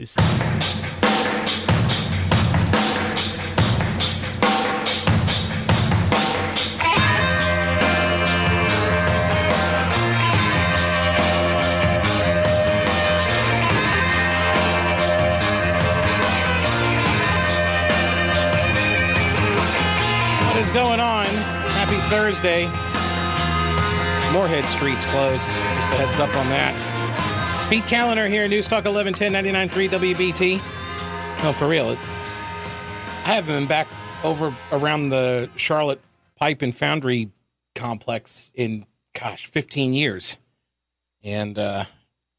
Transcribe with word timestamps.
This 0.00 0.16
What 0.16 0.24
is 20.56 20.70
going 20.72 20.98
on? 20.98 21.26
Happy 21.76 22.00
Thursday. 22.08 22.64
Morehead 24.32 24.66
Street's 24.66 25.04
closed. 25.04 25.44
Just 25.44 25.88
a 25.88 25.96
heads 25.96 26.18
up 26.18 26.34
on 26.34 26.48
that. 26.48 26.89
Pete 27.70 27.84
Kaliner 27.84 28.28
here, 28.28 28.48
News 28.48 28.66
Talk 28.66 28.84
1110 28.84 29.32
99.3 29.70 29.88
WBT. 30.16 30.56
No, 31.44 31.52
for 31.52 31.68
real. 31.68 31.90
I 31.90 33.34
haven't 33.34 33.54
been 33.54 33.68
back 33.68 33.86
over 34.24 34.52
around 34.72 35.10
the 35.10 35.48
Charlotte 35.54 36.00
Pipe 36.34 36.62
and 36.62 36.74
Foundry 36.74 37.30
complex 37.76 38.50
in, 38.56 38.86
gosh, 39.16 39.46
15 39.46 39.94
years. 39.94 40.36
And 41.22 41.56
uh, 41.60 41.84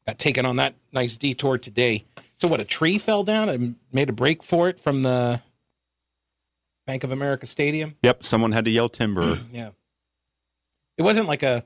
got 0.06 0.18
taken 0.18 0.44
on 0.44 0.56
that 0.56 0.74
nice 0.92 1.16
detour 1.16 1.56
today. 1.56 2.04
So, 2.36 2.46
what, 2.46 2.60
a 2.60 2.64
tree 2.64 2.98
fell 2.98 3.24
down 3.24 3.48
and 3.48 3.76
made 3.90 4.10
a 4.10 4.12
break 4.12 4.42
for 4.42 4.68
it 4.68 4.78
from 4.78 5.02
the 5.02 5.40
Bank 6.86 7.04
of 7.04 7.10
America 7.10 7.46
Stadium? 7.46 7.94
Yep, 8.02 8.22
someone 8.22 8.52
had 8.52 8.66
to 8.66 8.70
yell 8.70 8.90
timber. 8.90 9.40
Yeah. 9.50 9.70
It 10.98 11.04
wasn't 11.04 11.26
like 11.26 11.42
a 11.42 11.64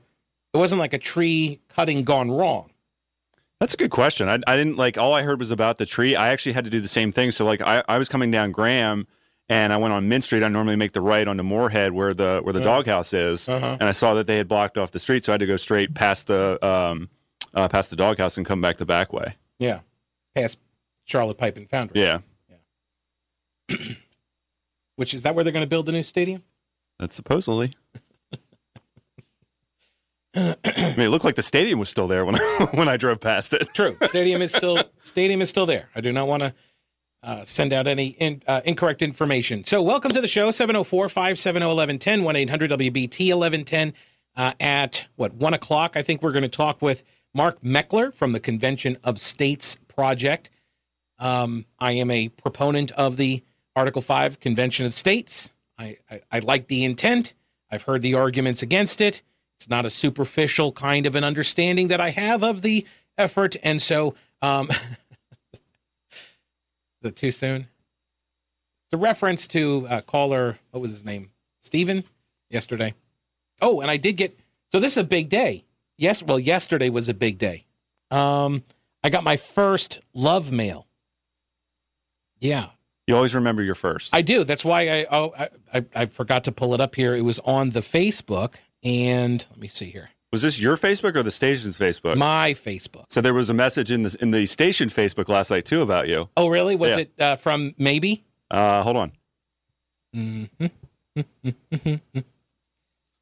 it 0.53 0.57
wasn't 0.57 0.79
like 0.79 0.93
a 0.93 0.97
tree 0.97 1.59
cutting 1.67 2.03
gone 2.03 2.31
wrong. 2.31 2.71
That's 3.59 3.73
a 3.73 3.77
good 3.77 3.89
question. 3.91 4.29
I, 4.29 4.39
I 4.45 4.55
didn't 4.55 4.77
like 4.77 4.97
all 4.97 5.13
I 5.13 5.23
heard 5.23 5.39
was 5.39 5.49
about 5.51 5.77
the 5.77 5.85
tree. 5.85 6.15
I 6.15 6.29
actually 6.29 6.53
had 6.53 6.63
to 6.65 6.69
do 6.69 6.79
the 6.79 6.87
same 6.87 7.11
thing. 7.11 7.31
So 7.31 7.43
like 7.45 7.61
I, 7.61 7.83
I 7.87 7.97
was 7.97 8.07
coming 8.07 8.29
down 8.29 8.51
Graham 8.51 9.07
and 9.49 9.73
I 9.73 9.77
went 9.77 9.93
on 9.93 10.07
Mint 10.07 10.23
Street. 10.23 10.43
I 10.43 10.47
normally 10.47 10.75
make 10.75 10.91
the 10.91 11.01
right 11.01 11.27
onto 11.27 11.41
Morehead 11.43 11.93
where 11.93 12.13
the 12.13 12.41
where 12.43 12.53
the 12.53 12.59
doghouse 12.61 13.13
is, 13.13 13.49
Uh-huh. 13.49 13.77
and 13.79 13.83
I 13.89 13.93
saw 13.93 14.13
that 14.13 14.27
they 14.27 14.37
had 14.37 14.47
blocked 14.47 14.77
off 14.77 14.91
the 14.91 14.99
street, 14.99 15.23
so 15.23 15.31
I 15.31 15.35
had 15.35 15.39
to 15.39 15.47
go 15.47 15.55
straight 15.55 15.93
past 15.95 16.27
the 16.27 16.63
um, 16.65 17.09
uh, 17.55 17.67
past 17.67 17.89
the 17.89 17.95
doghouse 17.95 18.37
and 18.37 18.45
come 18.45 18.61
back 18.61 18.77
the 18.77 18.85
back 18.85 19.11
way. 19.13 19.35
Yeah. 19.57 19.79
Past 20.35 20.59
Charlotte 21.05 21.37
Pipe 21.39 21.57
and 21.57 21.67
Foundry. 21.69 21.99
Yeah, 22.01 22.19
Which 24.95 25.13
is 25.13 25.23
that 25.23 25.33
where 25.35 25.43
they're 25.43 25.53
going 25.53 25.65
to 25.65 25.69
build 25.69 25.85
the 25.85 25.91
new 25.91 26.03
stadium? 26.03 26.43
that's 26.99 27.15
supposedly. 27.15 27.71
I 30.37 30.93
mean, 30.95 31.07
it 31.07 31.09
looked 31.09 31.25
like 31.25 31.35
the 31.35 31.43
stadium 31.43 31.79
was 31.79 31.89
still 31.89 32.07
there 32.07 32.25
when 32.25 32.35
I, 32.35 32.67
when 32.73 32.87
I 32.87 32.97
drove 32.97 33.19
past 33.19 33.53
it. 33.53 33.67
True. 33.73 33.97
Stadium 34.03 34.41
is 34.41 34.53
still 34.53 34.77
stadium 34.99 35.41
is 35.41 35.49
still 35.49 35.65
there. 35.65 35.89
I 35.95 36.01
do 36.01 36.11
not 36.11 36.27
want 36.27 36.43
to 36.43 36.53
uh, 37.23 37.43
send 37.43 37.73
out 37.73 37.87
any 37.87 38.07
in, 38.07 38.43
uh, 38.47 38.61
incorrect 38.63 39.01
information. 39.01 39.65
So, 39.65 39.81
welcome 39.81 40.11
to 40.11 40.21
the 40.21 40.27
show 40.27 40.49
704-570-1110 40.49 42.21
1-800-WBT 42.21 43.33
1110 43.35 43.93
uh, 44.35 44.53
at 44.59 45.05
what 45.15 45.33
1 45.33 45.53
o'clock. 45.53 45.97
I 45.97 46.03
think 46.03 46.21
we're 46.21 46.31
going 46.31 46.43
to 46.43 46.49
talk 46.49 46.81
with 46.81 47.03
Mark 47.33 47.61
Meckler 47.61 48.13
from 48.13 48.33
the 48.33 48.39
Convention 48.39 48.97
of 49.03 49.17
States 49.17 49.77
Project. 49.87 50.49
Um, 51.19 51.65
I 51.79 51.93
am 51.93 52.11
a 52.11 52.29
proponent 52.29 52.91
of 52.91 53.17
the 53.17 53.43
Article 53.75 54.01
5 54.01 54.39
Convention 54.39 54.85
of 54.85 54.93
States. 54.93 55.51
I, 55.79 55.97
I, 56.09 56.21
I 56.31 56.39
like 56.39 56.67
the 56.67 56.83
intent. 56.83 57.33
I've 57.71 57.83
heard 57.83 58.03
the 58.03 58.13
arguments 58.13 58.61
against 58.61 59.01
it. 59.01 59.23
It's 59.57 59.69
not 59.69 59.85
a 59.85 59.89
superficial 59.89 60.71
kind 60.71 61.05
of 61.05 61.15
an 61.15 61.23
understanding 61.23 61.87
that 61.89 61.99
I 61.99 62.11
have 62.11 62.43
of 62.43 62.61
the 62.61 62.85
effort. 63.17 63.55
And 63.63 63.81
so, 63.81 64.13
um, 64.41 64.69
is 65.53 65.59
it 67.03 67.15
too 67.15 67.31
soon? 67.31 67.61
It's 68.85 68.93
a 68.93 68.97
reference 68.97 69.47
to 69.49 69.87
uh, 69.89 70.01
caller, 70.01 70.59
what 70.71 70.79
was 70.81 70.91
his 70.91 71.03
name? 71.03 71.31
Stephen, 71.59 72.03
yesterday. 72.49 72.93
Oh, 73.61 73.81
and 73.81 73.89
I 73.91 73.97
did 73.97 74.13
get, 74.17 74.39
so 74.71 74.79
this 74.79 74.93
is 74.93 74.97
a 74.97 75.03
big 75.03 75.29
day. 75.29 75.65
Yes, 75.97 76.21
well, 76.21 76.39
yesterday 76.39 76.89
was 76.89 77.09
a 77.09 77.13
big 77.13 77.37
day. 77.39 77.65
Um, 78.11 78.63
I 79.03 79.09
got 79.09 79.23
my 79.23 79.35
first 79.35 79.99
love 80.13 80.51
mail. 80.51 80.87
Yeah, 82.39 82.67
You 83.07 83.15
always 83.15 83.33
remember 83.33 83.63
your 83.63 83.75
first. 83.75 84.13
I 84.13 84.21
do. 84.21 84.43
That's 84.43 84.63
why 84.63 84.87
I 84.89 85.05
oh 85.09 85.33
I, 85.37 85.49
I 85.73 85.85
I 85.95 86.05
forgot 86.05 86.43
to 86.43 86.51
pull 86.51 86.75
it 86.75 86.79
up 86.79 86.93
here. 86.93 87.15
It 87.15 87.21
was 87.23 87.39
on 87.39 87.71
the 87.71 87.79
Facebook, 87.79 88.55
and 88.83 89.45
let 89.51 89.59
me 89.59 89.67
see 89.67 89.89
here. 89.89 90.09
was 90.31 90.41
this 90.41 90.59
your 90.59 90.77
Facebook 90.77 91.15
or 91.15 91.23
the 91.23 91.31
station's 91.31 91.77
Facebook? 91.77 92.17
My 92.17 92.53
Facebook. 92.53 93.05
So 93.09 93.21
there 93.21 93.33
was 93.33 93.49
a 93.49 93.53
message 93.53 93.91
in 93.91 94.01
the 94.03 94.15
in 94.21 94.31
the 94.31 94.45
station 94.45 94.89
Facebook 94.89 95.27
last 95.29 95.49
night 95.51 95.65
too 95.65 95.81
about 95.81 96.07
you. 96.07 96.29
Oh, 96.37 96.47
really? 96.47 96.75
Was 96.75 96.91
Yeah. 96.91 96.97
it 96.99 97.11
uh, 97.19 97.35
from 97.35 97.73
maybe? 97.77 98.23
Uh, 98.51 98.81
hold 98.83 98.97
on. 98.97 99.11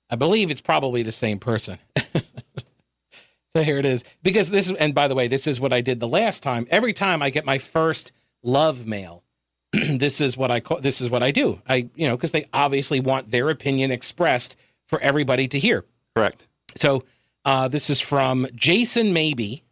I 0.10 0.16
believe 0.18 0.52
it's 0.52 0.62
probably 0.62 1.02
the 1.04 1.12
same 1.12 1.40
person. 1.40 1.80
so 3.54 3.64
here 3.64 3.78
it 3.80 3.86
is. 3.86 4.04
Because 4.22 4.50
this 4.52 4.68
is, 4.70 4.74
and 4.78 4.94
by 4.94 5.08
the 5.08 5.16
way, 5.16 5.28
this 5.28 5.48
is 5.48 5.60
what 5.60 5.74
I 5.74 5.82
did 5.82 6.00
the 6.00 6.08
last 6.08 6.44
time. 6.44 6.68
Every 6.70 6.94
time 6.94 7.22
I 7.22 7.30
get 7.32 7.46
my 7.46 7.58
first 7.58 8.12
love 8.44 8.86
mail, 8.86 9.24
this 9.74 10.22
is 10.22 10.38
what 10.38 10.52
I 10.52 10.60
call. 10.60 10.80
This 10.80 11.02
is 11.02 11.10
what 11.10 11.24
I 11.24 11.32
do. 11.32 11.62
I 11.68 11.90
you 11.96 12.08
know 12.08 12.16
because 12.16 12.32
they 12.32 12.46
obviously 12.54 13.00
want 13.00 13.32
their 13.32 13.50
opinion 13.50 13.92
expressed 13.92 14.56
for 14.88 15.00
everybody 15.00 15.48
to 15.48 15.60
hear. 15.60 15.86
Correct. 16.16 16.48
So 16.76 17.04
uh, 17.44 17.68
this 17.68 17.90
is 17.90 18.02
from 18.02 18.48
Jason 18.56 19.14
Maybe, 19.14 19.64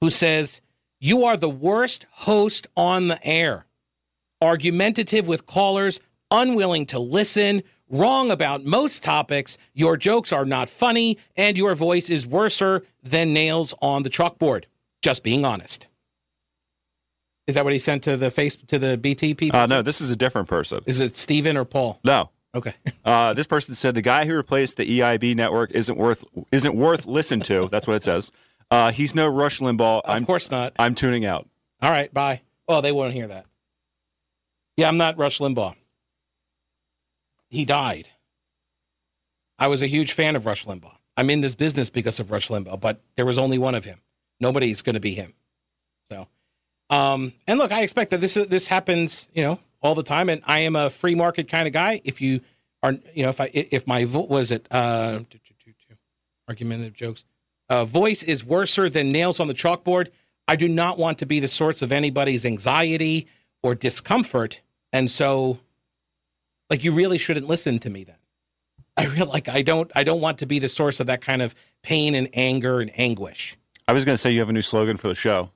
who 0.00 0.10
says, 0.10 0.60
You 1.00 1.24
are 1.24 1.36
the 1.36 1.48
worst 1.48 2.06
host 2.10 2.66
on 2.76 3.08
the 3.08 3.24
air. 3.26 3.66
Argumentative 4.40 5.26
with 5.26 5.46
callers, 5.46 6.00
unwilling 6.30 6.86
to 6.86 6.98
listen, 6.98 7.62
wrong 7.88 8.30
about 8.30 8.64
most 8.64 9.02
topics. 9.02 9.56
Your 9.72 9.96
jokes 9.96 10.32
are 10.32 10.44
not 10.44 10.68
funny, 10.68 11.18
and 11.36 11.56
your 11.56 11.74
voice 11.74 12.10
is 12.10 12.26
worser 12.26 12.84
than 13.02 13.32
nails 13.32 13.74
on 13.80 14.02
the 14.02 14.10
chalkboard. 14.10 14.64
Just 15.02 15.22
being 15.22 15.44
honest. 15.44 15.86
Is 17.46 17.56
that 17.56 17.64
what 17.64 17.74
he 17.74 17.78
sent 17.78 18.02
to 18.04 18.16
the 18.16 18.30
face 18.30 18.56
to 18.56 18.78
the 18.78 18.96
BT 18.96 19.34
people? 19.34 19.60
Uh, 19.60 19.66
no, 19.66 19.82
this 19.82 20.00
is 20.00 20.10
a 20.10 20.16
different 20.16 20.48
person. 20.48 20.80
is 20.86 21.00
it 21.00 21.16
Steven 21.16 21.56
or 21.56 21.64
Paul? 21.64 22.00
No. 22.02 22.30
Okay. 22.54 22.74
Uh, 23.04 23.34
this 23.34 23.46
person 23.46 23.74
said 23.74 23.94
the 23.94 24.00
guy 24.00 24.24
who 24.24 24.34
replaced 24.34 24.78
the 24.78 24.98
EIB 24.98 25.36
network 25.36 25.70
isn't 25.72 25.98
worth 25.98 26.24
isn't 26.50 26.74
worth 26.74 27.04
listen 27.04 27.38
to. 27.40 27.68
That's 27.70 27.86
what 27.86 27.96
it 27.96 28.02
says. 28.02 28.32
Uh, 28.70 28.90
he's 28.92 29.14
no 29.14 29.28
Rush 29.28 29.60
Limbaugh. 29.60 30.00
of 30.02 30.10
I'm 30.10 30.24
course 30.24 30.50
not. 30.50 30.72
I'm 30.78 30.94
tuning 30.94 31.26
out. 31.26 31.46
All 31.82 31.90
right, 31.90 32.12
bye. 32.14 32.40
Oh, 32.66 32.80
they 32.80 32.92
won't 32.92 33.12
hear 33.12 33.26
that. 33.28 33.44
Yeah, 34.78 34.88
I'm 34.88 34.96
not 34.96 35.18
Rush 35.18 35.38
Limbaugh. 35.38 35.74
He 37.50 37.66
died. 37.66 38.08
I 39.58 39.66
was 39.68 39.82
a 39.82 39.86
huge 39.86 40.12
fan 40.12 40.34
of 40.34 40.46
Rush 40.46 40.64
Limbaugh. 40.64 40.96
I'm 41.18 41.28
in 41.28 41.42
this 41.42 41.54
business 41.54 41.90
because 41.90 42.18
of 42.18 42.30
Rush 42.30 42.48
Limbaugh, 42.48 42.80
but 42.80 43.02
there 43.16 43.26
was 43.26 43.36
only 43.36 43.58
one 43.58 43.74
of 43.74 43.84
him. 43.84 44.00
Nobody's 44.40 44.80
going 44.80 44.94
to 44.94 45.00
be 45.00 45.14
him. 45.14 45.34
So, 46.08 46.26
um, 46.88 47.34
and 47.46 47.58
look, 47.58 47.70
I 47.70 47.82
expect 47.82 48.12
that 48.12 48.22
this 48.22 48.34
this 48.34 48.66
happens, 48.68 49.28
you 49.34 49.42
know, 49.42 49.60
all 49.84 49.94
the 49.94 50.02
time. 50.02 50.28
And 50.28 50.42
I 50.46 50.60
am 50.60 50.74
a 50.74 50.90
free 50.90 51.14
market 51.14 51.46
kind 51.46 51.68
of 51.68 51.72
guy. 51.72 52.00
If 52.02 52.20
you 52.20 52.40
are, 52.82 52.94
you 53.14 53.22
know, 53.22 53.28
if 53.28 53.40
I 53.40 53.50
if 53.52 53.86
my 53.86 54.04
was 54.04 54.50
it 54.50 54.66
uh, 54.72 55.20
argumentative 56.48 56.94
jokes, 56.94 57.24
uh, 57.68 57.84
voice 57.84 58.24
is 58.24 58.44
worser 58.44 58.90
than 58.90 59.12
nails 59.12 59.38
on 59.38 59.46
the 59.46 59.54
chalkboard. 59.54 60.08
I 60.48 60.56
do 60.56 60.68
not 60.68 60.98
want 60.98 61.18
to 61.18 61.26
be 61.26 61.38
the 61.38 61.48
source 61.48 61.80
of 61.80 61.92
anybody's 61.92 62.44
anxiety 62.44 63.28
or 63.62 63.74
discomfort, 63.74 64.60
and 64.92 65.10
so, 65.10 65.58
like, 66.68 66.84
you 66.84 66.92
really 66.92 67.16
shouldn't 67.16 67.46
listen 67.46 67.78
to 67.78 67.88
me 67.88 68.04
then. 68.04 68.16
I 68.96 69.06
real 69.06 69.26
like 69.26 69.48
I 69.48 69.62
don't 69.62 69.90
I 69.94 70.02
don't 70.04 70.20
want 70.20 70.38
to 70.38 70.46
be 70.46 70.58
the 70.58 70.68
source 70.68 71.00
of 71.00 71.06
that 71.06 71.20
kind 71.20 71.42
of 71.42 71.54
pain 71.82 72.14
and 72.14 72.28
anger 72.32 72.80
and 72.80 72.90
anguish. 72.98 73.56
I 73.86 73.92
was 73.92 74.04
going 74.04 74.14
to 74.14 74.18
say 74.18 74.30
you 74.30 74.40
have 74.40 74.48
a 74.48 74.52
new 74.52 74.62
slogan 74.62 74.96
for 74.96 75.08
the 75.08 75.14
show. 75.14 75.50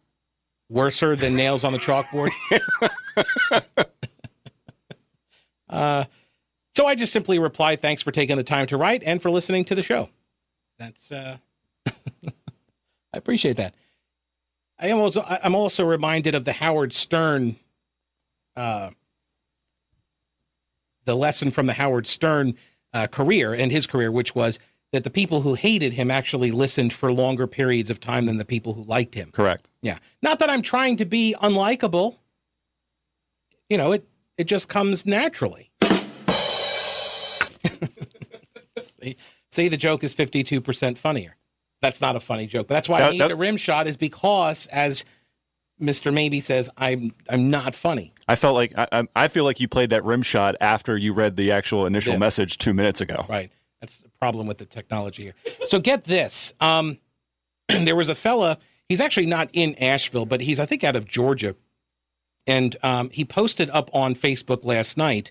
Worser 0.70 1.16
than 1.16 1.34
nails 1.34 1.64
on 1.64 1.72
the 1.72 1.78
chalkboard. 1.78 2.30
uh, 5.70 6.04
so 6.76 6.86
I 6.86 6.94
just 6.94 7.12
simply 7.12 7.38
reply, 7.38 7.76
"Thanks 7.76 8.02
for 8.02 8.12
taking 8.12 8.36
the 8.36 8.44
time 8.44 8.66
to 8.68 8.76
write 8.76 9.02
and 9.04 9.20
for 9.20 9.30
listening 9.30 9.64
to 9.66 9.74
the 9.74 9.82
show." 9.82 10.10
That's 10.78 11.10
uh, 11.10 11.38
I 11.86 12.32
appreciate 13.12 13.56
that. 13.56 13.74
I 14.78 14.88
am 14.88 14.98
also 14.98 15.22
I'm 15.22 15.54
also 15.54 15.84
reminded 15.84 16.34
of 16.34 16.44
the 16.44 16.52
Howard 16.52 16.92
Stern, 16.92 17.56
uh, 18.56 18.90
the 21.04 21.16
lesson 21.16 21.50
from 21.50 21.66
the 21.66 21.72
Howard 21.74 22.06
Stern 22.06 22.54
uh, 22.92 23.06
career 23.08 23.52
and 23.52 23.72
his 23.72 23.86
career, 23.86 24.12
which 24.12 24.34
was 24.34 24.58
that 24.92 25.04
the 25.04 25.10
people 25.10 25.42
who 25.42 25.54
hated 25.54 25.94
him 25.94 26.10
actually 26.10 26.50
listened 26.50 26.92
for 26.92 27.12
longer 27.12 27.46
periods 27.46 27.90
of 27.90 28.00
time 28.00 28.26
than 28.26 28.36
the 28.36 28.44
people 28.44 28.74
who 28.74 28.84
liked 28.84 29.14
him. 29.14 29.30
Correct. 29.32 29.68
Yeah. 29.82 29.98
Not 30.22 30.38
that 30.38 30.48
I'm 30.48 30.62
trying 30.62 30.96
to 30.96 31.04
be 31.04 31.34
unlikable. 31.42 32.16
You 33.68 33.76
know, 33.76 33.92
it 33.92 34.08
it 34.38 34.44
just 34.44 34.68
comes 34.68 35.04
naturally. 35.04 35.70
see, 38.82 39.16
see, 39.50 39.68
the 39.68 39.76
joke 39.76 40.04
is 40.04 40.14
52% 40.14 40.96
funnier. 40.98 41.36
That's 41.80 42.00
not 42.00 42.16
a 42.16 42.20
funny 42.20 42.46
joke. 42.46 42.66
But 42.68 42.74
that's 42.74 42.88
why 42.88 42.98
I 42.98 43.00
That- 43.02 43.12
need 43.12 43.20
that- 43.20 43.28
the 43.28 43.36
rim 43.36 43.56
shot 43.56 43.86
is 43.86 43.96
because 43.96 44.66
as 44.68 45.04
Mr. 45.80 46.12
Maybe 46.12 46.40
says 46.40 46.68
I'm 46.76 47.12
I'm 47.28 47.50
not 47.50 47.72
funny. 47.74 48.12
I 48.26 48.34
felt 48.34 48.54
like 48.56 48.72
I, 48.76 48.88
I- 48.90 49.08
I 49.14 49.28
feel 49.28 49.44
like 49.44 49.60
you 49.60 49.68
played 49.68 49.90
that 49.90 50.04
rim 50.04 50.22
shot 50.22 50.56
after 50.60 50.96
you 50.96 51.12
read 51.12 51.36
the 51.36 51.52
actual 51.52 51.86
initial 51.86 52.14
Yeah. 52.14 52.18
message 52.18 52.58
two 52.58 52.74
minutes 52.74 53.00
ago. 53.00 53.24
Right. 53.28 53.52
That's 53.80 53.98
the 53.98 54.08
problem 54.20 54.48
with 54.48 54.58
the 54.58 54.66
technology 54.66 55.22
here. 55.24 55.34
So 55.66 55.78
get 55.78 56.02
this. 56.04 56.52
Um, 56.60 56.98
there 57.68 57.94
was 57.94 58.08
a 58.08 58.16
fella. 58.16 58.58
He's 58.88 59.00
actually 59.00 59.26
not 59.26 59.50
in 59.52 59.76
Asheville, 59.76 60.26
but 60.26 60.40
he's 60.40 60.58
I 60.58 60.66
think 60.66 60.82
out 60.82 60.96
of 60.96 61.06
Georgia, 61.06 61.54
and 62.48 62.76
um, 62.82 63.10
he 63.10 63.24
posted 63.24 63.68
up 63.70 63.90
on 63.92 64.14
Facebook 64.14 64.64
last 64.64 64.96
night 64.96 65.30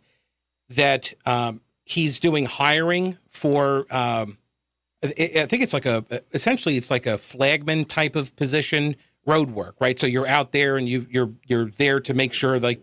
that 0.70 1.14
um, 1.26 1.62
he's 1.84 2.20
doing 2.20 2.46
hiring 2.46 3.18
for. 3.28 3.88
Um, 3.94 4.38
I 5.04 5.46
think 5.46 5.64
it's 5.64 5.74
like 5.74 5.86
a 5.86 6.06
essentially 6.32 6.78
it's 6.78 6.90
like 6.90 7.06
a 7.06 7.18
flagman 7.18 7.86
type 7.86 8.16
of 8.16 8.36
position, 8.36 8.96
road 9.26 9.52
work, 9.52 9.76
right? 9.80 10.00
So 10.00 10.08
you're 10.08 10.28
out 10.28 10.52
there 10.52 10.78
and 10.78 10.88
you 10.88 11.08
you're 11.10 11.32
you're 11.46 11.72
there 11.72 12.00
to 12.00 12.14
make 12.14 12.34
sure 12.34 12.60
like 12.60 12.82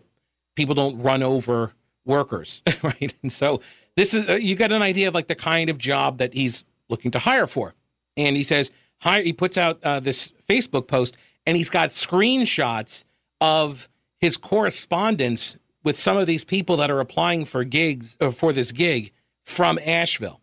people 0.55 0.75
don't 0.75 1.01
run 1.01 1.23
over 1.23 1.73
workers, 2.05 2.61
right? 2.83 3.13
And 3.23 3.31
so 3.31 3.61
this 3.95 4.13
is 4.13 4.29
uh, 4.29 4.33
you 4.35 4.55
got 4.55 4.71
an 4.71 4.81
idea 4.81 5.07
of 5.07 5.13
like 5.13 5.27
the 5.27 5.35
kind 5.35 5.69
of 5.69 5.77
job 5.77 6.17
that 6.17 6.33
he's 6.33 6.65
looking 6.89 7.11
to 7.11 7.19
hire 7.19 7.47
for. 7.47 7.73
And 8.17 8.35
he 8.35 8.43
says, 8.43 8.71
hire. 8.99 9.21
He 9.21 9.33
puts 9.33 9.57
out 9.57 9.79
uh, 9.83 9.99
this 9.99 10.31
Facebook 10.47 10.87
post, 10.87 11.17
and 11.45 11.57
he's 11.57 11.69
got 11.69 11.89
screenshots 11.89 13.05
of 13.41 13.89
his 14.25 14.37
correspondence 14.37 15.55
with 15.83 15.95
some 15.95 16.17
of 16.17 16.25
these 16.25 16.43
people 16.43 16.77
that 16.77 16.89
are 16.89 16.99
applying 16.99 17.45
for 17.45 17.63
gigs 17.63 18.17
uh, 18.19 18.31
for 18.31 18.51
this 18.51 18.71
gig 18.71 19.11
from 19.43 19.77
Asheville. 19.85 20.41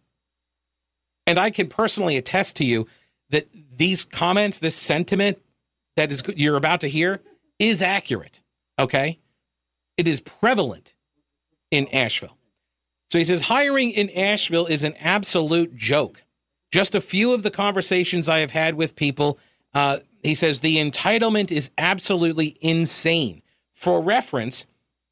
And 1.26 1.36
I 1.36 1.50
can 1.50 1.66
personally 1.66 2.16
attest 2.16 2.54
to 2.56 2.64
you 2.64 2.86
that 3.30 3.48
these 3.76 4.04
comments, 4.04 4.60
this 4.60 4.76
sentiment 4.76 5.38
that 5.96 6.12
is 6.12 6.22
you're 6.36 6.56
about 6.56 6.80
to 6.82 6.86
hear, 6.86 7.22
is 7.58 7.82
accurate. 7.82 8.40
Okay, 8.78 9.18
it 9.96 10.06
is 10.06 10.20
prevalent 10.20 10.94
in 11.72 11.88
Asheville. 11.88 12.38
So 13.10 13.18
he 13.18 13.24
says 13.24 13.42
hiring 13.42 13.90
in 13.90 14.10
Asheville 14.10 14.66
is 14.66 14.84
an 14.84 14.94
absolute 15.00 15.74
joke. 15.74 16.22
Just 16.70 16.94
a 16.94 17.00
few 17.00 17.32
of 17.32 17.42
the 17.42 17.50
conversations 17.50 18.28
I 18.28 18.38
have 18.38 18.52
had 18.52 18.76
with 18.76 18.94
people, 18.94 19.40
uh, 19.74 19.98
he 20.22 20.36
says 20.36 20.60
the 20.60 20.76
entitlement 20.76 21.50
is 21.50 21.72
absolutely 21.76 22.56
insane. 22.60 23.42
For 23.82 24.00
reference, 24.00 24.64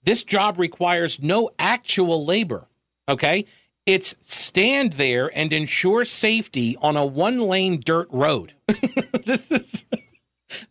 this 0.05 0.23
job 0.23 0.57
requires 0.57 1.21
no 1.21 1.51
actual 1.59 2.25
labor. 2.25 2.69
Okay. 3.09 3.47
It's 3.85 4.15
stand 4.21 4.93
there 4.93 5.29
and 5.35 5.53
ensure 5.53 6.05
safety 6.05 6.77
on 6.81 6.97
a 6.97 7.05
one 7.05 7.41
lane 7.41 7.81
dirt 7.85 8.07
road. 8.13 8.55
this 9.27 9.51
is 9.51 9.85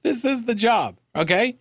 this 0.01 0.23
is 0.23 0.45
the 0.45 0.55
job. 0.55 0.97
Okay. 1.13 1.57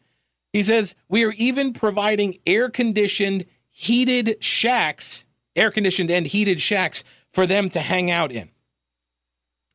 He 0.52 0.62
says 0.62 0.94
we 1.08 1.24
are 1.24 1.32
even 1.32 1.72
providing 1.72 2.38
air 2.46 2.70
conditioned, 2.70 3.44
heated 3.68 4.36
shacks, 4.40 5.24
air 5.56 5.72
conditioned 5.72 6.08
and 6.08 6.24
heated 6.24 6.62
shacks 6.62 7.02
for 7.32 7.48
them 7.48 7.68
to 7.70 7.80
hang 7.80 8.12
out 8.12 8.30
in. 8.30 8.48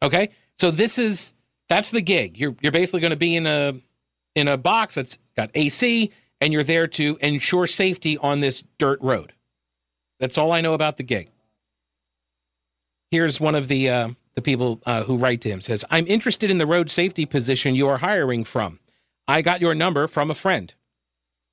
Okay, 0.01 0.29
so 0.57 0.71
this 0.71 0.97
is 0.97 1.33
that's 1.67 1.91
the 1.91 1.99
gig. 2.01 2.37
You're 2.37 2.55
you're 2.61 2.71
basically 2.71 3.01
going 3.01 3.11
to 3.11 3.17
be 3.17 3.35
in 3.35 3.47
a 3.47 3.81
in 4.33 4.47
a 4.47 4.55
box 4.55 4.95
that's 4.95 5.17
got 5.35 5.51
AC, 5.55 6.09
and 6.43 6.51
you're 6.51 6.61
there 6.61 6.87
to 6.87 7.17
ensure 7.21 7.65
safety 7.65 8.17
on 8.17 8.41
this 8.41 8.65
dirt 8.77 8.99
road. 9.01 9.31
That's 10.19 10.37
all 10.37 10.51
I 10.51 10.59
know 10.59 10.73
about 10.73 10.97
the 10.97 11.03
gig. 11.03 11.29
Here's 13.11 13.39
one 13.39 13.55
of 13.55 13.69
the 13.69 13.89
uh, 13.89 14.09
the 14.35 14.41
people 14.41 14.81
uh, 14.85 15.03
who 15.03 15.17
write 15.17 15.39
to 15.41 15.49
him 15.49 15.61
says, 15.61 15.85
"I'm 15.89 16.05
interested 16.05 16.51
in 16.51 16.57
the 16.57 16.65
road 16.65 16.91
safety 16.91 17.25
position 17.25 17.75
you 17.75 17.87
are 17.87 17.99
hiring 17.99 18.43
from. 18.43 18.81
I 19.25 19.41
got 19.41 19.61
your 19.61 19.73
number 19.73 20.05
from 20.05 20.29
a 20.29 20.35
friend." 20.35 20.73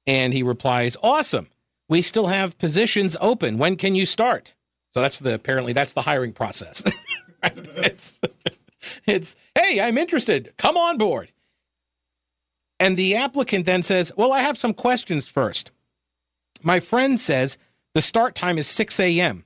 And 0.09 0.33
he 0.33 0.43
replies, 0.43 0.97
"Awesome. 1.05 1.51
We 1.89 2.03
still 2.03 2.27
have 2.27 2.59
positions 2.59 3.17
open. 3.21 3.59
When 3.59 3.77
can 3.77 3.95
you 3.95 4.07
start?" 4.07 4.55
So 4.93 5.01
that's 5.01 5.21
the 5.21 5.35
apparently 5.35 5.73
that's 5.73 5.93
the 5.93 6.03
hiring 6.03 6.33
process. 6.33 6.83
It's 7.43 8.21
it's 9.07 9.35
hey, 9.55 9.81
I'm 9.81 9.97
interested. 9.97 10.53
Come 10.59 10.77
on 10.77 10.99
board. 10.99 11.33
And 12.81 12.97
the 12.97 13.15
applicant 13.15 13.67
then 13.67 13.85
says, 13.85 14.11
"Well, 14.17 14.33
I 14.33 14.41
have 14.41 14.59
some 14.59 14.75
questions 14.75 15.29
first. 15.29 15.71
My 16.63 16.81
friend 16.81 17.21
says 17.21 17.59
the 17.95 18.01
start 18.01 18.35
time 18.35 18.59
is 18.59 18.67
6 18.67 18.99
a.m. 18.99 19.45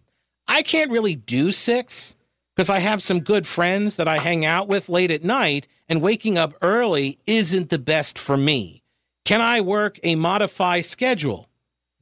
I 0.48 0.62
can't 0.62 0.90
really 0.90 1.16
do 1.16 1.52
6 1.52 2.14
because 2.54 2.70
I 2.70 2.78
have 2.78 3.02
some 3.02 3.20
good 3.20 3.46
friends 3.46 3.96
that 3.96 4.06
I 4.06 4.18
hang 4.18 4.44
out 4.44 4.68
with 4.68 4.88
late 4.88 5.10
at 5.10 5.24
night, 5.24 5.66
and 5.88 6.00
waking 6.00 6.38
up 6.38 6.54
early 6.62 7.18
isn't 7.26 7.70
the 7.70 7.78
best 7.78 8.16
for 8.16 8.36
me. 8.36 8.82
Can 9.24 9.40
I 9.40 9.60
work 9.60 9.98
a 10.04 10.14
modify 10.14 10.80
schedule? 10.80 11.48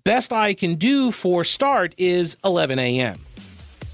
Best 0.05 0.32
I 0.32 0.52
can 0.52 0.75
do 0.75 1.11
for 1.11 1.44
start 1.44 1.94
is 1.96 2.37
11 2.44 2.79
a.m. 2.79 3.20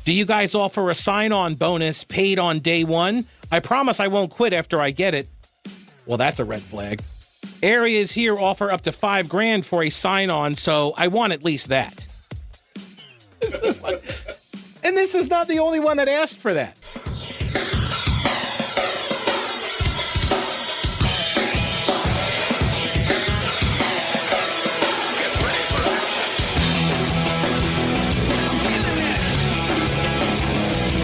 Do 0.05 0.13
you 0.13 0.25
guys 0.25 0.55
offer 0.55 0.91
a 0.91 0.95
sign 0.95 1.31
on 1.31 1.55
bonus 1.55 2.03
paid 2.03 2.39
on 2.41 2.59
day 2.59 2.83
one? 2.83 3.27
I 3.53 3.61
promise 3.61 4.01
I 4.01 4.09
won't 4.09 4.31
quit 4.31 4.53
after 4.53 4.81
I 4.81 4.91
get 4.91 5.15
it. 5.15 5.29
Well, 6.07 6.17
that's 6.17 6.41
a 6.41 6.45
red 6.45 6.63
flag. 6.63 7.03
Areas 7.63 8.13
here 8.13 8.39
offer 8.39 8.71
up 8.71 8.83
to 8.83 8.93
five 8.93 9.29
grand 9.29 9.67
for 9.67 9.83
a 9.83 9.91
sign 9.91 10.31
on, 10.31 10.55
so 10.55 10.95
I 10.97 11.09
want 11.09 11.33
at 11.33 11.43
least 11.45 11.69
that. 11.69 12.07
This 13.41 13.63
is 13.63 13.81
what, 13.81 13.95
and 14.85 14.97
this 14.97 15.15
is 15.15 15.29
not 15.29 15.49
the 15.49 15.59
only 15.59 15.81
one 15.81 15.97
that 15.97 16.09
asked 16.09 16.39
for 16.39 16.55
that. 16.55 16.79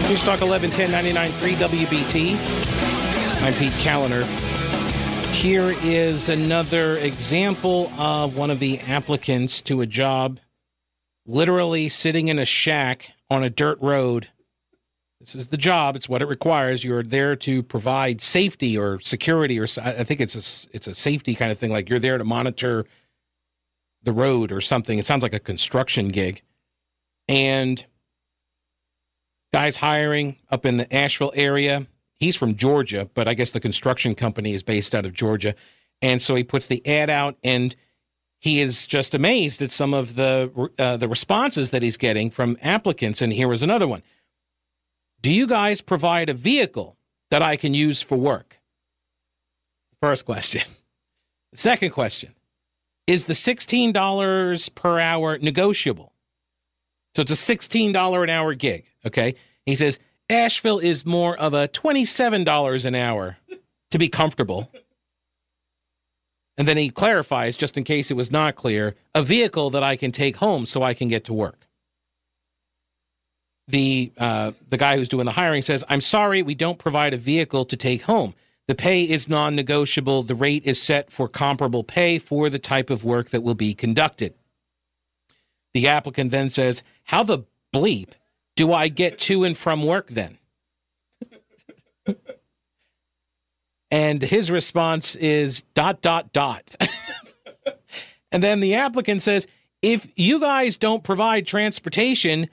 News 0.07 0.21
Talk 0.23 0.39
1110 0.39 1.31
3 1.33 1.53
WBT. 1.53 3.41
I'm 3.41 3.53
Pete 3.55 3.73
Kaliner. 3.73 4.44
Here 5.35 5.75
is 5.83 6.27
another 6.27 6.97
example 6.97 7.91
of 7.99 8.35
one 8.35 8.49
of 8.49 8.59
the 8.59 8.79
applicants 8.79 9.61
to 9.63 9.81
a 9.81 9.85
job 9.85 10.39
literally 11.27 11.87
sitting 11.87 12.29
in 12.29 12.39
a 12.39 12.45
shack 12.45 13.11
on 13.29 13.43
a 13.43 13.49
dirt 13.49 13.77
road. 13.79 14.29
This 15.19 15.35
is 15.35 15.49
the 15.49 15.57
job. 15.57 15.95
It's 15.95 16.09
what 16.09 16.23
it 16.23 16.27
requires. 16.27 16.83
You're 16.83 17.03
there 17.03 17.35
to 17.35 17.61
provide 17.61 18.21
safety 18.21 18.75
or 18.75 18.99
security, 19.01 19.59
or 19.59 19.67
I 19.81 20.03
think 20.03 20.19
it's 20.19 20.35
a, 20.35 20.69
it's 20.73 20.87
a 20.87 20.95
safety 20.95 21.35
kind 21.35 21.51
of 21.51 21.59
thing. 21.59 21.71
Like 21.71 21.89
you're 21.89 21.99
there 21.99 22.17
to 22.17 22.23
monitor 22.23 22.85
the 24.01 24.13
road 24.13 24.51
or 24.51 24.61
something. 24.61 24.97
It 24.97 25.05
sounds 25.05 25.21
like 25.21 25.33
a 25.33 25.39
construction 25.39 26.09
gig. 26.09 26.41
And 27.27 27.85
guys 29.53 29.77
hiring 29.77 30.37
up 30.49 30.65
in 30.65 30.77
the 30.77 30.91
Asheville 30.95 31.33
area. 31.35 31.85
He's 32.17 32.35
from 32.35 32.55
Georgia, 32.55 33.09
but 33.13 33.27
I 33.27 33.33
guess 33.33 33.51
the 33.51 33.59
construction 33.59 34.15
company 34.15 34.53
is 34.53 34.63
based 34.63 34.95
out 34.95 35.05
of 35.05 35.13
Georgia. 35.13 35.55
And 36.01 36.21
so 36.21 36.35
he 36.35 36.43
puts 36.43 36.67
the 36.67 36.85
ad 36.87 37.09
out 37.09 37.37
and 37.43 37.75
he 38.39 38.61
is 38.61 38.85
just 38.85 39.13
amazed 39.13 39.61
at 39.61 39.71
some 39.71 39.93
of 39.93 40.15
the 40.15 40.69
uh, 40.77 40.97
the 40.97 41.07
responses 41.07 41.71
that 41.71 41.81
he's 41.81 41.97
getting 41.97 42.29
from 42.29 42.57
applicants 42.61 43.21
and 43.21 43.33
here 43.33 43.47
was 43.47 43.63
another 43.63 43.87
one. 43.87 44.03
Do 45.21 45.31
you 45.31 45.47
guys 45.47 45.81
provide 45.81 46.29
a 46.29 46.33
vehicle 46.33 46.97
that 47.31 47.41
I 47.41 47.57
can 47.57 47.73
use 47.73 48.01
for 48.01 48.17
work? 48.17 48.59
First 50.01 50.25
question. 50.25 50.61
The 51.51 51.57
second 51.57 51.91
question. 51.91 52.35
Is 53.07 53.25
the 53.25 53.33
$16 53.33 54.75
per 54.75 54.99
hour 54.99 55.37
negotiable? 55.37 56.13
So 57.15 57.21
it's 57.21 57.31
a 57.31 57.55
$16 57.55 58.23
an 58.23 58.29
hour 58.29 58.53
gig. 58.53 58.85
Okay. 59.05 59.35
He 59.65 59.75
says 59.75 59.99
Asheville 60.29 60.79
is 60.79 61.05
more 61.05 61.37
of 61.37 61.53
a 61.53 61.67
$27 61.67 62.85
an 62.85 62.95
hour 62.95 63.37
to 63.91 63.97
be 63.97 64.09
comfortable. 64.09 64.71
And 66.57 66.67
then 66.67 66.77
he 66.77 66.89
clarifies, 66.89 67.57
just 67.57 67.77
in 67.77 67.83
case 67.83 68.09
it 68.09 68.15
was 68.15 68.31
not 68.31 68.55
clear, 68.55 68.95
a 69.13 69.21
vehicle 69.21 69.69
that 69.71 69.83
I 69.83 69.95
can 69.95 70.11
take 70.11 70.37
home 70.37 70.65
so 70.65 70.83
I 70.83 70.93
can 70.93 71.09
get 71.09 71.25
to 71.25 71.33
work. 71.33 71.67
The 73.67 74.11
uh, 74.17 74.51
the 74.69 74.77
guy 74.77 74.95
who's 74.95 75.09
doing 75.09 75.25
the 75.25 75.31
hiring 75.31 75.63
says, 75.63 75.83
"I'm 75.89 76.01
sorry, 76.01 76.43
we 76.43 76.53
don't 76.53 76.77
provide 76.77 77.15
a 77.15 77.17
vehicle 77.17 77.65
to 77.65 77.75
take 77.75 78.03
home. 78.03 78.35
The 78.67 78.75
pay 78.75 79.03
is 79.03 79.27
non-negotiable. 79.27 80.21
The 80.23 80.35
rate 80.35 80.63
is 80.65 80.79
set 80.79 81.11
for 81.11 81.27
comparable 81.27 81.83
pay 81.83 82.19
for 82.19 82.49
the 82.51 82.59
type 82.59 82.91
of 82.91 83.03
work 83.03 83.31
that 83.31 83.41
will 83.41 83.55
be 83.55 83.73
conducted." 83.73 84.35
The 85.75 85.87
applicant 85.87 86.31
then 86.31 86.49
says, 86.49 86.83
How 87.03 87.23
the 87.23 87.43
bleep 87.73 88.11
do 88.55 88.73
I 88.73 88.87
get 88.87 89.19
to 89.19 89.43
and 89.43 89.57
from 89.57 89.83
work 89.83 90.07
then? 90.07 90.37
and 93.91 94.21
his 94.21 94.51
response 94.51 95.15
is 95.15 95.63
dot, 95.73 96.01
dot, 96.01 96.31
dot. 96.33 96.75
and 98.31 98.43
then 98.43 98.59
the 98.59 98.75
applicant 98.75 99.21
says, 99.21 99.47
If 99.81 100.11
you 100.15 100.39
guys 100.39 100.77
don't 100.77 101.03
provide 101.03 101.47
transportation, 101.47 102.49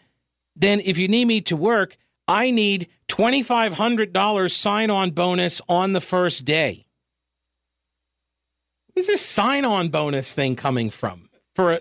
then 0.56 0.80
if 0.80 0.98
you 0.98 1.08
need 1.08 1.26
me 1.26 1.40
to 1.42 1.56
work, 1.56 1.96
I 2.28 2.50
need 2.50 2.88
$2,500 3.08 4.50
sign 4.50 4.90
on 4.90 5.10
bonus 5.10 5.60
on 5.68 5.92
the 5.92 6.00
first 6.00 6.44
day. 6.44 6.86
Where's 8.92 9.06
this 9.06 9.22
sign-on 9.22 9.88
bonus 9.88 10.34
thing 10.34 10.54
coming 10.54 10.90
from? 10.90 11.28
For 11.54 11.80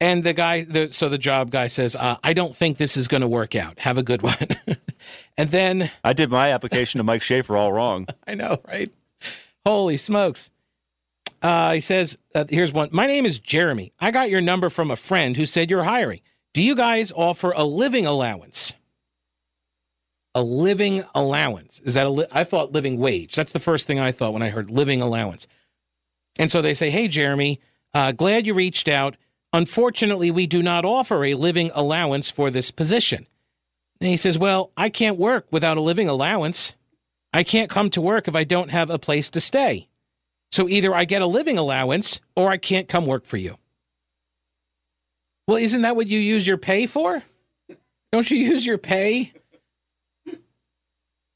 and 0.00 0.24
the 0.24 0.32
guy, 0.32 0.64
the, 0.64 0.92
so 0.92 1.08
the 1.08 1.18
job 1.18 1.50
guy 1.50 1.66
says, 1.66 1.94
uh, 1.94 2.16
"I 2.24 2.32
don't 2.32 2.56
think 2.56 2.78
this 2.78 2.96
is 2.96 3.06
going 3.06 3.20
to 3.20 3.28
work 3.28 3.54
out. 3.54 3.78
Have 3.80 3.98
a 3.98 4.02
good 4.02 4.22
one." 4.22 4.36
and 5.36 5.50
then 5.50 5.90
I 6.02 6.12
did 6.12 6.30
my 6.30 6.50
application 6.50 6.98
to 6.98 7.04
Mike 7.04 7.22
Schaefer 7.22 7.56
all 7.56 7.72
wrong. 7.72 8.06
I 8.26 8.34
know, 8.34 8.60
right? 8.66 8.90
Holy 9.66 9.96
smokes! 9.96 10.50
Uh, 11.42 11.74
he 11.74 11.80
says, 11.80 12.16
uh, 12.34 12.44
"Here's 12.48 12.72
one. 12.72 12.88
My 12.92 13.06
name 13.06 13.26
is 13.26 13.38
Jeremy. 13.38 13.92
I 14.00 14.10
got 14.10 14.30
your 14.30 14.40
number 14.40 14.70
from 14.70 14.90
a 14.90 14.96
friend 14.96 15.36
who 15.36 15.44
said 15.46 15.70
you're 15.70 15.84
hiring. 15.84 16.20
Do 16.54 16.62
you 16.62 16.74
guys 16.74 17.12
offer 17.12 17.52
a 17.54 17.64
living 17.64 18.06
allowance?" 18.06 18.74
A 20.32 20.42
living 20.44 21.02
allowance 21.12 21.80
is 21.80 21.94
that 21.94 22.06
a 22.06 22.10
li- 22.10 22.26
I 22.30 22.44
thought 22.44 22.70
living 22.70 22.98
wage. 22.98 23.34
That's 23.34 23.50
the 23.50 23.58
first 23.58 23.88
thing 23.88 23.98
I 23.98 24.12
thought 24.12 24.32
when 24.32 24.42
I 24.42 24.50
heard 24.50 24.70
living 24.70 25.02
allowance. 25.02 25.48
And 26.38 26.50
so 26.52 26.62
they 26.62 26.72
say, 26.72 26.88
"Hey, 26.90 27.08
Jeremy, 27.08 27.60
uh, 27.92 28.12
glad 28.12 28.46
you 28.46 28.54
reached 28.54 28.88
out." 28.88 29.16
Unfortunately, 29.52 30.30
we 30.30 30.46
do 30.46 30.62
not 30.62 30.84
offer 30.84 31.24
a 31.24 31.34
living 31.34 31.70
allowance 31.74 32.30
for 32.30 32.50
this 32.50 32.70
position. 32.70 33.26
And 34.00 34.08
he 34.08 34.16
says, 34.16 34.38
Well, 34.38 34.70
I 34.76 34.88
can't 34.90 35.18
work 35.18 35.46
without 35.50 35.76
a 35.76 35.82
living 35.82 36.08
allowance. 36.08 36.76
I 37.32 37.42
can't 37.42 37.70
come 37.70 37.90
to 37.90 38.00
work 38.00 38.28
if 38.28 38.34
I 38.34 38.44
don't 38.44 38.70
have 38.70 38.90
a 38.90 38.98
place 38.98 39.28
to 39.30 39.40
stay. 39.40 39.88
So 40.52 40.68
either 40.68 40.94
I 40.94 41.04
get 41.04 41.22
a 41.22 41.26
living 41.26 41.58
allowance 41.58 42.20
or 42.34 42.50
I 42.50 42.56
can't 42.56 42.88
come 42.88 43.06
work 43.06 43.24
for 43.24 43.36
you. 43.36 43.56
Well, 45.46 45.58
isn't 45.58 45.82
that 45.82 45.96
what 45.96 46.06
you 46.06 46.18
use 46.18 46.46
your 46.46 46.56
pay 46.56 46.86
for? 46.86 47.22
Don't 48.12 48.30
you 48.30 48.36
use 48.36 48.66
your 48.66 48.78
pay 48.78 49.32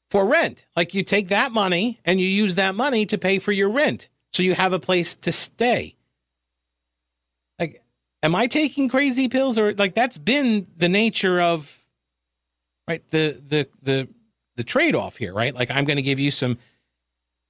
for 0.09 0.25
rent? 0.25 0.65
Like 0.75 0.93
you 0.93 1.03
take 1.03 1.29
that 1.29 1.51
money 1.51 1.99
and 2.03 2.19
you 2.19 2.27
use 2.27 2.55
that 2.55 2.75
money 2.75 3.05
to 3.05 3.17
pay 3.17 3.39
for 3.39 3.51
your 3.51 3.69
rent 3.69 4.09
so 4.33 4.43
you 4.43 4.55
have 4.55 4.73
a 4.73 4.79
place 4.79 5.15
to 5.15 5.31
stay 5.31 5.94
am 8.23 8.35
I 8.35 8.47
taking 8.47 8.89
crazy 8.89 9.27
pills 9.27 9.57
or 9.59 9.73
like 9.73 9.95
that's 9.95 10.17
been 10.17 10.67
the 10.77 10.89
nature 10.89 11.39
of 11.39 11.81
right 12.87 13.03
the 13.11 13.41
the 13.47 13.67
the 13.81 14.07
the 14.55 14.63
trade 14.63 14.95
off 14.95 15.17
here, 15.17 15.33
right? 15.33 15.53
Like 15.53 15.69
I'm 15.69 15.85
going 15.85 15.97
to 15.97 16.03
give 16.03 16.19
you 16.19 16.31
some 16.31 16.57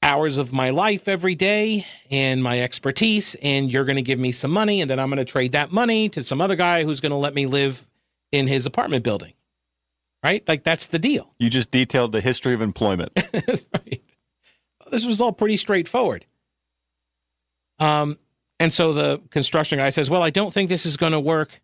hours 0.02 0.38
of 0.38 0.54
my 0.54 0.70
life 0.70 1.08
every 1.08 1.36
day 1.36 1.86
and 2.12 2.44
my 2.44 2.60
expertise 2.62 3.36
and 3.42 3.72
you're 3.72 3.86
going 3.86 3.96
to 3.96 4.02
give 4.04 4.20
me 4.20 4.32
some 4.32 4.52
money 4.52 4.82
and 4.82 4.90
then 4.90 5.00
I'm 5.00 5.10
going 5.10 5.18
to 5.18 5.26
trade 5.26 5.54
that 5.54 5.72
money 5.72 6.10
to 6.10 6.24
some 6.24 6.42
other 6.42 6.56
guy 6.56 6.84
who's 6.84 7.00
going 7.00 7.12
to 7.12 7.18
let 7.18 7.34
me 7.34 7.48
live 7.48 7.90
in 8.32 8.48
his 8.48 8.66
apartment 8.66 9.04
building. 9.04 9.34
Right? 10.24 10.48
Like 10.48 10.64
that's 10.64 10.88
the 10.88 11.00
deal. 11.00 11.34
You 11.40 11.50
just 11.50 11.72
detailed 11.72 12.12
the 12.12 12.22
history 12.22 12.54
of 12.54 12.62
employment. 12.62 13.12
right. 13.74 14.02
This 14.92 15.06
was 15.06 15.22
all 15.22 15.32
pretty 15.32 15.58
straightforward. 15.58 16.26
Um 17.80 18.18
and 18.60 18.72
so 18.72 18.94
the 18.94 19.22
construction 19.30 19.80
guy 19.80 19.90
says, 19.90 20.10
Well, 20.10 20.24
I 20.24 20.30
don't 20.30 20.54
think 20.54 20.70
this 20.70 20.86
is 20.86 20.98
going 20.98 21.12
to 21.12 21.20
work. 21.20 21.62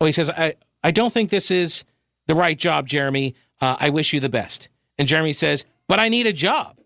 Well, 0.00 0.06
he 0.06 0.12
says, 0.12 0.30
I, 0.30 0.54
I 0.82 0.90
don't 0.90 1.12
think 1.12 1.30
this 1.30 1.50
is 1.50 1.84
the 2.26 2.34
right 2.34 2.58
job, 2.58 2.88
Jeremy. 2.88 3.34
Uh, 3.60 3.76
I 3.78 3.90
wish 3.90 4.12
you 4.12 4.20
the 4.20 4.28
best. 4.28 4.68
And 4.98 5.06
Jeremy 5.06 5.32
says, 5.32 5.64
But 5.88 5.98
I 5.98 6.08
need 6.08 6.26
a 6.26 6.32
job. 6.32 6.78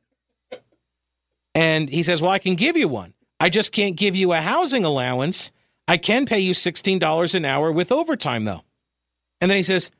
And 1.54 1.88
he 1.88 2.02
says, 2.02 2.20
Well, 2.20 2.30
I 2.30 2.38
can 2.38 2.54
give 2.54 2.76
you 2.76 2.88
one. 2.88 3.14
I 3.38 3.48
just 3.48 3.72
can't 3.72 3.96
give 3.96 4.16
you 4.16 4.32
a 4.32 4.40
housing 4.40 4.84
allowance. 4.84 5.52
I 5.88 5.96
can 5.98 6.26
pay 6.26 6.40
you 6.40 6.52
$16 6.52 7.34
an 7.34 7.44
hour 7.44 7.70
with 7.70 7.92
overtime, 7.92 8.44
though. 8.44 8.62
And 9.40 9.50
then 9.50 9.56
he 9.56 9.62
says, 9.62 9.90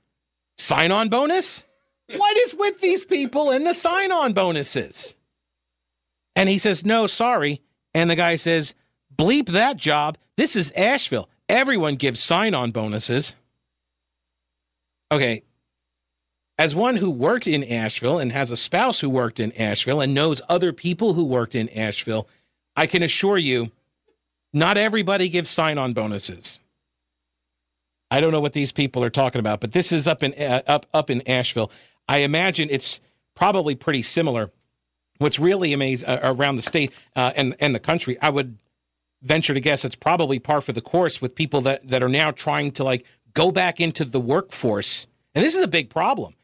Sign 0.59 0.91
on 0.91 1.09
bonus? 1.09 1.65
What 2.15 2.37
is 2.37 2.55
with 2.55 2.81
these 2.81 3.05
people 3.05 3.51
and 3.51 3.67
the 3.67 3.75
sign 3.75 4.11
on 4.11 4.33
bonuses? 4.33 5.17
And 6.35 6.49
he 6.49 6.59
says, 6.59 6.85
No, 6.85 7.07
sorry. 7.07 7.63
And 7.95 8.11
the 8.11 8.17
guy 8.17 8.37
says, 8.37 8.75
Bleep 9.17 9.47
that 9.47 9.77
job. 9.77 10.19
This 10.37 10.57
is 10.57 10.71
Asheville. 10.73 11.29
Everyone 11.49 11.95
gives 11.95 12.21
sign 12.21 12.55
on 12.55 12.71
bonuses. 12.71 13.37
Okay. 15.11 15.43
As 16.59 16.75
one 16.75 16.97
who 16.97 17.11
worked 17.11 17.47
in 17.47 17.63
Asheville 17.63 18.19
and 18.19 18.33
has 18.33 18.51
a 18.51 18.57
spouse 18.57 19.01
who 19.01 19.11
worked 19.11 19.39
in 19.39 19.53
Asheville 19.53 20.01
and 20.01 20.15
knows 20.15 20.41
other 20.49 20.73
people 20.73 21.15
who 21.15 21.25
worked 21.25 21.55
in 21.55 21.69
Asheville, 21.69 22.29
I 22.75 22.87
can 22.87 23.03
assure 23.03 23.39
you, 23.39 23.73
not 24.53 24.79
everybody 24.79 25.29
gives 25.29 25.51
sign 25.51 25.79
on 25.79 25.93
bonuses. 25.93 26.61
I 28.11 28.21
don't 28.21 28.33
know 28.33 28.41
what 28.41 28.53
these 28.53 28.73
people 28.73 29.03
are 29.05 29.11
talking 29.11 29.41
about, 29.41 29.61
but 29.61 29.73
this 29.73 29.93
is 29.93 30.07
up 30.07 30.23
in 30.23 30.33
uh, 30.35 30.63
up 30.67 30.87
up 30.95 31.11
in 31.11 31.27
Asheville. 31.29 31.71
I 32.09 32.19
imagine 32.19 32.69
it's 32.71 33.01
probably 33.35 33.75
pretty 33.75 34.03
similar. 34.03 34.51
What's 35.19 35.39
really 35.39 35.73
amazing 35.73 36.09
uh, 36.09 36.21
around 36.23 36.57
the 36.57 36.63
state 36.63 36.93
uh, 37.17 37.33
and 37.35 37.57
and 37.59 37.75
the 37.75 37.81
country, 37.81 38.17
I 38.23 38.31
would 38.31 38.57
venture 39.23 39.55
to 39.55 39.61
guess 39.61 39.85
it's 39.85 39.97
probably 39.97 40.39
par 40.39 40.61
for 40.61 40.73
the 40.73 40.81
course 40.81 41.21
with 41.21 41.35
people 41.35 41.61
that, 41.63 41.89
that 41.89 42.03
are 42.03 42.09
now 42.09 42.31
trying 42.31 42.71
to 42.73 42.85
like 42.85 43.05
go 43.35 43.51
back 43.51 43.81
into 43.81 44.05
the 44.05 44.21
workforce. 44.21 45.07
And 45.35 45.45
this 45.45 45.55
is 45.55 45.63
a 45.63 45.69
big 45.69 45.91
problem. 45.91 46.35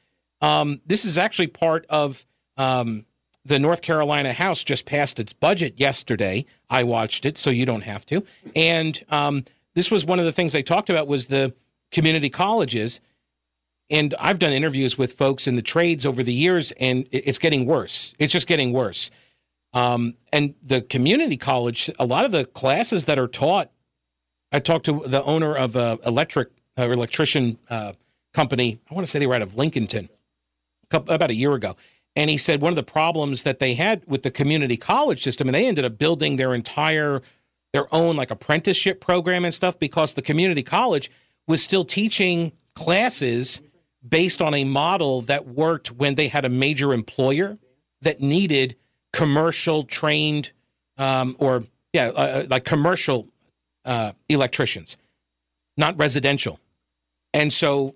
Um, 0.41 0.81
this 0.87 1.05
is 1.05 1.17
actually 1.17 1.47
part 1.47 1.87
of 1.89 2.27
um, 2.57 3.07
the 3.45 3.59
North 3.59 3.83
Carolina 3.83 4.33
House 4.33 4.63
just 4.65 4.85
passed 4.87 5.19
its 5.19 5.33
budget 5.33 5.79
yesterday. 5.79 6.45
I 6.69 6.85
watched 6.85 7.25
it, 7.25 7.39
so 7.39 7.51
you 7.51 7.67
don't 7.67 7.83
have 7.83 8.05
to. 8.07 8.25
And 8.55 9.03
um, 9.09 9.45
this 9.75 9.91
was 9.91 10.05
one 10.05 10.19
of 10.19 10.25
the 10.25 10.33
things 10.33 10.53
they 10.53 10.63
talked 10.63 10.91
about 10.91 11.07
was 11.07 11.27
the 11.27 11.55
community 11.91 12.31
colleges. 12.31 13.01
And 13.91 14.15
I've 14.19 14.39
done 14.39 14.53
interviews 14.53 14.97
with 14.97 15.13
folks 15.13 15.47
in 15.47 15.57
the 15.57 15.63
trades 15.63 16.07
over 16.07 16.23
the 16.23 16.33
years, 16.33 16.73
and 16.73 17.07
it's 17.11 17.39
getting 17.39 17.67
worse. 17.67 18.15
It's 18.19 18.33
just 18.33 18.47
getting 18.47 18.73
worse. 18.73 19.11
Um, 19.73 20.15
and 20.33 20.55
the 20.63 20.83
community 20.83 21.37
college, 21.37 21.91
a 21.99 22.05
lot 22.05 22.25
of 22.25 22.33
the 22.33 22.45
classes 22.45 23.07
that 23.07 23.19
are 23.19 23.29
taught, 23.29 23.71
I 24.51 24.59
talked 24.59 24.85
to 24.87 25.03
the 25.07 25.23
owner 25.25 25.57
of 25.57 25.77
a 25.77 25.99
electric 26.05 26.51
uh, 26.79 26.91
electrician 26.91 27.59
uh, 27.71 27.93
company. 28.35 28.81
I 28.91 28.95
want 28.95 29.07
to 29.07 29.11
say 29.11 29.19
they 29.19 29.27
were 29.27 29.35
out 29.35 29.43
of 29.43 29.53
Lincolnton 29.53 30.09
about 30.91 31.31
a 31.31 31.35
year 31.35 31.55
ago. 31.55 31.77
And 32.15 32.29
he 32.29 32.37
said 32.37 32.61
one 32.61 32.73
of 32.73 32.77
the 32.77 32.83
problems 32.83 33.43
that 33.45 33.59
they 33.59 33.75
had 33.75 34.03
with 34.07 34.23
the 34.23 34.31
community 34.31 34.77
college 34.77 35.23
system, 35.23 35.49
and 35.49 35.55
they 35.55 35.67
ended 35.67 35.85
up 35.85 35.97
building 35.97 36.37
their 36.37 36.55
entire, 36.55 37.23
their 37.73 37.93
own 37.95 38.17
like 38.17 38.31
apprenticeship 38.31 39.01
program 39.01 39.45
and 39.45 39.55
stuff 39.55 39.79
because 39.79 40.15
the 40.15 40.23
community 40.23 40.63
college 40.63 41.11
was 41.47 41.63
still 41.63 41.85
teaching 41.85 42.53
classes 42.75 43.63
based 44.07 44.43
on 44.43 44.53
a 44.53 44.65
model 44.65 45.23
that 45.23 45.47
worked 45.47 45.93
when 45.93 46.15
they 46.17 46.29
had 46.29 46.45
a 46.45 46.49
major 46.49 46.93
employer 46.93 47.59
that 48.03 48.21
needed 48.21 48.77
commercial 49.13 49.85
trained 49.85 50.53
um, 50.99 51.37
or 51.39 51.65
yeah, 51.93 52.07
uh, 52.07 52.11
uh, 52.11 52.47
like 52.49 52.65
commercial 52.65 53.29
uh, 53.85 54.13
electricians, 54.29 54.97
not 55.77 55.97
residential. 55.99 56.59
And 57.35 57.53
so 57.53 57.95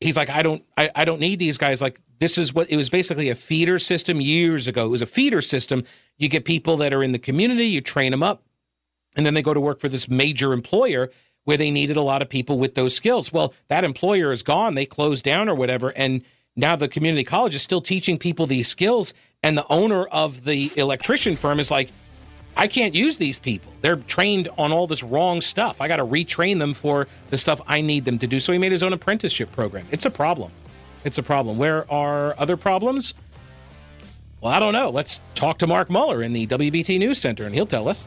he's 0.00 0.16
like, 0.16 0.30
I 0.30 0.42
don't, 0.42 0.64
I, 0.76 0.90
I 0.94 1.04
don't 1.04 1.20
need 1.20 1.38
these 1.38 1.58
guys. 1.58 1.80
Like 1.82 2.00
this 2.18 2.38
is 2.38 2.54
what 2.54 2.70
it 2.70 2.76
was 2.76 2.88
basically 2.90 3.28
a 3.28 3.34
feeder 3.34 3.78
system 3.78 4.20
years 4.20 4.66
ago. 4.66 4.86
It 4.86 4.90
was 4.90 5.02
a 5.02 5.06
feeder 5.06 5.40
system. 5.40 5.84
You 6.16 6.28
get 6.28 6.44
people 6.44 6.76
that 6.78 6.92
are 6.92 7.02
in 7.02 7.12
the 7.12 7.18
community, 7.18 7.66
you 7.66 7.80
train 7.80 8.12
them 8.12 8.22
up, 8.22 8.42
and 9.16 9.26
then 9.26 9.34
they 9.34 9.42
go 9.42 9.54
to 9.54 9.60
work 9.60 9.80
for 9.80 9.88
this 9.88 10.08
major 10.08 10.52
employer 10.52 11.10
where 11.44 11.58
they 11.58 11.70
needed 11.70 11.96
a 11.96 12.02
lot 12.02 12.22
of 12.22 12.28
people 12.28 12.58
with 12.58 12.74
those 12.74 12.94
skills. 12.94 13.32
Well, 13.32 13.52
that 13.68 13.84
employer 13.84 14.32
is 14.32 14.42
gone. 14.42 14.74
They 14.74 14.86
closed 14.86 15.24
down 15.24 15.48
or 15.48 15.54
whatever, 15.54 15.90
and 15.90 16.22
now 16.56 16.76
the 16.76 16.88
community 16.88 17.24
college 17.24 17.54
is 17.54 17.62
still 17.62 17.82
teaching 17.82 18.16
people 18.16 18.46
these 18.46 18.68
skills 18.68 19.12
and 19.44 19.58
the 19.58 19.66
owner 19.70 20.06
of 20.06 20.42
the 20.44 20.72
electrician 20.74 21.36
firm 21.36 21.60
is 21.60 21.70
like 21.70 21.90
i 22.56 22.66
can't 22.66 22.94
use 22.94 23.18
these 23.18 23.38
people. 23.38 23.72
They're 23.82 23.96
trained 23.96 24.48
on 24.56 24.72
all 24.72 24.86
this 24.86 25.02
wrong 25.02 25.40
stuff. 25.40 25.80
I 25.80 25.86
got 25.86 25.96
to 25.96 26.04
retrain 26.04 26.58
them 26.58 26.72
for 26.72 27.06
the 27.28 27.38
stuff 27.38 27.60
i 27.68 27.80
need 27.80 28.04
them 28.04 28.18
to 28.18 28.26
do. 28.26 28.40
So 28.40 28.52
he 28.52 28.58
made 28.58 28.72
his 28.72 28.82
own 28.82 28.92
apprenticeship 28.92 29.52
program. 29.52 29.86
It's 29.90 30.06
a 30.06 30.10
problem. 30.10 30.50
It's 31.04 31.18
a 31.18 31.22
problem. 31.22 31.58
Where 31.58 31.90
are 31.92 32.34
other 32.38 32.56
problems? 32.56 33.14
Well 34.40 34.52
i 34.52 34.58
don't 34.58 34.72
know. 34.72 34.90
Let's 34.90 35.20
talk 35.34 35.58
to 35.58 35.66
mark 35.66 35.90
muller 35.90 36.22
in 36.22 36.32
the 36.32 36.46
wbt 36.46 36.98
news 36.98 37.20
center 37.20 37.44
and 37.44 37.54
he'll 37.54 37.66
tell 37.66 37.88
us 37.88 38.06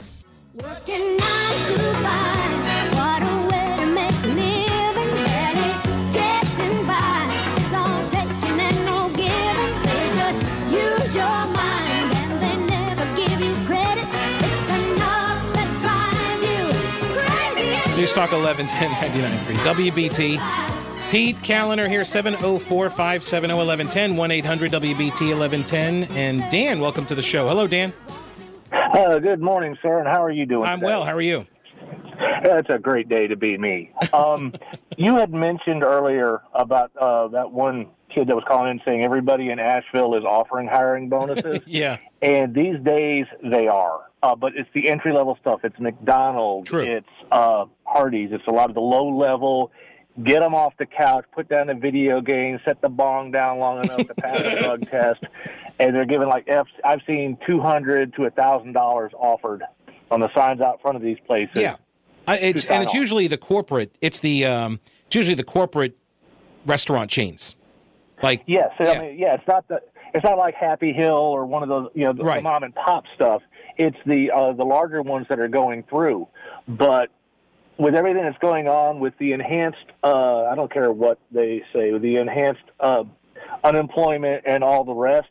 Talk 18.17 18.31
1110 18.31 19.57
WBT. 19.57 21.11
Pete 21.11 21.35
Kaliner 21.35 21.87
here, 21.87 22.03
704 22.03 22.89
570 22.89 23.53
1110, 23.53 24.17
1 24.17 24.31
800 24.31 24.71
WBT 24.71 25.37
1110. 25.37 26.05
And 26.17 26.41
Dan, 26.49 26.79
welcome 26.79 27.05
to 27.05 27.13
the 27.13 27.21
show. 27.21 27.47
Hello, 27.47 27.67
Dan. 27.67 27.93
Uh, 28.71 29.19
good 29.19 29.39
morning, 29.39 29.77
sir, 29.83 29.99
and 29.99 30.07
how 30.07 30.23
are 30.23 30.31
you 30.31 30.47
doing? 30.47 30.67
I'm 30.67 30.79
today? 30.79 30.87
well. 30.87 31.05
How 31.05 31.13
are 31.13 31.21
you? 31.21 31.45
It's 32.41 32.69
a 32.71 32.79
great 32.79 33.07
day 33.07 33.27
to 33.27 33.35
be 33.35 33.55
me. 33.55 33.91
Um, 34.11 34.51
you 34.97 35.15
had 35.15 35.31
mentioned 35.31 35.83
earlier 35.83 36.41
about 36.55 36.89
uh, 36.99 37.27
that 37.27 37.51
one 37.51 37.85
kid 38.09 38.29
that 38.29 38.35
was 38.35 38.45
calling 38.47 38.71
in 38.71 38.81
saying 38.83 39.03
everybody 39.03 39.51
in 39.51 39.59
Asheville 39.59 40.15
is 40.15 40.23
offering 40.23 40.67
hiring 40.67 41.07
bonuses. 41.07 41.59
yeah. 41.67 41.97
And 42.23 42.55
these 42.55 42.79
days 42.83 43.27
they 43.43 43.67
are. 43.67 44.07
Uh, 44.23 44.35
but 44.35 44.53
it's 44.55 44.69
the 44.73 44.89
entry 44.89 45.13
level 45.13 45.37
stuff. 45.41 45.61
It's 45.63 45.79
McDonald's, 45.79 46.69
True. 46.69 46.83
it's 46.83 47.07
uh, 47.31 47.65
Hardee's, 47.85 48.31
it's 48.31 48.47
a 48.47 48.51
lot 48.51 48.69
of 48.69 48.75
the 48.75 48.81
low 48.81 49.07
level. 49.09 49.71
Get 50.23 50.39
them 50.39 50.55
off 50.55 50.73
the 50.79 50.87
couch, 50.87 51.25
put 51.31 51.47
down 51.47 51.67
the 51.67 51.75
video 51.75 52.21
game, 52.21 52.59
set 52.65 52.81
the 52.81 52.89
bong 52.89 53.29
down 53.31 53.59
long 53.59 53.83
enough 53.83 54.07
to 54.07 54.15
pass 54.15 54.39
a 54.39 54.59
drug 54.63 54.81
test, 54.89 55.23
and 55.79 55.95
they're 55.95 56.05
giving 56.05 56.27
like 56.27 56.45
F. 56.47 56.65
I've 56.83 57.01
seen 57.05 57.37
two 57.45 57.59
hundred 57.61 58.15
to 58.15 58.25
a 58.25 58.31
thousand 58.31 58.73
dollars 58.73 59.11
offered 59.15 59.61
on 60.09 60.19
the 60.19 60.33
signs 60.33 60.59
out 60.59 60.81
front 60.81 60.97
of 60.97 61.03
these 61.03 61.19
places. 61.27 61.51
Yeah, 61.55 61.75
I, 62.27 62.37
it's 62.37 62.65
and 62.65 62.81
it's 62.81 62.89
off. 62.93 62.95
usually 62.95 63.27
the 63.27 63.37
corporate. 63.37 63.95
It's 64.01 64.19
the 64.19 64.45
um, 64.45 64.79
it's 65.05 65.15
usually 65.15 65.35
the 65.35 65.43
corporate 65.43 65.95
restaurant 66.65 67.11
chains. 67.11 67.55
Like 68.23 68.41
Yes, 68.47 68.71
Yeah. 68.79 68.89
I 68.89 69.01
mean, 69.01 69.19
yeah, 69.19 69.35
it's 69.35 69.47
not 69.47 69.67
the 69.67 69.81
it's 70.15 70.23
not 70.23 70.39
like 70.39 70.55
Happy 70.55 70.93
Hill 70.93 71.13
or 71.13 71.45
one 71.45 71.61
of 71.61 71.69
those, 71.69 71.89
you 71.93 72.05
know, 72.05 72.13
the, 72.13 72.23
Right. 72.23 72.37
the 72.37 72.41
mom 72.41 72.63
and 72.63 72.73
pop 72.73 73.03
stuff. 73.13 73.43
It's 73.77 73.97
the 74.05 74.31
uh, 74.31 74.53
the 74.53 74.63
larger 74.63 75.01
ones 75.01 75.27
that 75.29 75.39
are 75.39 75.47
going 75.47 75.83
through. 75.83 76.27
But 76.67 77.09
with 77.77 77.95
everything 77.95 78.23
that's 78.23 78.37
going 78.39 78.67
on 78.67 78.99
with 78.99 79.13
the 79.19 79.33
enhanced, 79.33 79.85
uh, 80.03 80.45
I 80.45 80.55
don't 80.55 80.71
care 80.71 80.91
what 80.91 81.19
they 81.31 81.63
say, 81.73 81.91
with 81.91 82.01
the 82.01 82.17
enhanced 82.17 82.63
uh, 82.79 83.03
unemployment 83.63 84.43
and 84.45 84.63
all 84.63 84.83
the 84.83 84.93
rest, 84.93 85.29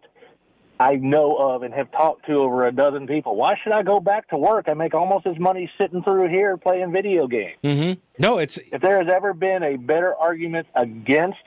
I 0.79 0.97
know 0.97 1.37
of 1.37 1.62
and 1.62 1.73
have 1.75 1.91
talked 1.91 2.26
to 2.26 2.35
over 2.35 2.67
a 2.67 2.73
dozen 2.73 3.07
people. 3.07 3.35
Why 3.35 3.55
should 3.62 3.73
I 3.73 3.83
go 3.83 3.99
back 3.99 4.29
to 4.29 4.37
work? 4.37 4.69
I 4.69 4.75
make 4.75 4.95
almost 4.95 5.26
as 5.26 5.38
money 5.38 5.71
sitting 5.79 6.03
through 6.03 6.29
here 6.29 6.57
playing 6.57 6.93
video 6.93 7.26
games. 7.26 7.57
hmm 7.62 7.93
no, 8.19 8.38
it's 8.38 8.59
If 8.59 8.83
there 8.83 8.99
has 8.99 9.12
ever 9.12 9.33
been 9.35 9.62
a 9.62 9.76
better 9.76 10.15
argument 10.15 10.67
against 10.75 11.38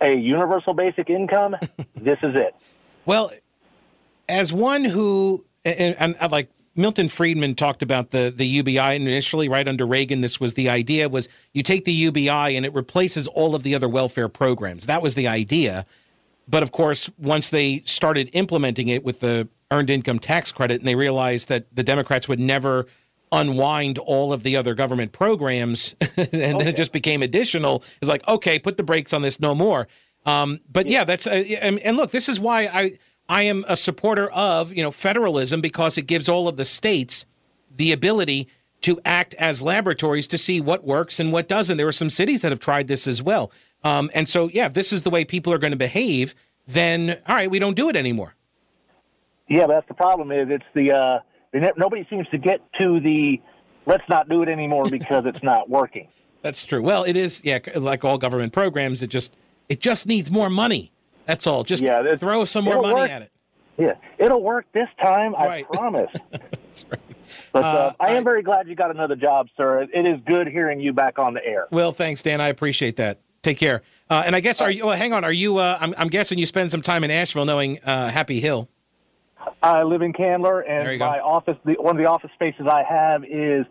a 0.00 0.14
universal 0.14 0.74
basic 0.74 1.10
income, 1.10 1.56
this 1.96 2.18
is 2.22 2.34
it. 2.34 2.54
Well, 3.04 3.32
as 4.28 4.52
one 4.52 4.84
who 4.84 5.44
and, 5.68 5.96
and, 5.98 6.16
and 6.20 6.32
like 6.32 6.50
Milton 6.74 7.08
Friedman 7.08 7.56
talked 7.56 7.82
about 7.82 8.10
the 8.10 8.32
the 8.34 8.46
UBI 8.46 8.94
initially, 8.94 9.48
right 9.48 9.66
under 9.66 9.84
Reagan, 9.86 10.20
this 10.20 10.38
was 10.38 10.54
the 10.54 10.68
idea 10.68 11.08
was 11.08 11.28
you 11.52 11.62
take 11.62 11.84
the 11.84 11.92
UBI 11.92 12.56
and 12.56 12.64
it 12.64 12.72
replaces 12.72 13.26
all 13.26 13.54
of 13.54 13.64
the 13.64 13.74
other 13.74 13.88
welfare 13.88 14.28
programs. 14.28 14.86
That 14.86 15.02
was 15.02 15.14
the 15.14 15.26
idea. 15.26 15.84
But 16.46 16.62
of 16.62 16.72
course, 16.72 17.10
once 17.18 17.50
they 17.50 17.82
started 17.84 18.30
implementing 18.32 18.88
it 18.88 19.04
with 19.04 19.20
the 19.20 19.48
earned 19.70 19.90
income 19.90 20.18
tax 20.18 20.52
credit, 20.52 20.80
and 20.80 20.88
they 20.88 20.94
realized 20.94 21.48
that 21.48 21.66
the 21.74 21.82
Democrats 21.82 22.28
would 22.28 22.40
never 22.40 22.86
unwind 23.32 23.98
all 23.98 24.32
of 24.32 24.42
the 24.42 24.56
other 24.56 24.74
government 24.74 25.12
programs, 25.12 25.94
and 26.16 26.60
then 26.60 26.66
it 26.66 26.76
just 26.76 26.92
became 26.92 27.22
additional. 27.22 27.82
It's 28.00 28.08
like, 28.08 28.26
okay, 28.26 28.58
put 28.58 28.76
the 28.76 28.82
brakes 28.82 29.12
on 29.12 29.22
this, 29.22 29.40
no 29.40 29.54
more. 29.54 29.88
Um, 30.24 30.60
but 30.70 30.86
yeah, 30.86 31.04
that's 31.04 31.26
uh, 31.26 31.30
and, 31.60 31.78
and 31.80 31.96
look, 31.96 32.10
this 32.10 32.28
is 32.28 32.38
why 32.40 32.66
I 32.66 32.98
I 33.28 33.42
am 33.42 33.64
a 33.68 33.76
supporter 33.76 34.30
of 34.30 34.72
you 34.72 34.82
know 34.82 34.90
federalism 34.90 35.60
because 35.60 35.98
it 35.98 36.02
gives 36.02 36.28
all 36.28 36.48
of 36.48 36.56
the 36.56 36.64
states 36.64 37.26
the 37.76 37.92
ability 37.92 38.48
to 38.80 39.00
act 39.04 39.34
as 39.34 39.60
laboratories 39.60 40.26
to 40.28 40.38
see 40.38 40.60
what 40.60 40.84
works 40.84 41.18
and 41.18 41.32
what 41.32 41.48
doesn't. 41.48 41.76
There 41.76 41.88
are 41.88 41.92
some 41.92 42.10
cities 42.10 42.42
that 42.42 42.52
have 42.52 42.60
tried 42.60 42.86
this 42.86 43.08
as 43.08 43.22
well. 43.22 43.50
Um, 43.82 44.10
and 44.14 44.28
so, 44.28 44.48
yeah, 44.48 44.66
if 44.66 44.74
this 44.74 44.92
is 44.92 45.02
the 45.02 45.10
way 45.10 45.24
people 45.24 45.52
are 45.52 45.58
going 45.58 45.72
to 45.72 45.76
behave, 45.76 46.34
then 46.66 47.18
all 47.26 47.34
right, 47.34 47.50
we 47.50 47.58
don't 47.58 47.76
do 47.76 47.88
it 47.88 47.96
anymore. 47.96 48.34
Yeah, 49.48 49.66
but 49.66 49.74
that's 49.74 49.88
the 49.88 49.94
problem. 49.94 50.30
Is 50.30 50.48
it's 50.50 50.64
the 50.74 50.92
uh, 50.92 51.18
nobody 51.76 52.06
seems 52.10 52.28
to 52.28 52.38
get 52.38 52.60
to 52.78 53.00
the 53.00 53.40
let's 53.86 54.08
not 54.08 54.28
do 54.28 54.42
it 54.42 54.48
anymore 54.48 54.84
because 54.90 55.26
it's 55.26 55.42
not 55.42 55.68
working. 55.68 56.08
That's 56.42 56.64
true. 56.64 56.82
Well, 56.82 57.02
it 57.02 57.16
is, 57.16 57.42
yeah, 57.44 57.58
like 57.74 58.04
all 58.04 58.16
government 58.16 58.52
programs, 58.52 59.02
it 59.02 59.08
just 59.08 59.34
it 59.68 59.80
just 59.80 60.06
needs 60.06 60.30
more 60.30 60.48
money. 60.48 60.92
That's 61.28 61.46
all. 61.46 61.62
Just 61.62 61.82
Yeah, 61.82 62.16
throw 62.16 62.44
some 62.46 62.64
more 62.64 62.80
money 62.80 62.94
work. 62.94 63.10
at 63.10 63.20
it. 63.22 63.30
Yeah, 63.76 63.92
it'll 64.18 64.42
work 64.42 64.64
this 64.72 64.88
time, 65.00 65.34
I 65.36 65.46
Right. 65.46 65.68
promise. 65.72 66.10
That's 66.32 66.84
right. 66.90 67.00
But 67.52 67.64
uh, 67.64 67.66
Uh, 67.68 67.92
I 68.00 68.10
am 68.12 68.16
I- 68.22 68.24
very 68.24 68.42
glad 68.42 68.66
you 68.66 68.74
got 68.74 68.90
another 68.90 69.14
job, 69.14 69.48
sir. 69.56 69.82
It 69.82 70.06
is 70.06 70.18
good 70.26 70.48
hearing 70.48 70.80
you 70.80 70.92
back 70.94 71.18
on 71.18 71.34
the 71.34 71.44
air. 71.44 71.66
Well, 71.70 71.92
thanks, 71.92 72.22
Dan. 72.22 72.40
I 72.40 72.48
appreciate 72.48 72.96
that. 72.96 73.18
Take 73.42 73.58
care. 73.58 73.82
Uh, 74.10 74.22
and 74.26 74.34
I 74.34 74.40
guess 74.40 74.60
are 74.62 74.70
you? 74.70 74.86
Well, 74.86 74.96
hang 74.96 75.12
on. 75.12 75.22
Are 75.22 75.30
you? 75.32 75.58
Uh, 75.58 75.76
I'm, 75.80 75.94
I'm 75.98 76.08
guessing 76.08 76.38
you 76.38 76.46
spend 76.46 76.70
some 76.70 76.82
time 76.82 77.04
in 77.04 77.10
Asheville, 77.10 77.44
knowing 77.44 77.78
uh, 77.84 78.08
Happy 78.08 78.40
Hill. 78.40 78.68
I 79.62 79.82
live 79.84 80.00
in 80.02 80.12
Candler, 80.14 80.60
and 80.68 80.98
go. 80.98 81.06
my 81.06 81.20
office, 81.20 81.56
the, 81.64 81.74
one 81.74 81.94
of 81.94 81.98
the 82.02 82.08
office 82.08 82.30
spaces 82.34 82.66
I 82.66 82.82
have 82.82 83.22
is 83.24 83.64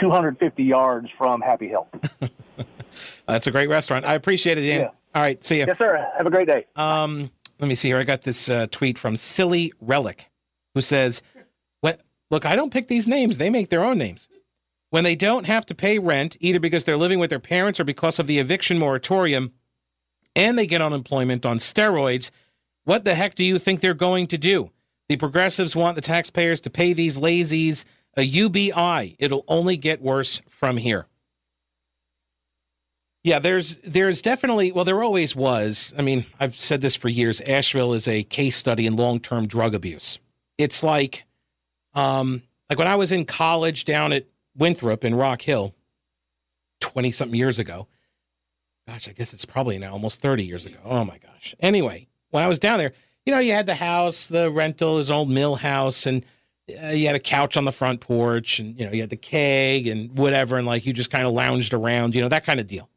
250 0.00 0.62
yards 0.62 1.08
from 1.16 1.40
Happy 1.40 1.68
Hill. 1.68 1.88
That's 3.26 3.46
a 3.46 3.50
great 3.50 3.68
restaurant. 3.68 4.04
I 4.04 4.14
appreciate 4.14 4.58
it, 4.58 4.66
Dan. 4.66 4.80
Yeah. 4.82 4.90
All 5.14 5.22
right, 5.22 5.42
see 5.42 5.58
you. 5.58 5.66
yes, 5.66 5.78
sir. 5.78 6.06
Have 6.16 6.26
a 6.26 6.30
great 6.30 6.46
day. 6.46 6.66
Um, 6.76 7.30
let 7.58 7.68
me 7.68 7.74
see 7.74 7.88
here. 7.88 7.98
I 7.98 8.04
got 8.04 8.22
this 8.22 8.48
uh, 8.48 8.66
tweet 8.70 8.98
from 8.98 9.16
Silly 9.16 9.72
Relic, 9.80 10.30
who 10.74 10.80
says, 10.80 11.22
"What? 11.80 12.00
Look, 12.30 12.44
I 12.44 12.54
don't 12.56 12.72
pick 12.72 12.88
these 12.88 13.08
names. 13.08 13.38
They 13.38 13.50
make 13.50 13.70
their 13.70 13.84
own 13.84 13.98
names. 13.98 14.28
When 14.90 15.04
they 15.04 15.16
don't 15.16 15.44
have 15.44 15.66
to 15.66 15.74
pay 15.74 15.98
rent, 15.98 16.36
either 16.40 16.60
because 16.60 16.84
they're 16.84 16.96
living 16.96 17.18
with 17.18 17.30
their 17.30 17.38
parents 17.40 17.78
or 17.80 17.84
because 17.84 18.18
of 18.18 18.26
the 18.26 18.38
eviction 18.38 18.78
moratorium, 18.78 19.52
and 20.36 20.58
they 20.58 20.66
get 20.66 20.80
unemployment 20.80 21.44
on 21.44 21.58
steroids, 21.58 22.30
what 22.84 23.04
the 23.04 23.14
heck 23.14 23.34
do 23.34 23.44
you 23.44 23.58
think 23.58 23.80
they're 23.80 23.94
going 23.94 24.26
to 24.28 24.38
do? 24.38 24.70
The 25.08 25.16
progressives 25.16 25.74
want 25.76 25.94
the 25.96 26.00
taxpayers 26.02 26.60
to 26.62 26.70
pay 26.70 26.92
these 26.92 27.18
lazies 27.18 27.84
a 28.16 28.22
UBI. 28.22 29.16
It'll 29.18 29.44
only 29.48 29.76
get 29.76 30.02
worse 30.02 30.42
from 30.48 30.76
here." 30.76 31.06
Yeah, 33.24 33.38
there's 33.38 33.78
there's 33.78 34.22
definitely 34.22 34.72
well 34.72 34.84
there 34.84 35.02
always 35.02 35.34
was. 35.34 35.92
I 35.98 36.02
mean, 36.02 36.26
I've 36.38 36.54
said 36.54 36.80
this 36.80 36.96
for 36.96 37.08
years. 37.08 37.40
Asheville 37.42 37.92
is 37.92 38.06
a 38.06 38.22
case 38.22 38.56
study 38.56 38.86
in 38.86 38.96
long-term 38.96 39.48
drug 39.48 39.74
abuse. 39.74 40.18
It's 40.56 40.82
like 40.82 41.24
um 41.94 42.42
like 42.70 42.78
when 42.78 42.88
I 42.88 42.96
was 42.96 43.12
in 43.12 43.24
college 43.24 43.84
down 43.84 44.12
at 44.12 44.26
Winthrop 44.56 45.04
in 45.04 45.14
Rock 45.14 45.42
Hill 45.42 45.74
20 46.80 47.12
something 47.12 47.38
years 47.38 47.58
ago. 47.58 47.88
Gosh, 48.86 49.08
I 49.08 49.12
guess 49.12 49.34
it's 49.34 49.44
probably 49.44 49.78
now 49.78 49.92
almost 49.92 50.20
30 50.20 50.44
years 50.44 50.64
ago. 50.64 50.78
Oh 50.84 51.04
my 51.04 51.18
gosh. 51.18 51.54
Anyway, 51.60 52.08
when 52.30 52.42
I 52.42 52.48
was 52.48 52.58
down 52.58 52.78
there, 52.78 52.92
you 53.26 53.32
know, 53.32 53.38
you 53.38 53.52
had 53.52 53.66
the 53.66 53.74
house, 53.74 54.26
the 54.26 54.50
rental, 54.50 54.96
his 54.96 55.10
old 55.10 55.28
mill 55.28 55.56
house 55.56 56.06
and 56.06 56.24
uh, 56.82 56.88
you 56.88 57.06
had 57.06 57.16
a 57.16 57.20
couch 57.20 57.56
on 57.56 57.64
the 57.64 57.72
front 57.72 58.00
porch 58.00 58.58
and 58.58 58.78
you 58.78 58.86
know, 58.86 58.92
you 58.92 59.00
had 59.00 59.10
the 59.10 59.16
keg 59.16 59.86
and 59.86 60.16
whatever 60.16 60.56
and 60.56 60.66
like 60.66 60.86
you 60.86 60.92
just 60.92 61.10
kind 61.10 61.26
of 61.26 61.34
lounged 61.34 61.74
around, 61.74 62.14
you 62.14 62.22
know, 62.22 62.28
that 62.28 62.44
kind 62.44 62.60
of 62.60 62.66
deal. 62.66 62.88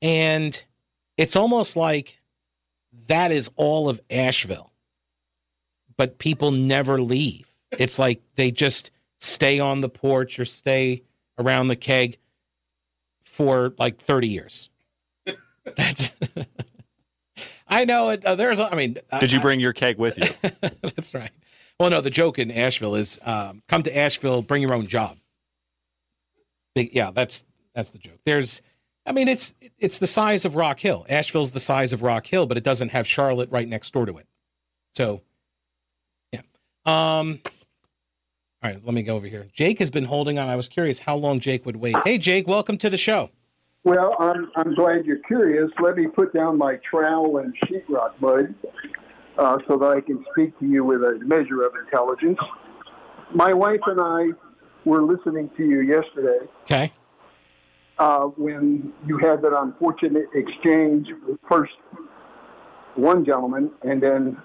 And 0.00 0.62
it's 1.16 1.36
almost 1.36 1.76
like 1.76 2.20
that 3.06 3.32
is 3.32 3.50
all 3.56 3.88
of 3.88 4.00
Asheville. 4.10 4.72
But 5.96 6.18
people 6.18 6.52
never 6.52 7.00
leave. 7.00 7.52
It's 7.72 7.98
like 7.98 8.22
they 8.36 8.50
just 8.50 8.90
stay 9.18 9.58
on 9.58 9.80
the 9.80 9.88
porch 9.88 10.38
or 10.38 10.44
stay 10.44 11.02
around 11.38 11.68
the 11.68 11.76
keg 11.76 12.18
for 13.24 13.74
like 13.78 13.98
30 13.98 14.28
years. 14.28 14.70
That's 15.76 16.10
I 17.68 17.84
know 17.84 18.08
it. 18.10 18.24
Uh, 18.24 18.34
there's, 18.34 18.60
I 18.60 18.74
mean, 18.74 18.96
Did 19.20 19.32
you 19.32 19.40
bring 19.40 19.60
your 19.60 19.72
keg 19.72 19.98
with 19.98 20.18
you? 20.18 20.50
That's 20.82 21.12
right. 21.12 21.30
Well, 21.78 21.90
no, 21.90 22.00
the 22.00 22.10
joke 22.10 22.38
in 22.38 22.50
Asheville 22.50 22.96
is 22.96 23.20
um, 23.22 23.62
come 23.68 23.82
to 23.84 23.96
Asheville, 23.96 24.42
bring 24.42 24.62
your 24.62 24.74
own 24.74 24.86
job. 24.86 25.16
Yeah, 26.74 27.10
that's 27.12 27.44
that's 27.74 27.90
the 27.90 27.98
joke. 27.98 28.18
There's, 28.24 28.62
I 29.08 29.12
mean, 29.12 29.26
it's 29.26 29.54
it's 29.78 29.98
the 29.98 30.06
size 30.06 30.44
of 30.44 30.54
Rock 30.54 30.80
Hill. 30.80 31.06
Asheville's 31.08 31.52
the 31.52 31.60
size 31.60 31.94
of 31.94 32.02
Rock 32.02 32.26
Hill, 32.26 32.46
but 32.46 32.58
it 32.58 32.64
doesn't 32.64 32.90
have 32.90 33.06
Charlotte 33.06 33.50
right 33.50 33.66
next 33.66 33.92
door 33.92 34.04
to 34.04 34.18
it. 34.18 34.26
So, 34.94 35.22
yeah. 36.30 36.42
Um. 36.84 37.40
All 38.60 38.70
right, 38.70 38.84
let 38.84 38.92
me 38.92 39.02
go 39.04 39.14
over 39.14 39.26
here. 39.28 39.46
Jake 39.52 39.78
has 39.78 39.90
been 39.90 40.04
holding 40.04 40.38
on. 40.38 40.48
I 40.48 40.56
was 40.56 40.68
curious 40.68 40.98
how 40.98 41.14
long 41.14 41.38
Jake 41.38 41.64
would 41.64 41.76
wait. 41.76 41.94
Hey, 42.04 42.18
Jake, 42.18 42.48
welcome 42.48 42.76
to 42.78 42.90
the 42.90 42.96
show. 42.96 43.30
Well, 43.84 44.16
I'm, 44.18 44.50
I'm 44.56 44.74
glad 44.74 45.06
you're 45.06 45.20
curious. 45.20 45.70
Let 45.80 45.96
me 45.96 46.08
put 46.08 46.34
down 46.34 46.58
my 46.58 46.80
trowel 46.90 47.38
and 47.38 47.54
sheetrock, 47.60 48.20
mud 48.20 48.52
uh, 49.38 49.58
so 49.68 49.78
that 49.78 49.92
I 49.96 50.00
can 50.00 50.24
speak 50.32 50.58
to 50.58 50.66
you 50.66 50.84
with 50.84 51.02
a 51.04 51.20
measure 51.22 51.62
of 51.62 51.72
intelligence. 51.76 52.38
My 53.32 53.54
wife 53.54 53.80
and 53.86 54.00
I 54.00 54.30
were 54.84 55.02
listening 55.02 55.50
to 55.56 55.64
you 55.64 55.80
yesterday 55.80 56.46
Okay. 56.64 56.92
Uh, 57.98 58.24
when 58.36 58.92
you 59.06 59.18
had 59.18 59.42
that 59.42 59.56
unfortunate 59.56 60.26
exchange 60.34 61.08
with 61.26 61.38
first 61.48 61.72
one 62.94 63.24
gentleman 63.24 63.70
and 63.82 64.02
then 64.02 64.36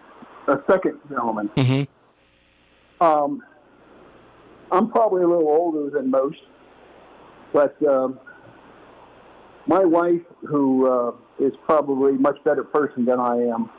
a 0.47 0.57
second 0.69 0.99
gentleman. 1.09 1.49
Mm-hmm. 1.55 3.03
Um, 3.03 3.41
I'm 4.71 4.89
probably 4.89 5.23
a 5.23 5.27
little 5.27 5.47
older 5.47 5.89
than 5.89 6.09
most, 6.09 6.39
but 7.51 7.75
um, 7.85 8.19
my 9.67 9.83
wife, 9.85 10.21
who 10.47 10.87
uh, 10.87 11.11
is 11.39 11.53
probably 11.65 12.13
a 12.13 12.19
much 12.19 12.43
better 12.43 12.63
person 12.63 13.05
than 13.05 13.19
I 13.19 13.35
am, 13.35 13.69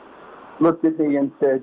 looked 0.61 0.85
at 0.85 0.99
me 0.99 1.17
and 1.17 1.33
said, 1.41 1.63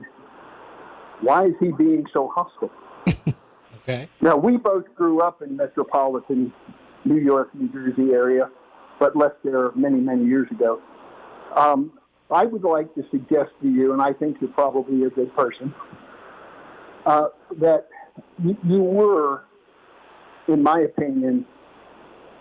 "Why 1.22 1.46
is 1.46 1.54
he 1.60 1.72
being 1.72 2.06
so 2.14 2.32
hostile?" 2.34 2.72
Okay. 3.84 4.08
Now 4.22 4.38
we 4.38 4.58
both 4.58 4.86
grew 4.96 5.22
up 5.22 5.42
in 5.42 5.58
metropolitan 5.58 6.54
New 7.06 7.18
York, 7.18 7.54
New 7.56 7.70
Jersey 7.70 8.12
area, 8.12 8.50
but 9.00 9.16
left 9.16 9.44
there 9.44 9.72
many, 9.74 10.00
many 10.00 10.26
years 10.26 10.48
ago. 10.52 10.82
Um, 11.56 11.94
I 12.30 12.46
would 12.46 12.64
like 12.64 12.94
to 12.96 13.04
suggest 13.12 13.52
to 13.62 13.70
you, 13.70 13.94
and 13.94 14.02
I 14.02 14.14
think 14.14 14.38
you're 14.40 14.52
probably 14.52 15.04
a 15.04 15.10
good 15.10 15.36
person, 15.36 15.74
uh, 17.06 17.28
that 17.60 17.88
you, 18.44 18.82
were, 18.82 19.44
in 20.48 20.64
my 20.64 20.80
opinion, 20.82 21.46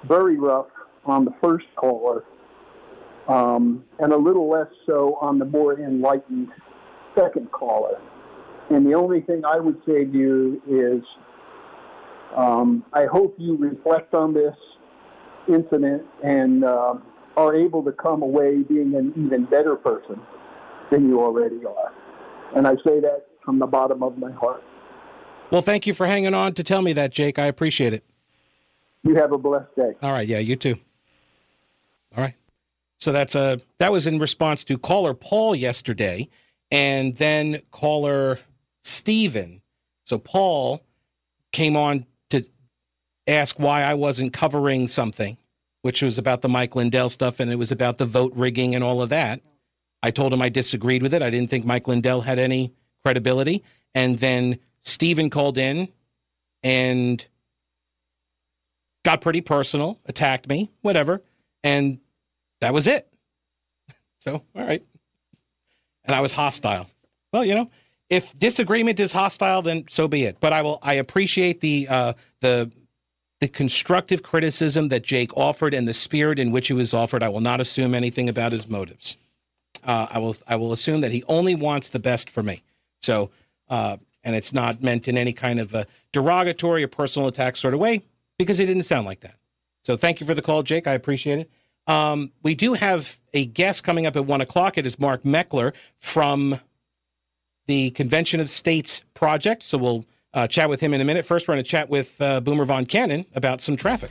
very 0.07 0.38
rough 0.38 0.68
on 1.05 1.25
the 1.25 1.33
first 1.42 1.66
caller, 1.77 2.25
um, 3.29 3.85
and 3.99 4.12
a 4.12 4.16
little 4.16 4.49
less 4.49 4.68
so 4.87 5.18
on 5.20 5.38
the 5.38 5.44
more 5.44 5.79
enlightened 5.81 6.49
second 7.16 7.51
caller. 7.51 8.01
And 8.70 8.87
the 8.87 8.94
only 8.94 9.20
thing 9.23 9.44
I 9.44 9.59
would 9.59 9.81
say 9.85 10.05
to 10.05 10.12
you 10.12 10.62
is, 10.68 11.03
um, 12.37 12.85
I 12.93 13.07
hope 13.07 13.35
you 13.38 13.57
reflect 13.57 14.14
on 14.14 14.35
this 14.35 14.55
incident 15.49 16.03
and 16.23 16.64
uh, 16.64 16.95
are 17.37 17.55
able 17.55 17.83
to 17.85 17.93
come 17.93 18.23
away 18.23 18.62
being 18.62 18.95
an 18.95 19.12
even 19.16 19.47
better 19.47 19.77
person 19.77 20.21
than 20.90 21.09
you 21.09 21.21
already 21.21 21.61
are. 21.64 21.93
And 22.55 22.66
I 22.66 22.75
say 22.87 23.01
that 23.01 23.27
from 23.45 23.59
the 23.59 23.66
bottom 23.66 24.03
of 24.03 24.19
my 24.19 24.33
heart. 24.33 24.62
Well, 25.51 25.62
thank 25.62 25.87
you 25.87 25.95
for 25.95 26.07
hanging 26.07 26.35
on 26.35 26.55
to 26.55 26.62
tell 26.62 26.83
me 26.83 26.93
that, 26.93 27.12
Jake. 27.12 27.38
I 27.38 27.47
appreciate 27.47 27.93
it. 27.93 28.05
You 29.03 29.16
have 29.16 29.33
a 29.33 29.38
blessed 29.38 29.75
day. 29.77 29.93
All 30.03 30.12
right. 30.12 30.29
Yeah, 30.29 30.38
you 30.38 30.57
too. 30.57 30.77
All 32.16 32.23
right. 32.23 32.35
So 32.99 33.12
that's 33.12 33.35
a 33.35 33.40
uh, 33.40 33.57
that 33.79 33.93
was 33.93 34.07
in 34.07 34.19
response 34.19 34.62
to 34.64 34.77
caller 34.77 35.14
Paul 35.14 35.57
yesterday, 35.57 36.29
and 36.71 37.16
then 37.16 37.62
caller 37.71 38.40
Stephen. 38.83 39.62
So 40.05 40.19
Paul 40.19 40.83
came 41.51 41.77
on 41.77 42.05
ask 43.31 43.59
why 43.59 43.83
I 43.83 43.95
wasn't 43.95 44.33
covering 44.33 44.88
something, 44.88 45.37
which 45.83 46.03
was 46.03 46.19
about 46.19 46.43
the 46.43 46.49
Mike 46.49 46.75
Lindell 46.75 47.09
stuff, 47.09 47.40
and 47.40 47.51
it 47.51 47.57
was 47.57 47.71
about 47.73 47.99
the 47.99 48.07
vote 48.07 48.33
rigging 48.35 48.75
and 48.75 48.85
all 48.85 49.03
of 49.03 49.09
that. 49.11 49.40
I 50.03 50.11
told 50.11 50.33
him 50.33 50.40
I 50.40 50.49
disagreed 50.49 51.03
with 51.03 51.12
it. 51.12 51.23
I 51.23 51.31
didn't 51.31 51.51
think 51.51 51.64
Mike 51.64 51.87
Lindell 51.87 52.23
had 52.23 52.38
any 52.38 52.73
credibility. 53.03 53.62
And 53.95 54.19
then 54.19 54.59
Stephen 54.83 55.31
called 55.31 55.59
in 55.59 55.88
and 56.62 57.27
got 59.05 59.21
pretty 59.21 59.40
personal, 59.40 59.99
attacked 60.07 60.49
me, 60.49 60.71
whatever. 60.81 61.23
And 61.62 61.99
that 62.61 62.75
was 62.75 62.87
it. 62.87 63.07
So, 64.23 64.43
all 64.55 64.66
right. 64.66 64.85
And 66.05 66.14
I 66.14 66.21
was 66.21 66.33
hostile. 66.33 66.90
Well, 67.33 67.43
you 67.43 67.55
know, 67.55 67.71
if 68.11 68.37
disagreement 68.37 69.01
is 69.01 69.14
hostile, 69.14 69.62
then 69.62 69.87
so 69.88 70.09
be 70.09 70.25
it. 70.25 70.37
But 70.40 70.53
I 70.53 70.61
will. 70.61 70.79
I 70.83 70.95
appreciate 70.95 71.62
the 71.62 71.88
uh, 71.88 72.12
the 72.43 72.71
the 73.40 73.48
constructive 73.48 74.22
criticism 74.22 74.88
that 74.88 75.03
Jake 75.03 75.35
offered 75.37 75.74
and 75.74 75.88
the 75.88 75.94
spirit 75.94 76.38
in 76.38 76.53
which 76.53 76.70
it 76.70 76.74
was 76.74 76.92
offered. 76.92 77.22
I 77.22 77.29
will 77.29 77.40
not 77.40 77.61
assume 77.61 77.94
anything 77.94 78.29
about 78.29 78.53
his 78.53 78.68
motives. 78.68 79.16
Uh, 79.83 80.07
I 80.11 80.18
will. 80.18 80.37
I 80.46 80.57
will 80.57 80.72
assume 80.72 81.00
that 81.00 81.12
he 81.12 81.24
only 81.26 81.55
wants 81.55 81.88
the 81.88 81.98
best 81.98 82.29
for 82.29 82.42
me. 82.42 82.62
So, 83.00 83.31
uh, 83.68 83.96
and 84.22 84.37
it's 84.37 84.53
not 84.53 84.83
meant 84.83 85.09
in 85.09 85.16
any 85.16 85.33
kind 85.33 85.59
of 85.59 85.74
a 85.74 85.87
derogatory 86.12 86.85
or 86.85 86.88
personal 86.88 87.29
attack 87.29 87.57
sort 87.57 87.72
of 87.72 87.81
way 87.81 88.03
because 88.38 88.61
it 88.61 88.66
didn't 88.66 88.83
sound 88.83 89.07
like 89.07 89.20
that. 89.20 89.37
So, 89.85 89.96
thank 89.96 90.20
you 90.20 90.26
for 90.26 90.35
the 90.35 90.42
call, 90.42 90.62
Jake. 90.62 90.87
I 90.87 90.92
appreciate 90.92 91.38
it. 91.38 91.50
Um, 91.87 92.31
we 92.42 92.55
do 92.55 92.74
have 92.74 93.18
a 93.33 93.46
guest 93.46 93.85
coming 93.85 94.07
up 94.07 94.16
at 94.16 94.26
one 94.26 94.42
o'clock. 94.42 94.76
It 94.76 94.85
is 94.85 94.98
Mark 94.98 95.22
Meckler 95.22 95.72
from 95.96 96.61
the 97.66 97.90
Convention 97.92 98.40
of 98.40 98.50
States 98.50 99.03
project. 99.14 99.62
So 99.62 99.79
we'll 99.79 100.05
uh, 100.35 100.47
chat 100.47 100.69
with 100.69 100.81
him 100.81 100.95
in 100.95 101.01
a 101.01 101.05
minute. 101.05 101.25
First, 101.25 101.49
we're 101.49 101.55
going 101.55 101.64
to 101.64 101.71
chat 101.71 101.88
with 101.88 102.21
uh, 102.21 102.40
Boomer 102.40 102.64
Von 102.64 102.87
Cannon 102.87 103.27
about 103.35 103.61
some 103.61 103.77
traffic. 103.77 104.11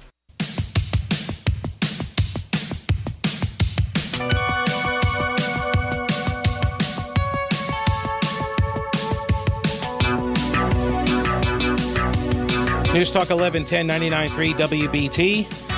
News 12.91 13.11
Talk 13.11 13.29
1110 13.29 13.87
99.3 13.87 14.55
WBT. 14.55 15.68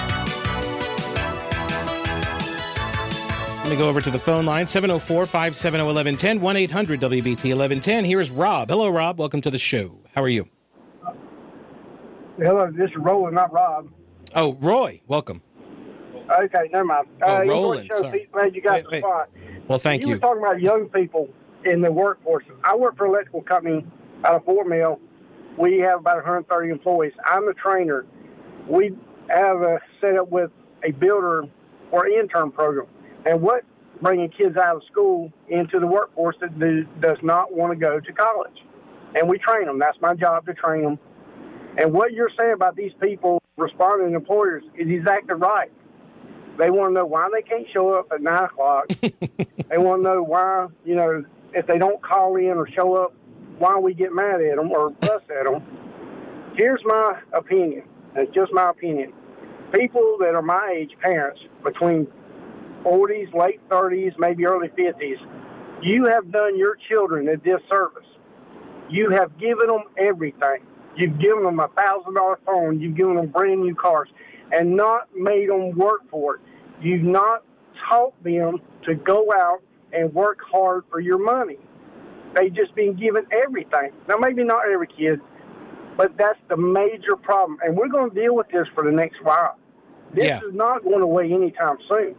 Let 3.71 3.77
me 3.77 3.84
go 3.84 3.89
over 3.89 4.01
to 4.01 4.12
the 4.12 4.19
phone 4.19 4.45
line 4.45 4.67
704 4.67 5.25
570 5.25 5.86
1110 5.86 6.41
1 6.41 6.57
800 6.57 6.99
WBT 6.99 7.55
1110. 7.55 8.03
Here's 8.03 8.29
Rob. 8.29 8.67
Hello, 8.67 8.89
Rob. 8.89 9.17
Welcome 9.17 9.39
to 9.39 9.49
the 9.49 9.57
show. 9.57 9.97
How 10.13 10.23
are 10.23 10.27
you? 10.27 10.49
Hello, 12.38 12.69
this 12.69 12.89
is 12.89 12.97
Roland, 12.97 13.36
not 13.36 13.53
Rob. 13.53 13.88
Oh, 14.36 14.55
Roy. 14.55 14.99
Welcome. 15.07 15.41
Okay, 16.29 16.69
never 16.73 16.84
mind. 16.84 17.07
Oh, 17.23 17.38
uh, 17.38 17.43
Roland. 17.45 17.89
Sorry. 17.95 18.27
Glad 18.34 18.55
you 18.55 18.62
got 18.62 18.91
wait, 18.91 19.03
the 19.03 19.27
Well, 19.69 19.79
thank 19.79 20.01
you. 20.01 20.10
You 20.10 20.13
were 20.15 20.19
talking 20.19 20.43
about 20.43 20.60
young 20.60 20.89
people 20.89 21.29
in 21.63 21.79
the 21.79 21.93
workforce. 21.93 22.43
I 22.65 22.75
work 22.75 22.97
for 22.97 23.05
an 23.05 23.12
electrical 23.12 23.41
company 23.41 23.86
out 24.25 24.36
of 24.36 24.43
Fort 24.43 24.67
Mill. 24.67 24.99
We 25.57 25.77
have 25.77 26.01
about 26.01 26.17
130 26.17 26.71
employees. 26.71 27.13
I'm 27.25 27.45
the 27.45 27.53
trainer. 27.53 28.05
We 28.67 28.97
have 29.29 29.62
a 29.62 29.79
setup 30.01 30.29
with 30.29 30.51
a 30.84 30.91
builder 30.91 31.45
or 31.91 32.05
intern 32.05 32.51
program. 32.51 32.88
And 33.25 33.41
what 33.41 33.63
bringing 34.01 34.29
kids 34.29 34.57
out 34.57 34.77
of 34.77 34.84
school 34.91 35.31
into 35.47 35.79
the 35.79 35.88
workforce 35.88 36.36
that 36.41 36.57
do, 36.60 36.86
does 36.99 37.17
not 37.21 37.53
want 37.53 37.71
to 37.71 37.77
go 37.77 37.99
to 37.99 38.13
college? 38.13 38.57
And 39.15 39.29
we 39.29 39.38
train 39.38 39.65
them. 39.65 39.79
That's 39.79 39.99
my 40.01 40.15
job 40.15 40.45
to 40.45 40.53
train 40.53 40.84
them. 40.84 40.99
And 41.77 41.93
what 41.93 42.13
you're 42.13 42.31
saying 42.38 42.53
about 42.53 42.75
these 42.75 42.91
people 42.99 43.41
responding 43.57 44.10
to 44.10 44.15
employers 44.15 44.63
is 44.75 44.88
exactly 44.89 45.36
right. 45.36 45.71
They 46.57 46.69
want 46.69 46.91
to 46.91 46.93
know 46.93 47.05
why 47.05 47.29
they 47.34 47.41
can't 47.41 47.65
show 47.73 47.93
up 47.93 48.12
at 48.12 48.21
nine 48.21 48.43
o'clock. 48.43 48.88
they 49.01 49.77
want 49.77 50.03
to 50.03 50.03
know 50.03 50.23
why, 50.23 50.67
you 50.84 50.95
know, 50.95 51.23
if 51.53 51.65
they 51.67 51.77
don't 51.77 52.01
call 52.01 52.36
in 52.36 52.57
or 52.57 52.67
show 52.69 52.95
up, 52.95 53.13
why 53.57 53.77
we 53.77 53.93
get 53.93 54.13
mad 54.13 54.41
at 54.41 54.57
them 54.57 54.71
or 54.71 54.93
fuss 55.01 55.21
at 55.29 55.45
them. 55.45 55.63
Here's 56.55 56.81
my 56.84 57.19
opinion. 57.34 57.84
It's 58.15 58.34
just 58.34 58.51
my 58.53 58.69
opinion. 58.69 59.13
People 59.71 60.17
that 60.19 60.36
are 60.36 60.41
my 60.41 60.75
age, 60.75 60.91
parents, 60.99 61.39
between 61.63 62.07
40s, 62.84 63.34
late 63.34 63.67
30s, 63.70 64.17
maybe 64.17 64.46
early 64.46 64.70
50s, 64.70 65.17
you 65.82 66.06
have 66.06 66.32
done 66.32 66.58
your 66.58 66.78
children 66.89 67.28
a 67.28 67.38
disservice. 67.38 68.06
You 68.89 69.10
have 69.10 69.38
given 69.38 69.67
them 69.67 69.84
everything. 69.98 70.65
You've 70.96 71.20
given 71.20 71.44
them 71.44 71.60
a 71.60 71.70
thousand 71.70 72.15
dollar 72.15 72.39
phone. 72.46 72.80
You've 72.80 72.96
given 72.96 73.15
them 73.15 73.28
brand 73.28 73.62
new 73.62 73.74
cars, 73.74 74.10
and 74.52 74.76
not 74.76 75.08
made 75.15 75.50
them 75.50 75.72
work 75.78 76.02
for 76.10 76.36
it. 76.36 76.41
You've 76.82 77.04
not 77.04 77.44
taught 77.89 78.22
them 78.24 78.58
to 78.84 78.96
go 78.96 79.32
out 79.34 79.62
and 79.94 80.13
work 80.13 80.39
hard 80.46 80.84
for 80.89 81.00
your 81.00 81.17
money. 81.17 81.58
They've 82.36 82.54
just 82.54 82.76
been 82.76 82.96
given 82.96 83.26
everything. 83.32 83.91
Now, 84.08 84.17
maybe 84.17 84.44
not 84.44 84.63
every 84.72 84.88
kid, 84.88 85.20
but 85.98 86.15
that's 86.17 86.39
the 86.50 86.58
major 86.58 87.15
problem, 87.15 87.60
and 87.63 87.76
we're 87.76 87.89
going 87.89 88.10
to 88.10 88.15
deal 88.15 88.36
with 88.36 88.48
this 88.50 88.67
for 88.74 88.84
the 88.84 88.91
next 88.91 89.24
while. 89.24 89.58
This 90.13 90.26
yeah. 90.26 90.38
is 90.39 90.54
not 90.54 90.84
going 90.84 91.02
away 91.02 91.32
anytime 91.32 91.78
soon. 91.88 92.15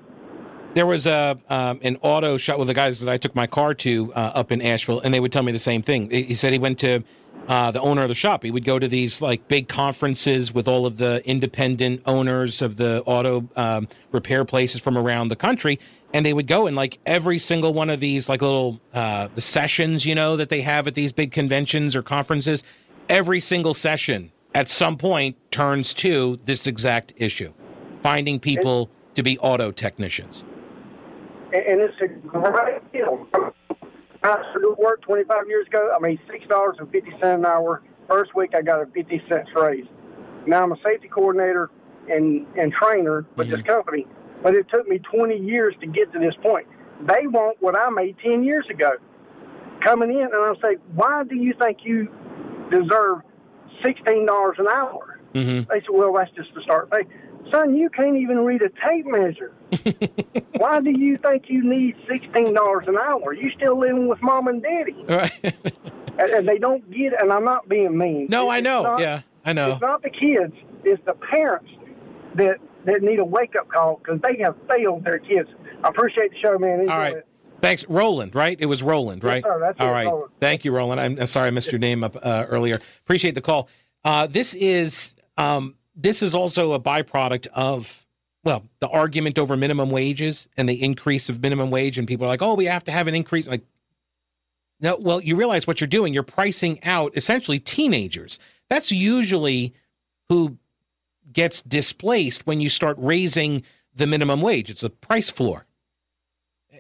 There 0.74 0.87
was 0.87 1.06
a 1.06 1.38
um, 1.50 1.80
an 1.82 1.98
auto 2.00 2.38
shop 2.38 2.58
with 2.58 2.68
the 2.68 2.74
guys 2.74 3.00
that 3.00 3.12
I 3.12 3.18
took 3.18 3.35
my 3.35 3.46
car 3.46 3.74
to 3.74 4.12
uh, 4.14 4.32
up 4.35 4.50
in 4.50 4.62
Asheville, 4.62 5.00
and 5.00 5.12
they 5.12 5.20
would 5.20 5.30
tell 5.30 5.42
me 5.42 5.52
the 5.52 5.58
same 5.58 5.82
thing. 5.82 6.11
He 6.11 6.32
said 6.32 6.54
he 6.54 6.58
went 6.58 6.78
to 6.78 7.04
uh, 7.46 7.70
the 7.72 7.80
owner 7.82 8.02
of 8.02 8.08
the 8.08 8.14
shop. 8.14 8.42
He 8.42 8.50
would 8.50 8.64
go 8.64 8.78
to 8.78 8.88
these 8.88 9.20
like 9.20 9.48
big 9.48 9.68
conferences 9.68 10.54
with 10.54 10.66
all 10.66 10.87
of 10.87 10.96
the 10.96 11.22
independent 11.28 12.00
owners 12.06 12.62
of 12.62 12.76
the 12.76 13.02
auto 13.04 13.50
um, 13.54 13.87
repair 14.12 14.46
places 14.46 14.80
from 14.80 14.96
around 14.96 15.28
the 15.28 15.37
country, 15.37 15.78
and 16.14 16.24
they 16.24 16.32
would 16.32 16.46
go 16.46 16.66
and 16.66 16.74
like 16.74 16.98
every 17.04 17.38
single 17.38 17.74
one 17.74 17.90
of 17.90 18.00
these 18.00 18.30
like 18.30 18.40
little 18.40 18.80
uh, 18.94 19.28
the 19.35 19.42
sessions, 19.42 20.06
you 20.06 20.14
know, 20.14 20.38
that 20.38 20.48
they 20.48 20.62
have 20.62 20.87
at 20.87 20.94
these 20.94 21.12
big 21.12 21.32
conventions 21.32 21.94
or 21.94 22.02
conferences. 22.02 22.64
Every 23.11 23.40
single 23.40 23.74
session 23.74 24.32
at 24.54 24.70
some 24.70 24.96
point 24.96 25.37
turns 25.50 25.92
to 25.94 26.40
this 26.46 26.66
exact 26.66 27.12
issue: 27.18 27.52
finding 28.02 28.40
people 28.40 28.88
to 29.16 29.22
be 29.22 29.38
auto 29.40 29.70
technicians 29.70 30.44
and 31.52 31.80
it's 31.80 32.00
a 32.00 32.08
great 32.08 32.92
deal. 32.92 33.26
I 34.24 34.40
started 34.50 34.76
work 34.78 35.02
25 35.02 35.48
years 35.48 35.66
ago. 35.66 35.90
I 35.94 35.98
made 36.00 36.20
six 36.30 36.46
dollars 36.46 36.76
and 36.78 36.90
fifty 36.90 37.10
cents 37.12 37.24
an 37.24 37.46
hour. 37.46 37.82
First 38.08 38.34
week, 38.34 38.54
I 38.54 38.62
got 38.62 38.82
a 38.82 38.86
50 38.86 39.22
cents 39.28 39.50
raise. 39.54 39.86
Now 40.46 40.62
I'm 40.62 40.72
a 40.72 40.76
safety 40.82 41.08
coordinator 41.08 41.70
and 42.08 42.46
and 42.56 42.72
trainer 42.72 43.26
with 43.36 43.48
mm-hmm. 43.48 43.56
this 43.56 43.66
company, 43.66 44.06
but 44.42 44.54
it 44.54 44.68
took 44.68 44.88
me 44.88 44.98
20 44.98 45.36
years 45.36 45.74
to 45.80 45.86
get 45.86 46.12
to 46.12 46.18
this 46.18 46.34
point. 46.42 46.66
They 47.00 47.26
want 47.26 47.58
what 47.60 47.76
I 47.76 47.90
made 47.90 48.16
10 48.18 48.44
years 48.44 48.66
ago. 48.70 48.92
Coming 49.80 50.10
in, 50.10 50.22
and 50.22 50.34
I 50.34 50.54
say, 50.62 50.76
why 50.94 51.24
do 51.24 51.34
you 51.34 51.54
think 51.58 51.78
you 51.82 52.08
deserve 52.70 53.18
$16 53.82 54.58
an 54.58 54.68
hour? 54.68 55.20
Mm-hmm. 55.34 55.72
They 55.72 55.80
said, 55.80 55.88
well, 55.90 56.12
that's 56.12 56.30
just 56.32 56.54
the 56.54 56.62
start 56.62 56.90
pay 56.90 57.02
son, 57.50 57.76
you 57.76 57.90
can't 57.90 58.16
even 58.16 58.38
read 58.44 58.62
a 58.62 58.68
tape 58.68 59.07
measure. 59.07 59.52
Why 60.57 60.81
do 60.81 60.90
you 60.90 61.16
think 61.18 61.44
you 61.48 61.62
need 61.62 61.96
sixteen 62.09 62.55
dollars 62.55 62.85
an 62.88 62.96
hour? 62.96 63.33
You 63.33 63.50
still 63.52 63.78
living 63.78 64.09
with 64.09 64.20
mom 64.22 64.48
and 64.48 64.62
daddy. 64.62 64.96
Right. 66.18 66.31
and 66.37 66.46
they 66.46 66.59
don't 66.59 66.88
get. 66.90 67.20
And 67.20 67.33
I'm 67.33 67.44
not 67.44 67.68
being 67.68 67.96
mean. 67.96 68.26
No, 68.28 68.50
it's 68.50 68.57
I 68.57 68.61
know. 68.61 68.83
Not, 68.83 69.00
yeah, 69.00 69.22
I 69.46 69.52
know. 69.55 69.72
It's 69.72 69.81
not 69.81 70.02
the 70.02 70.11
kids. 70.11 70.55
It's 70.85 71.02
the 71.07 71.14
parents 71.14 71.70
that 72.35 72.59
that 72.85 73.02
need 73.02 73.18
a 73.18 73.24
wake 73.24 73.55
up 73.59 73.68
call 73.68 73.96
because 73.96 74.20
they 74.20 74.42
have 74.42 74.55
failed 74.68 75.05
their 75.05 75.18
kids. 75.18 75.48
I 75.83 75.88
appreciate 75.88 76.33
the 76.33 76.38
show, 76.38 76.59
man. 76.59 76.81
Enjoy 76.81 76.92
All 76.92 76.98
right. 76.98 77.16
It. 77.16 77.26
Thanks, 77.61 77.85
Roland. 77.88 78.35
Right? 78.35 78.57
It 78.61 78.66
was 78.66 78.83
Roland, 78.83 79.24
right? 79.24 79.42
sir, 79.42 79.59
that's 79.61 79.81
All 79.81 79.88
it, 79.88 79.92
right. 79.92 80.07
Roland. 80.07 80.33
Thank 80.40 80.64
you, 80.64 80.72
Roland. 80.72 81.00
I'm 81.00 81.18
uh, 81.20 81.26
sorry 81.26 81.48
I 81.48 81.50
missed 81.50 81.72
your 81.72 81.78
name 81.78 82.05
up 82.05 82.16
uh, 82.16 82.44
earlier. 82.48 82.78
Appreciate 83.05 83.35
the 83.35 83.40
call. 83.40 83.68
Uh, 84.05 84.26
this 84.26 84.52
is 84.55 85.14
um, 85.38 85.76
this 85.94 86.22
is 86.22 86.35
also 86.35 86.72
a 86.72 86.81
byproduct 86.81 87.46
of 87.48 88.07
well 88.44 88.64
the 88.81 88.88
argument 88.88 89.38
over 89.38 89.57
minimum 89.57 89.90
wages 89.90 90.48
and 90.57 90.68
the 90.68 90.83
increase 90.83 91.28
of 91.28 91.40
minimum 91.40 91.70
wage, 91.70 91.98
and 91.98 92.09
people 92.09 92.26
are 92.26 92.28
like, 92.28 92.42
oh, 92.42 92.55
we 92.55 92.66
have 92.66 92.85
to 92.85 92.92
have 92.92 93.09
an 93.09 93.14
increase. 93.14 93.46
Like, 93.46 93.64
no, 94.81 94.96
well, 94.98 95.20
you 95.20 95.37
realize 95.37 95.66
what 95.66 95.81
you're 95.81 95.88
doing. 95.88 96.12
You're 96.12 96.22
pricing 96.22 96.83
out 96.83 97.12
essentially 97.16 97.59
teenagers. 97.59 98.38
That's 98.68 98.90
usually 98.90 99.74
who 100.28 100.59
gets 101.33 101.62
displaced 101.62 102.46
when 102.46 102.61
you 102.61 102.68
start 102.68 102.96
raising 102.98 103.62
the 103.94 104.07
minimum 104.07 104.40
wage. 104.40 104.70
It's 104.70 104.83
a 104.83 104.90
price 104.90 105.31
floor 105.31 105.66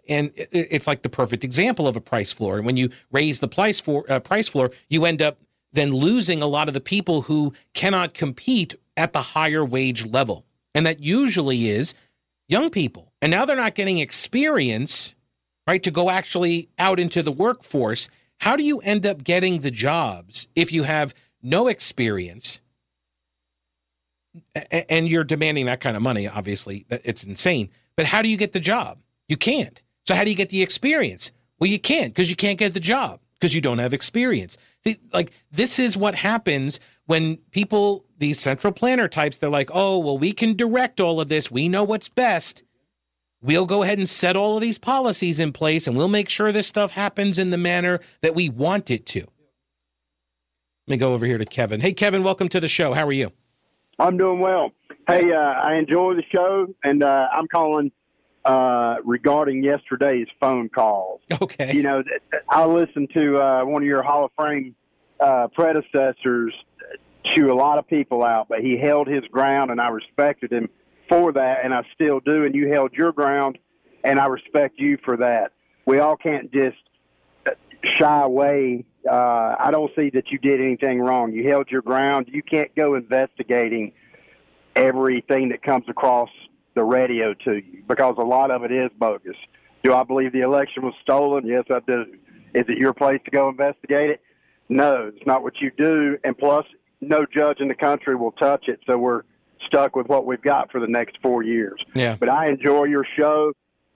and 0.08 0.32
it's 0.34 0.86
like 0.86 1.02
the 1.02 1.08
perfect 1.08 1.44
example 1.44 1.86
of 1.86 1.96
a 1.96 2.00
price 2.00 2.32
floor. 2.32 2.56
And 2.56 2.66
when 2.66 2.76
you 2.76 2.90
raise 3.10 3.40
the 3.40 3.48
price 3.48 3.80
for 3.80 4.10
uh, 4.10 4.20
price 4.20 4.48
floor, 4.48 4.70
you 4.88 5.04
end 5.04 5.22
up 5.22 5.38
then 5.72 5.92
losing 5.92 6.42
a 6.42 6.46
lot 6.46 6.68
of 6.68 6.74
the 6.74 6.80
people 6.80 7.22
who 7.22 7.52
cannot 7.72 8.14
compete 8.14 8.74
at 8.96 9.12
the 9.12 9.22
higher 9.22 9.64
wage 9.64 10.06
level, 10.06 10.44
and 10.74 10.86
that 10.86 11.00
usually 11.00 11.68
is 11.68 11.94
young 12.48 12.70
people. 12.70 13.12
And 13.20 13.30
now 13.30 13.44
they're 13.44 13.56
not 13.56 13.74
getting 13.74 13.98
experience, 13.98 15.14
right, 15.66 15.82
to 15.82 15.90
go 15.90 16.10
actually 16.10 16.68
out 16.78 17.00
into 17.00 17.22
the 17.22 17.32
workforce. 17.32 18.08
How 18.38 18.56
do 18.56 18.62
you 18.62 18.80
end 18.80 19.06
up 19.06 19.24
getting 19.24 19.60
the 19.60 19.70
jobs 19.70 20.48
if 20.54 20.72
you 20.72 20.82
have 20.82 21.14
no 21.42 21.68
experience? 21.68 22.60
And 24.88 25.08
you're 25.08 25.24
demanding 25.24 25.66
that 25.66 25.80
kind 25.80 25.96
of 25.96 26.02
money, 26.02 26.26
obviously, 26.26 26.86
it's 26.88 27.22
insane. 27.22 27.68
But 27.96 28.06
how 28.06 28.22
do 28.22 28.28
you 28.28 28.36
get 28.36 28.52
the 28.52 28.60
job? 28.60 28.98
You 29.28 29.36
can't. 29.36 29.80
So 30.06 30.14
how 30.14 30.24
do 30.24 30.30
you 30.30 30.36
get 30.36 30.48
the 30.48 30.62
experience? 30.62 31.32
Well, 31.58 31.70
you 31.70 31.78
can't 31.78 32.12
because 32.12 32.30
you 32.30 32.36
can't 32.36 32.58
get 32.58 32.74
the 32.74 32.80
job 32.80 33.20
because 33.34 33.54
you 33.54 33.60
don't 33.60 33.78
have 33.78 33.92
experience. 33.92 34.56
Like 35.12 35.32
this 35.50 35.78
is 35.78 35.96
what 35.96 36.14
happens 36.16 36.80
when 37.06 37.36
people, 37.50 38.04
these 38.18 38.40
central 38.40 38.72
planner 38.72 39.08
types, 39.08 39.38
they're 39.38 39.50
like, 39.50 39.70
oh, 39.72 39.98
well, 39.98 40.18
we 40.18 40.32
can 40.32 40.56
direct 40.56 41.00
all 41.00 41.20
of 41.20 41.28
this. 41.28 41.50
We 41.50 41.68
know 41.68 41.84
what's 41.84 42.08
best. 42.08 42.62
We'll 43.40 43.66
go 43.66 43.82
ahead 43.82 43.98
and 43.98 44.08
set 44.08 44.36
all 44.36 44.56
of 44.56 44.60
these 44.60 44.78
policies 44.78 45.40
in 45.40 45.52
place 45.52 45.86
and 45.86 45.96
we'll 45.96 46.08
make 46.08 46.28
sure 46.28 46.52
this 46.52 46.66
stuff 46.66 46.92
happens 46.92 47.38
in 47.38 47.50
the 47.50 47.58
manner 47.58 48.00
that 48.20 48.34
we 48.34 48.48
want 48.48 48.90
it 48.90 49.04
to. 49.06 49.20
Let 49.20 50.94
me 50.94 50.96
go 50.96 51.12
over 51.12 51.26
here 51.26 51.38
to 51.38 51.44
Kevin. 51.44 51.80
Hey, 51.80 51.92
Kevin, 51.92 52.22
welcome 52.24 52.48
to 52.50 52.60
the 52.60 52.68
show. 52.68 52.92
How 52.92 53.06
are 53.06 53.12
you? 53.12 53.32
I'm 53.98 54.16
doing 54.16 54.40
well. 54.40 54.72
Hey, 55.06 55.32
uh, 55.32 55.38
I 55.38 55.74
enjoy 55.74 56.14
the 56.14 56.24
show, 56.30 56.66
and 56.82 57.02
uh, 57.02 57.28
I'm 57.32 57.46
calling 57.48 57.92
uh, 58.44 58.96
regarding 59.04 59.62
yesterday's 59.62 60.26
phone 60.40 60.68
calls. 60.68 61.20
Okay. 61.40 61.74
You 61.74 61.82
know, 61.82 62.02
I 62.48 62.66
listened 62.66 63.10
to 63.14 63.38
uh, 63.38 63.64
one 63.64 63.82
of 63.82 63.86
your 63.86 64.02
Hall 64.02 64.24
of 64.24 64.30
Fame 64.38 64.74
uh, 65.20 65.48
predecessors 65.48 66.54
chew 67.34 67.52
a 67.52 67.54
lot 67.54 67.78
of 67.78 67.86
people 67.86 68.22
out, 68.22 68.48
but 68.48 68.60
he 68.60 68.76
held 68.76 69.06
his 69.06 69.24
ground, 69.30 69.70
and 69.70 69.80
I 69.80 69.88
respected 69.88 70.52
him 70.52 70.68
for 71.08 71.32
that, 71.32 71.64
and 71.64 71.72
I 71.72 71.82
still 71.94 72.20
do. 72.20 72.44
And 72.44 72.54
you 72.54 72.68
held 72.68 72.92
your 72.92 73.12
ground, 73.12 73.58
and 74.04 74.18
I 74.18 74.26
respect 74.26 74.78
you 74.78 74.98
for 75.04 75.16
that. 75.18 75.52
We 75.86 75.98
all 75.98 76.16
can't 76.16 76.52
just 76.52 76.76
uh, 77.46 77.50
shy 77.98 78.22
away. 78.22 78.84
Uh, 79.08 79.56
I 79.58 79.70
don't 79.70 79.90
see 79.96 80.10
that 80.10 80.30
you 80.30 80.38
did 80.38 80.60
anything 80.60 81.00
wrong. 81.00 81.32
You 81.32 81.48
held 81.48 81.70
your 81.70 81.82
ground. 81.82 82.28
You 82.32 82.42
can't 82.42 82.74
go 82.74 82.94
investigating 82.94 83.92
everything 84.74 85.50
that 85.50 85.62
comes 85.62 85.84
across 85.88 86.30
the 86.74 86.82
radio 86.84 87.34
to 87.34 87.54
you 87.54 87.82
because 87.86 88.16
a 88.18 88.22
lot 88.22 88.50
of 88.50 88.64
it 88.64 88.72
is 88.72 88.90
bogus. 88.98 89.36
Do 89.82 89.94
I 89.94 90.04
believe 90.04 90.32
the 90.32 90.40
election 90.40 90.84
was 90.84 90.94
stolen? 91.02 91.46
Yes, 91.46 91.64
I 91.70 91.80
do. 91.86 92.04
Is 92.54 92.64
it 92.68 92.78
your 92.78 92.92
place 92.92 93.20
to 93.24 93.30
go 93.30 93.48
investigate 93.48 94.10
it? 94.10 94.20
No, 94.68 95.10
it's 95.14 95.26
not 95.26 95.42
what 95.42 95.60
you 95.60 95.70
do. 95.76 96.18
And 96.24 96.36
plus, 96.36 96.64
no 97.00 97.26
judge 97.26 97.60
in 97.60 97.68
the 97.68 97.74
country 97.74 98.14
will 98.14 98.32
touch 98.32 98.68
it. 98.68 98.80
So 98.86 98.96
we're 98.96 99.22
stuck 99.66 99.96
with 99.96 100.06
what 100.08 100.26
we've 100.26 100.42
got 100.42 100.70
for 100.70 100.80
the 100.80 100.86
next 100.86 101.18
four 101.22 101.42
years. 101.42 101.80
Yeah. 101.94 102.16
But 102.16 102.28
I 102.28 102.48
enjoy 102.48 102.84
your 102.84 103.04
show, 103.16 103.52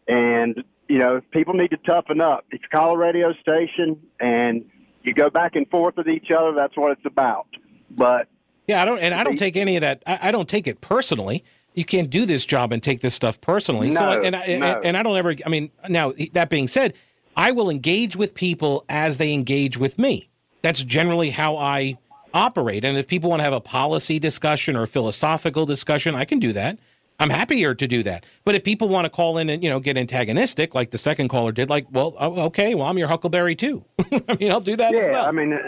and 0.08 0.62
you 0.88 0.98
know, 0.98 1.20
people 1.30 1.54
need 1.54 1.70
to 1.70 1.78
toughen 1.78 2.20
up. 2.20 2.46
If 2.50 2.62
you 2.62 2.68
call 2.68 2.94
a 2.94 2.98
radio 2.98 3.32
station 3.34 4.00
and 4.20 4.64
you 5.02 5.14
go 5.14 5.30
back 5.30 5.56
and 5.56 5.68
forth 5.68 5.96
with 5.96 6.08
each 6.08 6.30
other, 6.36 6.52
that's 6.54 6.76
what 6.76 6.92
it's 6.92 7.06
about. 7.06 7.46
But 7.90 8.28
Yeah, 8.66 8.82
I 8.82 8.84
don't, 8.84 8.98
and 8.98 9.14
I 9.14 9.24
don't 9.24 9.36
take 9.36 9.56
any 9.56 9.76
of 9.76 9.80
that. 9.82 10.02
I, 10.06 10.18
I 10.22 10.30
don't 10.30 10.48
take 10.48 10.66
it 10.66 10.80
personally. 10.80 11.44
You 11.76 11.84
can't 11.84 12.10
do 12.10 12.26
this 12.26 12.44
job 12.44 12.72
and 12.72 12.82
take 12.82 13.02
this 13.02 13.14
stuff 13.14 13.40
personally. 13.40 13.92
so, 13.92 14.00
No, 14.00 14.22
and 14.22 14.34
I, 14.34 14.56
no. 14.56 14.80
and 14.82 14.96
I 14.96 15.02
don't 15.02 15.16
ever. 15.16 15.34
I 15.44 15.48
mean, 15.48 15.70
now 15.88 16.12
that 16.32 16.50
being 16.50 16.66
said, 16.66 16.94
I 17.36 17.52
will 17.52 17.70
engage 17.70 18.16
with 18.16 18.34
people 18.34 18.84
as 18.88 19.18
they 19.18 19.32
engage 19.32 19.76
with 19.76 19.98
me. 19.98 20.28
That's 20.62 20.82
generally 20.82 21.30
how 21.30 21.58
I 21.58 21.98
operate. 22.32 22.84
And 22.84 22.96
if 22.98 23.06
people 23.06 23.30
want 23.30 23.40
to 23.40 23.44
have 23.44 23.52
a 23.52 23.60
policy 23.60 24.18
discussion 24.18 24.74
or 24.74 24.82
a 24.82 24.86
philosophical 24.86 25.66
discussion, 25.66 26.14
I 26.14 26.24
can 26.24 26.38
do 26.38 26.52
that. 26.54 26.78
I'm 27.18 27.30
happier 27.30 27.74
to 27.74 27.86
do 27.86 28.02
that. 28.02 28.24
But 28.44 28.54
if 28.54 28.64
people 28.64 28.88
want 28.88 29.04
to 29.04 29.10
call 29.10 29.38
in 29.38 29.48
and 29.48 29.62
you 29.62 29.68
know 29.70 29.80
get 29.80 29.96
antagonistic, 29.96 30.74
like 30.74 30.90
the 30.90 30.98
second 30.98 31.28
caller 31.28 31.52
did, 31.52 31.68
like, 31.70 31.86
well, 31.90 32.14
oh, 32.18 32.42
okay, 32.44 32.74
well, 32.74 32.86
I'm 32.86 32.98
your 32.98 33.08
Huckleberry 33.08 33.54
too. 33.54 33.84
I 34.28 34.36
mean, 34.40 34.50
I'll 34.50 34.60
do 34.60 34.76
that 34.76 34.94
as 34.94 35.02
yeah, 35.02 35.10
well. 35.12 35.26
I 35.26 35.30
mean, 35.30 35.58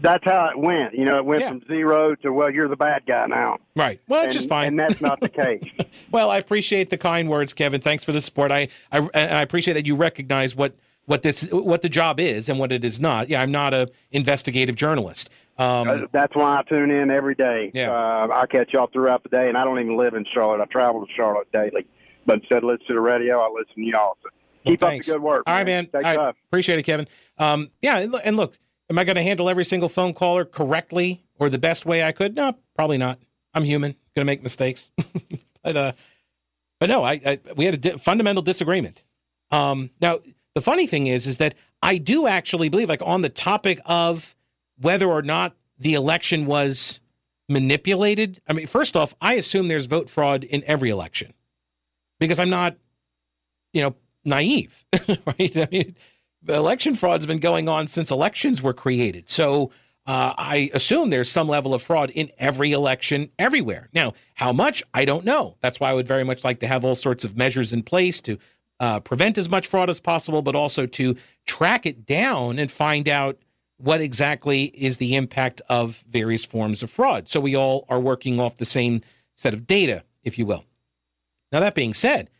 that's 0.00 0.24
how 0.24 0.48
it 0.50 0.58
went. 0.58 0.94
You 0.94 1.04
know, 1.04 1.16
it 1.18 1.24
went 1.24 1.42
Yeah. 1.42 1.48
from 1.50 1.62
zero 1.68 2.14
to 2.16 2.32
well, 2.32 2.50
you're 2.50 2.68
the 2.68 2.76
bad 2.76 3.02
guy 3.06 3.26
now. 3.26 3.58
right. 3.76 4.00
Well, 4.08 4.20
it's 4.24 4.34
and, 4.34 4.40
just 4.40 4.48
fine. 4.48 4.68
And 4.68 4.78
that's 4.78 5.00
not 5.00 5.20
the 5.20 5.28
case. 5.28 5.62
Well, 6.10 6.30
I 6.30 6.38
appreciate 6.38 6.90
the 6.90 6.96
kind 6.96 7.28
words, 7.28 7.52
Kevin. 7.52 7.80
Thanks 7.80 8.02
for 8.04 8.12
the 8.12 8.20
support. 8.20 8.50
I, 8.50 8.68
I 8.92 8.98
and 9.14 9.34
I 9.34 9.42
appreciate 9.42 9.74
that 9.74 9.86
you 9.86 9.94
recognize 9.96 10.56
what 10.56 10.74
what 11.06 11.22
this 11.22 11.42
what 11.50 11.82
the 11.82 11.88
job 11.88 12.18
is 12.20 12.48
and 12.48 12.58
what 12.58 12.72
it 12.72 12.84
is 12.84 12.98
not. 13.00 13.28
Yeah, 13.28 13.42
I'm 13.42 13.50
not 13.50 13.74
a 13.74 13.88
investigative 14.10 14.74
journalist. 14.76 15.28
Um, 15.58 15.88
Uh, 15.88 15.98
that's 16.12 16.34
why 16.34 16.58
I 16.58 16.62
tune 16.68 16.90
in 16.90 17.10
every 17.10 17.34
day. 17.34 17.70
Yeah. 17.74 17.90
Uh, 17.90 18.28
I 18.32 18.46
catch 18.46 18.72
y'all 18.72 18.88
throughout 18.92 19.22
the 19.22 19.28
day, 19.28 19.48
and 19.48 19.56
I 19.58 19.64
don't 19.64 19.80
even 19.80 19.96
live 19.96 20.14
in 20.14 20.24
Charlotte. 20.32 20.60
I 20.62 20.66
travel 20.66 21.04
to 21.04 21.12
Charlotte 21.14 21.50
daily. 21.52 21.86
But 22.26 22.40
instead 22.40 22.58
of 22.58 22.64
listening 22.64 22.86
to 22.88 22.94
the 22.94 23.00
radio, 23.00 23.40
I 23.40 23.48
listen 23.50 23.74
to 23.76 23.82
y'all. 23.82 24.16
So 24.22 24.28
well, 24.64 24.72
keep 24.72 24.82
up 24.82 24.92
the 24.92 24.98
good 25.12 25.22
work. 25.22 25.44
All 25.46 25.54
right, 25.54 25.66
man. 25.66 25.86
Take 25.86 26.02
care. 26.02 26.28
Appreciate 26.28 26.78
it, 26.78 26.82
Kevin. 26.84 27.08
Um, 27.38 27.70
yeah, 27.82 28.06
and 28.22 28.36
look, 28.36 28.58
am 28.90 28.98
I 28.98 29.04
going 29.04 29.16
to 29.16 29.22
handle 29.22 29.48
every 29.48 29.64
single 29.64 29.88
phone 29.88 30.14
caller 30.14 30.44
correctly 30.44 31.24
or 31.38 31.48
the 31.50 31.58
best 31.58 31.86
way 31.86 32.02
I 32.02 32.12
could? 32.12 32.34
No, 32.34 32.56
probably 32.74 32.98
not. 32.98 33.18
I'm 33.54 33.64
human. 33.64 33.92
Going 34.14 34.22
to 34.22 34.24
make 34.24 34.42
mistakes. 34.42 34.90
but 35.62 35.76
uh, 35.76 35.92
but 36.80 36.88
no, 36.88 37.04
I, 37.04 37.20
I 37.24 37.38
we 37.56 37.64
had 37.64 37.74
a 37.74 37.78
di- 37.78 37.98
fundamental 37.98 38.42
disagreement. 38.42 39.02
Um, 39.50 39.90
now 40.00 40.20
the 40.54 40.60
funny 40.60 40.86
thing 40.86 41.06
is, 41.06 41.26
is 41.26 41.38
that 41.38 41.54
I 41.82 41.98
do 41.98 42.26
actually 42.26 42.68
believe, 42.68 42.88
like 42.88 43.02
on 43.04 43.22
the 43.22 43.28
topic 43.28 43.80
of 43.86 44.34
whether 44.80 45.08
or 45.08 45.22
not 45.22 45.54
the 45.78 45.94
election 45.94 46.46
was 46.46 47.00
manipulated. 47.48 48.40
I 48.48 48.52
mean, 48.52 48.66
first 48.66 48.96
off, 48.96 49.14
I 49.20 49.34
assume 49.34 49.68
there's 49.68 49.86
vote 49.86 50.10
fraud 50.10 50.44
in 50.44 50.62
every 50.66 50.90
election 50.90 51.32
because 52.18 52.38
I'm 52.38 52.50
not, 52.50 52.76
you 53.72 53.82
know, 53.82 53.94
naive, 54.24 54.84
right? 55.08 55.56
I 55.56 55.68
mean, 55.70 55.96
election 56.46 56.94
fraud's 56.94 57.26
been 57.26 57.38
going 57.38 57.68
on 57.68 57.88
since 57.88 58.10
elections 58.10 58.62
were 58.62 58.72
created. 58.72 59.28
So 59.28 59.70
uh, 60.06 60.32
I 60.38 60.70
assume 60.72 61.10
there's 61.10 61.30
some 61.30 61.48
level 61.48 61.74
of 61.74 61.82
fraud 61.82 62.10
in 62.10 62.30
every 62.38 62.72
election 62.72 63.30
everywhere. 63.38 63.88
Now, 63.92 64.14
how 64.34 64.52
much? 64.52 64.82
I 64.94 65.04
don't 65.04 65.24
know. 65.24 65.56
That's 65.60 65.80
why 65.80 65.90
I 65.90 65.94
would 65.94 66.08
very 66.08 66.24
much 66.24 66.44
like 66.44 66.60
to 66.60 66.66
have 66.66 66.84
all 66.84 66.94
sorts 66.94 67.24
of 67.24 67.36
measures 67.36 67.72
in 67.72 67.82
place 67.82 68.20
to 68.22 68.38
uh, 68.80 69.00
prevent 69.00 69.36
as 69.36 69.48
much 69.48 69.66
fraud 69.66 69.90
as 69.90 70.00
possible, 70.00 70.40
but 70.40 70.56
also 70.56 70.86
to 70.86 71.16
track 71.46 71.84
it 71.84 72.06
down 72.06 72.58
and 72.58 72.70
find 72.70 73.08
out 73.08 73.38
what 73.76 74.00
exactly 74.00 74.64
is 74.64 74.98
the 74.98 75.14
impact 75.14 75.60
of 75.68 76.04
various 76.08 76.44
forms 76.44 76.82
of 76.82 76.90
fraud. 76.90 77.28
So 77.28 77.38
we 77.38 77.54
all 77.54 77.84
are 77.88 78.00
working 78.00 78.40
off 78.40 78.56
the 78.56 78.64
same 78.64 79.02
set 79.36 79.54
of 79.54 79.66
data, 79.66 80.04
if 80.24 80.38
you 80.38 80.46
will. 80.46 80.64
Now, 81.52 81.60
that 81.60 81.74
being 81.74 81.94
said, 81.94 82.30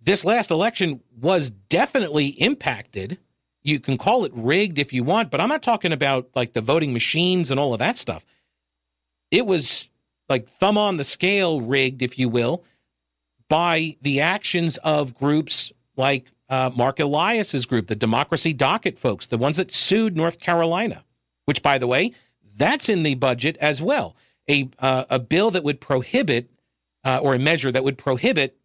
this 0.00 0.24
last 0.24 0.50
election 0.50 1.00
was 1.18 1.50
definitely 1.50 2.28
impacted. 2.28 3.18
You 3.68 3.80
can 3.80 3.98
call 3.98 4.24
it 4.24 4.32
rigged 4.34 4.78
if 4.78 4.92
you 4.92 5.04
want, 5.04 5.30
but 5.30 5.40
I'm 5.40 5.48
not 5.48 5.62
talking 5.62 5.92
about 5.92 6.30
like 6.34 6.54
the 6.54 6.62
voting 6.62 6.92
machines 6.92 7.50
and 7.50 7.60
all 7.60 7.74
of 7.74 7.78
that 7.80 7.98
stuff. 7.98 8.24
It 9.30 9.44
was 9.44 9.88
like 10.28 10.48
thumb 10.48 10.78
on 10.78 10.96
the 10.96 11.04
scale 11.04 11.60
rigged, 11.60 12.00
if 12.00 12.18
you 12.18 12.28
will, 12.30 12.64
by 13.48 13.96
the 14.00 14.20
actions 14.20 14.78
of 14.78 15.14
groups 15.14 15.70
like 15.96 16.30
uh, 16.48 16.70
Marc 16.74 16.98
Elias's 16.98 17.66
group, 17.66 17.88
the 17.88 17.94
Democracy 17.94 18.54
Docket 18.54 18.98
folks, 18.98 19.26
the 19.26 19.36
ones 19.36 19.58
that 19.58 19.74
sued 19.74 20.16
North 20.16 20.40
Carolina, 20.40 21.04
which, 21.44 21.62
by 21.62 21.76
the 21.76 21.86
way, 21.86 22.12
that's 22.56 22.88
in 22.88 23.02
the 23.02 23.16
budget 23.16 23.56
as 23.58 23.82
well. 23.82 24.16
A 24.48 24.70
uh, 24.78 25.04
a 25.10 25.18
bill 25.18 25.50
that 25.50 25.62
would 25.62 25.80
prohibit, 25.80 26.50
uh, 27.04 27.18
or 27.18 27.34
a 27.34 27.38
measure 27.38 27.70
that 27.70 27.84
would 27.84 27.98
prohibit 27.98 28.56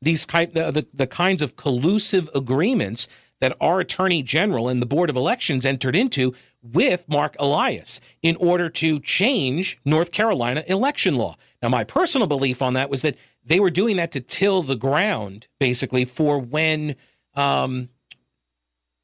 these 0.00 0.24
kind 0.24 0.52
the, 0.54 0.70
the, 0.70 0.86
the 0.94 1.06
kinds 1.06 1.42
of 1.42 1.56
collusive 1.56 2.30
agreements 2.34 3.08
that 3.40 3.56
our 3.60 3.80
attorney 3.80 4.22
general 4.22 4.68
and 4.68 4.80
the 4.80 4.86
board 4.86 5.10
of 5.10 5.16
elections 5.16 5.66
entered 5.66 5.96
into 5.96 6.34
with 6.62 7.08
Marc 7.08 7.36
Elias 7.38 8.00
in 8.22 8.36
order 8.36 8.68
to 8.68 9.00
change 9.00 9.78
North 9.84 10.12
Carolina 10.12 10.62
election 10.66 11.16
law. 11.16 11.36
Now, 11.62 11.70
my 11.70 11.84
personal 11.84 12.26
belief 12.26 12.62
on 12.62 12.74
that 12.74 12.90
was 12.90 13.02
that 13.02 13.16
they 13.44 13.60
were 13.60 13.70
doing 13.70 13.96
that 13.96 14.12
to 14.12 14.20
till 14.20 14.62
the 14.62 14.76
ground, 14.76 15.48
basically, 15.58 16.04
for 16.04 16.38
when 16.38 16.96
um, 17.34 17.88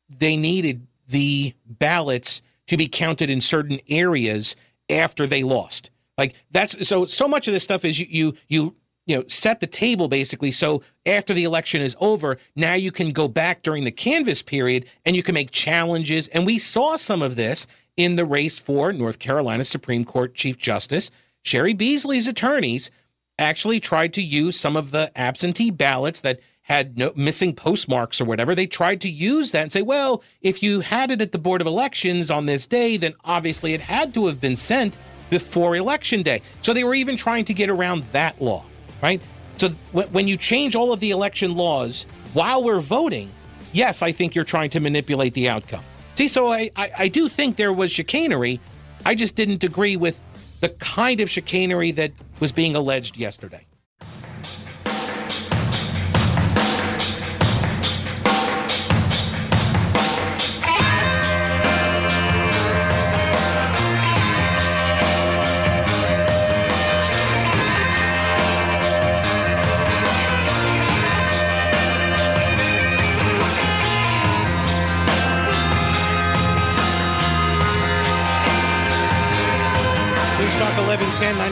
they 0.08 0.36
needed 0.36 0.86
the 1.08 1.54
ballots 1.64 2.42
to 2.66 2.76
be 2.76 2.88
counted 2.88 3.30
in 3.30 3.40
certain 3.40 3.80
areas 3.88 4.56
after 4.90 5.26
they 5.26 5.42
lost. 5.42 5.90
Like 6.18 6.34
that's 6.50 6.86
so 6.86 7.06
so 7.06 7.28
much 7.28 7.46
of 7.46 7.54
this 7.54 7.62
stuff 7.62 7.84
is 7.84 7.98
you 7.98 8.06
you 8.08 8.36
you 8.48 8.74
you 9.06 9.16
know 9.16 9.24
set 9.28 9.60
the 9.60 9.66
table 9.66 10.08
basically 10.08 10.50
so 10.50 10.82
after 11.06 11.32
the 11.32 11.44
election 11.44 11.80
is 11.80 11.96
over 12.00 12.38
now 12.54 12.74
you 12.74 12.92
can 12.92 13.10
go 13.12 13.28
back 13.28 13.62
during 13.62 13.84
the 13.84 13.90
canvass 13.90 14.42
period 14.42 14.84
and 15.04 15.16
you 15.16 15.22
can 15.22 15.34
make 15.34 15.50
challenges 15.50 16.28
and 16.28 16.44
we 16.44 16.58
saw 16.58 16.96
some 16.96 17.22
of 17.22 17.36
this 17.36 17.66
in 17.96 18.16
the 18.16 18.26
race 18.26 18.58
for 18.58 18.92
North 18.92 19.18
Carolina 19.18 19.64
Supreme 19.64 20.04
Court 20.04 20.34
Chief 20.34 20.58
Justice 20.58 21.10
Cheri 21.44 21.72
Beasley's 21.72 22.26
attorneys 22.26 22.90
actually 23.38 23.80
tried 23.80 24.12
to 24.14 24.22
use 24.22 24.58
some 24.58 24.76
of 24.76 24.90
the 24.90 25.16
absentee 25.16 25.70
ballots 25.70 26.20
that 26.22 26.40
had 26.62 26.98
no 26.98 27.12
missing 27.14 27.54
postmarks 27.54 28.20
or 28.20 28.24
whatever. 28.24 28.54
They 28.54 28.66
tried 28.66 29.00
to 29.02 29.08
use 29.08 29.52
that 29.52 29.62
and 29.62 29.72
say, 29.72 29.82
well, 29.82 30.24
if 30.40 30.64
you 30.64 30.80
had 30.80 31.12
it 31.12 31.20
at 31.22 31.30
the 31.30 31.38
Board 31.38 31.60
of 31.60 31.66
Elections 31.66 32.28
on 32.28 32.46
this 32.46 32.66
day, 32.66 32.96
then 32.96 33.14
obviously 33.24 33.72
it 33.72 33.80
had 33.80 34.12
to 34.14 34.26
have 34.26 34.40
been 34.40 34.56
sent 34.56 34.98
before 35.30 35.76
Election 35.76 36.22
Day. 36.22 36.42
So 36.62 36.72
they 36.72 36.82
were 36.82 36.94
even 36.94 37.16
trying 37.16 37.44
to 37.44 37.54
get 37.54 37.70
around 37.70 38.02
that 38.04 38.42
law, 38.42 38.64
right? 39.02 39.20
So 39.56 39.68
when 39.92 40.28
you 40.28 40.36
change 40.36 40.76
all 40.76 40.92
of 40.92 41.00
the 41.00 41.10
election 41.10 41.56
laws 41.56 42.06
while 42.34 42.62
we're 42.62 42.80
voting, 42.80 43.30
yes, 43.72 44.02
I 44.02 44.12
think 44.12 44.34
you're 44.34 44.44
trying 44.44 44.70
to 44.70 44.80
manipulate 44.80 45.34
the 45.34 45.48
outcome. 45.48 45.84
See, 46.14 46.28
so 46.28 46.52
I, 46.52 46.70
I, 46.76 46.90
I 46.98 47.08
do 47.08 47.28
think 47.28 47.56
there 47.56 47.72
was 47.72 47.90
chicanery. 47.90 48.60
I 49.04 49.14
just 49.14 49.34
didn't 49.34 49.64
agree 49.64 49.96
with 49.96 50.20
the 50.60 50.70
kind 50.70 51.20
of 51.20 51.30
chicanery 51.30 51.90
that 51.92 52.12
was 52.40 52.52
being 52.52 52.76
alleged 52.76 53.16
yesterday. 53.16 53.66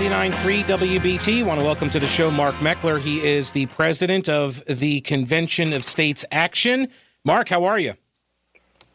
99.3 0.04 0.64
WBT. 0.64 1.46
Want 1.46 1.58
to 1.58 1.64
welcome 1.64 1.88
to 1.88 1.98
the 1.98 2.06
show 2.06 2.30
Mark 2.30 2.54
Meckler. 2.56 3.00
He 3.00 3.26
is 3.26 3.52
the 3.52 3.64
president 3.66 4.28
of 4.28 4.62
the 4.66 5.00
Convention 5.00 5.72
of 5.72 5.82
States 5.82 6.26
Action. 6.30 6.88
Mark, 7.24 7.48
how 7.48 7.64
are 7.64 7.78
you? 7.78 7.94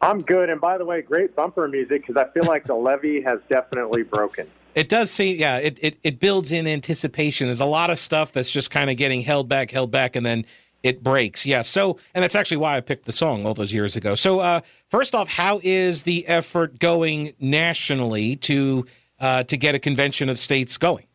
I'm 0.01 0.21
good. 0.21 0.51
And 0.51 0.61
by 0.61 0.77
the 0.77 0.85
way, 0.85 1.01
great 1.01 1.35
bumper 1.35 1.67
music 1.67 2.05
because 2.05 2.15
I 2.15 2.31
feel 2.31 2.43
like 2.43 2.65
the 2.65 2.75
levee 2.75 3.23
has 3.23 3.39
definitely 3.49 4.03
broken. 4.03 4.47
It 4.75 4.87
does 4.87 5.09
seem, 5.09 5.39
yeah, 5.39 5.57
it, 5.57 5.79
it, 5.81 5.97
it 6.03 6.19
builds 6.19 6.51
in 6.51 6.67
anticipation. 6.67 7.47
There's 7.47 7.59
a 7.59 7.65
lot 7.65 7.89
of 7.89 7.97
stuff 7.97 8.31
that's 8.31 8.51
just 8.51 8.69
kind 8.69 8.91
of 8.91 8.95
getting 8.95 9.21
held 9.21 9.49
back, 9.49 9.71
held 9.71 9.89
back, 9.89 10.15
and 10.15 10.23
then 10.23 10.45
it 10.83 11.03
breaks. 11.03 11.43
Yeah. 11.43 11.63
So, 11.63 11.97
and 12.13 12.21
that's 12.21 12.35
actually 12.35 12.57
why 12.57 12.77
I 12.77 12.81
picked 12.81 13.05
the 13.05 13.11
song 13.11 13.47
all 13.47 13.55
those 13.55 13.73
years 13.73 13.95
ago. 13.95 14.13
So, 14.13 14.41
uh, 14.41 14.61
first 14.89 15.15
off, 15.15 15.27
how 15.27 15.59
is 15.63 16.03
the 16.03 16.27
effort 16.27 16.77
going 16.77 17.33
nationally 17.39 18.35
to 18.35 18.85
uh, 19.19 19.43
to 19.43 19.57
get 19.57 19.75
a 19.75 19.79
convention 19.79 20.29
of 20.29 20.37
states 20.37 20.77
going? 20.77 21.05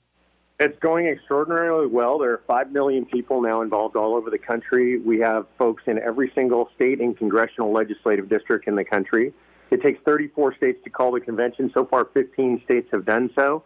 It's 0.61 0.79
going 0.79 1.07
extraordinarily 1.07 1.89
well. 1.89 2.19
There 2.19 2.31
are 2.31 2.43
5 2.47 2.71
million 2.71 3.05
people 3.07 3.43
now 3.43 3.61
involved 3.63 3.97
all 3.97 4.15
over 4.15 4.31
the 4.31 4.39
country. 4.39 4.99
We 4.99 5.19
have 5.19 5.47
folks 5.59 5.83
in 5.87 5.99
every 5.99 6.31
single 6.35 6.71
state 6.77 7.01
and 7.01 7.17
congressional 7.17 7.73
legislative 7.73 8.29
district 8.29 8.69
in 8.69 8.77
the 8.77 8.85
country. 8.85 9.35
It 9.71 9.83
takes 9.83 10.01
34 10.05 10.55
states 10.57 10.79
to 10.85 10.91
call 10.91 11.11
the 11.11 11.21
convention. 11.21 11.73
So 11.75 11.85
far, 11.85 12.05
15 12.05 12.63
states 12.65 12.89
have 12.93 13.05
done 13.05 13.31
so. 13.35 13.65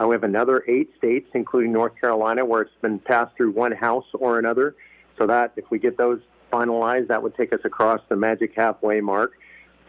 Uh, 0.00 0.06
we 0.06 0.14
have 0.14 0.24
another 0.24 0.64
eight 0.66 0.90
states, 0.96 1.28
including 1.34 1.72
North 1.72 1.92
Carolina, 2.00 2.44
where 2.46 2.62
it's 2.62 2.70
been 2.80 2.98
passed 2.98 3.36
through 3.36 3.50
one 3.50 3.72
house 3.72 4.06
or 4.14 4.38
another. 4.38 4.74
So 5.18 5.26
that, 5.26 5.52
if 5.56 5.70
we 5.70 5.78
get 5.78 5.98
those 5.98 6.20
finalized, 6.50 7.08
that 7.08 7.22
would 7.22 7.36
take 7.36 7.52
us 7.52 7.60
across 7.64 8.00
the 8.08 8.16
magic 8.16 8.54
halfway 8.56 9.02
mark. 9.02 9.32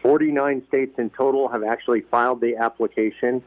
49 0.02 0.64
states 0.68 0.98
in 0.98 1.08
total 1.10 1.48
have 1.48 1.62
actually 1.62 2.02
filed 2.02 2.42
the 2.42 2.56
application. 2.56 3.42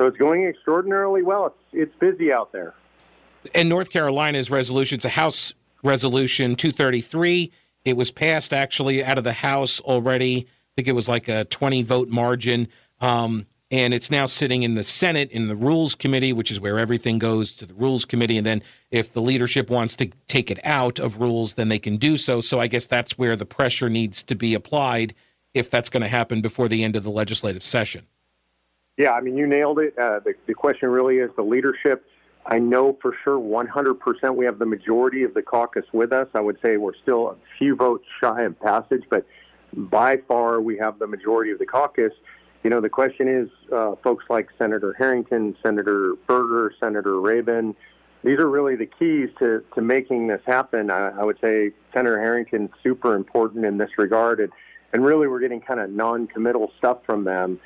So 0.00 0.06
it's 0.06 0.16
going 0.16 0.44
extraordinarily 0.44 1.22
well. 1.22 1.48
It's, 1.48 1.56
it's 1.74 1.94
busy 1.96 2.32
out 2.32 2.52
there. 2.52 2.72
And 3.54 3.68
North 3.68 3.90
Carolina's 3.90 4.50
resolution, 4.50 4.96
it's 4.96 5.04
a 5.04 5.10
House 5.10 5.52
resolution 5.82 6.56
233. 6.56 7.52
It 7.84 7.98
was 7.98 8.10
passed 8.10 8.54
actually 8.54 9.04
out 9.04 9.18
of 9.18 9.24
the 9.24 9.34
House 9.34 9.78
already. 9.80 10.46
I 10.48 10.70
think 10.74 10.88
it 10.88 10.92
was 10.92 11.06
like 11.06 11.28
a 11.28 11.44
20 11.44 11.82
vote 11.82 12.08
margin. 12.08 12.68
Um, 13.02 13.44
and 13.70 13.92
it's 13.92 14.10
now 14.10 14.24
sitting 14.24 14.62
in 14.62 14.72
the 14.72 14.84
Senate 14.84 15.30
in 15.32 15.48
the 15.48 15.54
Rules 15.54 15.94
Committee, 15.94 16.32
which 16.32 16.50
is 16.50 16.58
where 16.58 16.78
everything 16.78 17.18
goes 17.18 17.52
to 17.56 17.66
the 17.66 17.74
Rules 17.74 18.06
Committee. 18.06 18.38
And 18.38 18.46
then 18.46 18.62
if 18.90 19.12
the 19.12 19.20
leadership 19.20 19.68
wants 19.68 19.94
to 19.96 20.06
take 20.26 20.50
it 20.50 20.60
out 20.64 20.98
of 20.98 21.20
rules, 21.20 21.54
then 21.54 21.68
they 21.68 21.78
can 21.78 21.98
do 21.98 22.16
so. 22.16 22.40
So 22.40 22.58
I 22.58 22.68
guess 22.68 22.86
that's 22.86 23.18
where 23.18 23.36
the 23.36 23.44
pressure 23.44 23.90
needs 23.90 24.22
to 24.22 24.34
be 24.34 24.54
applied 24.54 25.14
if 25.52 25.68
that's 25.68 25.90
going 25.90 26.02
to 26.02 26.08
happen 26.08 26.40
before 26.40 26.68
the 26.68 26.84
end 26.84 26.96
of 26.96 27.04
the 27.04 27.10
legislative 27.10 27.62
session. 27.62 28.06
Yeah, 29.00 29.12
I 29.12 29.22
mean, 29.22 29.34
you 29.34 29.46
nailed 29.46 29.78
it. 29.78 29.98
Uh, 29.98 30.20
the, 30.20 30.34
the 30.46 30.52
question 30.52 30.90
really 30.90 31.20
is 31.20 31.30
the 31.34 31.42
leadership. 31.42 32.04
I 32.44 32.58
know 32.58 32.98
for 33.00 33.16
sure 33.24 33.38
100% 33.38 34.36
we 34.36 34.44
have 34.44 34.58
the 34.58 34.66
majority 34.66 35.22
of 35.22 35.32
the 35.32 35.40
caucus 35.40 35.86
with 35.94 36.12
us. 36.12 36.28
I 36.34 36.40
would 36.40 36.58
say 36.60 36.76
we're 36.76 36.94
still 37.02 37.30
a 37.30 37.36
few 37.56 37.76
votes 37.76 38.04
shy 38.20 38.42
of 38.42 38.60
passage, 38.60 39.04
but 39.08 39.26
by 39.72 40.18
far 40.28 40.60
we 40.60 40.76
have 40.76 40.98
the 40.98 41.06
majority 41.06 41.50
of 41.50 41.58
the 41.58 41.64
caucus. 41.64 42.12
You 42.62 42.68
know, 42.68 42.82
the 42.82 42.90
question 42.90 43.26
is 43.26 43.48
uh, 43.72 43.94
folks 44.04 44.26
like 44.28 44.50
Senator 44.58 44.92
Harrington, 44.92 45.56
Senator 45.62 46.12
Berger, 46.26 46.74
Senator 46.78 47.12
Rabon, 47.12 47.74
these 48.22 48.38
are 48.38 48.50
really 48.50 48.76
the 48.76 48.84
keys 48.84 49.30
to, 49.38 49.64
to 49.74 49.80
making 49.80 50.26
this 50.26 50.42
happen. 50.44 50.90
I, 50.90 51.08
I 51.08 51.24
would 51.24 51.38
say 51.40 51.70
Senator 51.94 52.20
Harrington 52.20 52.68
super 52.82 53.16
important 53.16 53.64
in 53.64 53.78
this 53.78 53.96
regard, 53.96 54.40
and, 54.40 54.52
and 54.92 55.02
really 55.06 55.26
we're 55.26 55.40
getting 55.40 55.62
kind 55.62 55.80
of 55.80 55.88
non-committal 55.88 56.70
stuff 56.76 56.98
from 57.06 57.24
them. 57.24 57.58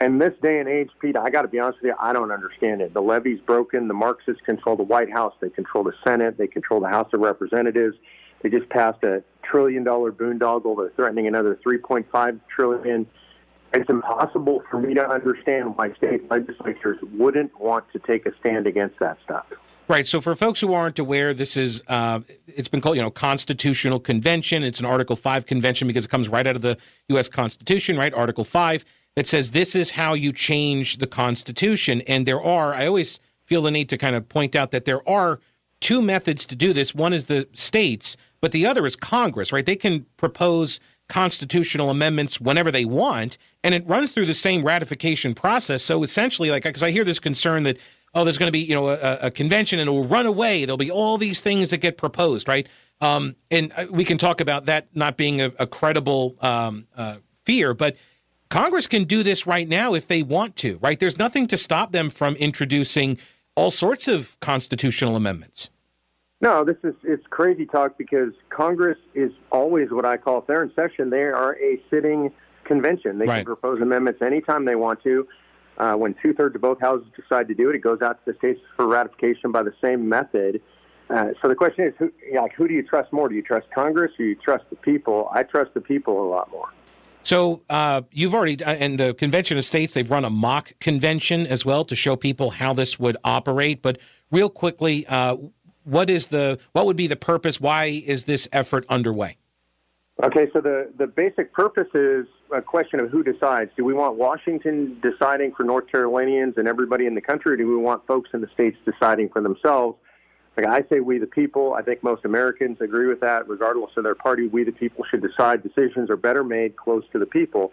In 0.00 0.18
this 0.18 0.32
day 0.42 0.58
and 0.58 0.68
age, 0.68 0.88
Pete, 1.00 1.16
I 1.16 1.28
got 1.30 1.42
to 1.42 1.48
be 1.48 1.58
honest 1.58 1.80
with 1.82 1.90
you, 1.90 1.94
I 2.00 2.12
don't 2.12 2.30
understand 2.30 2.80
it. 2.80 2.94
The 2.94 3.02
levee's 3.02 3.40
broken. 3.40 3.88
The 3.88 3.94
Marxists 3.94 4.40
control 4.44 4.76
the 4.76 4.82
White 4.82 5.12
House. 5.12 5.34
They 5.40 5.50
control 5.50 5.84
the 5.84 5.92
Senate. 6.04 6.38
They 6.38 6.46
control 6.46 6.80
the 6.80 6.88
House 6.88 7.10
of 7.12 7.20
Representatives. 7.20 7.96
They 8.42 8.48
just 8.48 8.68
passed 8.70 9.02
a 9.04 9.22
trillion 9.42 9.84
dollar 9.84 10.10
boondoggle. 10.10 10.76
They're 10.76 10.92
threatening 10.96 11.26
another 11.26 11.58
3.5 11.64 12.40
trillion. 12.48 13.06
It's 13.74 13.88
impossible 13.88 14.62
for 14.70 14.80
me 14.80 14.94
to 14.94 15.06
understand 15.06 15.76
why 15.76 15.92
state 15.94 16.30
legislatures 16.30 16.98
wouldn't 17.14 17.58
want 17.60 17.84
to 17.92 17.98
take 18.00 18.26
a 18.26 18.32
stand 18.40 18.66
against 18.66 18.98
that 18.98 19.18
stuff. 19.24 19.46
Right. 19.88 20.06
So, 20.06 20.20
for 20.20 20.34
folks 20.34 20.60
who 20.60 20.72
aren't 20.74 20.98
aware, 20.98 21.34
this 21.34 21.56
is 21.56 21.82
uh, 21.88 22.20
it's 22.46 22.68
been 22.68 22.80
called 22.80 22.96
you 22.96 23.02
know 23.02 23.10
constitutional 23.10 23.98
convention. 23.98 24.62
It's 24.62 24.78
an 24.78 24.86
Article 24.86 25.16
Five 25.16 25.46
convention 25.46 25.88
because 25.88 26.04
it 26.04 26.08
comes 26.08 26.28
right 26.28 26.46
out 26.46 26.56
of 26.56 26.62
the 26.62 26.76
U.S. 27.08 27.28
Constitution. 27.28 27.96
Right, 27.96 28.12
Article 28.12 28.44
Five 28.44 28.84
that 29.16 29.26
says 29.26 29.50
this 29.50 29.74
is 29.74 29.92
how 29.92 30.14
you 30.14 30.32
change 30.32 30.98
the 30.98 31.06
Constitution. 31.06 32.00
And 32.02 32.26
there 32.26 32.42
are, 32.42 32.74
I 32.74 32.86
always 32.86 33.20
feel 33.44 33.62
the 33.62 33.70
need 33.70 33.88
to 33.90 33.98
kind 33.98 34.16
of 34.16 34.28
point 34.28 34.56
out 34.56 34.70
that 34.70 34.84
there 34.84 35.06
are 35.08 35.40
two 35.80 36.00
methods 36.00 36.46
to 36.46 36.56
do 36.56 36.72
this. 36.72 36.94
One 36.94 37.12
is 37.12 37.26
the 37.26 37.48
states, 37.52 38.16
but 38.40 38.52
the 38.52 38.66
other 38.66 38.86
is 38.86 38.96
Congress, 38.96 39.52
right? 39.52 39.66
They 39.66 39.76
can 39.76 40.06
propose 40.16 40.80
constitutional 41.08 41.90
amendments 41.90 42.40
whenever 42.40 42.70
they 42.70 42.86
want, 42.86 43.36
and 43.62 43.74
it 43.74 43.86
runs 43.86 44.12
through 44.12 44.24
the 44.24 44.34
same 44.34 44.64
ratification 44.64 45.34
process. 45.34 45.82
So 45.82 46.02
essentially, 46.02 46.50
like, 46.50 46.62
because 46.62 46.82
I 46.82 46.90
hear 46.90 47.04
this 47.04 47.18
concern 47.18 47.64
that, 47.64 47.76
oh, 48.14 48.24
there's 48.24 48.38
going 48.38 48.48
to 48.48 48.52
be, 48.52 48.60
you 48.60 48.74
know, 48.74 48.88
a, 48.88 49.18
a, 49.26 49.30
convention 49.30 49.78
and 49.78 49.88
it 49.88 49.92
will 49.92 50.06
run 50.06 50.26
away. 50.26 50.64
There'll 50.64 50.78
be 50.78 50.90
all 50.90 51.18
these 51.18 51.40
things 51.40 51.70
that 51.70 51.78
get 51.78 51.98
proposed, 51.98 52.48
right? 52.48 52.66
Um, 53.00 53.36
and 53.50 53.72
uh, 53.76 53.86
we 53.90 54.04
can 54.04 54.16
talk 54.16 54.40
about 54.40 54.66
that 54.66 54.88
not 54.94 55.16
being 55.16 55.40
a, 55.40 55.52
a 55.58 55.66
credible 55.66 56.36
um, 56.40 56.86
uh, 56.96 57.16
fear, 57.44 57.74
but 57.74 57.96
Congress 58.52 58.86
can 58.86 59.04
do 59.04 59.22
this 59.22 59.46
right 59.46 59.66
now 59.66 59.94
if 59.94 60.06
they 60.06 60.22
want 60.22 60.56
to, 60.56 60.78
right? 60.82 61.00
There's 61.00 61.16
nothing 61.16 61.46
to 61.46 61.56
stop 61.56 61.92
them 61.92 62.10
from 62.10 62.36
introducing 62.36 63.16
all 63.54 63.70
sorts 63.70 64.08
of 64.08 64.38
constitutional 64.40 65.16
amendments. 65.16 65.70
No, 66.42 66.62
this 66.62 66.76
is 66.84 66.92
it's 67.02 67.26
crazy 67.30 67.64
talk 67.64 67.96
because 67.96 68.34
Congress 68.50 68.98
is 69.14 69.32
always 69.50 69.90
what 69.90 70.04
I 70.04 70.18
call 70.18 70.40
if 70.40 70.46
they're 70.46 70.62
in 70.62 70.70
session, 70.74 71.08
they 71.08 71.22
are 71.22 71.56
a 71.62 71.80
sitting 71.88 72.30
convention. 72.64 73.18
They 73.18 73.24
right. 73.24 73.36
can 73.38 73.46
propose 73.46 73.80
amendments 73.80 74.20
anytime 74.20 74.66
they 74.66 74.76
want 74.76 75.02
to. 75.04 75.26
Uh, 75.78 75.94
when 75.94 76.14
two 76.22 76.34
thirds 76.34 76.54
of 76.54 76.60
both 76.60 76.78
houses 76.78 77.06
decide 77.16 77.48
to 77.48 77.54
do 77.54 77.70
it, 77.70 77.76
it 77.76 77.80
goes 77.80 78.02
out 78.02 78.22
to 78.22 78.32
the 78.32 78.36
states 78.36 78.60
for 78.76 78.86
ratification 78.86 79.50
by 79.50 79.62
the 79.62 79.72
same 79.80 80.10
method. 80.10 80.60
Uh, 81.08 81.28
so 81.40 81.48
the 81.48 81.54
question 81.54 81.86
is, 81.86 81.94
who, 81.98 82.12
like, 82.34 82.52
who 82.52 82.68
do 82.68 82.74
you 82.74 82.82
trust 82.82 83.14
more? 83.14 83.30
Do 83.30 83.34
you 83.34 83.42
trust 83.42 83.68
Congress 83.74 84.12
or 84.18 84.24
do 84.24 84.24
you 84.24 84.34
trust 84.34 84.64
the 84.68 84.76
people? 84.76 85.30
I 85.32 85.42
trust 85.42 85.72
the 85.72 85.80
people 85.80 86.22
a 86.22 86.28
lot 86.28 86.50
more. 86.50 86.68
So 87.22 87.62
uh, 87.70 88.02
you've 88.10 88.34
already, 88.34 88.62
uh, 88.62 88.74
and 88.74 88.98
the 88.98 89.14
Convention 89.14 89.56
of 89.58 89.64
States, 89.64 89.94
they've 89.94 90.10
run 90.10 90.24
a 90.24 90.30
mock 90.30 90.72
convention 90.80 91.46
as 91.46 91.64
well 91.64 91.84
to 91.84 91.94
show 91.94 92.16
people 92.16 92.50
how 92.50 92.72
this 92.72 92.98
would 92.98 93.16
operate. 93.24 93.82
But 93.82 93.98
real 94.30 94.48
quickly, 94.48 95.06
uh, 95.06 95.36
what 95.84 96.10
is 96.10 96.28
the 96.28 96.58
what 96.72 96.86
would 96.86 96.96
be 96.96 97.06
the 97.06 97.16
purpose? 97.16 97.60
Why 97.60 97.86
is 97.86 98.24
this 98.24 98.48
effort 98.52 98.84
underway? 98.88 99.38
Okay, 100.22 100.48
so 100.52 100.60
the, 100.60 100.92
the 100.98 101.06
basic 101.06 101.52
purpose 101.52 101.88
is 101.94 102.26
a 102.54 102.62
question 102.62 103.00
of 103.00 103.10
who 103.10 103.24
decides. 103.24 103.72
Do 103.76 103.84
we 103.84 103.94
want 103.94 104.16
Washington 104.16 105.00
deciding 105.02 105.52
for 105.56 105.64
North 105.64 105.88
Carolinians 105.90 106.54
and 106.58 106.68
everybody 106.68 107.06
in 107.06 107.14
the 107.14 107.20
country, 107.20 107.54
or 107.54 107.56
do 107.56 107.66
we 107.66 107.76
want 107.76 108.06
folks 108.06 108.30
in 108.32 108.40
the 108.40 108.48
states 108.54 108.76
deciding 108.84 109.30
for 109.30 109.40
themselves? 109.40 109.98
Like 110.56 110.66
I 110.66 110.82
say, 110.88 111.00
we 111.00 111.18
the 111.18 111.26
people. 111.26 111.74
I 111.74 111.82
think 111.82 112.02
most 112.02 112.24
Americans 112.24 112.78
agree 112.80 113.06
with 113.06 113.20
that, 113.20 113.48
regardless 113.48 113.92
of 113.96 114.04
their 114.04 114.14
party. 114.14 114.48
We 114.48 114.64
the 114.64 114.72
people 114.72 115.04
should 115.10 115.22
decide. 115.22 115.62
Decisions 115.62 116.10
are 116.10 116.16
better 116.16 116.44
made 116.44 116.76
close 116.76 117.04
to 117.12 117.18
the 117.18 117.26
people. 117.26 117.72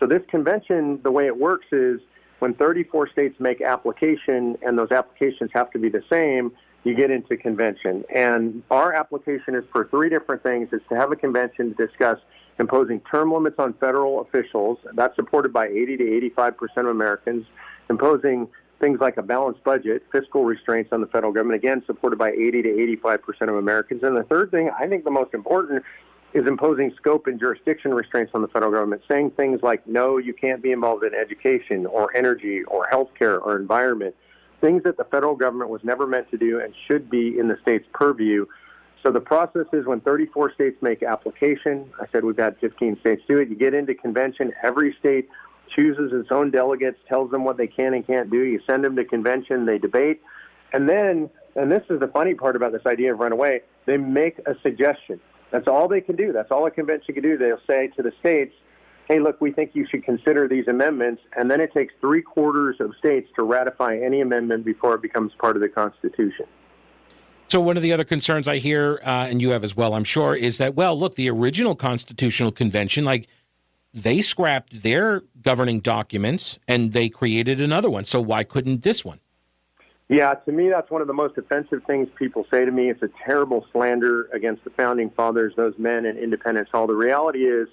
So 0.00 0.06
this 0.06 0.22
convention, 0.28 1.00
the 1.02 1.10
way 1.10 1.26
it 1.26 1.38
works 1.38 1.66
is 1.70 2.00
when 2.40 2.54
34 2.54 3.08
states 3.10 3.38
make 3.38 3.60
application, 3.60 4.58
and 4.62 4.76
those 4.76 4.90
applications 4.90 5.50
have 5.54 5.70
to 5.70 5.78
be 5.78 5.88
the 5.88 6.02
same 6.10 6.52
you 6.84 6.94
get 6.94 7.10
into 7.10 7.36
convention. 7.36 8.04
And 8.14 8.62
our 8.70 8.92
application 8.92 9.54
is 9.54 9.64
for 9.72 9.86
three 9.88 10.08
different 10.08 10.42
things. 10.42 10.68
It's 10.72 10.86
to 10.88 10.96
have 10.96 11.10
a 11.10 11.16
convention 11.16 11.74
to 11.74 11.86
discuss 11.86 12.18
imposing 12.58 13.00
term 13.00 13.32
limits 13.32 13.56
on 13.58 13.72
federal 13.74 14.20
officials. 14.20 14.78
That's 14.94 15.14
supported 15.16 15.52
by 15.52 15.66
80 15.66 15.96
to 15.98 16.16
85 16.16 16.56
percent 16.56 16.86
of 16.86 16.88
Americans. 16.88 17.46
Imposing 17.88 18.48
things 18.80 19.00
like 19.00 19.16
a 19.16 19.22
balanced 19.22 19.64
budget, 19.64 20.04
fiscal 20.12 20.44
restraints 20.44 20.92
on 20.92 21.00
the 21.00 21.06
federal 21.06 21.32
government, 21.32 21.56
again 21.56 21.82
supported 21.86 22.18
by 22.18 22.30
80 22.30 22.62
to 22.62 22.82
85 22.82 23.22
percent 23.22 23.50
of 23.50 23.56
Americans. 23.56 24.02
And 24.02 24.16
the 24.16 24.24
third 24.24 24.50
thing, 24.50 24.70
I 24.78 24.86
think 24.86 25.04
the 25.04 25.10
most 25.10 25.34
important, 25.34 25.82
is 26.34 26.46
imposing 26.46 26.92
scope 26.96 27.26
and 27.26 27.40
jurisdiction 27.40 27.94
restraints 27.94 28.32
on 28.34 28.42
the 28.42 28.48
federal 28.48 28.70
government, 28.70 29.02
saying 29.08 29.30
things 29.30 29.62
like, 29.62 29.86
no, 29.86 30.18
you 30.18 30.34
can't 30.34 30.62
be 30.62 30.72
involved 30.72 31.04
in 31.04 31.14
education 31.14 31.86
or 31.86 32.14
energy 32.14 32.62
or 32.64 32.86
healthcare 32.92 33.40
or 33.40 33.56
environment 33.56 34.14
things 34.60 34.82
that 34.84 34.96
the 34.96 35.04
federal 35.04 35.36
government 35.36 35.70
was 35.70 35.82
never 35.84 36.06
meant 36.06 36.30
to 36.30 36.38
do 36.38 36.60
and 36.60 36.74
should 36.86 37.10
be 37.10 37.38
in 37.38 37.48
the 37.48 37.58
state's 37.62 37.86
purview. 37.92 38.46
So 39.02 39.12
the 39.12 39.20
process 39.20 39.66
is 39.72 39.86
when 39.86 40.00
34 40.00 40.52
states 40.54 40.76
make 40.82 41.02
application. 41.02 41.90
I 42.00 42.06
said 42.10 42.24
we've 42.24 42.36
had 42.36 42.56
15 42.58 42.98
states 43.00 43.22
do 43.28 43.38
it. 43.38 43.48
You 43.48 43.56
get 43.56 43.74
into 43.74 43.94
convention. 43.94 44.52
Every 44.62 44.96
state 44.98 45.28
chooses 45.74 46.12
its 46.12 46.30
own 46.30 46.50
delegates, 46.50 46.98
tells 47.08 47.30
them 47.30 47.44
what 47.44 47.56
they 47.56 47.66
can 47.66 47.94
and 47.94 48.06
can't 48.06 48.30
do. 48.30 48.40
You 48.40 48.60
send 48.66 48.84
them 48.84 48.96
to 48.96 49.04
convention. 49.04 49.66
They 49.66 49.78
debate, 49.78 50.22
and 50.72 50.88
then, 50.88 51.30
and 51.54 51.70
this 51.70 51.82
is 51.90 52.00
the 52.00 52.08
funny 52.08 52.34
part 52.34 52.56
about 52.56 52.72
this 52.72 52.86
idea 52.86 53.12
of 53.12 53.18
runaway. 53.18 53.62
They 53.86 53.96
make 53.96 54.38
a 54.46 54.54
suggestion. 54.62 55.20
That's 55.50 55.68
all 55.68 55.88
they 55.88 56.00
can 56.00 56.16
do. 56.16 56.32
That's 56.32 56.50
all 56.50 56.66
a 56.66 56.70
convention 56.70 57.14
can 57.14 57.22
do. 57.22 57.38
They'll 57.38 57.60
say 57.66 57.88
to 57.96 58.02
the 58.02 58.12
states, 58.20 58.52
hey, 59.08 59.20
look, 59.20 59.40
we 59.40 59.52
think 59.52 59.70
you 59.74 59.86
should 59.88 60.04
consider 60.04 60.48
these 60.48 60.66
amendments, 60.66 61.22
and 61.36 61.50
then 61.50 61.60
it 61.60 61.72
takes 61.72 61.94
three 62.00 62.22
quarters 62.22 62.76
of 62.80 62.92
states 62.98 63.30
to 63.36 63.42
ratify 63.42 63.96
any 63.96 64.20
amendment 64.20 64.64
before 64.64 64.94
it 64.94 65.02
becomes 65.02 65.32
part 65.38 65.56
of 65.56 65.62
the 65.62 65.68
Constitution. 65.68 66.46
So, 67.48 67.60
one 67.60 67.76
of 67.76 67.82
the 67.84 67.92
other 67.92 68.02
concerns 68.02 68.48
I 68.48 68.56
hear, 68.56 69.00
uh, 69.04 69.28
and 69.28 69.40
you 69.40 69.50
have 69.50 69.62
as 69.62 69.76
well, 69.76 69.94
I'm 69.94 70.02
sure, 70.02 70.34
is 70.34 70.58
that, 70.58 70.74
well, 70.74 70.98
look, 70.98 71.14
the 71.14 71.30
original 71.30 71.76
Constitutional 71.76 72.50
Convention, 72.50 73.04
like, 73.04 73.28
they 73.96 74.20
scrapped 74.20 74.82
their 74.82 75.22
governing 75.42 75.80
documents 75.80 76.58
and 76.68 76.92
they 76.92 77.08
created 77.08 77.60
another 77.60 77.88
one. 77.88 78.04
So, 78.04 78.20
why 78.20 78.44
couldn't 78.44 78.82
this 78.82 79.04
one? 79.04 79.20
Yeah, 80.08 80.34
to 80.34 80.52
me, 80.52 80.68
that's 80.68 80.90
one 80.90 81.00
of 81.00 81.08
the 81.08 81.14
most 81.14 81.36
offensive 81.36 81.82
things 81.84 82.08
people 82.16 82.46
say 82.50 82.64
to 82.64 82.70
me. 82.70 82.90
It's 82.90 83.02
a 83.02 83.10
terrible 83.24 83.66
slander 83.72 84.28
against 84.32 84.62
the 84.62 84.70
founding 84.70 85.10
fathers, 85.10 85.54
those 85.56 85.74
men, 85.78 86.04
and 86.04 86.16
independence. 86.16 86.68
All 86.72 86.86
the 86.86 86.94
reality 86.94 87.40
is, 87.40 87.66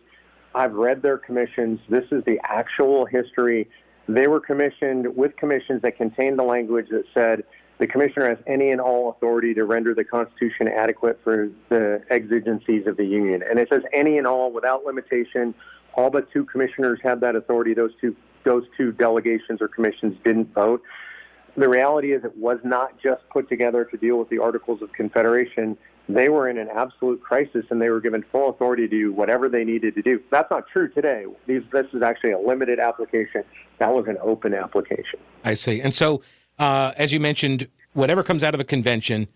I've 0.55 0.73
read 0.73 1.01
their 1.01 1.17
commissions. 1.17 1.79
This 1.89 2.05
is 2.11 2.23
the 2.25 2.39
actual 2.43 3.05
history. 3.05 3.69
They 4.07 4.27
were 4.27 4.39
commissioned 4.39 5.15
with 5.15 5.35
commissions 5.35 5.83
that 5.83 5.97
contained 5.97 6.39
the 6.39 6.43
language 6.43 6.87
that 6.89 7.03
said 7.13 7.43
the 7.79 7.87
commissioner 7.87 8.29
has 8.29 8.37
any 8.47 8.71
and 8.71 8.79
all 8.79 9.11
authority 9.11 9.53
to 9.55 9.65
render 9.65 9.93
the 9.93 10.03
Constitution 10.03 10.67
adequate 10.67 11.19
for 11.23 11.49
the 11.69 12.01
exigencies 12.09 12.87
of 12.87 12.97
the 12.97 13.05
Union. 13.05 13.43
And 13.47 13.59
it 13.59 13.67
says 13.71 13.81
any 13.91 14.17
and 14.17 14.25
all 14.25 14.51
without 14.51 14.85
limitation. 14.85 15.53
All 15.95 16.09
but 16.09 16.31
two 16.31 16.45
commissioners 16.45 16.99
had 17.03 17.21
that 17.21 17.35
authority. 17.35 17.73
Those 17.73 17.91
two, 17.99 18.15
those 18.43 18.63
two 18.77 18.91
delegations 18.91 19.61
or 19.61 19.67
commissions 19.67 20.17
didn't 20.23 20.53
vote. 20.53 20.81
The 21.55 21.69
reality 21.69 22.13
is, 22.13 22.23
it 22.23 22.35
was 22.35 22.57
not 22.63 22.99
just 23.01 23.21
put 23.29 23.47
together 23.47 23.85
to 23.85 23.97
deal 23.97 24.17
with 24.17 24.29
the 24.29 24.39
Articles 24.39 24.81
of 24.81 24.91
Confederation 24.93 25.77
they 26.09 26.29
were 26.29 26.49
in 26.49 26.57
an 26.57 26.69
absolute 26.69 27.21
crisis 27.21 27.65
and 27.69 27.81
they 27.81 27.89
were 27.89 28.01
given 28.01 28.23
full 28.31 28.49
authority 28.49 28.87
to 28.87 28.89
do 28.89 29.13
whatever 29.13 29.47
they 29.47 29.63
needed 29.63 29.95
to 29.95 30.01
do. 30.01 30.21
That's 30.31 30.49
not 30.51 30.67
true 30.67 30.89
today. 30.89 31.25
These, 31.47 31.63
this 31.71 31.87
is 31.93 32.01
actually 32.01 32.31
a 32.31 32.39
limited 32.39 32.79
application. 32.79 33.43
That 33.79 33.93
was 33.93 34.05
an 34.07 34.17
open 34.21 34.53
application. 34.53 35.19
I 35.43 35.53
see. 35.53 35.81
And 35.81 35.95
so, 35.95 36.21
uh, 36.59 36.91
as 36.97 37.13
you 37.13 37.19
mentioned, 37.19 37.69
whatever 37.93 38.23
comes 38.23 38.43
out 38.43 38.53
of 38.53 38.59
a 38.59 38.65
convention 38.65 39.27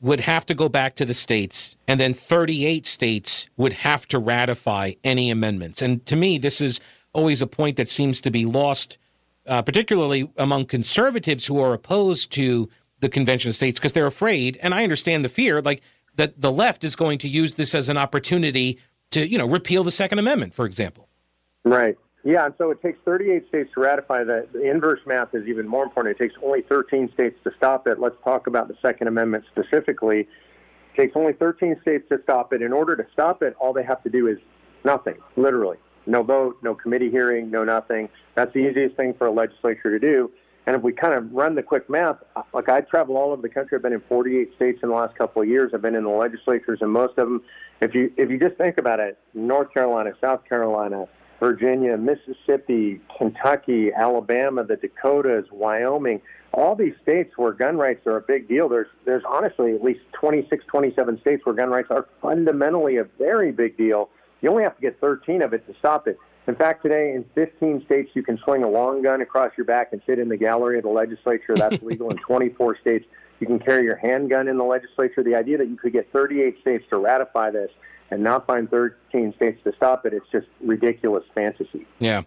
would 0.00 0.20
have 0.20 0.46
to 0.46 0.54
go 0.54 0.68
back 0.68 0.94
to 0.96 1.04
the 1.04 1.14
states, 1.14 1.76
and 1.88 1.98
then 1.98 2.14
38 2.14 2.86
states 2.86 3.48
would 3.56 3.72
have 3.72 4.06
to 4.08 4.18
ratify 4.18 4.92
any 5.02 5.30
amendments. 5.30 5.82
And 5.82 6.04
to 6.06 6.14
me, 6.14 6.38
this 6.38 6.60
is 6.60 6.80
always 7.12 7.42
a 7.42 7.46
point 7.46 7.76
that 7.76 7.88
seems 7.88 8.20
to 8.20 8.30
be 8.30 8.44
lost, 8.44 8.96
uh, 9.46 9.62
particularly 9.62 10.30
among 10.36 10.66
conservatives 10.66 11.46
who 11.46 11.60
are 11.60 11.74
opposed 11.74 12.30
to 12.32 12.68
the 13.00 13.08
convention 13.08 13.48
of 13.48 13.56
states 13.56 13.80
because 13.80 13.92
they're 13.92 14.06
afraid. 14.06 14.58
And 14.62 14.72
I 14.72 14.84
understand 14.84 15.24
the 15.24 15.28
fear. 15.28 15.60
Like, 15.60 15.82
that 16.18 16.40
the 16.40 16.52
left 16.52 16.84
is 16.84 16.94
going 16.96 17.16
to 17.18 17.28
use 17.28 17.54
this 17.54 17.74
as 17.74 17.88
an 17.88 17.96
opportunity 17.96 18.78
to, 19.12 19.26
you 19.26 19.38
know, 19.38 19.48
repeal 19.48 19.84
the 19.84 19.90
Second 19.90 20.18
Amendment, 20.18 20.52
for 20.52 20.66
example. 20.66 21.08
Right. 21.64 21.96
Yeah, 22.24 22.46
and 22.46 22.54
so 22.58 22.70
it 22.70 22.82
takes 22.82 22.98
38 23.04 23.48
states 23.48 23.70
to 23.74 23.80
ratify 23.80 24.24
that. 24.24 24.52
The 24.52 24.68
inverse 24.68 25.00
math 25.06 25.34
is 25.34 25.46
even 25.46 25.68
more 25.68 25.84
important. 25.84 26.16
It 26.16 26.22
takes 26.22 26.34
only 26.42 26.62
13 26.62 27.10
states 27.12 27.38
to 27.44 27.52
stop 27.56 27.86
it. 27.86 28.00
Let's 28.00 28.16
talk 28.24 28.46
about 28.46 28.68
the 28.68 28.76
Second 28.82 29.06
Amendment 29.08 29.44
specifically. 29.50 30.20
It 30.20 30.96
takes 30.96 31.16
only 31.16 31.32
13 31.32 31.78
states 31.80 32.04
to 32.08 32.20
stop 32.24 32.52
it. 32.52 32.60
In 32.60 32.72
order 32.72 32.96
to 32.96 33.06
stop 33.12 33.42
it, 33.42 33.54
all 33.60 33.72
they 33.72 33.84
have 33.84 34.02
to 34.02 34.10
do 34.10 34.26
is 34.26 34.38
nothing, 34.84 35.16
literally. 35.36 35.78
No 36.06 36.22
vote, 36.22 36.56
no 36.62 36.74
committee 36.74 37.10
hearing, 37.10 37.50
no 37.50 37.64
nothing. 37.64 38.08
That's 38.34 38.52
the 38.52 38.60
easiest 38.60 38.96
thing 38.96 39.14
for 39.14 39.26
a 39.26 39.30
legislature 39.30 39.90
to 39.90 39.98
do. 39.98 40.30
And 40.66 40.76
if 40.76 40.82
we 40.82 40.92
kind 40.92 41.14
of 41.14 41.32
run 41.32 41.54
the 41.54 41.62
quick 41.62 41.88
math, 41.88 42.16
like 42.52 42.68
I 42.68 42.82
travel 42.82 43.16
all 43.16 43.32
over 43.32 43.40
the 43.40 43.48
country. 43.48 43.76
I've 43.76 43.82
been 43.82 43.94
in 43.94 44.02
48 44.06 44.54
states 44.54 44.80
in 44.82 44.90
the 44.90 44.94
last 44.94 45.16
couple 45.16 45.40
of 45.40 45.48
years. 45.48 45.70
I've 45.72 45.80
been 45.80 45.94
in 45.94 46.04
the 46.04 46.10
legislatures 46.10 46.80
in 46.82 46.90
most 46.90 47.16
of 47.16 47.28
them. 47.28 47.42
If 47.80 47.94
you 47.94 48.12
if 48.18 48.28
you 48.28 48.38
just 48.38 48.56
think 48.56 48.76
about 48.76 49.00
it, 49.00 49.18
North 49.32 49.72
Carolina, 49.72 50.12
South 50.20 50.44
Carolina, 50.46 51.06
Virginia, 51.40 51.96
Mississippi, 51.96 53.00
Kentucky, 53.16 53.92
Alabama, 53.92 54.64
the 54.64 54.76
Dakotas, 54.76 55.46
Wyoming, 55.52 56.20
all 56.52 56.74
these 56.74 56.94
states 57.02 57.34
where 57.36 57.52
gun 57.52 57.76
rights 57.76 58.06
are 58.06 58.16
a 58.16 58.22
big 58.22 58.48
deal. 58.48 58.68
There's 58.68 58.88
there's 59.04 59.22
honestly 59.28 59.74
at 59.74 59.82
least 59.82 60.00
26, 60.12 60.64
27 60.66 61.20
states 61.20 61.46
where 61.46 61.54
gun 61.54 61.70
rights 61.70 61.88
are 61.90 62.06
fundamentally 62.20 62.96
a 62.96 63.04
very 63.18 63.52
big 63.52 63.76
deal. 63.76 64.10
You 64.40 64.50
only 64.50 64.62
have 64.62 64.74
to 64.76 64.80
get 64.80 65.00
13 65.00 65.42
of 65.42 65.52
it 65.52 65.66
to 65.66 65.74
stop 65.78 66.08
it. 66.08 66.18
In 66.46 66.54
fact, 66.54 66.82
today 66.82 67.12
in 67.12 67.24
15 67.34 67.84
states, 67.84 68.10
you 68.14 68.22
can 68.22 68.38
swing 68.38 68.64
a 68.64 68.68
long 68.68 69.02
gun 69.02 69.20
across 69.20 69.52
your 69.56 69.66
back 69.66 69.92
and 69.92 70.00
sit 70.06 70.18
in 70.18 70.30
the 70.30 70.36
gallery 70.36 70.78
of 70.78 70.84
the 70.84 70.90
legislature. 70.90 71.54
That's 71.54 71.82
legal. 71.82 72.08
in 72.10 72.16
24 72.16 72.78
states, 72.78 73.04
you 73.38 73.46
can 73.46 73.58
carry 73.58 73.84
your 73.84 73.96
handgun 73.96 74.48
in 74.48 74.56
the 74.56 74.64
legislature. 74.64 75.22
The 75.22 75.34
idea 75.34 75.58
that 75.58 75.68
you 75.68 75.76
could 75.76 75.92
get 75.92 76.10
38 76.10 76.60
states 76.60 76.84
to 76.90 76.96
ratify 76.96 77.50
this 77.50 77.70
and 78.10 78.22
not 78.22 78.46
find 78.46 78.70
13 78.70 79.34
states 79.34 79.60
to 79.64 79.72
stop 79.76 80.06
it, 80.06 80.12
it's 80.12 80.28
just 80.30 80.46
ridiculous 80.60 81.24
fantasy. 81.34 81.86
Yeah. 81.98 82.22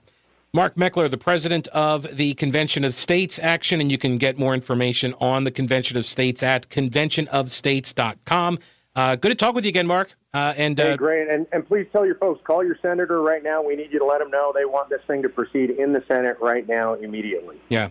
Mark 0.53 0.75
Meckler, 0.75 1.09
the 1.09 1.17
president 1.17 1.69
of 1.69 2.17
the 2.17 2.33
Convention 2.33 2.83
of 2.83 2.93
States 2.93 3.39
Action, 3.39 3.79
and 3.79 3.89
you 3.89 3.97
can 3.97 4.17
get 4.17 4.37
more 4.37 4.53
information 4.53 5.13
on 5.21 5.45
the 5.45 5.51
Convention 5.51 5.95
of 5.97 6.05
States 6.05 6.43
at 6.43 6.67
conventionofstates.com. 6.69 8.59
Uh, 8.93 9.15
good 9.15 9.29
to 9.29 9.35
talk 9.35 9.55
with 9.55 9.63
you 9.63 9.69
again, 9.69 9.87
Mark. 9.87 10.13
Uh, 10.33 10.53
and 10.57 10.77
hey, 10.77 10.91
uh, 10.91 10.97
great, 10.97 11.29
and 11.29 11.47
and 11.53 11.65
please 11.65 11.87
tell 11.91 12.05
your 12.05 12.15
folks, 12.15 12.41
call 12.45 12.63
your 12.63 12.77
senator 12.81 13.21
right 13.21 13.43
now. 13.43 13.61
We 13.61 13.75
need 13.75 13.91
you 13.91 13.99
to 13.99 14.05
let 14.05 14.19
them 14.19 14.29
know 14.29 14.51
they 14.53 14.65
want 14.65 14.89
this 14.89 15.01
thing 15.07 15.21
to 15.23 15.29
proceed 15.29 15.69
in 15.71 15.93
the 15.93 16.03
Senate 16.07 16.37
right 16.41 16.67
now, 16.67 16.95
immediately. 16.95 17.61
Yeah. 17.69 17.89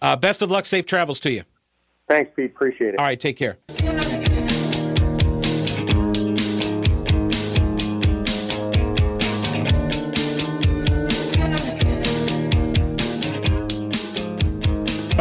Uh, 0.00 0.16
best 0.16 0.42
of 0.42 0.50
luck. 0.50 0.66
Safe 0.66 0.84
travels 0.84 1.20
to 1.20 1.30
you. 1.30 1.44
Thanks, 2.08 2.30
Pete. 2.34 2.50
Appreciate 2.50 2.94
it. 2.94 3.00
All 3.00 3.06
right. 3.06 3.20
Take 3.20 3.36
care. 3.36 3.58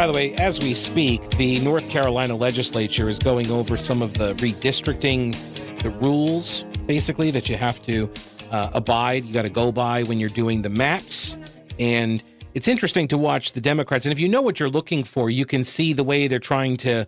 By 0.02 0.08
the 0.08 0.14
way, 0.14 0.34
as 0.34 0.60
we 0.60 0.74
speak, 0.74 1.22
the 1.38 1.60
North 1.60 1.88
Carolina 1.88 2.36
legislature 2.36 3.08
is 3.08 3.20
going 3.20 3.52
over 3.52 3.78
some 3.78 4.02
of 4.02 4.16
the 4.16 4.34
redistricting 4.38 5.36
the 5.84 5.91
rules 5.91 6.64
basically 6.88 7.30
that 7.30 7.47
you 7.47 7.56
have 7.56 7.80
to 7.84 8.12
uh, 8.49 8.72
abide. 8.74 9.26
You 9.26 9.32
got 9.32 9.43
to 9.43 9.49
go 9.49 9.72
by 9.72 10.02
when 10.02 10.20
you're 10.20 10.30
doing 10.30 10.64
the 10.64 10.72
maps. 10.72 11.38
And 11.78 12.24
it's 12.56 12.68
interesting 12.68 13.10
to 13.10 13.18
watch 13.20 13.54
the 13.54 13.62
Democrats. 13.62 14.08
And 14.08 14.12
if 14.12 14.18
you 14.18 14.28
know 14.28 14.41
what 14.41 14.60
you're 14.60 14.72
looking 14.72 15.04
for, 15.04 15.30
you 15.30 15.45
can 15.45 15.64
see 15.64 15.93
the 15.93 16.04
way 16.04 16.28
they're 16.28 16.39
trying 16.39 16.78
to 16.78 17.06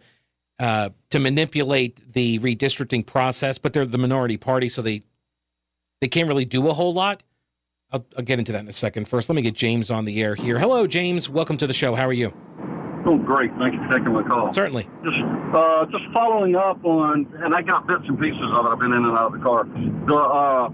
uh, 0.59 0.89
to 1.09 1.17
manipulate 1.17 2.13
the 2.13 2.37
redistricting 2.37 3.03
process. 3.03 3.57
But 3.57 3.73
they're 3.73 3.87
the 3.87 3.97
minority 3.97 4.37
party, 4.37 4.69
so 4.69 4.83
they 4.83 5.01
they 5.99 6.07
can't 6.07 6.27
really 6.27 6.45
do 6.45 6.69
a 6.69 6.73
whole 6.73 6.93
lot. 6.93 7.23
I'll, 7.91 8.05
I'll 8.15 8.23
get 8.23 8.37
into 8.37 8.51
that 8.51 8.59
in 8.59 8.67
a 8.67 8.71
second. 8.71 9.07
First, 9.07 9.29
let 9.29 9.35
me 9.35 9.41
get 9.41 9.55
James 9.55 9.89
on 9.89 10.05
the 10.05 10.21
air 10.21 10.35
here. 10.35 10.59
Hello, 10.59 10.85
James. 10.85 11.27
Welcome 11.27 11.57
to 11.57 11.65
the 11.65 11.73
show. 11.73 11.95
How 11.95 12.05
are 12.05 12.13
you? 12.13 12.31
Oh, 13.05 13.17
great. 13.17 13.51
Thank 13.59 13.73
you 13.73 13.79
for 13.83 13.97
taking 13.97 14.13
my 14.13 14.23
call. 14.23 14.53
Certainly. 14.53 14.87
Just 15.03 15.19
uh, 15.53 15.85
just 15.91 16.05
following 16.13 16.55
up 16.55 16.83
on, 16.85 17.27
and 17.43 17.53
I 17.53 17.61
got 17.61 17.85
bits 17.85 18.03
and 18.07 18.17
pieces 18.19 18.41
of 18.53 18.65
it. 18.65 18.69
I've 18.69 18.79
been 18.79 18.93
in 18.93 19.03
and 19.03 19.17
out 19.17 19.33
of 19.33 19.39
the 19.39 19.43
car. 19.43 19.65
The 20.07 20.15
uh, 20.15 20.69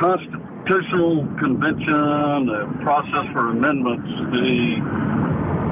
constitutional 0.00 1.28
convention, 1.38 2.46
the 2.46 2.66
process 2.82 3.28
for 3.32 3.50
amendments, 3.50 4.08
the 4.32 4.80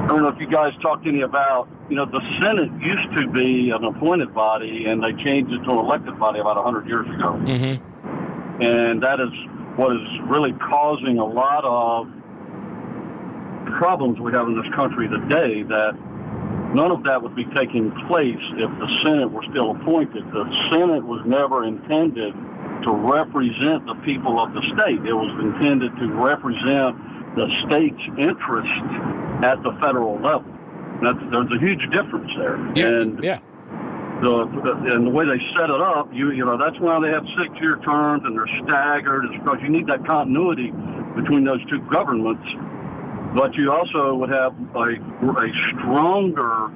I 0.05 0.09
don't 0.09 0.21
know 0.21 0.29
if 0.29 0.39
you 0.39 0.51
guys 0.51 0.73
talked 0.83 1.07
any 1.07 1.23
about, 1.23 1.67
you 1.89 1.97
know, 1.97 2.05
the 2.05 2.21
Senate 2.39 2.71
used 2.79 3.17
to 3.17 3.27
be 3.33 3.71
an 3.71 3.85
appointed 3.85 4.35
body, 4.35 4.85
and 4.85 5.03
they 5.03 5.13
changed 5.25 5.51
it 5.51 5.65
to 5.65 5.71
an 5.71 5.79
elected 5.79 6.19
body 6.19 6.41
about 6.41 6.57
100 6.57 6.87
years 6.87 7.07
ago. 7.09 7.41
Mm-hmm. 7.41 8.63
And 8.63 9.03
that 9.03 9.21
is 9.21 9.33
what 9.77 9.97
is 9.97 10.07
really 10.29 10.53
causing 10.53 11.19
a 11.19 11.25
lot 11.25 11.65
of 11.65 12.07
problems 13.79 14.21
we 14.21 14.33
have 14.33 14.47
in 14.47 14.57
this 14.57 14.71
country 14.75 15.09
today 15.09 15.63
that 15.63 15.93
none 16.75 16.91
of 16.91 17.05
that 17.05 17.23
would 17.23 17.35
be 17.35 17.47
taking 17.55 17.91
place 18.09 18.43
if 18.59 18.71
the 18.79 18.89
Senate 19.05 19.31
were 19.31 19.45
still 19.51 19.73
appointed. 19.73 20.25
The 20.33 20.45
Senate 20.71 21.05
was 21.05 21.23
never 21.27 21.65
intended 21.65 22.35
to 22.85 22.91
represent 22.91 23.87
the 23.87 23.95
people 24.05 24.39
of 24.39 24.53
the 24.53 24.63
state. 24.77 25.01
It 25.07 25.15
was 25.15 25.33
intended 25.41 25.97
to 25.97 26.07
represent 26.13 26.99
the 27.35 27.49
state's 27.67 28.05
interest 28.19 28.71
at 29.43 29.63
the 29.63 29.73
federal 29.81 30.21
level. 30.21 30.51
That's, 31.03 31.19
there's 31.31 31.51
a 31.51 31.59
huge 31.59 31.83
difference 31.91 32.31
there. 32.39 32.59
Yeah. 32.75 33.03
And 33.03 33.23
yeah. 33.23 33.41
the, 34.23 34.47
the 34.63 34.95
and 34.95 35.07
the 35.07 35.11
way 35.11 35.25
they 35.25 35.41
set 35.59 35.71
it 35.71 35.81
up, 35.81 36.09
you 36.13 36.31
you 36.31 36.45
know 36.45 36.57
that's 36.57 36.79
why 36.79 37.01
they 37.01 37.11
have 37.11 37.25
six 37.37 37.51
year 37.61 37.77
terms 37.83 38.23
and 38.25 38.37
they're 38.37 38.51
staggered. 38.65 39.27
It's 39.27 39.43
because 39.43 39.59
you 39.63 39.69
need 39.69 39.87
that 39.89 40.07
continuity 40.07 40.71
between 41.17 41.45
those 41.45 41.61
two 41.69 41.81
governments. 41.91 42.47
But 43.35 43.55
you 43.55 43.73
also 43.73 44.15
would 44.15 44.31
have 44.31 44.55
a, 44.75 44.95
a 44.95 45.49
stronger 45.71 46.71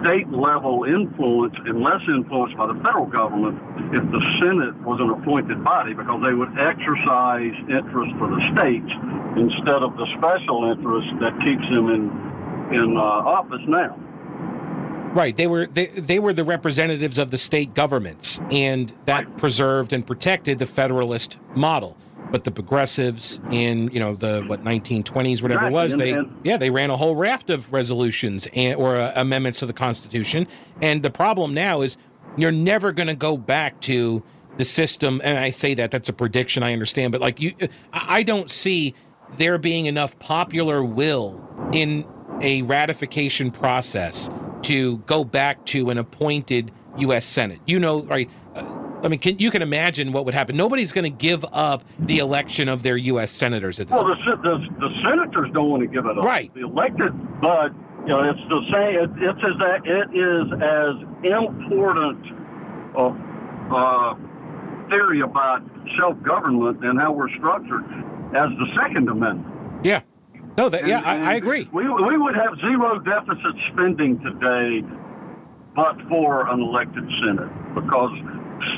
state 0.00 0.28
level 0.30 0.84
influence 0.84 1.54
and 1.64 1.80
less 1.80 2.00
influence 2.08 2.52
by 2.56 2.66
the 2.66 2.78
federal 2.84 3.06
government 3.06 3.56
if 3.92 4.04
the 4.12 4.22
Senate 4.40 4.76
was 4.84 5.00
an 5.00 5.10
appointed 5.10 5.62
body 5.64 5.94
because 5.94 6.20
they 6.24 6.34
would 6.34 6.52
exercise 6.58 7.52
interest 7.68 8.12
for 8.18 8.28
the 8.28 8.40
states 8.52 8.90
instead 9.36 9.80
of 9.82 9.96
the 9.96 10.06
special 10.18 10.70
interest 10.70 11.08
that 11.20 11.32
keeps 11.40 11.64
them 11.72 11.88
in 11.88 12.34
in 12.72 12.96
uh, 12.96 13.00
office 13.00 13.60
now. 13.68 13.98
Right. 15.14 15.36
They 15.36 15.46
were 15.46 15.66
they, 15.66 15.86
they 15.86 16.18
were 16.18 16.32
the 16.32 16.44
representatives 16.44 17.18
of 17.18 17.30
the 17.30 17.38
state 17.38 17.74
governments, 17.74 18.40
and 18.50 18.92
that 19.06 19.36
preserved 19.38 19.92
and 19.92 20.06
protected 20.06 20.58
the 20.58 20.66
federalist 20.66 21.38
model. 21.54 21.96
But 22.34 22.42
the 22.42 22.50
progressives 22.50 23.38
in 23.52 23.92
you 23.92 24.00
know 24.00 24.16
the 24.16 24.42
what 24.48 24.64
1920s 24.64 25.40
whatever 25.40 25.68
it 25.68 25.72
was 25.72 25.96
they 25.96 26.20
yeah 26.42 26.56
they 26.56 26.68
ran 26.68 26.90
a 26.90 26.96
whole 26.96 27.14
raft 27.14 27.48
of 27.48 27.72
resolutions 27.72 28.48
and, 28.54 28.74
or 28.74 28.96
uh, 28.96 29.12
amendments 29.14 29.60
to 29.60 29.66
the 29.66 29.72
Constitution. 29.72 30.48
And 30.82 31.04
the 31.04 31.10
problem 31.10 31.54
now 31.54 31.82
is 31.82 31.96
you're 32.36 32.50
never 32.50 32.90
going 32.90 33.06
to 33.06 33.14
go 33.14 33.36
back 33.36 33.80
to 33.82 34.24
the 34.56 34.64
system. 34.64 35.20
And 35.22 35.38
I 35.38 35.50
say 35.50 35.74
that 35.74 35.92
that's 35.92 36.08
a 36.08 36.12
prediction. 36.12 36.64
I 36.64 36.72
understand, 36.72 37.12
but 37.12 37.20
like 37.20 37.38
you, 37.38 37.54
I 37.92 38.24
don't 38.24 38.50
see 38.50 38.96
there 39.36 39.56
being 39.56 39.86
enough 39.86 40.18
popular 40.18 40.82
will 40.82 41.40
in 41.72 42.04
a 42.40 42.62
ratification 42.62 43.52
process 43.52 44.28
to 44.62 44.98
go 45.06 45.22
back 45.22 45.64
to 45.66 45.88
an 45.88 45.98
appointed 45.98 46.72
U.S. 46.98 47.26
Senate. 47.26 47.60
You 47.64 47.78
know, 47.78 48.02
right? 48.02 48.28
Uh, 48.96 49.00
I 49.04 49.08
mean, 49.08 49.18
can, 49.18 49.38
you 49.38 49.50
can 49.50 49.62
imagine 49.62 50.12
what 50.12 50.24
would 50.24 50.34
happen. 50.34 50.56
Nobody's 50.56 50.92
going 50.92 51.04
to 51.04 51.10
give 51.10 51.44
up 51.52 51.84
the 51.98 52.18
election 52.18 52.68
of 52.68 52.82
their 52.82 52.96
U.S. 52.96 53.30
senators 53.30 53.80
at 53.80 53.88
this 53.88 53.94
Well, 53.94 54.04
the, 54.04 54.36
the, 54.36 54.58
the 54.80 55.02
senators 55.02 55.50
don't 55.52 55.70
want 55.70 55.82
to 55.82 55.86
give 55.88 56.06
it 56.06 56.18
up. 56.18 56.24
Right. 56.24 56.52
The 56.54 56.64
elected, 56.64 57.12
but 57.40 57.72
you 58.02 58.08
know, 58.08 58.28
it's 58.28 58.40
the 58.48 58.60
same. 58.72 58.98
It, 58.98 59.10
it's 59.22 59.38
as 59.38 59.58
that 59.58 59.80
it 59.84 60.10
is 60.14 60.52
as 60.62 61.24
important 61.24 62.26
a 62.96 63.74
uh, 63.74 64.14
theory 64.90 65.20
about 65.20 65.62
self 65.98 66.20
government 66.22 66.84
and 66.84 67.00
how 67.00 67.12
we're 67.12 67.30
structured 67.36 67.84
as 68.34 68.50
the 68.58 68.66
Second 68.76 69.08
Amendment. 69.08 69.84
Yeah. 69.84 70.02
No, 70.56 70.68
that, 70.68 70.86
yeah, 70.86 70.98
And- 70.98 71.24
I, 71.24 71.32
I 71.32 71.34
agree. 71.34 71.68
We, 71.72 71.88
we 71.88 72.16
would 72.16 72.36
have 72.36 72.56
zero 72.60 72.98
deficit 73.00 73.54
spending 73.72 74.20
today, 74.20 74.82
but 75.74 75.96
for 76.08 76.48
an 76.48 76.60
elected 76.60 77.04
Senate, 77.24 77.50
because 77.74 78.12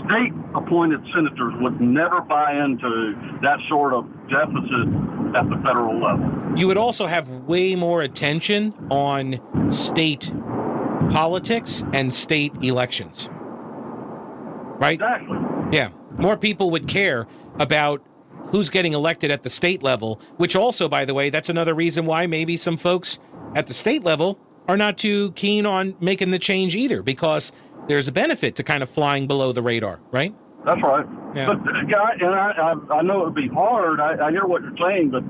state 0.04 0.32
appointed 0.54 1.00
senators 1.14 1.54
would 1.60 1.80
never 1.80 2.20
buy 2.20 2.52
into 2.52 3.14
that 3.42 3.58
sort 3.68 3.92
of 3.92 4.06
deficit 4.28 4.88
at 5.36 5.48
the 5.50 5.60
federal 5.64 6.00
level. 6.00 6.58
You 6.58 6.66
would 6.66 6.78
also 6.78 7.06
have 7.06 7.28
way 7.28 7.74
more 7.74 8.02
attention 8.02 8.72
on 8.90 9.40
state 9.70 10.32
politics 11.10 11.84
and 11.92 12.12
state 12.12 12.52
elections. 12.62 13.28
Right? 14.78 14.94
Exactly. 14.94 15.38
Yeah. 15.72 15.90
More 16.18 16.36
people 16.36 16.70
would 16.70 16.88
care 16.88 17.26
about 17.58 18.02
who's 18.50 18.70
getting 18.70 18.92
elected 18.92 19.30
at 19.30 19.42
the 19.42 19.50
state 19.50 19.82
level, 19.82 20.20
which 20.36 20.54
also, 20.54 20.88
by 20.88 21.04
the 21.04 21.14
way, 21.14 21.30
that's 21.30 21.48
another 21.48 21.74
reason 21.74 22.06
why 22.06 22.26
maybe 22.26 22.56
some 22.56 22.76
folks 22.76 23.18
at 23.54 23.66
the 23.66 23.74
state 23.74 24.04
level 24.04 24.38
are 24.68 24.76
not 24.76 24.98
too 24.98 25.32
keen 25.32 25.66
on 25.66 25.94
making 26.00 26.30
the 26.30 26.38
change 26.38 26.74
either, 26.74 27.02
because 27.02 27.52
there's 27.88 28.08
a 28.08 28.12
benefit 28.12 28.56
to 28.56 28.62
kind 28.62 28.82
of 28.82 28.88
flying 28.90 29.26
below 29.26 29.52
the 29.52 29.62
radar, 29.62 30.00
right? 30.10 30.34
That's 30.64 30.82
right. 30.82 31.06
Yeah. 31.34 31.46
But 31.46 31.58
uh, 31.74 31.80
yeah, 31.88 32.10
and 32.20 32.34
I, 32.34 32.50
I 32.90 32.94
I 32.98 33.02
know 33.02 33.22
it 33.22 33.24
would 33.26 33.34
be 33.34 33.48
hard. 33.48 34.00
I, 34.00 34.26
I 34.26 34.30
hear 34.30 34.44
what 34.46 34.62
you're 34.62 34.76
saying, 34.78 35.10
but 35.10 35.22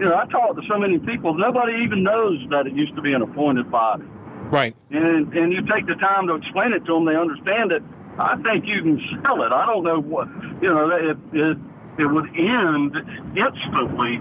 you 0.00 0.08
know, 0.08 0.16
I 0.16 0.26
talk 0.26 0.56
to 0.56 0.62
so 0.68 0.78
many 0.78 0.98
people. 0.98 1.34
Nobody 1.34 1.74
even 1.84 2.02
knows 2.02 2.38
that 2.50 2.66
it 2.66 2.72
used 2.74 2.96
to 2.96 3.02
be 3.02 3.12
an 3.12 3.22
appointed 3.22 3.70
body. 3.70 4.04
Right. 4.50 4.74
and 4.90 5.32
and 5.32 5.52
you 5.52 5.62
take 5.66 5.86
the 5.86 5.94
time 5.94 6.26
to 6.26 6.34
explain 6.34 6.72
it 6.72 6.84
to 6.86 6.94
them, 6.94 7.04
they 7.06 7.14
understand 7.16 7.72
it. 7.72 7.82
I 8.18 8.36
think 8.42 8.66
you 8.66 8.82
can 8.82 9.00
sell 9.24 9.42
it. 9.42 9.52
I 9.52 9.64
don't 9.66 9.84
know 9.84 10.00
what 10.00 10.28
you 10.60 10.68
know. 10.68 10.90
It 10.90 11.16
it 11.32 11.58
it 11.98 12.06
would 12.06 12.28
end 12.36 12.96
instantly 13.36 14.18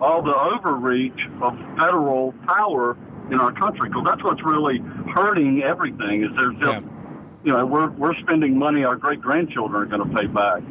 all 0.00 0.22
the 0.22 0.34
overreach 0.34 1.20
of 1.40 1.56
federal 1.78 2.32
power 2.46 2.96
in 3.30 3.40
our 3.40 3.52
country 3.52 3.88
because 3.88 4.04
that's 4.04 4.22
what's 4.24 4.42
really 4.44 4.78
hurting 5.14 5.62
everything. 5.62 6.24
Is 6.24 6.30
there's 6.36 6.56
just 6.56 6.82
Yeah. 6.82 6.90
You 7.44 7.52
know 7.52 7.64
we're 7.66 7.90
we're 7.90 8.14
spending 8.16 8.58
money 8.58 8.84
our 8.84 8.96
great 8.96 9.20
grandchildren 9.20 9.82
are 9.82 9.86
going 9.86 10.08
to 10.08 10.16
pay 10.16 10.26
back 10.26 10.62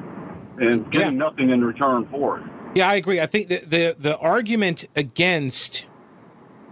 and 0.60 0.90
getting 0.92 1.14
Yeah. 1.14 1.26
nothing 1.26 1.50
in 1.50 1.64
return 1.64 2.08
for 2.12 2.40
it. 2.40 2.46
Yeah, 2.76 2.90
I 2.90 2.96
agree. 2.96 3.20
I 3.22 3.28
think 3.28 3.48
the 3.48 3.60
the, 3.66 3.96
the 3.98 4.18
argument 4.18 4.86
against 4.96 5.86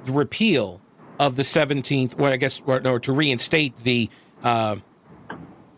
the 0.06 0.12
repeal 0.12 0.82
of 1.20 1.36
the 1.36 1.44
Seventeenth, 1.44 2.18
well, 2.18 2.32
I 2.34 2.38
guess, 2.38 2.62
or, 2.66 2.80
no, 2.80 2.98
to 3.00 3.12
reinstate 3.12 3.78
the 3.84 4.10
uh, 4.44 4.78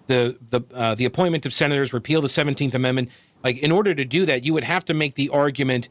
the 0.08 0.38
the 0.50 0.62
uh, 0.74 0.96
the 0.96 1.06
appointment 1.06 1.46
of 1.46 1.54
senators, 1.54 1.92
repeal 1.94 2.22
the 2.22 2.30
Seventeenth 2.30 2.74
Amendment. 2.74 3.10
Like, 3.44 3.58
in 3.58 3.74
order 3.74 3.94
to 3.94 4.06
do 4.06 4.26
that, 4.26 4.46
you 4.46 4.54
would 4.54 4.64
have 4.64 4.86
to 4.86 4.94
make 4.94 5.16
the 5.16 5.28
argument 5.28 5.90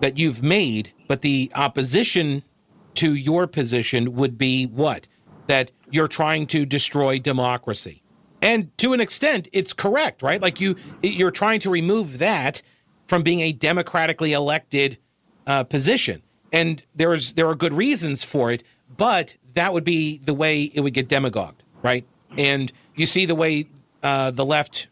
that 0.00 0.16
you've 0.16 0.44
made, 0.44 0.92
but 1.08 1.22
the 1.22 1.50
opposition 1.56 2.44
to 2.94 3.14
your 3.14 3.48
position 3.48 4.14
would 4.14 4.38
be 4.38 4.64
what? 4.66 5.08
That 5.46 5.70
you're 5.90 6.08
trying 6.08 6.46
to 6.48 6.64
destroy 6.66 7.18
democracy. 7.18 8.02
And 8.40 8.76
to 8.78 8.92
an 8.92 9.00
extent, 9.00 9.48
it's 9.52 9.72
correct, 9.72 10.22
right? 10.22 10.40
Like 10.40 10.60
you, 10.60 10.76
you're 11.02 11.30
trying 11.30 11.60
to 11.60 11.70
remove 11.70 12.18
that 12.18 12.62
from 13.06 13.22
being 13.22 13.40
a 13.40 13.52
democratically 13.52 14.32
elected 14.32 14.98
uh, 15.46 15.64
position, 15.64 16.22
and 16.52 16.82
there's 16.94 17.34
there 17.34 17.48
are 17.48 17.54
good 17.54 17.72
reasons 17.72 18.24
for 18.24 18.50
it. 18.50 18.62
But 18.96 19.36
that 19.54 19.72
would 19.72 19.84
be 19.84 20.18
the 20.18 20.34
way 20.34 20.64
it 20.74 20.80
would 20.80 20.94
get 20.94 21.08
demagogued, 21.08 21.62
right? 21.82 22.04
And 22.36 22.72
you 22.96 23.06
see 23.06 23.26
the 23.26 23.34
way 23.34 23.66
uh, 24.02 24.30
the 24.30 24.44
left 24.44 24.88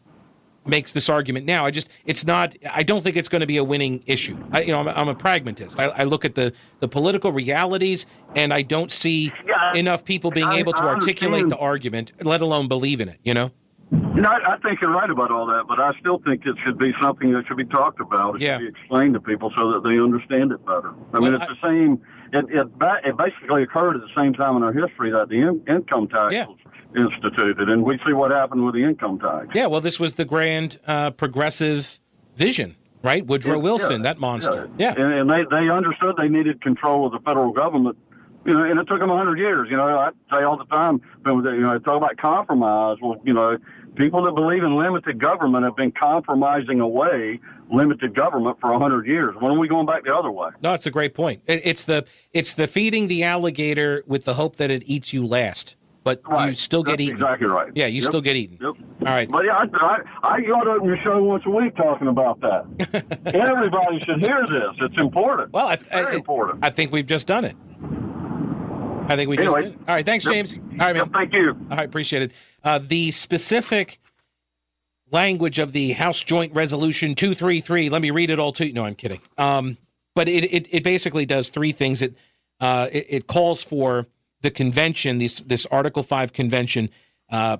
makes 0.65 0.91
this 0.91 1.09
argument 1.09 1.45
now. 1.45 1.65
I 1.65 1.71
just 1.71 1.89
it's 2.05 2.25
not. 2.25 2.55
I 2.73 2.83
don't 2.83 3.01
think 3.01 3.15
it's 3.15 3.29
going 3.29 3.41
to 3.41 3.47
be 3.47 3.57
a 3.57 3.63
winning 3.63 4.03
issue. 4.05 4.37
I, 4.51 4.61
you 4.61 4.71
know, 4.71 4.79
I'm, 4.79 4.87
a- 4.87 4.91
I'm 4.91 5.07
a 5.07 5.15
pragmatist. 5.15 5.79
I, 5.79 5.85
I 5.85 6.03
look 6.03 6.25
at 6.25 6.35
the 6.35 6.53
the 6.79 6.87
political 6.87 7.31
realities, 7.31 8.05
and 8.35 8.53
I 8.53 8.61
don't 8.61 8.91
see 8.91 9.31
Yeah, 9.45 9.73
enough 9.75 10.03
people 10.05 10.31
being 10.31 10.47
I- 10.47 10.57
able 10.57 10.73
to 10.73 10.83
articulate 10.83 11.49
the 11.49 11.57
argument, 11.57 12.11
let 12.21 12.41
alone 12.41 12.67
believe 12.67 13.01
in 13.01 13.09
it. 13.09 13.19
You 13.23 13.33
know. 13.33 13.51
Know, 13.91 14.29
I, 14.29 14.57
think 14.57 14.81
you're 14.81 14.91
right 14.91 15.09
about 15.09 15.31
all 15.31 15.45
that, 15.47 15.65
but 15.67 15.79
I 15.79 15.91
still 15.99 16.19
think 16.19 16.45
it 16.45 16.55
should 16.63 16.77
be 16.79 16.93
something 17.01 17.31
that 17.33 17.45
should 17.47 17.57
be 17.57 17.65
talked 17.65 17.99
about. 17.99 18.35
It 18.35 18.41
Yeah. 18.41 18.57
should 18.57 18.61
be 18.61 18.67
explained 18.79 19.13
to 19.15 19.19
people 19.19 19.51
so 19.55 19.71
that 19.71 19.83
they 19.83 19.99
understand 19.99 20.51
it 20.51 20.63
better. 20.65 20.93
I 21.13 21.19
mean, 21.19 21.33
Well, 21.33 21.35
it's 21.41 21.45
the 21.47 21.57
same. 21.67 22.01
It 22.31 22.45
it, 22.49 22.67
it 23.05 23.17
basically 23.17 23.63
occurred 23.63 23.95
at 23.95 24.01
the 24.01 24.09
same 24.15 24.33
time 24.33 24.55
in 24.57 24.63
our 24.63 24.73
history 24.73 25.11
that 25.11 25.29
the 25.29 25.41
in, 25.41 25.61
income 25.67 26.07
tax 26.07 26.33
Yeah. 26.33 26.45
was 26.47 26.57
instituted, 26.95 27.69
and 27.69 27.83
we 27.83 27.99
see 28.05 28.13
what 28.13 28.31
happened 28.31 28.65
with 28.65 28.75
the 28.75 28.83
income 28.83 29.19
tax. 29.19 29.47
Yeah, 29.53 29.67
well, 29.67 29.81
this 29.81 29.99
was 29.99 30.15
the 30.15 30.25
grand 30.25 30.79
uh, 30.87 31.11
progressive 31.11 31.99
vision, 32.35 32.75
right? 33.01 33.25
Woodrow 33.25 33.59
Wilson, 33.59 33.97
Yeah, 33.97 34.13
that 34.13 34.19
monster. 34.19 34.69
Yeah. 34.77 34.93
And, 34.97 35.13
and 35.13 35.29
they, 35.29 35.43
they 35.49 35.69
understood 35.69 36.15
they 36.17 36.29
needed 36.29 36.61
control 36.61 37.05
of 37.05 37.11
the 37.11 37.19
federal 37.19 37.51
government. 37.51 37.97
You 38.45 38.53
know, 38.53 38.63
and 38.63 38.77
it 38.77 38.85
took 38.89 38.99
them 38.99 39.07
100 39.07 39.37
years. 39.39 39.69
You 39.71 39.77
know, 39.77 39.97
I 39.97 40.09
say 40.29 40.43
all 40.43 40.57
the 40.57 40.65
time, 40.65 41.01
but 41.23 41.33
you 41.33 41.61
know, 41.61 41.79
talk 41.79 41.95
about 41.95 42.17
compromise. 42.17 42.97
Well, 43.01 43.15
you 43.23 43.31
know, 43.31 43.57
people 43.95 44.23
that 44.23 44.35
believe 44.35 44.63
in 44.63 44.75
limited 44.77 45.19
government 45.19 45.63
have 45.63 45.77
been 45.77 45.93
compromising 45.93 46.81
away 46.81 47.39
limited 47.71 48.13
government 48.13 48.57
for 48.59 48.71
100 48.71 49.07
years. 49.07 49.35
When 49.39 49.51
are 49.53 49.57
we 49.57 49.67
going 49.67 49.85
back 49.85 50.03
the 50.03 50.13
other 50.13 50.31
way? 50.31 50.49
No, 50.61 50.73
it's 50.73 50.85
a 50.85 50.91
great 50.91 51.13
point. 51.13 51.41
It's 51.47 51.85
the 51.85 52.05
it's 52.33 52.53
the 52.53 52.67
feeding 52.67 53.07
the 53.07 53.23
alligator 53.23 54.03
with 54.07 54.25
the 54.25 54.33
hope 54.33 54.57
that 54.57 54.69
it 54.69 54.83
eats 54.85 55.13
you 55.13 55.25
last, 55.25 55.75
but 56.03 56.21
you 56.29 56.55
still 56.55 56.83
get 56.83 56.91
That's 56.93 57.01
eaten. 57.03 57.15
Exactly 57.15 57.47
right. 57.47 57.71
Yeah, 57.75 57.85
you 57.87 58.01
Yep. 58.01 58.09
still 58.11 58.21
get 58.21 58.35
eaten. 58.35 58.57
Yep. 58.61 58.73
All 59.07 59.13
right. 59.13 59.29
But 59.31 59.45
yeah, 59.45 59.57
I, 59.57 59.65
I, 59.73 59.97
I 60.35 60.41
got 60.41 60.67
on 60.67 60.85
your 60.85 60.97
show 61.03 61.23
once 61.23 61.43
a 61.45 61.49
week 61.49 61.75
talking 61.75 62.07
about 62.07 62.39
that. 62.41 62.65
Everybody 63.33 63.99
should 64.05 64.19
hear 64.19 64.41
this. 64.49 64.75
It's 64.81 64.97
important. 64.97 65.53
Well, 65.53 65.67
I, 65.67 65.75
Very 65.77 66.13
I, 66.13 66.15
important. 66.15 66.63
I 66.65 66.69
think 66.69 66.91
we've 66.91 67.05
just 67.05 67.27
done 67.27 67.45
it. 67.45 67.55
I 69.09 69.15
think 69.15 69.29
we 69.29 69.37
Anyway. 69.37 69.63
just 69.63 69.77
did. 69.79 69.89
All 69.89 69.95
right. 69.95 70.05
Thanks, 70.05 70.25
Yep. 70.25 70.33
James. 70.33 70.57
All 70.57 70.77
right, 70.87 70.95
man. 70.95 71.09
Thank 71.09 71.33
you. 71.33 71.49
All 71.71 71.77
right, 71.77 71.85
appreciate 71.85 72.23
it. 72.23 72.31
Uh, 72.63 72.79
the 72.81 73.11
specific 73.11 73.99
language 75.11 75.59
of 75.59 75.73
the 75.73 75.91
House 75.93 76.23
Joint 76.23 76.53
Resolution 76.53 77.13
233, 77.15 77.89
let 77.89 78.01
me 78.01 78.11
read 78.11 78.29
it 78.29 78.39
all 78.39 78.53
to 78.53 78.65
you. 78.67 78.73
No, 78.73 78.85
I'm 78.85 78.95
kidding. 78.95 79.19
Um, 79.37 79.77
but 80.15 80.27
it, 80.27 80.45
it, 80.45 80.67
it 80.71 80.83
basically 80.83 81.25
does 81.25 81.49
three 81.49 81.71
things. 81.71 82.01
It, 82.01 82.15
uh, 82.59 82.87
it, 82.91 83.05
it 83.09 83.27
calls 83.27 83.61
for 83.63 84.07
the 84.43 84.51
convention, 84.51 85.17
this, 85.17 85.39
this 85.39 85.65
Article 85.67 86.03
5 86.03 86.33
convention, 86.33 86.89
uh, 87.31 87.57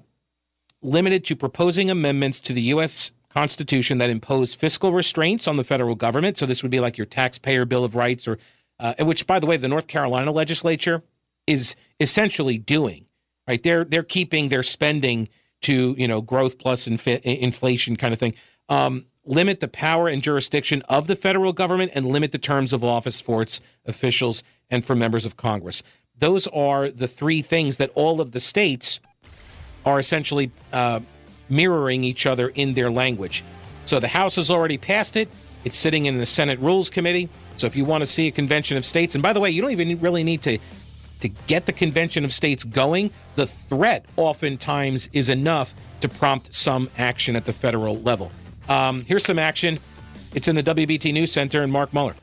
limited 0.81 1.25
to 1.25 1.35
proposing 1.35 1.89
amendments 1.89 2.39
to 2.41 2.53
the 2.53 2.61
U.S. 2.63 3.11
Constitution 3.29 3.97
that 3.97 4.09
impose 4.09 4.53
fiscal 4.53 4.93
restraints 4.93 5.47
on 5.47 5.57
the 5.57 5.63
federal 5.63 5.95
government. 5.95 6.37
So 6.37 6.45
this 6.45 6.61
would 6.61 6.71
be 6.71 6.79
like 6.79 6.97
your 6.97 7.05
taxpayer 7.05 7.65
Bill 7.65 7.83
of 7.83 7.95
Rights, 7.95 8.27
or 8.27 8.37
uh, 8.79 8.93
which, 8.99 9.25
by 9.25 9.39
the 9.39 9.47
way, 9.47 9.57
the 9.57 9.67
North 9.67 9.87
Carolina 9.87 10.31
legislature 10.31 11.01
is 11.47 11.75
essentially 11.99 12.57
doing. 12.57 13.05
Right, 13.47 13.61
they're 13.61 13.83
they're 13.83 14.03
keeping 14.03 14.47
their 14.47 14.63
spending 14.63 15.27
to 15.63 15.95
you 15.97 16.07
know 16.07 16.21
growth 16.21 16.57
plus 16.57 16.87
inflation 16.87 17.97
kind 17.97 18.13
of 18.13 18.19
thing. 18.19 18.35
Um, 18.69 19.07
limit 19.25 19.59
the 19.59 19.67
power 19.67 20.07
and 20.07 20.21
jurisdiction 20.21 20.81
of 20.83 21.07
the 21.07 21.15
federal 21.15 21.51
government 21.51 21.91
and 21.93 22.07
limit 22.07 22.31
the 22.31 22.37
terms 22.37 22.71
of 22.71 22.83
office 22.83 23.19
for 23.19 23.41
its 23.41 23.59
officials 23.85 24.43
and 24.69 24.85
for 24.85 24.95
members 24.95 25.25
of 25.25 25.37
Congress. 25.37 25.83
Those 26.19 26.47
are 26.47 26.89
the 26.89 27.07
three 27.07 27.41
things 27.41 27.77
that 27.77 27.91
all 27.95 28.21
of 28.21 28.31
the 28.31 28.39
states 28.39 28.99
are 29.85 29.99
essentially 29.99 30.51
uh, 30.71 31.01
mirroring 31.49 32.03
each 32.03 32.25
other 32.25 32.49
in 32.49 32.73
their 32.73 32.89
language. 32.89 33.43
So 33.85 33.99
the 33.99 34.07
House 34.07 34.37
has 34.37 34.49
already 34.49 34.77
passed 34.77 35.15
it. 35.15 35.29
It's 35.65 35.77
sitting 35.77 36.05
in 36.05 36.17
the 36.17 36.25
Senate 36.25 36.59
Rules 36.59 36.89
Committee. 36.89 37.29
So 37.57 37.67
if 37.67 37.75
you 37.75 37.85
want 37.85 38.01
to 38.01 38.05
see 38.05 38.27
a 38.27 38.31
convention 38.31 38.77
of 38.77 38.85
states, 38.85 39.15
and 39.15 39.21
by 39.21 39.33
the 39.33 39.39
way, 39.39 39.49
you 39.49 39.61
don't 39.61 39.71
even 39.71 39.99
really 39.99 40.23
need 40.23 40.41
to 40.43 40.57
to 41.19 41.29
get 41.47 41.65
the 41.65 41.71
convention 41.71 42.25
of 42.25 42.33
states 42.33 42.65
going. 42.65 43.09
The 43.35 43.47
threat 43.47 44.05
oftentimes 44.17 45.09
is 45.13 45.29
enough 45.29 45.73
to 46.01 46.09
prompt 46.09 46.53
some 46.53 46.89
action 46.97 47.37
at 47.37 47.45
the 47.45 47.53
federal 47.53 47.97
level. 48.01 48.29
Um, 48.67 49.05
here's 49.05 49.25
some 49.25 49.39
action. 49.39 49.79
It's 50.35 50.49
in 50.49 50.55
the 50.55 50.63
WBT 50.63 51.13
News 51.13 51.31
Center 51.31 51.63
and 51.63 51.71
Mark 51.71 51.93
Muller. 51.93 52.15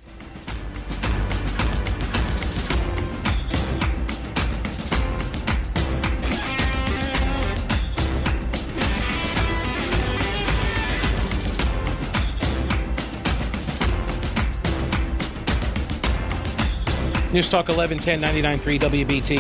News 17.33 17.49
Talk 17.49 17.69
1110 17.69 18.21
99.3 18.59 19.07
WBT. 19.07 19.39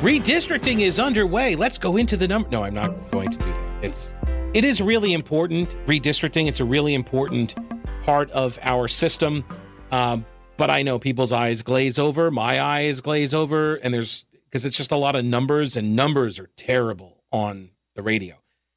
Redistricting 0.00 0.80
is 0.80 0.98
underway. 0.98 1.54
Let's 1.54 1.78
go 1.78 1.96
into 1.96 2.16
the 2.16 2.26
number. 2.26 2.48
No, 2.50 2.64
I'm 2.64 2.74
not 2.74 3.10
going 3.12 3.30
to 3.30 3.38
do 3.38 3.44
that. 3.44 3.84
It's 3.84 4.12
it 4.54 4.64
is 4.64 4.80
really 4.80 5.12
important. 5.12 5.76
Redistricting. 5.86 6.48
It's 6.48 6.58
a 6.58 6.64
really 6.64 6.94
important 6.94 7.54
part 8.02 8.28
of 8.32 8.58
our 8.62 8.88
system. 8.88 9.44
Um, 9.92 10.26
but 10.56 10.68
I 10.68 10.82
know 10.82 10.98
people's 10.98 11.30
eyes 11.30 11.62
glaze 11.62 11.96
over. 11.96 12.32
My 12.32 12.60
eyes 12.60 13.00
glaze 13.00 13.32
over, 13.32 13.76
and 13.76 13.94
there's 13.94 14.26
because 14.46 14.64
it's 14.64 14.76
just 14.76 14.90
a 14.90 14.96
lot 14.96 15.14
of 15.14 15.24
numbers, 15.24 15.76
and 15.76 15.94
numbers 15.94 16.40
are 16.40 16.50
terrible 16.56 17.22
on 17.30 17.70
the 17.94 18.02
radio. 18.02 18.34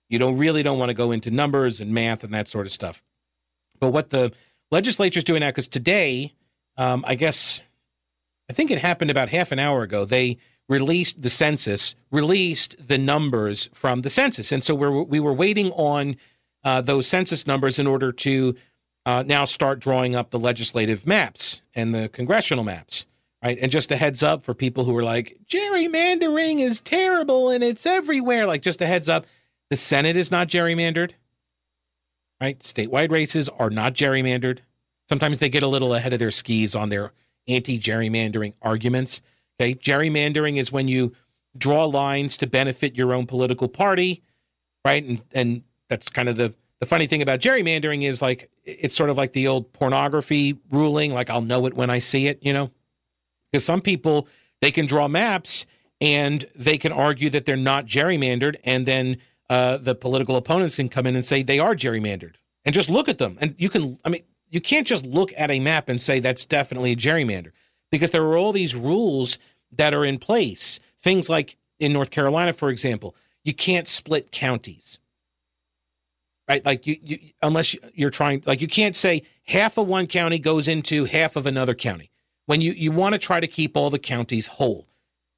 You 0.08 0.20
don't 0.20 0.38
really 0.38 0.62
don't 0.62 0.78
want 0.78 0.90
to 0.90 0.94
go 0.94 1.12
into 1.12 1.32
numbers 1.32 1.82
and 1.82 1.96
math 1.96 2.24
and 2.24 2.32
that 2.36 2.48
sort 2.48 2.68
of 2.68 2.72
stuff. 2.72 3.02
But 3.80 3.90
what 3.90 4.12
the 4.12 4.34
legislature's 4.70 5.24
doing 5.24 5.40
now, 5.40 5.50
because 5.50 5.68
today 5.68 6.34
um, 6.78 7.04
I 7.08 7.16
guess, 7.16 7.62
I 8.50 8.54
think 8.54 8.72
it 8.72 8.80
happened 8.80 9.12
about 9.12 9.30
half 9.30 9.52
an 9.52 9.60
hour 9.60 9.84
ago. 9.84 10.06
They 10.06 10.38
released 10.70 11.22
the 11.22 11.30
census, 11.30 11.96
released 12.12 12.88
the 12.88 12.98
numbers 12.98 13.70
from 13.74 14.02
the 14.02 14.10
census, 14.10 14.52
and 14.52 14.64
so 14.64 14.74
we're, 14.76 15.04
we 15.04 15.20
were 15.20 15.34
waiting 15.34 15.72
on 15.72 16.16
uh, 16.64 16.82
those 16.82 17.08
census 17.08 17.48
numbers 17.48 17.80
in 17.80 17.88
order 17.88 18.12
to 18.12 18.56
uh, 19.06 19.24
now 19.26 19.46
start 19.46 19.80
drawing 19.80 20.16
up 20.16 20.30
the 20.30 20.40
legislative 20.40 21.08
maps 21.08 21.62
and 21.74 21.94
the 21.94 22.10
congressional 22.10 22.64
maps. 22.64 23.06
Right. 23.44 23.58
And 23.60 23.72
just 23.72 23.92
a 23.92 23.98
heads 23.98 24.22
up 24.22 24.44
for 24.44 24.54
people 24.54 24.84
who 24.84 24.96
are 24.96 25.04
like, 25.04 25.36
gerrymandering 25.48 26.60
is 26.60 26.80
terrible 26.80 27.50
and 27.50 27.64
it's 27.64 27.88
everywhere. 27.88 28.46
Like, 28.46 28.62
just 28.62 28.82
a 28.82 28.86
heads 28.86 29.10
up 29.10 29.26
the 29.72 29.76
Senate 29.76 30.16
is 30.16 30.30
not 30.30 30.48
gerrymandered. 30.48 31.14
Right. 32.40 32.60
Statewide 32.60 33.10
races 33.10 33.50
are 33.50 33.72
not 33.72 33.96
gerrymandered. 33.96 34.60
Sometimes 35.12 35.40
they 35.40 35.50
get 35.50 35.62
a 35.62 35.68
little 35.68 35.94
ahead 35.94 36.14
of 36.14 36.20
their 36.20 36.32
skis 36.32 36.74
on 36.74 36.88
their 36.88 37.12
anti 37.46 37.78
gerrymandering 37.78 38.54
arguments. 38.62 39.22
Okay. 39.60 39.76
Gerrymandering 39.76 40.56
is 40.56 40.72
when 40.72 40.88
you 40.88 41.12
draw 41.58 41.84
lines 41.84 42.38
to 42.38 42.48
benefit 42.48 42.96
your 42.96 43.14
own 43.14 43.28
political 43.28 43.68
party, 43.68 44.24
right? 44.86 45.04
And 45.04 45.22
and 45.34 45.64
that's 45.90 46.08
kind 46.08 46.30
of 46.30 46.38
the 46.38 46.54
the 46.80 46.86
funny 46.86 47.08
thing 47.08 47.22
about 47.22 47.42
gerrymandering 47.42 48.04
is 48.04 48.22
like 48.22 48.50
it's 48.64 48.96
sort 48.96 49.10
of 49.10 49.18
like 49.18 49.34
the 49.34 49.50
old 49.50 49.74
pornography 49.74 50.58
ruling, 50.72 51.14
like 51.14 51.30
I'll 51.30 51.42
know 51.42 51.66
it 51.66 51.74
when 51.74 51.90
I 51.90 52.00
see 52.00 52.28
it, 52.28 52.40
you 52.42 52.54
know? 52.54 52.72
Because 53.52 53.66
some 53.66 53.82
people 53.82 54.30
they 54.62 54.72
can 54.72 54.86
draw 54.86 55.10
maps 55.10 55.66
and 56.00 56.46
they 56.56 56.78
can 56.78 56.94
argue 56.94 57.30
that 57.32 57.46
they're 57.46 57.58
not 57.58 57.86
gerrymandered, 57.86 58.56
and 58.64 58.86
then 58.86 59.18
uh, 59.50 59.76
the 59.76 59.94
political 59.94 60.38
opponents 60.38 60.78
can 60.78 60.88
come 60.88 61.06
in 61.06 61.18
and 61.18 61.26
say 61.26 61.44
they 61.44 61.60
are 61.60 61.76
gerrymandered. 61.76 62.36
And 62.64 62.74
just 62.74 62.90
look 62.90 63.10
at 63.10 63.18
them. 63.18 63.38
And 63.42 63.56
you 63.58 63.70
can 63.70 64.00
I 64.06 64.10
mean 64.10 64.24
you 64.52 64.62
can't 64.62 64.86
just 64.86 65.06
look 65.06 65.34
at 65.38 65.50
a 65.50 65.60
map 65.60 65.90
and 65.90 66.00
say 66.00 66.20
that's 66.20 66.46
definitely 66.46 66.92
a 66.92 66.96
gerrymander 66.96 67.52
because 67.92 68.12
there 68.12 68.24
are 68.24 68.38
all 68.38 68.52
these 68.52 68.76
rules 68.76 69.40
that 69.72 69.94
are 69.94 70.06
in 70.06 70.20
place. 70.20 70.80
Things 71.02 71.30
like 71.30 71.58
in 71.80 71.94
North 71.94 72.12
Carolina, 72.12 72.54
for 72.54 72.70
example, 72.70 73.16
you 73.44 73.54
can't 73.54 73.88
split 73.88 74.32
counties. 74.32 75.00
Right? 76.48 76.64
Like 76.66 76.86
you, 76.86 76.98
you 77.02 77.20
unless 77.42 77.76
you're 77.94 78.10
trying 78.10 78.44
like 78.46 78.62
you 78.62 78.68
can't 78.68 78.96
say 78.96 79.24
half 79.46 79.78
of 79.78 79.88
one 79.88 80.06
county 80.06 80.38
goes 80.38 80.68
into 80.68 81.06
half 81.06 81.36
of 81.38 81.46
another 81.46 81.74
county. 81.74 82.12
When 82.46 82.60
you 82.60 82.74
you 82.74 82.92
want 82.92 83.14
to 83.14 83.20
try 83.20 83.40
to 83.40 83.48
keep 83.48 83.78
all 83.78 83.90
the 83.90 84.00
counties 84.00 84.48
whole, 84.48 84.88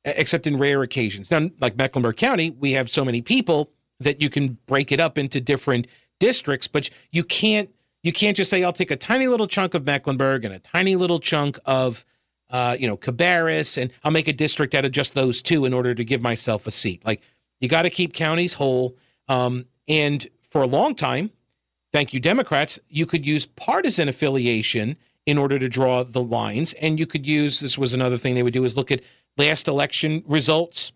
except 0.05 0.47
in 0.47 0.57
rare 0.57 0.81
occasions. 0.81 1.29
Now, 1.29 1.49
like 1.59 1.77
Mecklenburg 1.77 2.17
County, 2.17 2.49
we 2.49 2.71
have 2.71 2.89
so 2.89 3.05
many 3.05 3.21
people 3.21 3.69
that 3.99 4.21
you 4.21 4.29
can 4.29 4.57
break 4.65 4.91
it 4.91 4.99
up 4.99 5.17
into 5.17 5.39
different 5.39 5.85
districts, 6.19 6.67
but 6.67 6.89
you 7.11 7.23
can't 7.23 7.69
you 8.03 8.11
can't 8.11 8.37
just 8.37 8.49
say 8.49 8.63
I'll 8.63 8.73
take 8.73 8.91
a 8.91 8.95
tiny 8.95 9.27
little 9.27 9.47
chunk 9.47 9.73
of 9.73 9.85
Mecklenburg 9.85 10.45
and 10.45 10.53
a 10.53 10.59
tiny 10.59 10.95
little 10.95 11.19
chunk 11.19 11.57
of 11.65 12.05
uh, 12.49 12.77
you 12.79 12.85
know 12.85 12.97
Cabarrus, 12.97 13.81
and 13.81 13.91
I'll 14.03 14.11
make 14.11 14.27
a 14.27 14.33
district 14.33 14.75
out 14.75 14.85
of 14.85 14.91
just 14.91 15.15
those 15.15 15.41
two 15.41 15.65
in 15.65 15.73
order 15.73 15.95
to 15.95 16.03
give 16.03 16.21
myself 16.21 16.67
a 16.67 16.71
seat. 16.71 17.03
Like 17.05 17.21
you 17.59 17.67
got 17.67 17.83
to 17.83 17.89
keep 17.89 18.13
counties 18.13 18.53
whole. 18.53 18.97
Um, 19.27 19.65
and 19.87 20.27
for 20.49 20.61
a 20.61 20.67
long 20.67 20.95
time, 20.95 21.31
thank 21.91 22.13
you 22.13 22.19
Democrats, 22.19 22.77
you 22.89 23.05
could 23.05 23.25
use 23.25 23.45
partisan 23.45 24.07
affiliation 24.07 24.97
in 25.25 25.37
order 25.37 25.57
to 25.57 25.69
draw 25.69 26.03
the 26.03 26.21
lines, 26.21 26.73
and 26.73 26.99
you 26.99 27.07
could 27.07 27.25
use 27.25 27.61
this 27.61 27.77
was 27.77 27.93
another 27.93 28.17
thing 28.17 28.35
they 28.35 28.43
would 28.43 28.53
do 28.53 28.65
is 28.65 28.75
look 28.75 28.91
at 28.91 29.01
last 29.37 29.69
election 29.69 30.21
results, 30.27 30.91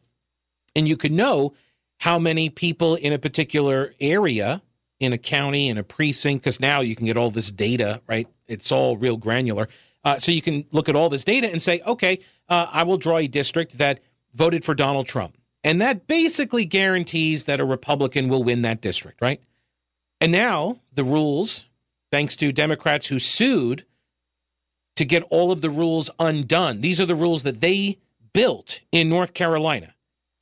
and 0.76 0.88
you 0.88 0.98
could 0.98 1.14
know 1.14 1.54
how 2.00 2.20
many 2.20 2.50
people 2.50 2.96
in 2.96 3.14
a 3.14 3.18
particular 3.18 3.94
area 4.02 4.62
in 5.00 5.14
a 5.14 5.18
county 5.18 5.70
in 5.70 5.78
a 5.78 5.84
precinct 5.84 6.44
because 6.44 6.60
now 6.60 6.82
you 6.82 6.96
can 6.96 7.06
get 7.06 7.18
all 7.18 7.32
this 7.32 7.52
data 7.52 8.02
right? 8.08 8.28
It's 8.48 8.72
all 8.72 8.98
real 8.98 9.18
granular. 9.18 9.68
Uh, 10.04 10.18
so 10.18 10.32
you 10.32 10.42
can 10.42 10.66
look 10.72 10.88
at 10.88 10.96
all 10.96 11.10
this 11.10 11.24
data 11.24 11.50
and 11.50 11.62
say 11.62 11.82
okay 11.86 12.20
uh, 12.50 12.68
i 12.72 12.84
will 12.84 12.98
draw 12.98 13.18
a 13.18 13.28
district 13.28 13.78
that 13.78 14.00
voted 14.34 14.64
for 14.64 14.74
donald 14.74 15.08
trump. 15.08 15.38
And 15.64 15.82
that 15.82 16.08
basically 16.08 16.66
guarantees 16.66 17.44
that 17.46 17.60
a 17.60 17.66
republican 17.66 18.30
will 18.30 18.44
win 18.44 18.62
that 18.64 18.82
district 18.82 19.22
right? 19.22 19.42
And 20.20 20.32
now 20.32 20.80
the 20.94 21.04
rules 21.04 21.66
thanks 22.12 22.36
to 22.38 22.52
democrats 22.52 23.08
who 23.08 23.20
sued 23.20 23.86
to 24.96 25.06
get 25.06 25.24
all 25.30 25.52
of 25.52 25.62
the 25.62 25.70
rules 25.70 26.10
undone. 26.20 26.82
These 26.82 27.00
are 27.00 27.06
the 27.06 27.16
rules 27.16 27.44
that 27.44 27.62
they 27.62 28.00
built 28.34 28.82
in 28.92 29.10
north 29.10 29.34
carolina 29.34 29.94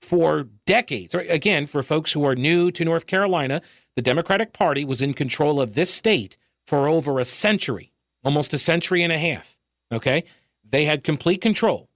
for 0.01 0.47
decades. 0.66 1.14
Again 1.14 1.66
for 1.66 1.84
folks 1.84 2.14
who 2.14 2.26
are 2.26 2.36
new 2.36 2.72
to 2.72 2.86
north 2.86 3.08
carolina 3.08 3.62
the 3.96 4.02
Democratic 4.02 4.54
Party 4.54 4.86
was 4.86 5.02
in 5.02 5.14
control 5.14 5.62
of 5.62 5.74
this 5.74 5.93
state 5.93 6.38
for 6.66 6.88
over 6.88 7.20
a 7.20 7.26
century, 7.26 7.91
almost 8.24 8.54
a 8.54 8.58
century 8.58 9.02
and 9.02 9.12
a 9.12 9.18
half. 9.18 9.58
Okay. 9.91 10.24
They 10.68 10.86
had 10.86 11.04
complete 11.04 11.41
control. 11.41 11.89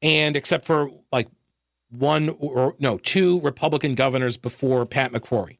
And 0.00 0.36
except 0.36 0.64
for 0.64 0.90
like 1.10 1.28
one 1.90 2.30
or 2.30 2.74
no, 2.78 2.98
two 2.98 3.40
Republican 3.40 3.94
governors 3.94 4.36
before 4.36 4.84
Pat 4.86 5.12
McCrory. 5.12 5.58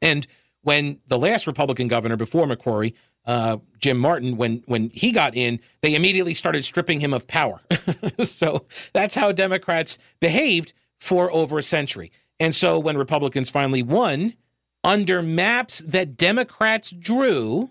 And 0.00 0.26
when 0.62 1.00
the 1.06 1.18
last 1.18 1.46
Republican 1.46 1.88
governor 1.88 2.16
before 2.16 2.46
McCrory, 2.46 2.94
uh, 3.24 3.58
Jim 3.78 3.98
Martin, 3.98 4.36
when 4.36 4.62
when 4.66 4.90
he 4.90 5.12
got 5.12 5.34
in, 5.34 5.60
they 5.82 5.94
immediately 5.94 6.34
started 6.34 6.64
stripping 6.64 7.00
him 7.00 7.12
of 7.12 7.26
power. 7.26 7.60
so 8.22 8.66
that's 8.92 9.14
how 9.14 9.32
Democrats 9.32 9.98
behaved 10.20 10.72
for 10.98 11.30
over 11.32 11.58
a 11.58 11.62
century. 11.62 12.12
And 12.38 12.54
so 12.54 12.78
when 12.78 12.96
Republicans 12.96 13.50
finally 13.50 13.82
won, 13.82 14.34
under 14.86 15.20
maps 15.20 15.80
that 15.80 16.16
Democrats 16.16 16.90
drew, 16.90 17.70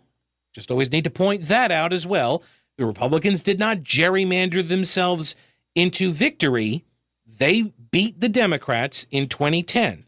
just 0.53 0.69
always 0.69 0.91
need 0.91 1.05
to 1.05 1.09
point 1.09 1.47
that 1.47 1.71
out 1.71 1.93
as 1.93 2.05
well. 2.05 2.43
The 2.77 2.85
Republicans 2.85 3.41
did 3.41 3.57
not 3.57 3.77
gerrymander 3.77 4.67
themselves 4.67 5.33
into 5.75 6.11
victory. 6.11 6.83
They 7.25 7.73
beat 7.91 8.19
the 8.19 8.29
Democrats 8.29 9.07
in 9.11 9.29
2010. 9.29 10.05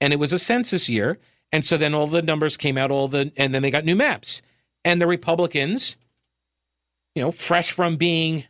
And 0.00 0.12
it 0.12 0.18
was 0.18 0.32
a 0.32 0.38
census 0.38 0.88
year. 0.88 1.18
And 1.52 1.64
so 1.64 1.76
then 1.76 1.94
all 1.94 2.08
the 2.08 2.22
numbers 2.22 2.56
came 2.56 2.76
out, 2.76 2.90
all 2.90 3.06
the, 3.06 3.32
and 3.36 3.54
then 3.54 3.62
they 3.62 3.70
got 3.70 3.84
new 3.84 3.96
maps. 3.96 4.42
And 4.84 5.00
the 5.00 5.06
Republicans, 5.06 5.96
you 7.14 7.22
know, 7.22 7.30
fresh 7.30 7.70
from 7.70 7.96
being 7.96 8.44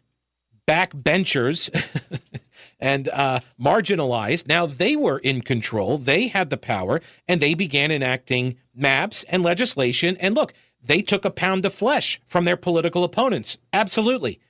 backbenchers 0.66 1.70
and 2.80 3.08
uh, 3.08 3.40
marginalized. 3.60 4.46
Now 4.46 4.66
they 4.66 4.96
were 4.96 5.18
in 5.18 5.42
control, 5.42 5.98
they 5.98 6.28
had 6.28 6.50
the 6.50 6.56
power, 6.56 7.00
and 7.26 7.40
they 7.40 7.54
began 7.54 7.90
enacting 7.90 8.56
maps 8.74 9.24
and 9.28 9.42
legislation. 9.42 10.16
And 10.18 10.34
look, 10.34 10.52
they 10.82 11.02
took 11.02 11.24
a 11.24 11.30
pound 11.30 11.66
of 11.66 11.74
flesh 11.74 12.20
from 12.24 12.44
their 12.44 12.56
political 12.56 13.04
opponents. 13.04 13.58
Absolutely. 13.72 14.40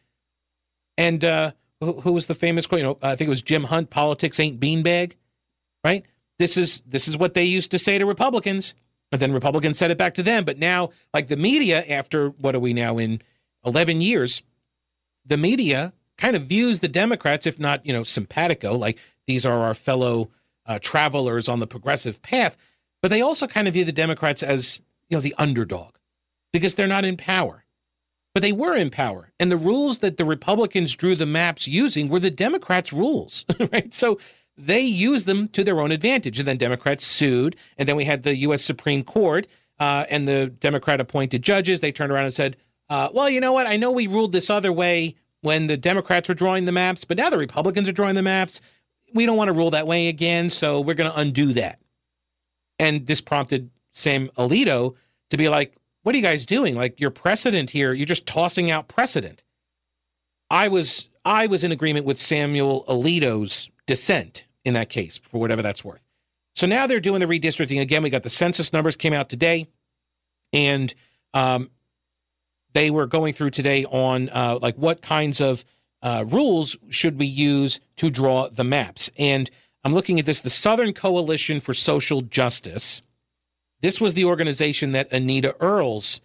And 0.96 1.24
uh, 1.24 1.52
who, 1.80 2.00
who 2.00 2.12
was 2.12 2.26
the 2.26 2.34
famous 2.34 2.66
quote? 2.66 2.80
You 2.80 2.86
know, 2.86 2.98
I 3.02 3.16
think 3.16 3.28
it 3.28 3.30
was 3.30 3.42
Jim 3.42 3.64
Hunt. 3.64 3.88
Politics 3.88 4.40
ain't 4.40 4.60
beanbag, 4.60 5.12
right? 5.84 6.04
This 6.38 6.56
is 6.56 6.82
this 6.86 7.08
is 7.08 7.16
what 7.16 7.34
they 7.34 7.44
used 7.44 7.70
to 7.70 7.78
say 7.78 7.98
to 7.98 8.04
Republicans, 8.06 8.74
and 9.10 9.20
then 9.20 9.32
Republicans 9.32 9.78
said 9.78 9.90
it 9.90 9.98
back 9.98 10.14
to 10.14 10.22
them. 10.22 10.44
But 10.44 10.58
now, 10.58 10.90
like 11.14 11.28
the 11.28 11.36
media, 11.36 11.84
after 11.88 12.30
what 12.30 12.54
are 12.54 12.60
we 12.60 12.74
now 12.74 12.98
in 12.98 13.22
eleven 13.64 14.00
years? 14.00 14.42
The 15.24 15.36
media 15.36 15.92
kind 16.18 16.36
of 16.36 16.42
views 16.42 16.80
the 16.80 16.88
Democrats, 16.88 17.46
if 17.46 17.58
not, 17.58 17.86
you 17.86 17.92
know, 17.92 18.02
simpatico, 18.02 18.74
like 18.74 18.98
these 19.26 19.46
are 19.46 19.60
our 19.60 19.74
fellow 19.74 20.30
uh, 20.66 20.78
travelers 20.80 21.48
on 21.48 21.60
the 21.60 21.66
progressive 21.66 22.20
path, 22.20 22.56
but 23.00 23.10
they 23.10 23.22
also 23.22 23.46
kind 23.46 23.66
of 23.66 23.74
view 23.74 23.84
the 23.84 23.92
Democrats 23.92 24.42
as, 24.42 24.82
you 25.08 25.16
know, 25.16 25.20
the 25.20 25.34
underdog 25.38 25.94
because 26.52 26.74
they're 26.74 26.86
not 26.86 27.04
in 27.04 27.16
power. 27.16 27.64
But 28.34 28.42
they 28.42 28.52
were 28.52 28.76
in 28.76 28.90
power. 28.90 29.32
And 29.40 29.50
the 29.50 29.56
rules 29.56 29.98
that 30.00 30.16
the 30.16 30.24
Republicans 30.24 30.94
drew 30.94 31.16
the 31.16 31.26
maps 31.26 31.66
using 31.66 32.08
were 32.08 32.20
the 32.20 32.30
Democrats' 32.30 32.92
rules, 32.92 33.44
right? 33.72 33.92
So 33.94 34.18
they 34.56 34.80
used 34.80 35.26
them 35.26 35.48
to 35.48 35.64
their 35.64 35.80
own 35.80 35.92
advantage. 35.92 36.38
And 36.38 36.46
then 36.46 36.58
Democrats 36.58 37.06
sued. 37.06 37.56
And 37.78 37.88
then 37.88 37.96
we 37.96 38.04
had 38.04 38.22
the 38.22 38.36
U.S. 38.36 38.62
Supreme 38.62 39.02
Court 39.02 39.46
uh, 39.80 40.04
and 40.10 40.28
the 40.28 40.48
Democrat 40.48 41.00
appointed 41.00 41.42
judges. 41.42 41.80
They 41.80 41.90
turned 41.90 42.12
around 42.12 42.24
and 42.24 42.34
said, 42.34 42.56
uh, 42.90 43.08
well, 43.12 43.30
you 43.30 43.40
know 43.40 43.52
what? 43.52 43.66
I 43.66 43.76
know 43.76 43.90
we 43.90 44.06
ruled 44.06 44.32
this 44.32 44.50
other 44.50 44.72
way 44.72 45.16
when 45.48 45.66
the 45.66 45.78
Democrats 45.78 46.28
were 46.28 46.34
drawing 46.34 46.66
the 46.66 46.72
maps, 46.72 47.06
but 47.06 47.16
now 47.16 47.30
the 47.30 47.38
Republicans 47.38 47.88
are 47.88 47.92
drawing 47.92 48.14
the 48.14 48.22
maps. 48.22 48.60
We 49.14 49.24
don't 49.24 49.38
want 49.38 49.48
to 49.48 49.54
rule 49.54 49.70
that 49.70 49.86
way 49.86 50.08
again, 50.08 50.50
so 50.50 50.78
we're 50.78 50.92
going 50.92 51.10
to 51.10 51.18
undo 51.18 51.54
that. 51.54 51.80
And 52.78 53.06
this 53.06 53.22
prompted 53.22 53.70
Sam 53.92 54.28
Alito 54.36 54.94
to 55.30 55.36
be 55.38 55.48
like, 55.48 55.74
what 56.02 56.14
are 56.14 56.18
you 56.18 56.22
guys 56.22 56.44
doing? 56.44 56.76
Like 56.76 57.00
your 57.00 57.08
precedent 57.10 57.70
here, 57.70 57.94
you're 57.94 58.04
just 58.04 58.26
tossing 58.26 58.70
out 58.70 58.88
precedent. 58.88 59.42
I 60.50 60.68
was 60.68 61.08
I 61.24 61.46
was 61.46 61.64
in 61.64 61.72
agreement 61.72 62.04
with 62.04 62.20
Samuel 62.20 62.84
Alito's 62.86 63.70
dissent 63.86 64.44
in 64.66 64.74
that 64.74 64.90
case, 64.90 65.16
for 65.16 65.40
whatever 65.40 65.62
that's 65.62 65.82
worth. 65.82 66.02
So 66.54 66.66
now 66.66 66.86
they're 66.86 67.00
doing 67.00 67.20
the 67.20 67.26
redistricting 67.26 67.80
again. 67.80 68.02
We 68.02 68.10
got 68.10 68.22
the 68.22 68.28
census 68.28 68.70
numbers 68.70 68.98
came 68.98 69.14
out 69.14 69.30
today, 69.30 69.66
and 70.52 70.92
um, 71.32 71.70
they 72.72 72.90
were 72.90 73.06
going 73.06 73.32
through 73.32 73.50
today 73.50 73.84
on 73.86 74.28
uh, 74.30 74.58
like 74.60 74.76
what 74.76 75.02
kinds 75.02 75.40
of 75.40 75.64
uh, 76.02 76.24
rules 76.26 76.76
should 76.90 77.18
we 77.18 77.26
use 77.26 77.80
to 77.96 78.10
draw 78.10 78.48
the 78.48 78.64
maps. 78.64 79.10
And 79.18 79.50
I'm 79.84 79.94
looking 79.94 80.18
at 80.18 80.26
this: 80.26 80.40
the 80.40 80.50
Southern 80.50 80.92
Coalition 80.92 81.60
for 81.60 81.74
Social 81.74 82.22
Justice. 82.22 83.02
This 83.80 84.00
was 84.00 84.14
the 84.14 84.24
organization 84.24 84.92
that 84.92 85.12
Anita 85.12 85.54
Earls 85.60 86.20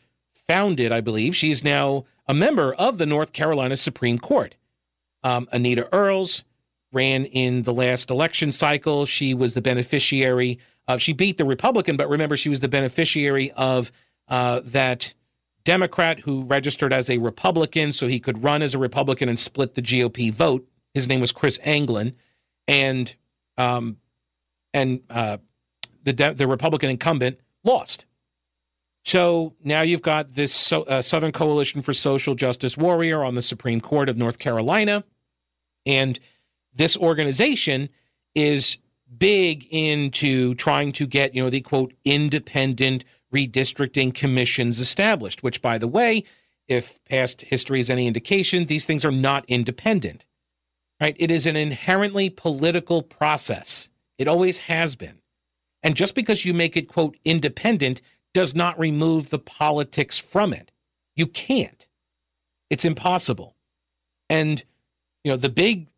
founded, 0.48 0.92
I 0.92 1.02
believe. 1.02 1.36
She's 1.36 1.64
now 1.64 2.06
a 2.28 2.34
member 2.34 2.74
of 2.74 2.98
the 2.98 3.06
North 3.06 3.34
Carolina 3.34 3.78
Supreme 3.78 4.18
Court. 4.18 4.56
Um, 5.24 5.48
Anita 5.52 5.88
Earls 5.94 6.44
ran 6.92 7.26
in 7.26 7.64
the 7.64 7.74
last 7.74 8.10
election 8.10 8.52
cycle. 8.52 9.06
She 9.06 9.34
was 9.34 9.54
the 9.54 9.62
beneficiary 9.62 10.60
of, 10.88 11.02
she 11.02 11.14
beat 11.14 11.38
the 11.38 11.46
Republican, 11.46 11.98
but 11.98 12.10
remember, 12.10 12.38
she 12.38 12.50
was 12.50 12.60
the 12.60 12.68
beneficiary 12.68 13.52
of 13.52 13.92
uh, 14.28 14.62
that 14.66 15.14
Democrat 15.64 16.20
who 16.20 16.44
registered 16.44 16.92
as 16.92 17.10
a 17.10 17.18
Republican 17.18 17.92
so 17.92 18.08
he 18.08 18.20
could 18.20 18.44
run 18.44 18.62
as 18.62 18.74
a 18.74 18.80
Republican 18.80 19.30
and 19.30 19.40
split 19.40 19.76
the 19.76 19.82
GOP 19.82 20.32
vote. 20.32 20.68
His 20.94 21.08
name 21.08 21.22
was 21.22 21.32
Chris 21.32 21.60
Anglin. 21.64 22.14
And, 22.68 23.16
um, 23.58 23.98
and, 24.74 25.02
uh, 25.10 25.38
the, 26.04 26.34
the 26.36 26.48
Republican 26.48 26.90
incumbent 26.90 27.40
lost. 27.64 28.06
So 29.06 29.54
now 29.64 29.82
you've 29.82 30.02
got 30.02 30.36
this 30.36 30.54
so, 30.54 30.84
uh, 30.84 31.02
Southern 31.02 31.32
Coalition 31.32 31.82
for 31.82 31.94
Social 31.94 32.36
Justice 32.36 32.78
Warrior 32.78 33.24
on 33.24 33.36
the 33.36 33.42
Supreme 33.42 33.82
Court 33.82 34.10
of 34.10 34.18
North 34.18 34.40
Carolina. 34.40 35.04
And 35.86 36.20
this 36.74 36.96
organization 36.98 37.90
is 38.34 38.78
big 39.18 39.68
into 39.70 40.56
trying 40.56 40.92
to 40.94 41.06
get, 41.06 41.36
you 41.36 41.44
know, 41.44 41.50
the 41.50 41.62
quote, 41.62 41.94
independent 42.06 43.04
redistricting 43.34 44.14
commissions 44.14 44.80
established, 44.80 45.44
which, 45.44 45.62
by 45.62 45.78
the 45.78 45.88
way, 45.88 46.24
if 46.68 47.04
past 47.06 47.42
history 47.42 47.80
is 47.80 47.90
any 47.90 48.08
indication, 48.08 48.66
these 48.66 48.86
things 48.86 49.04
are 49.04 49.12
not 49.12 49.44
independent. 49.48 50.26
Right? 51.02 51.16
It 51.20 51.32
is 51.32 51.46
an 51.46 51.56
inherently 51.56 52.30
political 52.30 53.02
process. 53.02 53.90
It 54.18 54.28
always 54.28 54.60
has 54.60 54.96
been. 54.96 55.20
And 55.82 55.96
just 55.96 56.16
because 56.16 56.46
you 56.46 56.54
make 56.54 56.78
it, 56.78 56.88
quote, 56.88 57.18
independent 57.26 58.02
does 58.34 58.56
not 58.56 58.80
remove 58.80 59.30
the 59.30 59.40
politics 59.40 60.18
from 60.18 60.54
it. 60.54 60.72
You 61.16 61.28
can't. 61.28 61.88
It's 62.70 62.86
impossible. 62.86 63.56
And, 64.30 64.64
you 65.24 65.32
know, 65.32 65.38
the 65.38 65.50
big, 65.50 65.90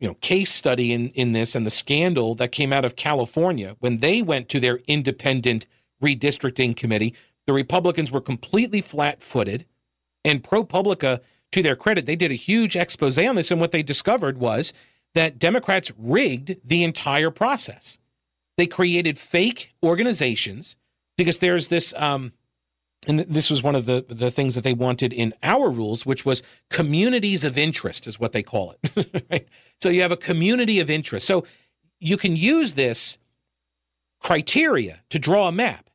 you 0.00 0.08
know, 0.08 0.14
case 0.14 0.52
study 0.52 0.92
in, 0.92 1.08
in 1.10 1.32
this 1.32 1.54
and 1.54 1.66
the 1.66 1.70
scandal 1.70 2.34
that 2.36 2.50
came 2.50 2.72
out 2.72 2.84
of 2.84 2.96
California 2.96 3.76
when 3.80 3.98
they 3.98 4.22
went 4.22 4.48
to 4.48 4.60
their 4.60 4.80
independent 4.86 5.66
redistricting 6.02 6.76
committee, 6.76 7.14
the 7.46 7.52
Republicans 7.52 8.10
were 8.10 8.20
completely 8.20 8.80
flat 8.80 9.22
footed. 9.22 9.66
And 10.24 10.42
ProPublica, 10.42 11.20
to 11.52 11.62
their 11.62 11.76
credit, 11.76 12.06
they 12.06 12.16
did 12.16 12.30
a 12.30 12.34
huge 12.34 12.76
expose 12.76 13.18
on 13.18 13.36
this. 13.36 13.50
And 13.50 13.60
what 13.60 13.70
they 13.70 13.82
discovered 13.82 14.38
was 14.38 14.72
that 15.14 15.38
Democrats 15.38 15.92
rigged 15.96 16.56
the 16.64 16.82
entire 16.82 17.30
process. 17.30 17.98
They 18.56 18.66
created 18.66 19.18
fake 19.18 19.74
organizations 19.82 20.76
because 21.16 21.38
there's 21.38 21.68
this, 21.68 21.94
um, 21.96 22.32
and 23.06 23.20
this 23.20 23.48
was 23.50 23.62
one 23.62 23.74
of 23.74 23.86
the, 23.86 24.04
the 24.08 24.30
things 24.30 24.54
that 24.54 24.64
they 24.64 24.74
wanted 24.74 25.12
in 25.12 25.32
our 25.42 25.70
rules, 25.70 26.04
which 26.04 26.24
was 26.24 26.42
communities 26.70 27.44
of 27.44 27.56
interest, 27.56 28.06
is 28.06 28.18
what 28.18 28.32
they 28.32 28.42
call 28.42 28.74
it. 28.82 29.26
right? 29.30 29.48
So 29.80 29.88
you 29.88 30.02
have 30.02 30.12
a 30.12 30.16
community 30.16 30.80
of 30.80 30.90
interest. 30.90 31.26
So 31.26 31.46
you 32.00 32.16
can 32.16 32.36
use 32.36 32.74
this 32.74 33.18
criteria 34.20 35.02
to 35.10 35.18
draw 35.18 35.48
a 35.48 35.52
map. 35.52 35.85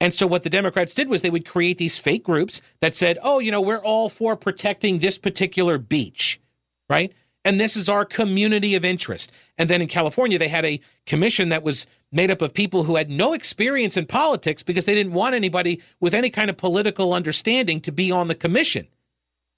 And 0.00 0.14
so 0.14 0.26
what 0.26 0.44
the 0.44 0.50
Democrats 0.50 0.94
did 0.94 1.08
was 1.08 1.22
they 1.22 1.30
would 1.30 1.46
create 1.46 1.78
these 1.78 1.98
fake 1.98 2.22
groups 2.22 2.62
that 2.80 2.94
said, 2.94 3.18
oh, 3.22 3.40
you 3.40 3.50
know, 3.50 3.60
we're 3.60 3.82
all 3.82 4.08
for 4.08 4.36
protecting 4.36 4.98
this 4.98 5.18
particular 5.18 5.76
beach, 5.76 6.40
right? 6.88 7.12
And 7.44 7.58
this 7.58 7.76
is 7.76 7.88
our 7.88 8.04
community 8.04 8.74
of 8.74 8.84
interest. 8.84 9.32
And 9.56 9.68
then 9.68 9.80
in 9.80 9.88
California, 9.88 10.38
they 10.38 10.48
had 10.48 10.64
a 10.64 10.80
commission 11.06 11.48
that 11.48 11.62
was 11.62 11.86
made 12.12 12.30
up 12.30 12.42
of 12.42 12.54
people 12.54 12.84
who 12.84 12.96
had 12.96 13.10
no 13.10 13.32
experience 13.32 13.96
in 13.96 14.06
politics 14.06 14.62
because 14.62 14.84
they 14.84 14.94
didn't 14.94 15.12
want 15.12 15.34
anybody 15.34 15.80
with 16.00 16.14
any 16.14 16.30
kind 16.30 16.50
of 16.50 16.56
political 16.56 17.12
understanding 17.12 17.80
to 17.80 17.92
be 17.92 18.12
on 18.12 18.28
the 18.28 18.34
commission. 18.34 18.86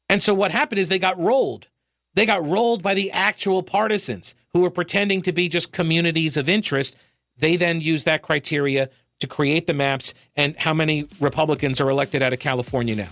And 0.08 0.22
so 0.22 0.34
what 0.34 0.50
happened 0.50 0.78
is 0.78 0.88
they 0.88 0.98
got 0.98 1.18
rolled. 1.18 1.68
They 2.14 2.26
got 2.26 2.44
rolled 2.44 2.82
by 2.82 2.94
the 2.94 3.12
actual 3.12 3.62
partisans 3.62 4.34
who 4.52 4.60
were 4.60 4.70
pretending 4.70 5.22
to 5.22 5.32
be 5.32 5.48
just 5.48 5.72
communities 5.72 6.36
of 6.36 6.48
interest. 6.48 6.96
They 7.36 7.56
then 7.56 7.80
used 7.80 8.04
that 8.06 8.22
criteria 8.22 8.90
to 9.20 9.26
create 9.26 9.66
the 9.66 9.74
maps 9.74 10.14
and 10.36 10.56
how 10.56 10.74
many 10.74 11.06
Republicans 11.20 11.80
are 11.80 11.88
elected 11.88 12.22
out 12.22 12.32
of 12.32 12.38
California 12.38 12.96
now. 12.96 13.08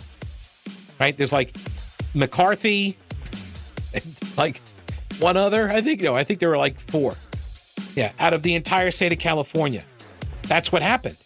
Right? 0.98 1.16
There's 1.16 1.32
like 1.32 1.56
McCarthy, 2.14 2.98
like 4.36 4.60
one 5.20 5.36
other, 5.36 5.70
I 5.70 5.80
think. 5.80 6.02
No, 6.02 6.16
I 6.16 6.24
think 6.24 6.40
there 6.40 6.48
were 6.48 6.58
like 6.58 6.78
four. 6.78 7.14
Yeah, 7.94 8.12
out 8.18 8.34
of 8.34 8.42
the 8.42 8.54
entire 8.54 8.90
state 8.90 9.12
of 9.12 9.18
California. 9.18 9.84
That's 10.42 10.72
what 10.72 10.82
happened. 10.82 11.16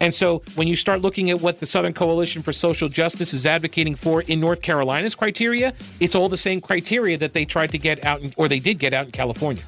And 0.00 0.14
so 0.14 0.42
when 0.56 0.68
you 0.68 0.76
start 0.76 1.00
looking 1.00 1.30
at 1.30 1.40
what 1.40 1.60
the 1.60 1.66
Southern 1.66 1.94
Coalition 1.94 2.42
for 2.42 2.52
Social 2.52 2.88
Justice 2.88 3.32
is 3.32 3.46
advocating 3.46 3.94
for 3.94 4.22
in 4.22 4.40
North 4.40 4.60
Carolina's 4.60 5.14
criteria, 5.14 5.72
it's 6.00 6.14
all 6.14 6.28
the 6.28 6.36
same 6.36 6.60
criteria 6.60 7.16
that 7.18 7.32
they 7.32 7.44
tried 7.44 7.70
to 7.70 7.78
get 7.78 8.04
out, 8.04 8.20
in, 8.20 8.34
or 8.36 8.48
they 8.48 8.58
did 8.58 8.78
get 8.78 8.92
out 8.92 9.06
in 9.06 9.12
California. 9.12 9.62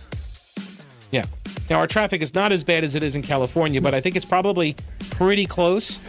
Yeah. 1.11 1.25
Now, 1.69 1.79
our 1.79 1.87
traffic 1.87 2.23
is 2.23 2.35
not 2.35 2.53
as 2.53 2.65
bad 2.65 2.85
as 2.85 2.95
it 2.95 3.03
is 3.03 3.15
in 3.15 3.23
California, 3.23 3.81
but 3.81 3.95
I 3.95 4.01
think 4.01 4.17
it's 4.17 4.25
probably 4.25 4.77
pretty 5.11 5.47
close. 5.47 6.01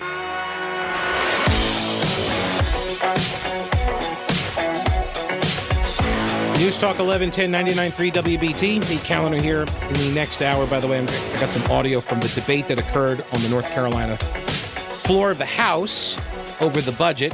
News 6.60 6.76
Talk 6.76 6.98
1110 6.98 7.52
99.3 7.52 8.12
WBT. 8.12 8.84
The 8.88 8.98
calendar 9.06 9.39
here 9.39 9.62
in 9.62 9.93
the 9.93 10.12
next 10.16 10.41
hour. 10.41 10.66
By 10.66 10.80
the 10.80 10.88
way, 10.88 11.00
I 11.00 11.39
got 11.39 11.52
some 11.52 11.72
audio 11.72 12.02
from 12.02 12.20
the 12.20 12.28
debate 12.30 12.68
that 12.68 12.80
occurred 12.80 13.24
on 13.32 13.41
the 13.41 13.50
North 13.50 13.70
Carolina 13.72 14.18
floor 14.18 15.30
of 15.30 15.38
the 15.38 15.45
House 15.45 16.18
over 16.60 16.82
the 16.82 16.91
budget, 16.93 17.34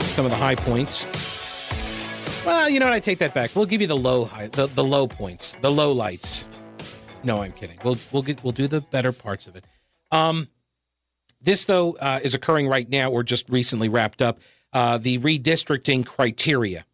some 0.00 0.24
of 0.24 0.30
the 0.30 0.36
high 0.36 0.54
points. 0.54 1.04
Well, 2.46 2.70
you 2.70 2.78
know 2.78 2.86
what? 2.86 2.94
I 2.94 3.00
take 3.00 3.18
that 3.18 3.34
back. 3.34 3.54
We'll 3.54 3.66
give 3.66 3.80
you 3.80 3.86
the 3.86 3.96
low 3.96 4.24
high, 4.24 4.46
the, 4.46 4.68
the 4.68 4.84
low 4.84 5.06
points, 5.06 5.56
the 5.60 5.70
low 5.70 5.92
lights. 5.92 6.46
No, 7.22 7.42
I'm 7.42 7.52
kidding. 7.52 7.78
We'll 7.84 7.98
we'll 8.12 8.22
get 8.22 8.42
we'll 8.42 8.52
do 8.52 8.66
the 8.66 8.80
better 8.80 9.12
parts 9.12 9.46
of 9.46 9.56
it. 9.56 9.64
Um, 10.10 10.48
this 11.40 11.64
though 11.64 11.92
uh, 11.94 12.20
is 12.22 12.34
occurring 12.34 12.68
right 12.68 12.88
now, 12.88 13.10
or 13.10 13.22
just 13.22 13.48
recently 13.48 13.88
wrapped 13.88 14.22
up. 14.22 14.38
Uh, 14.72 14.98
the 14.98 15.18
redistricting 15.18 16.06
criteria, 16.06 16.84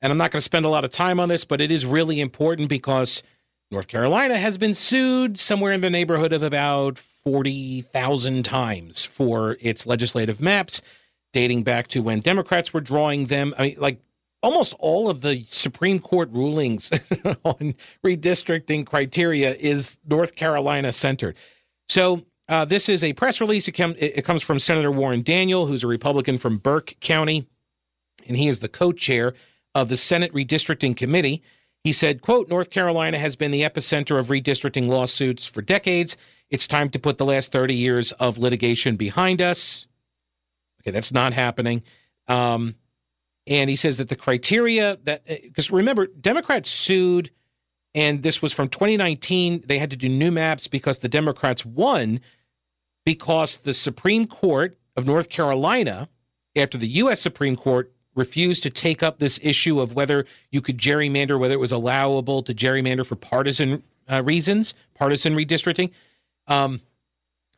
and 0.00 0.10
I'm 0.10 0.18
not 0.18 0.30
going 0.30 0.38
to 0.38 0.44
spend 0.44 0.64
a 0.64 0.70
lot 0.70 0.84
of 0.84 0.90
time 0.90 1.20
on 1.20 1.28
this, 1.28 1.44
but 1.44 1.60
it 1.60 1.70
is 1.70 1.84
really 1.84 2.20
important 2.20 2.68
because 2.68 3.22
North 3.70 3.88
Carolina 3.88 4.38
has 4.38 4.56
been 4.56 4.72
sued 4.72 5.38
somewhere 5.38 5.72
in 5.72 5.82
the 5.82 5.90
neighborhood 5.90 6.32
of 6.32 6.42
about 6.42 6.96
forty 6.98 7.82
thousand 7.82 8.44
times 8.44 9.04
for 9.04 9.56
its 9.60 9.86
legislative 9.86 10.40
maps, 10.40 10.80
dating 11.32 11.62
back 11.62 11.88
to 11.88 12.00
when 12.00 12.20
Democrats 12.20 12.72
were 12.72 12.80
drawing 12.80 13.26
them. 13.26 13.54
I 13.58 13.62
mean, 13.62 13.76
like 13.78 14.00
almost 14.46 14.74
all 14.78 15.10
of 15.10 15.22
the 15.22 15.44
Supreme 15.48 15.98
Court 15.98 16.30
rulings 16.30 16.92
on 17.44 17.74
redistricting 18.04 18.86
criteria 18.86 19.52
is 19.56 19.98
North 20.06 20.36
Carolina 20.36 20.92
centered. 20.92 21.36
So 21.88 22.22
uh, 22.48 22.64
this 22.64 22.88
is 22.88 23.02
a 23.02 23.12
press 23.14 23.40
release. 23.40 23.66
It, 23.66 23.72
com- 23.72 23.96
it 23.98 24.24
comes 24.24 24.44
from 24.44 24.60
Senator 24.60 24.92
Warren 24.92 25.22
Daniel, 25.22 25.66
who's 25.66 25.82
a 25.82 25.88
Republican 25.88 26.38
from 26.38 26.58
Burke 26.58 26.94
County, 27.00 27.48
and 28.28 28.36
he 28.36 28.46
is 28.46 28.60
the 28.60 28.68
co-chair 28.68 29.34
of 29.74 29.88
the 29.88 29.96
Senate 29.96 30.32
Redistricting 30.32 30.96
Committee. 30.96 31.42
He 31.82 31.92
said, 31.92 32.22
quote, 32.22 32.48
North 32.48 32.70
Carolina 32.70 33.18
has 33.18 33.34
been 33.34 33.50
the 33.50 33.62
epicenter 33.62 34.16
of 34.16 34.28
redistricting 34.28 34.86
lawsuits 34.86 35.48
for 35.48 35.60
decades. 35.60 36.16
It's 36.50 36.68
time 36.68 36.88
to 36.90 37.00
put 37.00 37.18
the 37.18 37.24
last 37.24 37.50
30 37.50 37.74
years 37.74 38.12
of 38.12 38.38
litigation 38.38 38.94
behind 38.94 39.42
us. 39.42 39.88
Okay, 40.82 40.92
that's 40.92 41.10
not 41.10 41.32
happening. 41.32 41.82
Um, 42.28 42.76
and 43.46 43.70
he 43.70 43.76
says 43.76 43.98
that 43.98 44.08
the 44.08 44.16
criteria 44.16 44.98
that, 45.04 45.24
because 45.26 45.70
remember, 45.70 46.06
Democrats 46.06 46.68
sued, 46.68 47.30
and 47.94 48.22
this 48.22 48.42
was 48.42 48.52
from 48.52 48.68
2019. 48.68 49.62
They 49.66 49.78
had 49.78 49.90
to 49.90 49.96
do 49.96 50.08
new 50.08 50.30
maps 50.30 50.66
because 50.68 50.98
the 50.98 51.08
Democrats 51.08 51.64
won 51.64 52.20
because 53.04 53.58
the 53.58 53.72
Supreme 53.72 54.26
Court 54.26 54.76
of 54.96 55.06
North 55.06 55.28
Carolina, 55.28 56.08
after 56.56 56.76
the 56.76 56.88
U.S. 56.88 57.20
Supreme 57.20 57.56
Court 57.56 57.92
refused 58.14 58.62
to 58.64 58.70
take 58.70 59.02
up 59.02 59.18
this 59.18 59.38
issue 59.42 59.78
of 59.78 59.94
whether 59.94 60.26
you 60.50 60.60
could 60.60 60.78
gerrymander, 60.78 61.38
whether 61.38 61.54
it 61.54 61.60
was 61.60 61.70
allowable 61.70 62.42
to 62.42 62.52
gerrymander 62.54 63.06
for 63.06 63.14
partisan 63.14 63.82
uh, 64.10 64.22
reasons, 64.22 64.74
partisan 64.94 65.34
redistricting. 65.36 65.90
Um, 66.48 66.80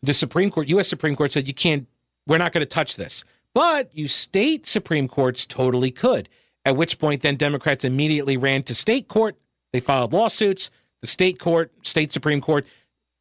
the 0.03 0.12
Supreme 0.12 0.51
Court, 0.51 0.68
U.S. 0.68 0.89
Supreme 0.89 1.16
Court 1.16 1.32
said 1.32 1.47
you 1.47 1.55
can't, 1.55 1.86
we're 2.26 2.39
not 2.39 2.53
going 2.53 2.62
to 2.62 2.66
touch 2.66 2.97
this. 2.97 3.24
But 3.59 3.91
you 3.93 4.07
state 4.07 4.69
Supreme 4.69 5.09
Courts 5.09 5.45
totally 5.45 5.91
could. 5.91 6.29
At 6.65 6.77
which 6.77 7.01
point, 7.01 7.23
then 7.23 7.35
Democrats 7.35 7.85
immediately 7.85 8.37
ran 8.37 8.63
to 8.63 8.73
state 8.73 9.09
court. 9.09 9.37
They 9.73 9.81
filed 9.81 10.13
lawsuits. 10.13 10.71
The 11.01 11.09
state 11.09 11.41
court, 11.41 11.73
state 11.83 12.13
Supreme 12.13 12.41
Court, 12.41 12.65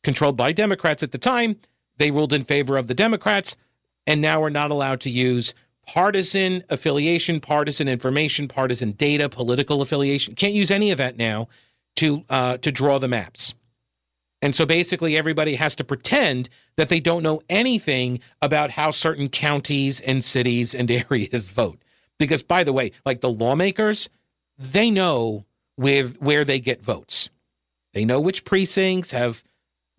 controlled 0.04 0.38
by 0.38 0.52
Democrats 0.52 1.02
at 1.02 1.12
the 1.12 1.18
time, 1.18 1.56
they 1.98 2.12
ruled 2.12 2.34
in 2.34 2.44
favor 2.44 2.78
of 2.78 2.86
the 2.86 2.94
Democrats. 2.94 3.58
And 4.06 4.22
now 4.22 4.40
we're 4.40 4.52
not 4.52 4.70
allowed 4.70 5.00
to 5.02 5.10
use 5.10 5.56
partisan 5.88 6.64
affiliation, 6.70 7.40
partisan 7.40 7.88
information, 7.88 8.48
partisan 8.48 8.92
data, 8.92 9.30
political 9.30 9.82
affiliation. 9.82 10.36
Can't 10.36 10.54
use 10.54 10.70
any 10.70 10.92
of 10.92 11.00
that 11.00 11.18
now 11.18 11.48
to 11.96 12.26
uh, 12.30 12.58
to 12.58 12.72
draw 12.72 13.00
the 13.00 13.08
maps. 13.08 13.56
And 14.42 14.56
so 14.56 14.66
basically, 14.66 15.18
everybody 15.18 15.56
has 15.56 15.76
to 15.76 15.84
pretend 15.84 16.50
that 16.76 16.90
they 16.90 17.00
don't 17.00 17.24
know 17.24 17.42
anything 17.50 18.20
about 18.42 18.72
how 18.72 18.92
certain 18.92 19.30
counties 19.30 20.00
and 20.00 20.24
cities 20.24 20.76
and 20.76 20.90
areas 21.12 21.52
vote. 21.52 21.82
Because, 22.20 22.44
by 22.44 22.64
the 22.64 22.74
way, 22.74 22.92
like 23.06 23.22
the 23.22 23.32
lawmakers, 23.32 24.10
they 24.58 24.90
know 24.92 25.46
with 25.76 26.18
where 26.22 26.44
they 26.44 26.60
get 26.60 26.84
votes. 26.84 27.30
They 27.94 28.06
know 28.06 28.20
which 28.20 28.46
precincts 28.46 29.12
have 29.12 29.44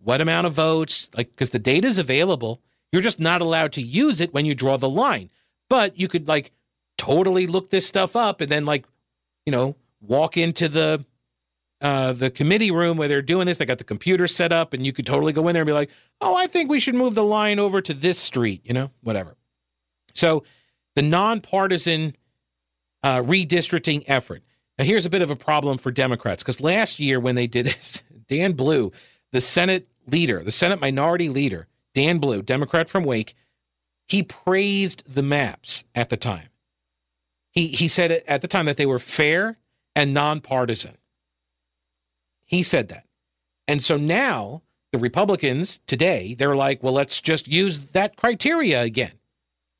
what 0.02 0.20
amount 0.20 0.46
of 0.46 0.52
votes, 0.52 1.10
like 1.16 1.30
because 1.30 1.50
the 1.50 1.58
data 1.58 1.88
is 1.88 1.98
available. 1.98 2.60
You're 2.92 3.02
just 3.02 3.20
not 3.20 3.40
allowed 3.40 3.72
to 3.72 3.82
use 3.82 4.20
it 4.20 4.32
when 4.32 4.46
you 4.46 4.54
draw 4.54 4.76
the 4.76 4.88
line. 4.88 5.30
But 5.68 5.98
you 5.98 6.08
could 6.08 6.28
like 6.28 6.52
totally 6.96 7.46
look 7.46 7.70
this 7.70 7.86
stuff 7.86 8.16
up 8.16 8.40
and 8.40 8.50
then 8.50 8.64
like, 8.64 8.86
you 9.44 9.52
know, 9.52 9.76
walk 10.00 10.36
into 10.36 10.68
the 10.68 11.04
uh, 11.80 12.12
the 12.12 12.30
committee 12.30 12.70
room 12.70 12.96
where 12.96 13.08
they're 13.08 13.22
doing 13.22 13.46
this. 13.46 13.58
They 13.58 13.64
got 13.64 13.78
the 13.78 13.84
computer 13.84 14.26
set 14.26 14.52
up, 14.52 14.72
and 14.72 14.84
you 14.84 14.92
could 14.92 15.06
totally 15.06 15.32
go 15.32 15.46
in 15.48 15.54
there 15.54 15.62
and 15.62 15.66
be 15.66 15.72
like, 15.72 15.90
"Oh, 16.20 16.34
I 16.34 16.46
think 16.46 16.70
we 16.70 16.80
should 16.80 16.94
move 16.94 17.14
the 17.14 17.24
line 17.24 17.58
over 17.58 17.80
to 17.80 17.94
this 17.94 18.18
street," 18.18 18.62
you 18.64 18.72
know, 18.74 18.90
whatever. 19.00 19.36
So, 20.14 20.42
the 20.96 21.02
nonpartisan 21.02 22.16
uh, 23.02 23.18
redistricting 23.18 24.02
effort. 24.06 24.42
Now, 24.78 24.84
here's 24.84 25.06
a 25.06 25.10
bit 25.10 25.22
of 25.22 25.30
a 25.30 25.36
problem 25.36 25.78
for 25.78 25.90
Democrats 25.90 26.42
because 26.42 26.60
last 26.60 26.98
year 26.98 27.20
when 27.20 27.34
they 27.34 27.46
did 27.46 27.66
this, 27.66 28.02
Dan 28.26 28.52
Blue, 28.52 28.92
the 29.32 29.40
Senate 29.40 29.88
leader, 30.06 30.42
the 30.42 30.52
Senate 30.52 30.80
minority 30.80 31.28
leader, 31.28 31.68
Dan 31.94 32.18
Blue, 32.18 32.42
Democrat 32.42 32.88
from 32.88 33.04
Wake, 33.04 33.34
he 34.06 34.22
praised 34.22 35.12
the 35.12 35.22
maps 35.22 35.84
at 35.94 36.08
the 36.08 36.16
time. 36.16 36.48
He 37.50 37.68
he 37.68 37.88
said 37.88 38.10
at 38.26 38.40
the 38.40 38.48
time 38.48 38.66
that 38.66 38.76
they 38.76 38.86
were 38.86 38.98
fair 38.98 39.58
and 39.94 40.14
nonpartisan. 40.14 40.96
He 42.48 42.62
said 42.62 42.88
that. 42.88 43.04
And 43.68 43.82
so 43.82 43.96
now 43.96 44.62
the 44.90 44.98
Republicans 44.98 45.80
today, 45.86 46.34
they're 46.34 46.56
like, 46.56 46.82
well, 46.82 46.94
let's 46.94 47.20
just 47.20 47.46
use 47.46 47.78
that 47.92 48.16
criteria 48.16 48.82
again. 48.82 49.12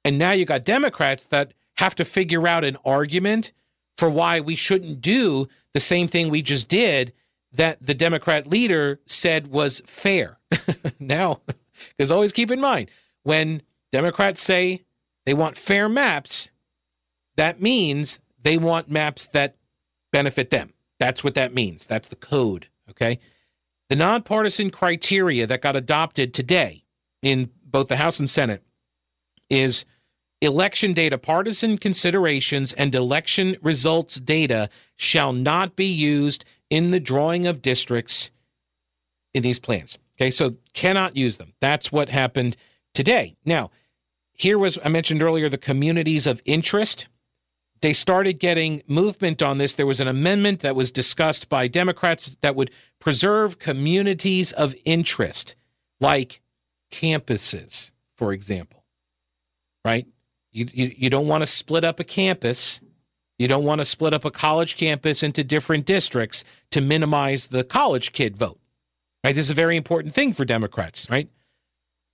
And 0.04 0.18
now 0.18 0.32
you 0.32 0.44
got 0.44 0.64
Democrats 0.64 1.26
that 1.26 1.54
have 1.78 1.94
to 1.96 2.04
figure 2.04 2.46
out 2.46 2.64
an 2.64 2.76
argument 2.84 3.52
for 3.96 4.10
why 4.10 4.38
we 4.38 4.54
shouldn't 4.54 5.00
do 5.00 5.48
the 5.72 5.80
same 5.80 6.08
thing 6.08 6.30
we 6.30 6.42
just 6.42 6.68
did 6.68 7.12
that 7.52 7.78
the 7.80 7.94
Democrat 7.94 8.46
leader 8.46 9.00
said 9.06 9.48
was 9.48 9.80
fair. 9.86 10.38
now, 11.00 11.40
because 11.96 12.10
always 12.10 12.32
keep 12.32 12.50
in 12.50 12.60
mind, 12.60 12.90
when 13.22 13.62
Democrats 13.90 14.42
say 14.42 14.84
they 15.24 15.34
want 15.34 15.56
fair 15.56 15.88
maps, 15.88 16.50
that 17.36 17.62
means 17.62 18.20
they 18.42 18.58
want 18.58 18.90
maps 18.90 19.26
that 19.28 19.56
benefit 20.12 20.50
them. 20.50 20.74
That's 20.98 21.22
what 21.22 21.34
that 21.34 21.54
means. 21.54 21.86
That's 21.86 22.08
the 22.08 22.16
code. 22.16 22.68
Okay. 22.90 23.18
The 23.88 23.96
nonpartisan 23.96 24.70
criteria 24.70 25.46
that 25.46 25.62
got 25.62 25.76
adopted 25.76 26.34
today 26.34 26.84
in 27.22 27.50
both 27.64 27.88
the 27.88 27.96
House 27.96 28.18
and 28.18 28.28
Senate 28.28 28.62
is 29.48 29.84
election 30.40 30.92
data, 30.92 31.18
partisan 31.18 31.78
considerations, 31.78 32.72
and 32.74 32.94
election 32.94 33.56
results 33.62 34.16
data 34.16 34.68
shall 34.96 35.32
not 35.32 35.74
be 35.74 35.86
used 35.86 36.44
in 36.70 36.90
the 36.90 37.00
drawing 37.00 37.46
of 37.46 37.62
districts 37.62 38.30
in 39.34 39.42
these 39.42 39.58
plans. 39.58 39.98
Okay, 40.16 40.30
so 40.30 40.52
cannot 40.74 41.16
use 41.16 41.38
them. 41.38 41.54
That's 41.60 41.92
what 41.92 42.08
happened 42.08 42.56
today. 42.92 43.36
Now, 43.44 43.70
here 44.32 44.58
was, 44.58 44.78
I 44.84 44.88
mentioned 44.88 45.22
earlier, 45.22 45.48
the 45.48 45.58
communities 45.58 46.26
of 46.26 46.42
interest 46.44 47.08
they 47.80 47.92
started 47.92 48.34
getting 48.34 48.82
movement 48.86 49.42
on 49.42 49.58
this. 49.58 49.74
There 49.74 49.86
was 49.86 50.00
an 50.00 50.08
amendment 50.08 50.60
that 50.60 50.76
was 50.76 50.90
discussed 50.90 51.48
by 51.48 51.68
Democrats 51.68 52.36
that 52.40 52.56
would 52.56 52.70
preserve 52.98 53.58
communities 53.58 54.52
of 54.52 54.74
interest, 54.84 55.54
like 56.00 56.40
campuses, 56.90 57.92
for 58.16 58.32
example. 58.32 58.84
Right? 59.84 60.06
You, 60.52 60.68
you, 60.72 60.92
you 60.96 61.10
don't 61.10 61.28
want 61.28 61.42
to 61.42 61.46
split 61.46 61.84
up 61.84 62.00
a 62.00 62.04
campus. 62.04 62.80
You 63.38 63.46
don't 63.46 63.64
want 63.64 63.80
to 63.80 63.84
split 63.84 64.12
up 64.12 64.24
a 64.24 64.30
college 64.30 64.76
campus 64.76 65.22
into 65.22 65.44
different 65.44 65.86
districts 65.86 66.42
to 66.72 66.80
minimize 66.80 67.48
the 67.48 67.62
college 67.62 68.12
kid 68.12 68.36
vote. 68.36 68.58
Right? 69.22 69.34
This 69.34 69.46
is 69.46 69.50
a 69.50 69.54
very 69.54 69.76
important 69.76 70.14
thing 70.14 70.32
for 70.32 70.44
Democrats, 70.44 71.08
right? 71.10 71.28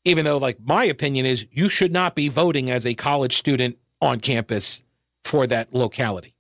Even 0.04 0.26
though, 0.26 0.36
like, 0.36 0.58
my 0.62 0.84
opinion 0.84 1.24
is 1.24 1.46
you 1.50 1.70
should 1.70 1.92
not 1.92 2.14
be 2.14 2.28
voting 2.28 2.70
as 2.70 2.84
a 2.84 2.94
college 2.94 3.36
student 3.36 3.78
on 4.00 4.20
campus 4.20 4.82
for 5.24 5.46
that 5.46 5.74
locality. 5.74 6.34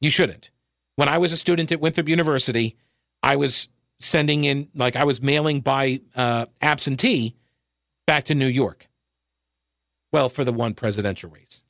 You 0.00 0.10
shouldn't. 0.10 0.50
When 0.94 1.08
I 1.08 1.18
was 1.18 1.32
a 1.32 1.36
student 1.36 1.72
at 1.72 1.80
Winthrop 1.80 2.08
University, 2.08 2.76
I 3.22 3.36
was 3.36 3.68
sending 4.00 4.44
in, 4.44 4.68
like, 4.74 4.96
I 4.96 5.04
was 5.04 5.20
mailing 5.20 5.60
by 5.60 6.00
uh, 6.14 6.46
absentee 6.60 7.34
back 8.06 8.24
to 8.26 8.34
New 8.34 8.46
York. 8.46 8.88
Well, 10.12 10.28
for 10.28 10.44
the 10.44 10.52
one 10.52 10.74
presidential 10.74 11.30
race. 11.30 11.64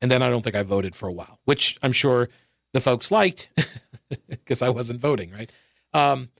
And 0.00 0.10
then 0.10 0.22
I 0.22 0.30
don't 0.30 0.42
think 0.42 0.56
I 0.56 0.62
voted 0.62 0.94
for 0.94 1.08
a 1.08 1.12
while, 1.12 1.38
which 1.44 1.78
I'm 1.82 1.92
sure 1.92 2.28
the 2.72 2.80
folks 2.80 3.10
liked 3.10 3.50
because 4.28 4.62
I 4.62 4.70
wasn't 4.70 5.00
voting, 5.00 5.30
right? 5.30 5.50
Um, 5.92 6.30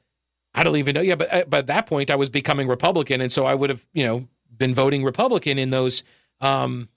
I 0.55 0.65
don't 0.65 0.77
even 0.77 0.95
know. 0.95 1.01
Yeah, 1.01 1.15
but, 1.15 1.33
uh, 1.33 1.45
at 1.53 1.67
that 1.69 1.87
point, 1.87 2.11
I 2.11 2.17
was 2.17 2.29
becoming 2.29 2.67
Republican. 2.67 3.21
And 3.21 3.31
so 3.31 3.47
I 3.47 3.55
would 3.55 3.71
have, 3.71 3.87
you 3.93 4.05
know, 4.05 4.29
been 4.57 4.75
voting 4.75 5.05
Republican 5.05 5.59
in 5.59 5.71
those 5.71 6.03
um, 6.41 6.89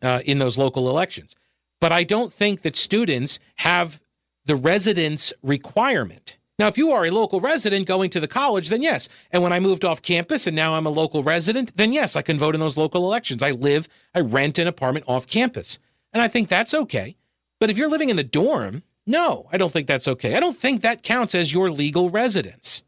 uh, 0.00 0.20
in 0.24 0.38
those 0.38 0.56
local 0.56 0.88
elections. 0.88 1.34
But 1.82 1.90
I 1.90 2.04
don't 2.04 2.32
think 2.32 2.62
that 2.62 2.76
students 2.76 3.40
have 3.56 4.00
the 4.44 4.54
residence 4.54 5.32
requirement. 5.42 6.38
Now, 6.56 6.68
if 6.68 6.78
you 6.78 6.92
are 6.92 7.04
a 7.04 7.10
local 7.10 7.40
resident 7.40 7.88
going 7.88 8.08
to 8.10 8.20
the 8.20 8.28
college, 8.28 8.68
then 8.68 8.82
yes. 8.82 9.08
And 9.32 9.42
when 9.42 9.52
I 9.52 9.58
moved 9.58 9.84
off 9.84 10.00
campus 10.00 10.46
and 10.46 10.54
now 10.54 10.74
I'm 10.74 10.86
a 10.86 10.90
local 10.90 11.24
resident, 11.24 11.76
then 11.76 11.92
yes, 11.92 12.14
I 12.14 12.22
can 12.22 12.38
vote 12.38 12.54
in 12.54 12.60
those 12.60 12.76
local 12.76 13.04
elections. 13.04 13.42
I 13.42 13.50
live, 13.50 13.88
I 14.14 14.20
rent 14.20 14.60
an 14.60 14.68
apartment 14.68 15.06
off 15.08 15.26
campus. 15.26 15.80
And 16.12 16.22
I 16.22 16.28
think 16.28 16.48
that's 16.48 16.72
okay. 16.72 17.16
But 17.58 17.68
if 17.68 17.76
you're 17.76 17.90
living 17.90 18.10
in 18.10 18.16
the 18.16 18.22
dorm, 18.22 18.84
no, 19.04 19.48
I 19.50 19.56
don't 19.56 19.72
think 19.72 19.88
that's 19.88 20.06
okay. 20.06 20.36
I 20.36 20.40
don't 20.40 20.56
think 20.56 20.82
that 20.82 21.02
counts 21.02 21.34
as 21.34 21.52
your 21.52 21.68
legal 21.68 22.10
residence. 22.10 22.84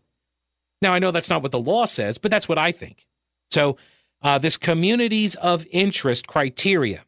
Now, 0.81 0.93
I 0.93 1.01
know 1.01 1.11
that's 1.11 1.31
not 1.31 1.43
what 1.43 1.51
the 1.51 1.59
law 1.59 1.87
says, 1.87 2.17
but 2.17 2.31
that's 2.31 2.49
what 2.49 2.59
I 2.59 2.71
think. 2.71 3.09
So, 3.51 3.77
uh, 4.23 4.39
this 4.39 4.57
communities 4.57 5.35
of 5.35 5.67
interest 5.73 6.29
criteria. 6.29 7.05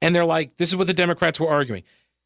And 0.00 0.14
they're 0.14 0.24
like, 0.24 0.56
this 0.56 0.68
is 0.68 0.76
what 0.76 0.86
the 0.86 0.94
Democrats 0.94 1.40
were 1.40 1.48
arguing. 1.48 1.82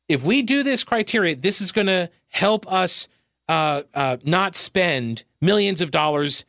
If 0.09 0.25
we 0.25 0.43
do 0.43 0.63
this 0.63 0.85
criteria, 0.85 1.37
this 1.37 1.61
is 1.61 1.73
going 1.73 1.87
to 1.87 2.11
help 2.29 2.71
us 2.71 3.09
uh, 3.49 3.83
uh, 3.95 4.17
not 4.25 4.55
spend 4.57 5.25
millions 5.41 5.81
of 5.81 5.91
dollars 5.91 6.45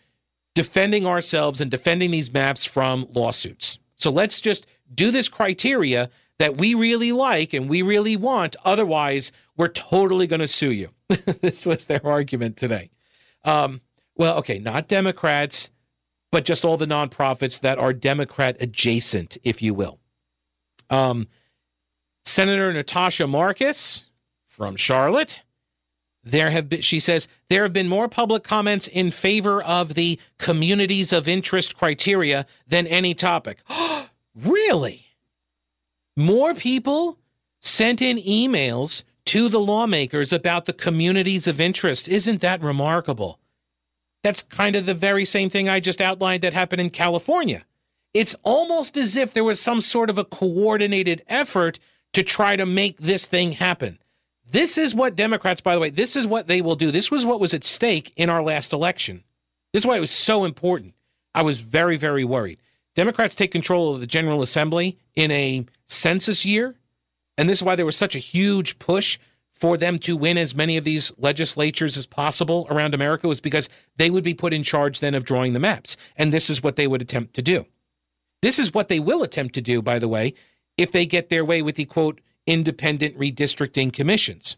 defending 0.53 1.05
ourselves 1.05 1.61
and 1.61 1.71
defending 1.71 2.11
these 2.11 2.31
maps 2.31 2.65
from 2.65 3.07
lawsuits. 3.13 3.79
So 3.95 4.11
let's 4.11 4.39
just 4.39 4.67
do 4.93 5.11
this 5.11 5.27
criteria 5.27 6.09
that 6.39 6.57
we 6.57 6.73
really 6.73 7.11
like 7.11 7.53
and 7.53 7.69
we 7.69 7.81
really 7.81 8.17
want. 8.17 8.55
Otherwise, 8.65 9.31
we're 9.55 9.67
totally 9.67 10.27
going 10.27 10.41
to 10.41 10.47
sue 10.47 10.71
you. 10.71 10.89
this 11.07 11.65
was 11.65 11.85
their 11.85 12.05
argument 12.05 12.57
today. 12.57 12.89
Um, 13.43 13.81
well, 14.15 14.37
okay, 14.37 14.59
not 14.59 14.87
Democrats, 14.87 15.69
but 16.31 16.45
just 16.45 16.65
all 16.65 16.77
the 16.77 16.85
nonprofits 16.85 17.59
that 17.61 17.77
are 17.77 17.93
Democrat 17.93 18.57
adjacent, 18.59 19.37
if 19.43 19.61
you 19.61 19.73
will. 19.73 19.99
Um, 20.89 21.27
Senator 22.25 22.71
Natasha 22.71 23.27
Marcus 23.27 24.05
from 24.45 24.75
Charlotte. 24.75 25.41
There 26.23 26.51
have 26.51 26.69
been, 26.69 26.81
she 26.81 26.99
says, 26.99 27.27
there 27.49 27.63
have 27.63 27.73
been 27.73 27.89
more 27.89 28.07
public 28.07 28.43
comments 28.43 28.87
in 28.87 29.11
favor 29.11 29.61
of 29.61 29.93
the 29.93 30.19
communities 30.37 31.11
of 31.11 31.27
interest 31.27 31.75
criteria 31.75 32.45
than 32.65 32.87
any 32.87 33.13
topic. 33.13 33.61
really? 34.35 35.07
More 36.15 36.53
people 36.53 37.19
sent 37.59 38.01
in 38.01 38.17
emails 38.17 39.03
to 39.25 39.49
the 39.49 39.59
lawmakers 39.59 40.31
about 40.31 40.65
the 40.65 40.73
communities 40.73 41.47
of 41.47 41.59
interest. 41.59 42.07
Isn't 42.07 42.41
that 42.41 42.61
remarkable? 42.61 43.39
That's 44.21 44.41
kind 44.43 44.75
of 44.75 44.85
the 44.85 44.93
very 44.93 45.25
same 45.25 45.49
thing 45.49 45.67
I 45.67 45.79
just 45.79 46.01
outlined 46.01 46.43
that 46.43 46.53
happened 46.53 46.81
in 46.81 46.89
California. 46.89 47.65
It's 48.13 48.35
almost 48.43 48.95
as 48.95 49.15
if 49.15 49.33
there 49.33 49.43
was 49.43 49.59
some 49.59 49.81
sort 49.81 50.09
of 50.09 50.17
a 50.17 50.23
coordinated 50.23 51.23
effort 51.27 51.79
to 52.13 52.23
try 52.23 52.55
to 52.55 52.65
make 52.65 52.97
this 52.97 53.25
thing 53.25 53.53
happen. 53.53 53.99
This 54.45 54.77
is 54.77 54.93
what 54.93 55.15
Democrats, 55.15 55.61
by 55.61 55.73
the 55.73 55.81
way, 55.81 55.89
this 55.89 56.15
is 56.15 56.27
what 56.27 56.47
they 56.47 56.61
will 56.61 56.75
do. 56.75 56.91
This 56.91 57.09
was 57.09 57.25
what 57.25 57.39
was 57.39 57.53
at 57.53 57.63
stake 57.63 58.13
in 58.15 58.29
our 58.29 58.43
last 58.43 58.71
election. 58.71 59.23
This 59.71 59.81
is 59.81 59.87
why 59.87 59.97
it 59.97 60.01
was 60.01 60.11
so 60.11 60.45
important. 60.45 60.93
I 61.33 61.41
was 61.41 61.61
very, 61.61 61.97
very 61.97 62.23
worried. 62.23 62.59
Democrats 62.93 63.33
take 63.33 63.51
control 63.51 63.95
of 63.95 63.99
the 63.99 64.05
General 64.05 64.43
Assembly 64.43 64.99
in 65.15 65.31
a 65.31 65.65
census 65.87 66.45
year. 66.45 66.75
And 67.35 67.49
this 67.49 67.59
is 67.59 67.63
why 67.63 67.75
there 67.75 67.85
was 67.85 67.97
such 67.97 68.15
a 68.15 68.19
huge 68.19 68.77
push 68.77 69.17
for 69.51 69.77
them 69.77 69.97
to 69.97 70.15
win 70.15 70.37
as 70.37 70.53
many 70.53 70.77
of 70.77 70.83
these 70.83 71.11
legislatures 71.17 71.97
as 71.97 72.05
possible 72.05 72.67
around 72.69 72.93
America 72.93 73.27
was 73.27 73.41
because 73.41 73.69
they 73.97 74.11
would 74.11 74.23
be 74.23 74.33
put 74.35 74.53
in 74.53 74.61
charge 74.61 74.99
then 74.99 75.15
of 75.15 75.25
drawing 75.25 75.53
the 75.53 75.59
maps. 75.59 75.97
And 76.15 76.31
this 76.31 76.49
is 76.49 76.61
what 76.61 76.75
they 76.75 76.85
would 76.85 77.01
attempt 77.01 77.33
to 77.35 77.41
do. 77.41 77.65
This 78.43 78.59
is 78.59 78.73
what 78.73 78.89
they 78.89 78.99
will 78.99 79.23
attempt 79.23 79.55
to 79.55 79.61
do, 79.61 79.81
by 79.81 79.99
the 79.99 80.09
way, 80.09 80.33
if 80.77 80.91
they 80.91 81.05
get 81.05 81.29
their 81.29 81.45
way 81.45 81.61
with 81.61 81.77
the 81.77 81.85
quote, 81.85 82.19
independent 82.45 83.17
redistricting 83.17 83.93
commissions. 83.93 84.57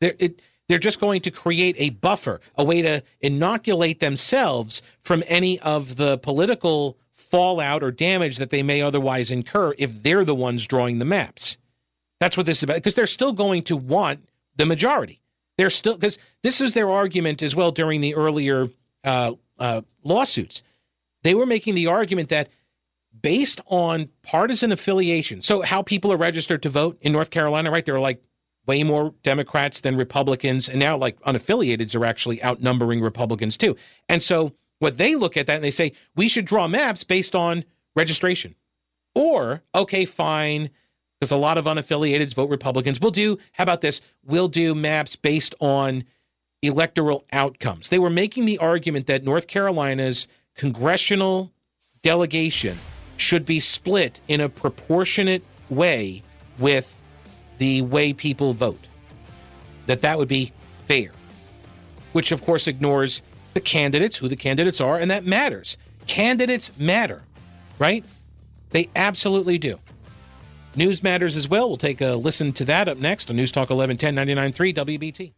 They're, 0.00 0.16
it, 0.18 0.42
they're 0.68 0.80
just 0.80 0.98
going 0.98 1.20
to 1.22 1.30
create 1.30 1.76
a 1.78 1.90
buffer, 1.90 2.40
a 2.56 2.64
way 2.64 2.82
to 2.82 3.04
inoculate 3.20 4.00
themselves 4.00 4.82
from 5.00 5.22
any 5.28 5.60
of 5.60 5.94
the 5.94 6.18
political 6.18 6.98
fallout 7.14 7.84
or 7.84 7.92
damage 7.92 8.36
that 8.38 8.50
they 8.50 8.64
may 8.64 8.82
otherwise 8.82 9.30
incur 9.30 9.74
if 9.78 10.02
they're 10.02 10.24
the 10.24 10.34
ones 10.34 10.66
drawing 10.66 10.98
the 10.98 11.04
maps. 11.04 11.56
That's 12.18 12.36
what 12.36 12.46
this 12.46 12.58
is 12.58 12.62
about, 12.64 12.78
because 12.78 12.94
they're 12.94 13.06
still 13.06 13.32
going 13.32 13.62
to 13.64 13.76
want 13.76 14.28
the 14.56 14.66
majority. 14.66 15.20
They're 15.56 15.70
still, 15.70 15.94
because 15.94 16.18
this 16.42 16.60
is 16.60 16.74
their 16.74 16.90
argument 16.90 17.44
as 17.44 17.54
well 17.54 17.70
during 17.70 18.00
the 18.00 18.16
earlier 18.16 18.70
uh, 19.04 19.34
uh, 19.56 19.82
lawsuits. 20.02 20.64
They 21.22 21.34
were 21.34 21.46
making 21.46 21.74
the 21.74 21.86
argument 21.86 22.28
that 22.28 22.48
based 23.20 23.60
on 23.66 24.08
partisan 24.22 24.70
affiliation, 24.70 25.42
so 25.42 25.62
how 25.62 25.82
people 25.82 26.12
are 26.12 26.16
registered 26.16 26.62
to 26.62 26.68
vote 26.68 26.98
in 27.00 27.12
North 27.12 27.30
Carolina, 27.30 27.70
right? 27.70 27.84
There 27.84 27.96
are 27.96 28.00
like 28.00 28.22
way 28.66 28.84
more 28.84 29.14
Democrats 29.22 29.80
than 29.80 29.96
Republicans, 29.96 30.68
and 30.68 30.78
now 30.78 30.96
like 30.96 31.18
unaffiliateds 31.22 31.96
are 31.96 32.04
actually 32.04 32.42
outnumbering 32.44 33.00
Republicans 33.00 33.56
too. 33.56 33.76
And 34.08 34.22
so 34.22 34.52
what 34.78 34.98
they 34.98 35.16
look 35.16 35.36
at 35.36 35.46
that 35.46 35.56
and 35.56 35.64
they 35.64 35.70
say 35.70 35.92
we 36.14 36.28
should 36.28 36.44
draw 36.44 36.68
maps 36.68 37.02
based 37.02 37.34
on 37.34 37.64
registration, 37.96 38.54
or 39.14 39.62
okay, 39.74 40.04
fine, 40.04 40.70
because 41.18 41.32
a 41.32 41.36
lot 41.36 41.58
of 41.58 41.64
unaffiliateds 41.64 42.34
vote 42.34 42.50
Republicans. 42.50 43.00
We'll 43.00 43.10
do 43.10 43.38
how 43.52 43.64
about 43.64 43.80
this? 43.80 44.00
We'll 44.24 44.48
do 44.48 44.74
maps 44.74 45.16
based 45.16 45.54
on 45.58 46.04
electoral 46.62 47.24
outcomes. 47.32 47.88
They 47.88 47.98
were 47.98 48.10
making 48.10 48.44
the 48.44 48.58
argument 48.58 49.06
that 49.06 49.24
North 49.24 49.46
Carolina's 49.46 50.28
congressional 50.58 51.52
delegation 52.02 52.76
should 53.16 53.46
be 53.46 53.60
split 53.60 54.20
in 54.28 54.40
a 54.42 54.48
proportionate 54.48 55.42
way 55.70 56.22
with 56.58 57.00
the 57.56 57.80
way 57.82 58.12
people 58.12 58.52
vote. 58.52 58.88
That 59.86 60.02
that 60.02 60.18
would 60.18 60.28
be 60.28 60.52
fair. 60.86 61.12
Which 62.12 62.32
of 62.32 62.42
course 62.42 62.66
ignores 62.66 63.22
the 63.54 63.60
candidates, 63.60 64.18
who 64.18 64.28
the 64.28 64.36
candidates 64.36 64.80
are, 64.80 64.98
and 64.98 65.10
that 65.10 65.24
matters. 65.24 65.78
Candidates 66.06 66.76
matter, 66.78 67.22
right? 67.78 68.04
They 68.70 68.88
absolutely 68.94 69.58
do. 69.58 69.78
News 70.76 71.02
matters 71.02 71.36
as 71.36 71.48
well. 71.48 71.68
We'll 71.68 71.78
take 71.78 72.00
a 72.00 72.14
listen 72.14 72.52
to 72.54 72.64
that 72.66 72.88
up 72.88 72.98
next 72.98 73.30
on 73.30 73.36
News 73.36 73.52
Talk 73.52 73.70
1110 73.70 74.14
99.3 74.54 74.98
WBT. 74.98 75.32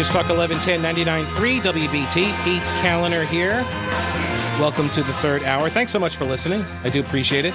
News 0.00 0.08
Talk 0.08 0.30
1110 0.30 1.26
99.3 1.26 1.60
WBT. 1.60 2.42
Pete 2.42 2.62
Kaliner 2.80 3.26
here. 3.26 3.62
Welcome 4.58 4.88
to 4.92 5.02
the 5.02 5.12
third 5.12 5.42
hour. 5.42 5.68
Thanks 5.68 5.92
so 5.92 5.98
much 5.98 6.16
for 6.16 6.24
listening. 6.24 6.62
I 6.82 6.88
do 6.88 7.00
appreciate 7.00 7.44
it. 7.44 7.52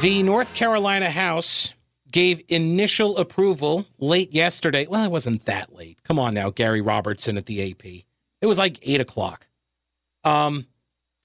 The 0.00 0.22
North 0.22 0.54
Carolina 0.54 1.10
House 1.10 1.74
gave 2.10 2.42
initial 2.48 3.18
approval 3.18 3.84
late 3.98 4.32
yesterday. 4.32 4.86
Well, 4.86 5.04
it 5.04 5.10
wasn't 5.10 5.44
that 5.44 5.76
late. 5.76 6.02
Come 6.02 6.18
on 6.18 6.32
now, 6.32 6.48
Gary 6.48 6.80
Robertson 6.80 7.36
at 7.36 7.44
the 7.44 7.72
AP. 7.72 7.84
It 8.40 8.46
was 8.46 8.56
like 8.56 8.78
8 8.80 9.02
o'clock. 9.02 9.46
Um, 10.24 10.66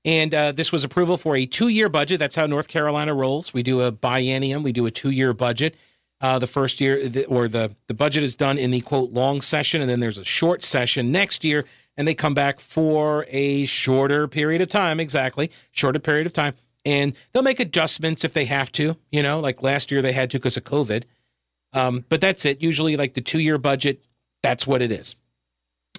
and 0.03 0.35
uh, 0.35 0.51
this 0.51 0.73
was 0.73 0.83
approval 0.83 1.15
for 1.15 1.37
a 1.37 1.45
two 1.45 1.69
year 1.69 1.87
budget. 1.87 2.19
That's 2.19 2.35
how 2.35 2.45
North 2.45 2.67
Carolina 2.67 3.13
rolls. 3.13 3.53
We 3.53 3.63
do 3.63 3.79
a 3.79 3.93
biennium, 3.93 4.63
we 4.63 4.73
do 4.73 4.85
a 4.85 4.91
two 4.91 5.11
year 5.11 5.31
budget. 5.31 5.77
Uh, 6.21 6.37
the 6.37 6.47
first 6.47 6.81
year, 6.81 7.09
or 7.29 7.47
the, 7.47 7.73
the 7.87 7.93
budget 7.93 8.23
is 8.23 8.35
done 8.35 8.57
in 8.57 8.71
the 8.71 8.81
quote 8.81 9.11
long 9.13 9.39
session, 9.39 9.79
and 9.79 9.89
then 9.89 10.01
there's 10.01 10.17
a 10.17 10.25
short 10.25 10.63
session 10.63 11.13
next 11.13 11.45
year, 11.45 11.63
and 11.95 12.05
they 12.05 12.13
come 12.13 12.33
back 12.33 12.59
for 12.59 13.25
a 13.29 13.65
shorter 13.65 14.27
period 14.27 14.61
of 14.61 14.67
time, 14.67 14.99
exactly, 14.99 15.49
shorter 15.71 15.99
period 15.99 16.27
of 16.27 16.33
time. 16.33 16.53
And 16.83 17.13
they'll 17.31 17.43
make 17.43 17.59
adjustments 17.59 18.23
if 18.25 18.33
they 18.33 18.45
have 18.45 18.71
to, 18.73 18.97
you 19.11 19.23
know, 19.23 19.39
like 19.39 19.63
last 19.63 19.91
year 19.91 20.01
they 20.01 20.11
had 20.11 20.29
to 20.31 20.37
because 20.39 20.57
of 20.57 20.63
COVID. 20.65 21.03
Um, 21.71 22.05
but 22.09 22.19
that's 22.19 22.45
it. 22.45 22.61
Usually, 22.61 22.97
like 22.97 23.13
the 23.13 23.21
two 23.21 23.39
year 23.39 23.57
budget, 23.57 24.03
that's 24.41 24.65
what 24.65 24.81
it 24.81 24.91
is. 24.91 25.15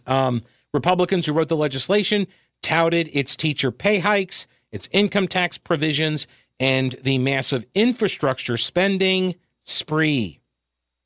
Um, 0.07 0.43
Republicans 0.73 1.27
who 1.27 1.33
wrote 1.33 1.49
the 1.49 1.57
legislation 1.57 2.27
touted 2.63 3.09
its 3.13 3.37
teacher 3.37 3.71
pay 3.71 4.01
hikes, 4.01 4.47
its 4.73 4.89
income 4.93 5.29
tax 5.29 5.59
provisions, 5.59 6.27
and 6.59 6.97
the 7.03 7.19
massive 7.19 7.65
infrastructure 7.75 8.57
spending 8.57 9.35
spree. 9.65 10.41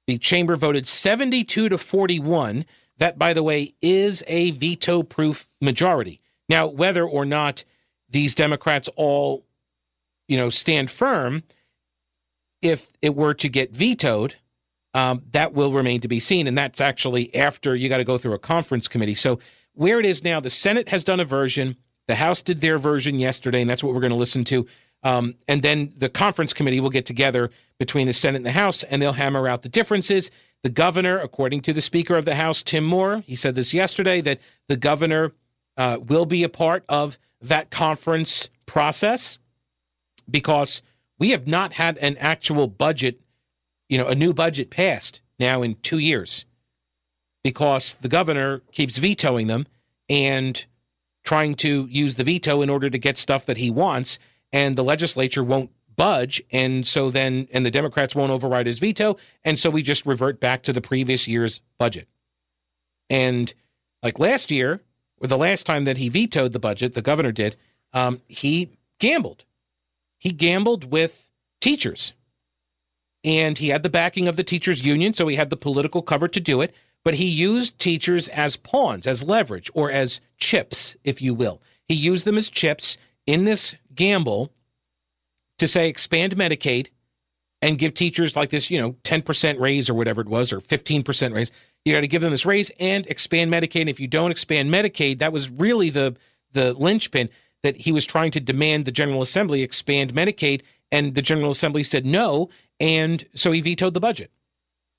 The 0.07 0.19
chamber 0.19 0.57
voted 0.57 0.87
72 0.87 1.69
to 1.69 1.79
41. 1.79 2.65
That, 2.99 3.19
by 3.19 3.33
the 3.33 3.43
way, 3.43 3.75
is 3.83 4.23
a 4.27 4.53
veto 4.53 5.03
proof 5.03 5.49
majority. 5.61 6.21
Now, 6.49 6.67
whether 6.67 7.05
or 7.05 7.25
not 7.25 7.65
these 8.09 8.35
Democrats 8.35 8.89
all, 8.97 9.45
you 10.29 10.37
know, 10.37 10.51
stand 10.51 10.91
firm, 10.91 11.43
if 12.63 12.89
it 13.03 13.15
were 13.15 13.35
to 13.35 13.49
get 13.49 13.73
vetoed, 13.73 14.37
um, 14.95 15.23
that 15.33 15.53
will 15.53 15.73
remain 15.73 16.01
to 16.03 16.09
be 16.09 16.21
seen. 16.21 16.47
And 16.47 16.57
that's 16.57 16.81
actually 16.81 17.35
after 17.35 17.75
you 17.75 17.89
got 17.89 17.99
to 17.99 18.05
go 18.05 18.17
through 18.17 18.35
a 18.35 18.39
conference 18.39 18.89
committee. 18.89 19.15
So, 19.15 19.41
where 19.73 19.99
it 19.99 20.07
is 20.07 20.23
now, 20.23 20.39
the 20.39 20.51
Senate 20.51 20.89
has 20.91 21.03
done 21.03 21.19
a 21.19 21.25
version, 21.25 21.77
The 22.07 22.15
House 22.15 22.43
did 22.43 22.61
their 22.61 22.79
version 22.79 23.19
yesterday, 23.19 23.61
and 23.61 23.69
that's 23.69 23.83
what 23.83 23.93
we're 23.93 24.01
going 24.01 24.13
to 24.13 24.17
listen 24.17 24.45
to. 24.45 24.67
Um, 25.03 25.35
and 25.49 25.63
then 25.63 25.93
the 25.97 26.09
conference 26.09 26.53
committee 26.53 26.79
will 26.79 26.91
get 26.91 27.07
together 27.07 27.51
between 27.79 28.07
the 28.07 28.13
Senate 28.13 28.39
and 28.39 28.47
the 28.47 28.53
House, 28.53 28.83
and 28.85 29.01
they'll 29.01 29.15
hammer 29.15 29.49
out 29.49 29.63
the 29.63 29.69
differences. 29.69 30.31
The 30.63 30.71
governor, 30.71 31.19
according 31.19 31.63
to 31.63 31.73
the 31.73 31.81
Speaker 31.81 32.17
of 32.17 32.25
the 32.25 32.37
House, 32.37 32.63
Tim 32.63 32.85
Moore, 32.85 33.23
he 33.27 33.37
said 33.37 33.55
this 33.55 33.75
yesterday 33.75 34.21
that 34.23 34.41
the 34.69 34.77
governor 34.77 35.33
uh, 35.77 35.99
will 36.01 36.27
be 36.27 36.43
a 36.43 36.49
part 36.49 36.85
of 36.89 37.19
that 37.41 37.71
conference 37.71 38.49
process 38.67 39.39
because 40.31 40.83
we 41.19 41.31
have 41.31 41.47
not 41.47 41.75
had 41.75 41.99
an 41.99 42.17
actual 42.19 42.67
budget, 42.67 43.21
you 43.89 43.99
know, 43.99 44.07
a 44.07 44.15
new 44.15 44.33
budget 44.33 44.71
passed 44.71 45.21
now 45.39 45.63
in 45.63 45.75
two 45.77 45.99
years 45.99 46.45
because 47.43 47.97
the 48.01 48.09
governor 48.09 48.63
keeps 48.73 48.99
vetoing 48.99 49.47
them 49.47 49.67
and 50.09 50.65
trying 51.25 51.55
to 51.55 51.87
use 51.91 52.17
the 52.17 52.25
veto 52.25 52.63
in 52.63 52.71
order 52.71 52.91
to 52.91 52.99
get 52.99 53.17
stuff 53.17 53.47
that 53.47 53.57
he 53.57 53.71
wants, 53.71 54.19
and 54.53 54.77
the 54.77 54.85
legislature 54.85 55.43
won't 55.43 55.71
budge. 55.97 56.43
And 56.53 56.87
so 56.87 57.11
then, 57.11 57.49
and 57.53 57.65
the 57.65 57.71
Democrats 57.71 58.15
won't 58.15 58.33
override 58.33 58.67
his 58.67 58.79
veto. 58.79 59.17
And 59.45 59.59
so 59.59 59.71
we 59.71 59.83
just 59.83 60.07
revert 60.07 60.41
back 60.41 60.63
to 60.65 60.73
the 60.73 60.81
previous 60.81 61.29
year's 61.29 61.61
budget. 61.79 62.09
And 63.11 63.53
like 64.03 64.19
last 64.19 64.51
year, 64.51 64.83
or 65.19 65.27
the 65.27 65.39
last 65.39 65.67
time 65.67 65.85
that 65.85 65.99
he 65.99 66.09
vetoed 66.09 66.53
the 66.53 66.59
budget, 66.59 66.95
the 66.95 67.03
governor 67.03 67.33
did, 67.33 67.57
um, 67.93 68.21
he 68.27 68.71
gambled. 68.99 69.45
He 70.19 70.33
gambled 70.33 70.91
with 70.91 71.31
teachers. 71.61 72.13
And 73.23 73.57
he 73.57 73.69
had 73.69 73.83
the 73.83 73.89
backing 73.89 74.29
of 74.29 74.37
the 74.37 74.45
teachers' 74.45 74.85
union, 74.85 75.15
so 75.15 75.27
he 75.29 75.37
had 75.37 75.49
the 75.49 75.57
political 75.57 76.03
cover 76.03 76.29
to 76.29 76.41
do 76.41 76.61
it. 76.61 76.75
But 77.03 77.15
he 77.15 77.27
used 77.27 77.79
teachers 77.79 78.29
as 78.29 78.57
pawns, 78.57 79.07
as 79.07 79.23
leverage, 79.23 79.71
or 79.75 79.91
as 79.91 80.21
chips, 80.37 80.97
if 81.05 81.23
you 81.23 81.35
will. 81.35 81.63
He 81.87 81.95
used 81.95 82.25
them 82.25 82.39
as 82.39 82.51
chips 82.51 82.97
in 83.27 83.45
this 83.45 83.75
gamble 83.95 84.51
to 85.59 85.69
say 85.69 85.89
expand 85.89 86.37
Medicaid 86.37 86.89
and 87.63 87.79
give 87.79 87.95
teachers 87.95 88.37
like 88.37 88.51
this, 88.51 88.71
you 88.71 88.79
know, 88.81 88.93
10% 89.05 89.59
raise 89.59 89.89
or 89.89 89.95
whatever 89.95 90.21
it 90.21 90.29
was, 90.29 90.53
or 90.53 90.61
15% 90.61 91.35
raise. 91.35 91.51
You 91.85 91.95
got 91.95 92.01
to 92.01 92.09
give 92.09 92.23
them 92.23 92.31
this 92.31 92.47
raise 92.47 92.71
and 92.79 93.07
expand 93.07 93.53
Medicaid. 93.53 93.83
And 93.83 93.91
if 93.91 94.01
you 94.01 94.07
don't 94.07 94.31
expand 94.31 94.71
Medicaid, 94.71 95.19
that 95.19 95.33
was 95.33 95.51
really 95.51 95.91
the 95.91 96.17
the 96.53 96.73
linchpin 96.75 97.29
that 97.65 97.77
he 97.79 97.91
was 97.91 98.05
trying 98.05 98.31
to 98.31 98.39
demand 98.39 98.85
the 98.85 98.93
General 98.93 99.23
Assembly 99.23 99.63
expand 99.63 100.15
Medicaid. 100.15 100.63
And 100.93 101.15
the 101.15 101.23
General 101.23 101.51
Assembly 101.51 101.83
said 101.83 102.07
no. 102.07 102.49
And 102.79 103.25
so 103.35 103.51
he 103.51 103.61
vetoed 103.61 103.95
the 103.95 104.01
budget. 104.01 104.31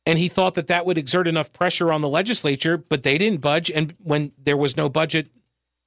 And 0.06 0.20
he 0.20 0.28
thought 0.28 0.56
that 0.56 0.68
that 0.68 0.86
would 0.86 0.98
exert 0.98 1.28
enough 1.28 1.54
pressure 1.54 1.92
on 1.92 2.02
the 2.02 2.10
legislature, 2.10 2.78
but 2.78 3.04
they 3.04 3.18
didn't 3.18 3.42
budge. 3.42 3.72
And 3.72 3.96
when 4.04 4.32
there 4.38 4.58
was 4.58 4.76
no 4.76 4.90
budget 4.90 5.30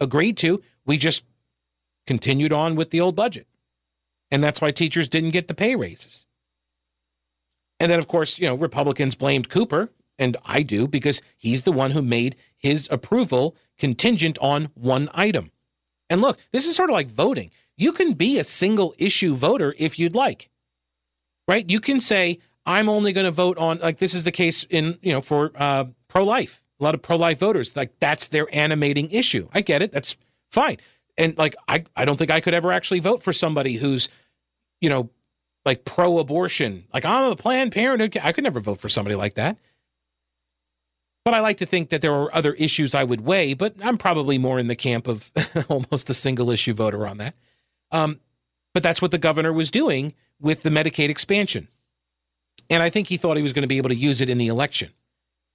agreed 0.01 0.37
to, 0.39 0.63
we 0.87 0.97
just 0.97 1.23
continued 2.07 2.53
on 2.53 2.75
with 2.75 2.91
the 2.91 3.01
old 3.01 3.15
budget. 3.15 3.47
And 4.31 4.43
that's 4.43 4.61
why 4.61 4.71
teachers 4.71 5.09
didn't 5.09 5.31
get 5.31 5.49
the 5.49 5.55
pay 5.55 5.75
raises. 5.75 6.27
And 7.81 7.91
then, 7.91 7.99
of 7.99 8.09
course, 8.09 8.39
you 8.39 8.47
know, 8.47 8.55
Republicans 8.55 9.15
blamed 9.15 9.49
Cooper, 9.49 9.91
and 10.19 10.37
I 10.45 10.63
do, 10.63 10.89
because 10.89 11.23
he's 11.37 11.63
the 11.63 11.73
one 11.73 11.93
who 11.93 12.03
made 12.03 12.37
his 12.57 12.89
approval 12.91 13.57
contingent 13.79 14.37
on 14.41 14.71
one 14.75 15.09
item. 15.15 15.53
And 16.11 16.21
look, 16.21 16.39
this 16.53 16.67
is 16.67 16.75
sort 16.75 16.91
of 16.91 16.95
like 16.95 17.09
voting. 17.09 17.51
You 17.77 17.93
can 17.93 18.15
be 18.15 18.39
a 18.39 18.45
single 18.45 18.95
issue 18.99 19.37
voter 19.37 19.75
if 19.79 19.99
you'd 19.99 20.15
like, 20.15 20.51
right? 21.47 21.69
You 21.71 21.81
can 21.81 22.01
say, 22.01 22.41
I'm 22.67 22.89
only 22.89 23.13
going 23.13 23.27
to 23.27 23.31
vote 23.31 23.57
on, 23.57 23.79
like, 23.79 23.99
this 23.99 24.13
is 24.13 24.25
the 24.25 24.33
case 24.33 24.65
in, 24.69 24.99
you 25.01 25.13
know, 25.13 25.21
for 25.21 25.53
uh, 25.55 25.85
pro 26.09 26.25
life. 26.25 26.65
A 26.81 26.85
lot 26.85 26.95
of 26.95 27.03
pro 27.03 27.17
life 27.17 27.39
voters, 27.39 27.77
like, 27.77 27.99
that's 28.01 28.29
their 28.29 28.47
animating 28.53 29.11
issue. 29.11 29.49
I 29.53 29.61
get 29.61 29.81
it. 29.81 29.93
That's 29.93 30.17
fine 30.51 30.79
and 31.19 31.37
like 31.37 31.55
I, 31.67 31.85
I 31.95 32.05
don't 32.05 32.17
think 32.17 32.31
I 32.31 32.41
could 32.41 32.55
ever 32.55 32.73
actually 32.73 33.01
vote 33.01 33.23
for 33.23 33.33
somebody 33.33 33.75
who's, 33.75 34.09
you 34.81 34.89
know, 34.89 35.11
like 35.65 35.85
pro-abortion. 35.85 36.85
Like 36.95 37.05
I'm 37.05 37.33
a 37.33 37.37
Planned 37.37 37.73
Parenthood. 37.73 38.17
I 38.23 38.33
could 38.33 38.45
never 38.45 38.61
vote 38.61 38.81
for 38.81 38.89
somebody 38.89 39.17
like 39.17 39.35
that. 39.35 39.59
But 41.25 41.35
I 41.35 41.41
like 41.41 41.59
to 41.59 41.67
think 41.67 41.91
that 41.91 42.01
there 42.01 42.15
are 42.15 42.35
other 42.35 42.55
issues 42.55 42.95
I 42.95 43.05
would 43.05 43.21
weigh. 43.21 43.53
But 43.53 43.75
I'm 43.83 43.99
probably 43.99 44.39
more 44.39 44.59
in 44.59 44.69
the 44.69 44.77
camp 44.77 45.07
of 45.07 45.31
almost 45.69 46.09
a 46.09 46.15
single 46.15 46.51
issue 46.51 46.73
voter 46.73 47.07
on 47.07 47.19
that. 47.19 47.35
Um, 47.91 48.21
but 48.73 48.83
that's 48.83 49.03
what 49.03 49.11
the 49.11 49.19
governor 49.19 49.53
was 49.53 49.71
doing 49.71 50.15
with 50.41 50.63
the 50.63 50.71
Medicaid 50.71 51.09
expansion, 51.09 51.69
and 52.71 52.83
I 52.83 52.91
think 52.91 53.09
he 53.09 53.17
thought 53.17 53.37
he 53.37 53.43
was 53.43 53.53
going 53.53 53.63
to 53.63 53.69
be 53.69 53.79
able 53.79 53.89
to 53.89 53.97
use 53.97 54.21
it 54.21 54.29
in 54.29 54.39
the 54.39 54.49
election. 54.49 54.93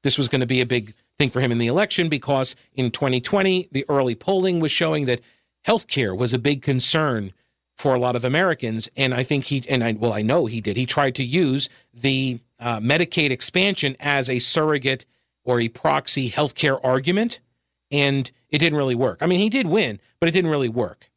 This 0.02 0.18
was 0.18 0.28
going 0.28 0.42
to 0.42 0.48
be 0.48 0.60
a 0.60 0.66
big 0.66 0.94
thing 1.18 1.30
for 1.30 1.40
him 1.40 1.52
in 1.52 1.58
the 1.58 1.68
election 1.68 2.10
because 2.10 2.56
in 2.74 2.92
2020 2.92 3.70
the 3.72 3.86
early 3.88 4.16
polling 4.16 4.60
was 4.60 4.72
showing 4.72 5.06
that 5.06 5.22
healthcare 5.66 6.18
was 6.18 6.34
a 6.34 6.40
big 6.40 6.62
concern 6.62 7.34
for 7.76 7.94
a 7.94 8.00
lot 8.00 8.16
of 8.16 8.24
Americans. 8.24 8.90
And 8.96 9.14
I 9.14 9.24
think 9.24 9.46
he, 9.46 9.64
and 9.68 9.84
I, 9.84 9.94
well, 9.94 10.14
I 10.14 10.22
know 10.22 10.46
he 10.46 10.62
did, 10.62 10.78
he 10.78 10.86
tried 10.86 11.16
to 11.16 11.24
use 11.24 11.70
the 11.94 12.40
uh, 12.60 12.80
Medicaid 12.80 13.32
expansion 13.32 13.96
as 14.00 14.30
a 14.30 14.40
surrogate 14.40 15.06
or 15.44 15.60
a 15.60 15.70
proxy 15.70 16.30
healthcare 16.30 16.80
argument. 16.84 17.40
And 17.92 18.32
it 18.50 18.60
didn't 18.60 18.78
really 18.78 18.96
work. 18.96 19.20
I 19.22 19.28
mean, 19.28 19.40
he 19.40 19.50
did 19.50 19.68
win, 19.68 20.00
but 20.20 20.30
it 20.30 20.32
didn't 20.32 20.52
really 20.52 20.70
work. 20.70 21.10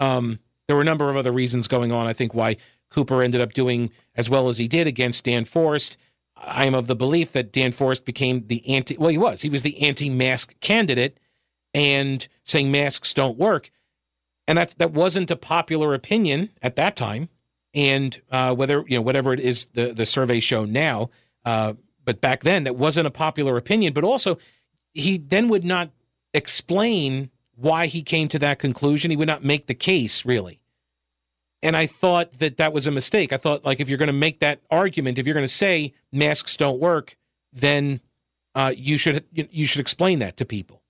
Um, 0.00 0.40
there 0.66 0.76
were 0.76 0.82
a 0.82 0.86
number 0.86 1.08
of 1.08 1.16
other 1.16 1.32
reasons 1.32 1.68
going 1.68 1.92
on, 1.92 2.06
I 2.06 2.12
think, 2.12 2.34
why 2.34 2.56
Cooper 2.90 3.22
ended 3.22 3.40
up 3.40 3.52
doing 3.52 3.90
as 4.14 4.28
well 4.30 4.48
as 4.48 4.58
he 4.58 4.68
did 4.68 4.86
against 4.86 5.24
Dan 5.24 5.44
Forest. 5.44 5.96
I 6.36 6.64
am 6.64 6.74
of 6.74 6.86
the 6.86 6.96
belief 6.96 7.32
that 7.32 7.52
Dan 7.52 7.72
Forest 7.72 8.04
became 8.04 8.46
the 8.46 8.66
anti, 8.68 8.96
well, 8.98 9.10
he 9.10 9.18
was. 9.18 9.42
He 9.42 9.48
was 9.48 9.62
the 9.62 9.80
anti 9.82 10.10
mask 10.10 10.58
candidate 10.60 11.18
and 11.74 12.26
saying 12.44 12.70
masks 12.70 13.12
don't 13.12 13.36
work. 13.36 13.70
And 14.46 14.56
that 14.58 14.74
that 14.78 14.92
wasn't 14.92 15.30
a 15.30 15.36
popular 15.36 15.92
opinion 15.94 16.50
at 16.62 16.76
that 16.76 16.96
time. 16.96 17.28
And 17.74 18.20
uh, 18.30 18.54
whether 18.54 18.84
you 18.86 18.96
know 18.96 19.02
whatever 19.02 19.32
it 19.32 19.40
is 19.40 19.66
the 19.74 19.92
the 19.92 20.06
surveys 20.06 20.44
show 20.44 20.64
now, 20.64 21.10
uh, 21.44 21.74
but 22.04 22.20
back 22.20 22.44
then 22.44 22.64
that 22.64 22.76
wasn't 22.76 23.06
a 23.06 23.10
popular 23.10 23.56
opinion. 23.56 23.92
But 23.92 24.04
also, 24.04 24.38
he 24.92 25.18
then 25.18 25.48
would 25.48 25.64
not 25.64 25.90
explain 26.32 27.30
why 27.56 27.86
he 27.86 28.02
came 28.02 28.28
to 28.28 28.38
that 28.38 28.58
conclusion. 28.58 29.10
He 29.10 29.16
would 29.16 29.28
not 29.28 29.44
make 29.44 29.66
the 29.66 29.74
case 29.74 30.24
really. 30.24 30.60
And 31.62 31.76
I 31.76 31.86
thought 31.86 32.34
that 32.34 32.58
that 32.58 32.74
was 32.74 32.86
a 32.86 32.90
mistake. 32.90 33.32
I 33.32 33.38
thought 33.38 33.64
like 33.64 33.80
if 33.80 33.88
you're 33.88 33.98
going 33.98 34.08
to 34.08 34.12
make 34.12 34.40
that 34.40 34.60
argument, 34.70 35.18
if 35.18 35.26
you're 35.26 35.34
going 35.34 35.46
to 35.46 35.52
say 35.52 35.94
masks 36.12 36.56
don't 36.56 36.78
work, 36.78 37.16
then 37.50 38.00
uh, 38.54 38.72
you 38.76 38.98
should 38.98 39.24
you 39.32 39.66
should 39.66 39.80
explain 39.80 40.18
that 40.18 40.36
to 40.36 40.44
people 40.44 40.83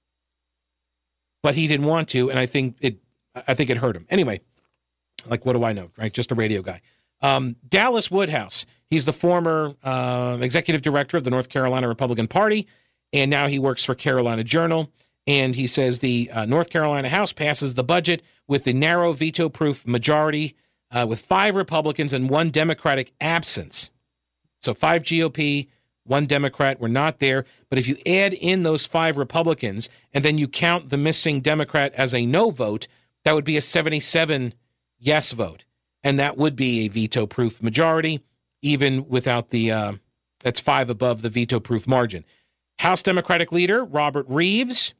but 1.44 1.54
he 1.54 1.66
didn't 1.66 1.84
want 1.84 2.08
to, 2.08 2.30
and 2.30 2.38
I 2.38 2.46
think 2.46 2.76
it 2.80 2.96
I 3.34 3.52
think 3.52 3.68
it 3.68 3.76
hurt 3.76 3.94
him. 3.94 4.06
Anyway, 4.08 4.40
like 5.26 5.44
what 5.44 5.52
do 5.52 5.62
I 5.62 5.74
know, 5.74 5.90
right? 5.98 6.10
Just 6.10 6.32
a 6.32 6.34
radio 6.34 6.62
guy. 6.62 6.80
Um, 7.20 7.56
Dallas 7.68 8.10
Woodhouse. 8.10 8.64
He's 8.88 9.04
the 9.04 9.12
former 9.12 9.74
uh, 9.82 10.38
executive 10.40 10.80
director 10.80 11.18
of 11.18 11.24
the 11.24 11.30
North 11.30 11.50
Carolina 11.50 11.86
Republican 11.86 12.28
Party, 12.28 12.66
and 13.12 13.30
now 13.30 13.48
he 13.48 13.58
works 13.58 13.84
for 13.84 13.94
Carolina 13.94 14.42
Journal. 14.42 14.90
And 15.26 15.54
he 15.54 15.66
says 15.66 15.98
the 15.98 16.30
uh, 16.32 16.46
North 16.46 16.70
Carolina 16.70 17.10
House 17.10 17.34
passes 17.34 17.74
the 17.74 17.84
budget 17.84 18.22
with 18.48 18.66
a 18.66 18.72
narrow 18.72 19.12
veto 19.12 19.50
proof 19.50 19.86
majority 19.86 20.56
uh, 20.90 21.04
with 21.06 21.20
five 21.20 21.56
Republicans 21.56 22.14
and 22.14 22.30
one 22.30 22.50
Democratic 22.50 23.12
absence. 23.20 23.90
So 24.62 24.72
five 24.72 25.02
GOP, 25.02 25.68
one 26.04 26.26
Democrat 26.26 26.80
were 26.80 26.88
not 26.88 27.18
there. 27.18 27.44
But 27.68 27.78
if 27.78 27.88
you 27.88 27.96
add 28.06 28.34
in 28.34 28.62
those 28.62 28.86
five 28.86 29.16
Republicans 29.16 29.88
and 30.12 30.24
then 30.24 30.38
you 30.38 30.48
count 30.48 30.90
the 30.90 30.96
missing 30.96 31.40
Democrat 31.40 31.92
as 31.94 32.14
a 32.14 32.26
no 32.26 32.50
vote, 32.50 32.86
that 33.24 33.34
would 33.34 33.44
be 33.44 33.56
a 33.56 33.62
77 33.62 34.54
yes 34.98 35.32
vote. 35.32 35.64
And 36.02 36.18
that 36.18 36.36
would 36.36 36.54
be 36.54 36.84
a 36.84 36.88
veto 36.88 37.26
proof 37.26 37.62
majority, 37.62 38.22
even 38.60 39.08
without 39.08 39.48
the, 39.48 39.72
uh, 39.72 39.92
that's 40.40 40.60
five 40.60 40.90
above 40.90 41.22
the 41.22 41.30
veto 41.30 41.58
proof 41.58 41.86
margin. 41.86 42.24
House 42.80 43.02
Democratic 43.02 43.52
leader 43.52 43.84
Robert 43.84 44.28
Reives, 44.28 44.92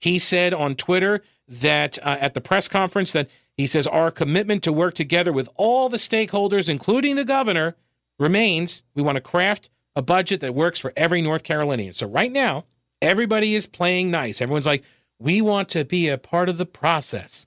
he 0.00 0.18
said 0.18 0.54
on 0.54 0.76
Twitter 0.76 1.22
that 1.48 1.98
uh, 2.02 2.16
at 2.20 2.34
the 2.34 2.40
press 2.40 2.68
conference 2.68 3.12
that 3.12 3.28
he 3.56 3.66
says 3.66 3.86
our 3.86 4.10
commitment 4.10 4.62
to 4.64 4.72
work 4.72 4.94
together 4.94 5.32
with 5.32 5.48
all 5.56 5.88
the 5.88 5.96
stakeholders, 5.96 6.68
including 6.68 7.16
the 7.16 7.24
governor, 7.24 7.76
remains. 8.18 8.82
We 8.94 9.02
want 9.02 9.16
to 9.16 9.20
craft 9.20 9.70
a 9.96 10.02
budget 10.02 10.40
that 10.40 10.54
works 10.54 10.78
for 10.78 10.92
every 10.96 11.22
North 11.22 11.44
Carolinian. 11.44 11.92
So 11.92 12.06
right 12.06 12.32
now, 12.32 12.64
everybody 13.00 13.54
is 13.54 13.66
playing 13.66 14.10
nice. 14.10 14.40
Everyone's 14.40 14.66
like, 14.66 14.84
we 15.18 15.40
want 15.40 15.68
to 15.70 15.84
be 15.84 16.08
a 16.08 16.18
part 16.18 16.48
of 16.48 16.58
the 16.58 16.66
process. 16.66 17.46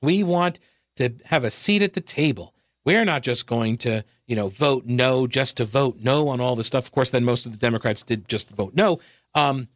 We 0.00 0.22
want 0.22 0.58
to 0.96 1.14
have 1.26 1.44
a 1.44 1.50
seat 1.50 1.82
at 1.82 1.92
the 1.92 2.00
table. 2.00 2.54
We're 2.84 3.04
not 3.04 3.22
just 3.22 3.46
going 3.46 3.78
to, 3.78 4.04
you 4.26 4.36
know, 4.36 4.48
vote 4.48 4.86
no 4.86 5.26
just 5.26 5.56
to 5.56 5.64
vote 5.64 5.98
no 6.00 6.28
on 6.28 6.40
all 6.40 6.56
this 6.56 6.68
stuff. 6.68 6.86
Of 6.86 6.92
course, 6.92 7.10
then 7.10 7.24
most 7.24 7.44
of 7.44 7.52
the 7.52 7.58
Democrats 7.58 8.02
did 8.02 8.28
just 8.28 8.48
vote 8.48 8.74
no. 8.74 9.00
Um, 9.34 9.68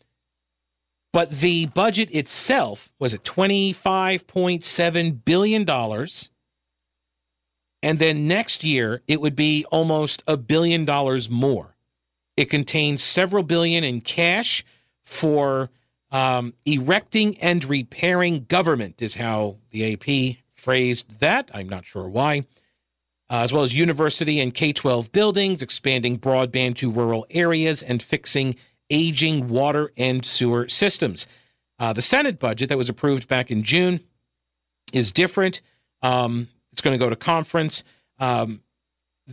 but 1.13 1.31
the 1.31 1.67
budget 1.67 2.15
itself 2.15 2.93
was 2.99 3.13
at 3.13 3.25
$25.7 3.25 5.25
billion. 5.25 5.69
And 7.83 7.99
then 7.99 8.29
next 8.29 8.63
year, 8.63 9.03
it 9.09 9.21
would 9.21 9.35
be 9.35 9.65
almost 9.73 10.23
a 10.27 10.37
billion 10.37 10.85
dollars 10.85 11.29
more. 11.29 11.75
It 12.41 12.49
contains 12.49 13.03
several 13.03 13.43
billion 13.43 13.85
in 13.85 14.01
cash 14.01 14.65
for 15.03 15.71
Um, 16.13 16.55
erecting 16.65 17.39
and 17.39 17.63
repairing 17.65 18.47
government 18.49 19.01
is 19.01 19.15
how 19.15 19.59
the 19.71 19.93
AP 19.93 20.39
phrased 20.51 21.21
that. 21.21 21.51
I'm 21.55 21.69
not 21.69 21.85
sure 21.85 22.09
why. 22.09 22.47
Uh, 23.31 23.43
as 23.45 23.53
well 23.53 23.63
as 23.63 23.79
university 23.79 24.41
and 24.41 24.53
K 24.53 24.73
12 24.73 25.13
buildings, 25.13 25.63
expanding 25.63 26.19
broadband 26.19 26.75
to 26.79 26.91
rural 26.91 27.27
areas, 27.31 27.81
and 27.81 28.03
fixing 28.03 28.57
aging 28.91 29.47
water 29.47 29.93
and 29.97 30.25
sewer 30.25 30.69
systems. 30.69 31.29
Uh, 31.79 31.93
the 31.93 32.03
Senate 32.03 32.41
budget 32.41 32.69
that 32.71 32.79
was 32.79 32.89
approved 32.89 33.29
back 33.29 33.53
in 33.53 33.63
June 33.63 34.01
is 34.93 35.13
different. 35.13 35.61
Um, 36.03 36.49
it's 36.73 36.81
going 36.81 36.99
to 36.99 37.05
go 37.05 37.09
to 37.09 37.15
conference. 37.15 37.85
Um, 38.19 38.63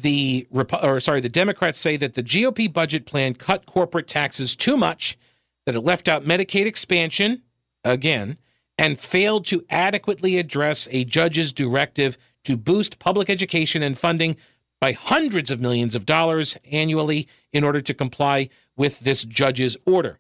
the 0.01 0.47
or 0.51 0.99
sorry, 0.99 1.21
the 1.21 1.29
Democrats 1.29 1.79
say 1.79 1.97
that 1.97 2.13
the 2.13 2.23
GOP 2.23 2.71
budget 2.71 3.05
plan 3.05 3.33
cut 3.33 3.65
corporate 3.65 4.07
taxes 4.07 4.55
too 4.55 4.77
much, 4.77 5.17
that 5.65 5.75
it 5.75 5.81
left 5.81 6.07
out 6.07 6.23
Medicaid 6.23 6.65
expansion 6.65 7.41
again, 7.83 8.37
and 8.77 8.99
failed 8.99 9.45
to 9.47 9.65
adequately 9.69 10.37
address 10.37 10.87
a 10.91 11.03
judge's 11.03 11.51
directive 11.51 12.17
to 12.43 12.57
boost 12.57 12.99
public 12.99 13.29
education 13.29 13.81
and 13.81 13.97
funding 13.97 14.37
by 14.79 14.91
hundreds 14.91 15.49
of 15.49 15.59
millions 15.59 15.95
of 15.95 16.05
dollars 16.05 16.57
annually 16.71 17.27
in 17.51 17.63
order 17.63 17.81
to 17.81 17.93
comply 17.93 18.49
with 18.75 18.99
this 18.99 19.23
judge's 19.23 19.75
order. 19.85 20.19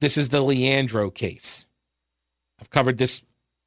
This 0.00 0.18
is 0.18 0.28
the 0.28 0.42
Leandro 0.42 1.10
case. 1.10 1.66
I've 2.60 2.70
covered 2.70 2.98
this 2.98 3.22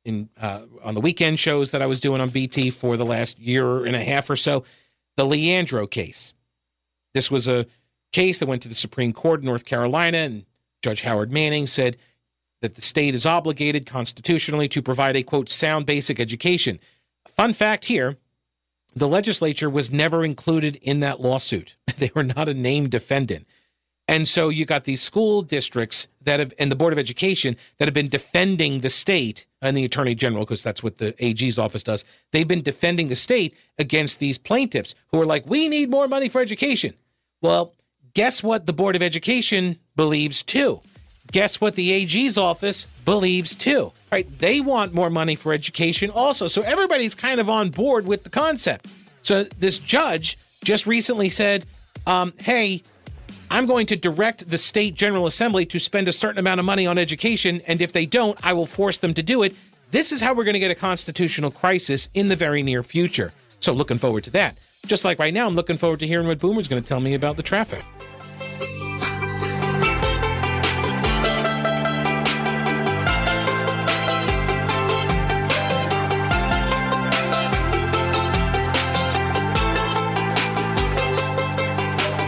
in 0.05 0.29
uh, 0.39 0.61
on 0.83 0.93
the 0.93 1.01
weekend 1.01 1.39
shows 1.39 1.71
that 1.71 1.81
I 1.81 1.85
was 1.85 1.99
doing 1.99 2.21
on 2.21 2.29
BT 2.29 2.71
for 2.71 2.95
the 2.95 3.05
last 3.05 3.39
year 3.39 3.85
and 3.85 3.95
a 3.95 4.03
half 4.03 4.29
or 4.29 4.35
so. 4.35 4.63
The 5.17 5.25
Leandro 5.25 5.87
case. 5.87 6.33
This 7.13 7.31
was 7.31 7.47
a 7.47 7.65
case 8.13 8.39
that 8.39 8.47
went 8.47 8.61
to 8.63 8.69
the 8.69 8.75
Supreme 8.75 9.13
Court 9.13 9.41
in 9.41 9.45
North 9.45 9.65
Carolina, 9.65 10.19
and 10.19 10.45
Judge 10.81 11.01
Howard 11.01 11.31
Manning 11.31 11.67
said 11.67 11.97
that 12.61 12.75
the 12.75 12.81
state 12.81 13.15
is 13.15 13.25
obligated 13.25 13.85
constitutionally 13.85 14.67
to 14.69 14.81
provide 14.81 15.15
a 15.15 15.23
quote 15.23 15.49
sound 15.49 15.85
basic 15.85 16.19
education 16.19 16.79
Fun 17.27 17.53
fact 17.53 17.85
here 17.85 18.17
the 18.95 19.07
legislature 19.07 19.69
was 19.69 19.91
never 19.91 20.23
included 20.23 20.77
in 20.77 21.01
that 21.01 21.21
lawsuit. 21.21 21.75
They 21.97 22.11
were 22.13 22.23
not 22.23 22.49
a 22.49 22.53
named 22.53 22.91
defendant. 22.91 23.47
And 24.05 24.27
so 24.27 24.49
you 24.49 24.65
got 24.65 24.83
these 24.83 25.01
school 25.01 25.41
districts 25.41 26.09
that 26.21 26.41
have, 26.41 26.53
and 26.59 26.69
the 26.69 26.75
Board 26.75 26.91
of 26.91 26.99
Education 26.99 27.55
that 27.77 27.87
have 27.87 27.93
been 27.93 28.09
defending 28.09 28.81
the 28.81 28.89
state 28.89 29.45
and 29.65 29.75
the 29.75 29.85
Attorney 29.85 30.15
General, 30.15 30.45
because 30.45 30.63
that's 30.63 30.83
what 30.83 30.97
the 30.97 31.15
AG's 31.23 31.57
office 31.57 31.83
does. 31.83 32.05
They've 32.31 32.47
been 32.47 32.61
defending 32.61 33.07
the 33.07 33.15
state 33.15 33.55
against 33.77 34.19
these 34.19 34.37
plaintiffs 34.37 34.95
who 35.11 35.21
are 35.21 35.25
like, 35.25 35.45
we 35.45 35.67
need 35.67 35.89
more 35.89 36.07
money 36.07 36.29
for 36.29 36.41
education. 36.41 36.93
Well, 37.41 37.73
guess 38.13 38.43
what 38.43 38.65
the 38.65 38.73
Board 38.73 38.95
of 38.95 39.01
Education 39.01 39.77
believes 39.95 40.43
too? 40.43 40.81
guess 41.31 41.59
what 41.59 41.75
the 41.75 41.91
AG's 41.91 42.37
office 42.37 42.85
believes 43.03 43.55
too? 43.55 43.91
Right? 44.11 44.27
They 44.39 44.61
want 44.61 44.93
more 44.93 45.09
money 45.09 45.35
for 45.35 45.53
education 45.53 46.09
also. 46.09 46.47
So 46.47 46.61
everybody's 46.61 47.15
kind 47.15 47.39
of 47.39 47.49
on 47.49 47.69
board 47.69 48.05
with 48.05 48.23
the 48.23 48.29
concept. 48.29 48.87
So 49.21 49.43
this 49.43 49.79
judge 49.79 50.37
just 50.63 50.85
recently 50.85 51.29
said, 51.29 51.65
um, 52.07 52.33
hey, 52.39 52.83
I'm 53.51 53.65
going 53.65 53.85
to 53.87 53.95
direct 53.95 54.49
the 54.49 54.57
state 54.57 54.95
general 54.95 55.27
assembly 55.27 55.65
to 55.67 55.79
spend 55.79 56.07
a 56.07 56.11
certain 56.11 56.39
amount 56.39 56.59
of 56.59 56.65
money 56.65 56.87
on 56.87 56.97
education, 56.97 57.61
and 57.67 57.81
if 57.81 57.93
they 57.93 58.05
don't, 58.05 58.37
I 58.43 58.53
will 58.53 58.65
force 58.65 58.97
them 58.97 59.13
to 59.13 59.23
do 59.23 59.43
it. 59.43 59.55
This 59.91 60.11
is 60.11 60.21
how 60.21 60.33
we're 60.33 60.43
going 60.43 60.55
to 60.55 60.59
get 60.59 60.71
a 60.71 60.75
constitutional 60.75 61.51
crisis 61.51 62.09
in 62.13 62.27
the 62.27 62.35
very 62.35 62.63
near 62.63 62.83
future. 62.83 63.33
So 63.59 63.71
looking 63.71 63.97
forward 63.97 64.23
to 64.25 64.31
that. 64.31 64.57
Just 64.85 65.05
like 65.05 65.19
right 65.19 65.33
now, 65.33 65.47
I'm 65.47 65.55
looking 65.55 65.77
forward 65.77 65.99
to 65.99 66.07
hearing 66.07 66.27
what 66.27 66.39
Boomer's 66.39 66.67
going 66.67 66.81
to 66.81 66.87
tell 66.87 66.99
me 66.99 67.13
about 67.13 67.37
the 67.37 67.43
traffic. 67.43 67.83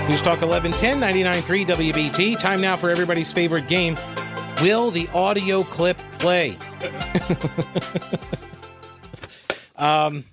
News 0.07 0.21
Talk 0.21 0.41
1110, 0.41 1.01
99.3 1.01 1.91
WBT. 1.91 2.39
Time 2.39 2.61
now 2.61 2.77
for 2.77 2.89
everybody's 2.89 3.33
favorite 3.33 3.67
game. 3.67 3.97
Will 4.61 4.89
the 4.89 5.09
audio 5.13 5.63
clip 5.63 5.97
play? 6.17 6.57
um, 9.75 10.23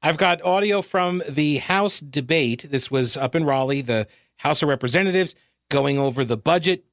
I've 0.00 0.16
got 0.16 0.40
audio 0.40 0.80
from 0.80 1.22
the 1.28 1.58
House 1.58 2.00
debate. 2.00 2.64
This 2.70 2.90
was 2.90 3.18
up 3.18 3.34
in 3.34 3.44
Raleigh, 3.44 3.82
the 3.82 4.06
House 4.36 4.62
of 4.62 4.70
Representatives 4.70 5.34
going 5.70 5.98
over 5.98 6.24
the 6.24 6.38
budget. 6.38 6.86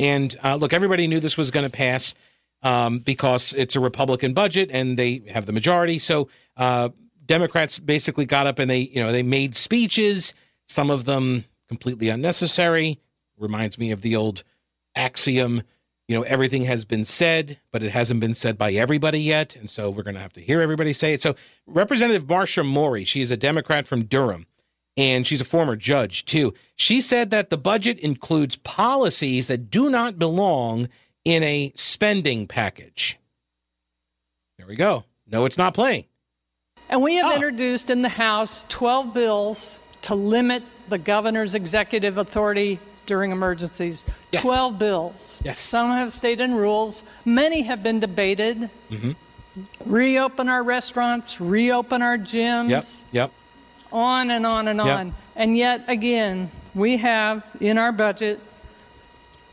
And 0.00 0.34
uh, 0.42 0.54
look, 0.54 0.72
everybody 0.72 1.06
knew 1.06 1.20
this 1.20 1.36
was 1.36 1.50
going 1.50 1.64
to 1.64 1.70
pass 1.70 2.14
um, 2.62 3.00
because 3.00 3.52
it's 3.52 3.76
a 3.76 3.80
Republican 3.80 4.32
budget 4.32 4.70
and 4.72 4.98
they 4.98 5.24
have 5.28 5.44
the 5.44 5.52
majority. 5.52 5.98
So 5.98 6.30
uh, 6.56 6.88
Democrats 7.26 7.78
basically 7.78 8.24
got 8.24 8.46
up 8.46 8.58
and 8.58 8.70
they, 8.70 8.78
you 8.78 9.04
know, 9.04 9.12
they 9.12 9.22
made 9.22 9.54
speeches 9.54 10.32
some 10.66 10.90
of 10.90 11.04
them 11.04 11.44
completely 11.68 12.08
unnecessary. 12.08 13.00
Reminds 13.36 13.78
me 13.78 13.90
of 13.90 14.02
the 14.02 14.14
old 14.14 14.44
axiom, 14.94 15.62
you 16.08 16.16
know, 16.16 16.22
everything 16.22 16.64
has 16.64 16.84
been 16.84 17.04
said, 17.04 17.58
but 17.72 17.82
it 17.82 17.90
hasn't 17.90 18.20
been 18.20 18.34
said 18.34 18.58
by 18.58 18.72
everybody 18.72 19.20
yet. 19.20 19.56
And 19.56 19.70
so 19.70 19.90
we're 19.90 20.02
going 20.02 20.14
to 20.14 20.20
have 20.20 20.32
to 20.34 20.40
hear 20.40 20.60
everybody 20.60 20.92
say 20.92 21.14
it. 21.14 21.22
So, 21.22 21.34
Representative 21.66 22.28
Marcia 22.28 22.62
Morey, 22.62 23.04
she 23.04 23.20
is 23.20 23.30
a 23.30 23.36
Democrat 23.36 23.86
from 23.88 24.04
Durham, 24.04 24.46
and 24.96 25.26
she's 25.26 25.40
a 25.40 25.46
former 25.46 25.76
judge 25.76 26.24
too. 26.24 26.52
She 26.76 27.00
said 27.00 27.30
that 27.30 27.50
the 27.50 27.58
budget 27.58 27.98
includes 28.00 28.56
policies 28.56 29.46
that 29.48 29.70
do 29.70 29.90
not 29.90 30.18
belong 30.18 30.88
in 31.24 31.42
a 31.42 31.72
spending 31.74 32.46
package. 32.46 33.18
There 34.58 34.66
we 34.66 34.76
go. 34.76 35.04
No, 35.26 35.46
it's 35.46 35.58
not 35.58 35.74
playing. 35.74 36.04
And 36.90 37.02
we 37.02 37.14
have 37.16 37.32
oh. 37.32 37.34
introduced 37.34 37.88
in 37.88 38.02
the 38.02 38.10
House 38.10 38.66
12 38.68 39.14
bills 39.14 39.80
to 40.04 40.14
limit 40.14 40.62
the 40.88 40.98
governor's 40.98 41.54
executive 41.54 42.18
authority 42.18 42.78
during 43.06 43.32
emergencies. 43.32 44.04
Yes. 44.32 44.42
12 44.42 44.78
bills. 44.78 45.40
Yes. 45.42 45.58
Some 45.58 45.90
have 45.90 46.12
stayed 46.12 46.40
in 46.40 46.54
rules, 46.54 47.02
many 47.24 47.62
have 47.62 47.82
been 47.82 48.00
debated. 48.00 48.70
Mm-hmm. 48.90 49.12
Reopen 49.86 50.48
our 50.48 50.62
restaurants, 50.62 51.40
reopen 51.40 52.02
our 52.02 52.18
gyms. 52.18 52.70
Yep. 52.70 52.84
Yep. 53.12 53.32
On 53.92 54.30
and 54.30 54.44
on 54.44 54.68
and 54.68 54.80
on. 54.80 55.06
Yep. 55.06 55.16
And 55.36 55.56
yet 55.56 55.84
again, 55.88 56.50
we 56.74 56.98
have 56.98 57.44
in 57.60 57.78
our 57.78 57.92
budget 57.92 58.40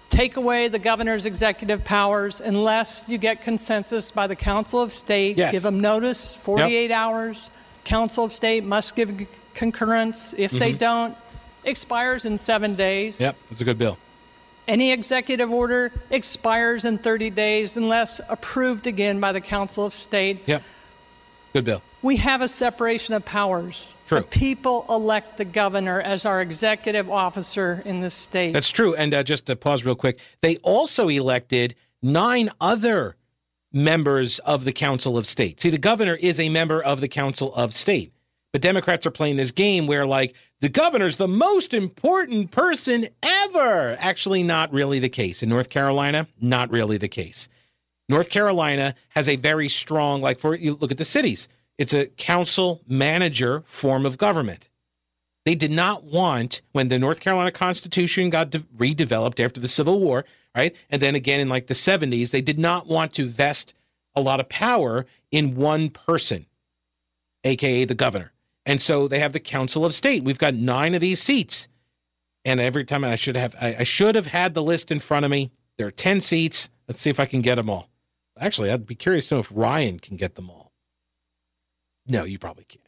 take 0.09 0.35
away 0.35 0.67
the 0.67 0.79
governor's 0.79 1.25
executive 1.25 1.85
powers 1.85 2.41
unless 2.41 3.07
you 3.07 3.17
get 3.17 3.41
consensus 3.41 4.11
by 4.11 4.27
the 4.27 4.35
Council 4.35 4.81
of 4.81 4.91
State. 4.91 5.37
Yes. 5.37 5.53
Give 5.53 5.61
them 5.61 5.79
notice, 5.79 6.35
48 6.35 6.89
yep. 6.89 6.91
hours. 6.91 7.49
Council 7.85 8.25
of 8.25 8.33
State 8.33 8.65
must 8.65 8.95
give 8.95 9.27
concurrence. 9.53 10.33
If 10.37 10.51
mm-hmm. 10.51 10.59
they 10.59 10.73
don't, 10.73 11.15
expires 11.63 12.25
in 12.25 12.37
seven 12.37 12.75
days. 12.75 13.19
Yep, 13.19 13.35
it's 13.51 13.61
a 13.61 13.63
good 13.63 13.77
bill. 13.77 13.97
Any 14.67 14.91
executive 14.91 15.51
order 15.51 15.91
expires 16.09 16.85
in 16.85 16.97
30 16.97 17.31
days 17.31 17.77
unless 17.77 18.21
approved 18.29 18.87
again 18.87 19.19
by 19.19 19.31
the 19.31 19.41
Council 19.41 19.85
of 19.85 19.93
State. 19.93 20.43
Yep, 20.45 20.63
good 21.53 21.65
bill. 21.65 21.81
We 22.01 22.17
have 22.17 22.41
a 22.41 22.47
separation 22.47 23.13
of 23.13 23.23
powers. 23.25 23.97
True. 24.07 24.21
The 24.21 24.27
people 24.27 24.85
elect 24.89 25.37
the 25.37 25.45
governor 25.45 26.01
as 26.01 26.25
our 26.25 26.41
executive 26.41 27.09
officer 27.09 27.81
in 27.85 28.01
this 28.01 28.15
state. 28.15 28.53
That's 28.53 28.69
true. 28.69 28.95
And 28.95 29.13
uh, 29.13 29.23
just 29.23 29.45
to 29.45 29.55
pause 29.55 29.85
real 29.85 29.95
quick, 29.95 30.19
they 30.41 30.57
also 30.57 31.07
elected 31.09 31.75
nine 32.01 32.49
other 32.59 33.15
members 33.71 34.39
of 34.39 34.65
the 34.65 34.73
Council 34.73 35.17
of 35.17 35.27
State. 35.27 35.61
See, 35.61 35.69
the 35.69 35.77
governor 35.77 36.15
is 36.15 36.39
a 36.39 36.49
member 36.49 36.81
of 36.81 37.01
the 37.01 37.07
Council 37.07 37.53
of 37.53 37.73
State. 37.73 38.13
But 38.53 38.61
Democrats 38.61 39.05
are 39.05 39.11
playing 39.11 39.37
this 39.37 39.51
game 39.51 39.87
where, 39.87 40.05
like, 40.05 40.35
the 40.59 40.69
governor's 40.69 41.17
the 41.17 41.27
most 41.27 41.73
important 41.73 42.51
person 42.51 43.07
ever. 43.23 43.95
Actually, 43.99 44.43
not 44.43 44.73
really 44.73 44.99
the 44.99 45.09
case. 45.09 45.41
In 45.41 45.49
North 45.49 45.69
Carolina, 45.69 46.27
not 46.39 46.69
really 46.69 46.97
the 46.97 47.07
case. 47.07 47.47
North 48.09 48.29
Carolina 48.29 48.93
has 49.09 49.29
a 49.29 49.37
very 49.37 49.69
strong, 49.69 50.21
like, 50.21 50.37
for 50.37 50.53
you 50.53 50.75
look 50.75 50.91
at 50.91 50.97
the 50.97 51.05
cities, 51.05 51.47
it's 51.77 51.93
a 51.93 52.07
council 52.07 52.81
manager 52.87 53.63
form 53.65 54.05
of 54.05 54.17
government. 54.17 54.67
They 55.45 55.55
did 55.55 55.71
not 55.71 56.03
want, 56.03 56.61
when 56.73 56.89
the 56.89 56.99
North 56.99 57.21
Carolina 57.21 57.51
Constitution 57.51 58.29
got 58.29 58.51
de- 58.51 58.59
redeveloped 58.59 59.43
after 59.43 59.59
the 59.59 59.67
Civil 59.67 59.99
War, 59.99 60.25
right? 60.55 60.75
And 60.89 61.01
then 61.01 61.15
again 61.15 61.39
in 61.39 61.49
like 61.49 61.67
the 61.67 61.73
70s, 61.73 62.31
they 62.31 62.41
did 62.41 62.59
not 62.59 62.85
want 62.85 63.13
to 63.13 63.25
vest 63.25 63.73
a 64.13 64.21
lot 64.21 64.39
of 64.39 64.49
power 64.49 65.05
in 65.31 65.55
one 65.55 65.89
person, 65.89 66.45
AKA 67.43 67.85
the 67.85 67.95
governor. 67.95 68.33
And 68.65 68.81
so 68.81 69.07
they 69.07 69.19
have 69.19 69.33
the 69.33 69.39
Council 69.39 69.85
of 69.85 69.93
State. 69.93 70.23
We've 70.23 70.37
got 70.37 70.53
nine 70.53 70.93
of 70.93 71.01
these 71.01 71.21
seats. 71.21 71.67
And 72.45 72.59
every 72.59 72.85
time 72.85 73.03
I 73.03 73.15
should 73.15 73.35
have 73.35 73.55
I, 73.59 73.77
I 73.79 73.83
should 73.83 74.15
have 74.15 74.27
had 74.27 74.53
the 74.53 74.63
list 74.63 74.91
in 74.91 74.99
front 74.99 75.25
of 75.25 75.31
me. 75.31 75.51
There 75.77 75.87
are 75.87 75.91
10 75.91 76.21
seats. 76.21 76.69
Let's 76.87 77.01
see 77.01 77.09
if 77.09 77.19
I 77.19 77.25
can 77.25 77.41
get 77.41 77.55
them 77.55 77.69
all. 77.69 77.89
Actually, 78.39 78.71
I'd 78.71 78.85
be 78.85 78.95
curious 78.95 79.27
to 79.27 79.35
know 79.35 79.39
if 79.39 79.51
Ryan 79.53 79.99
can 79.99 80.17
get 80.17 80.35
them 80.35 80.49
all. 80.49 80.71
No, 82.07 82.23
you 82.23 82.39
probably 82.39 82.65
can't. 82.65 82.85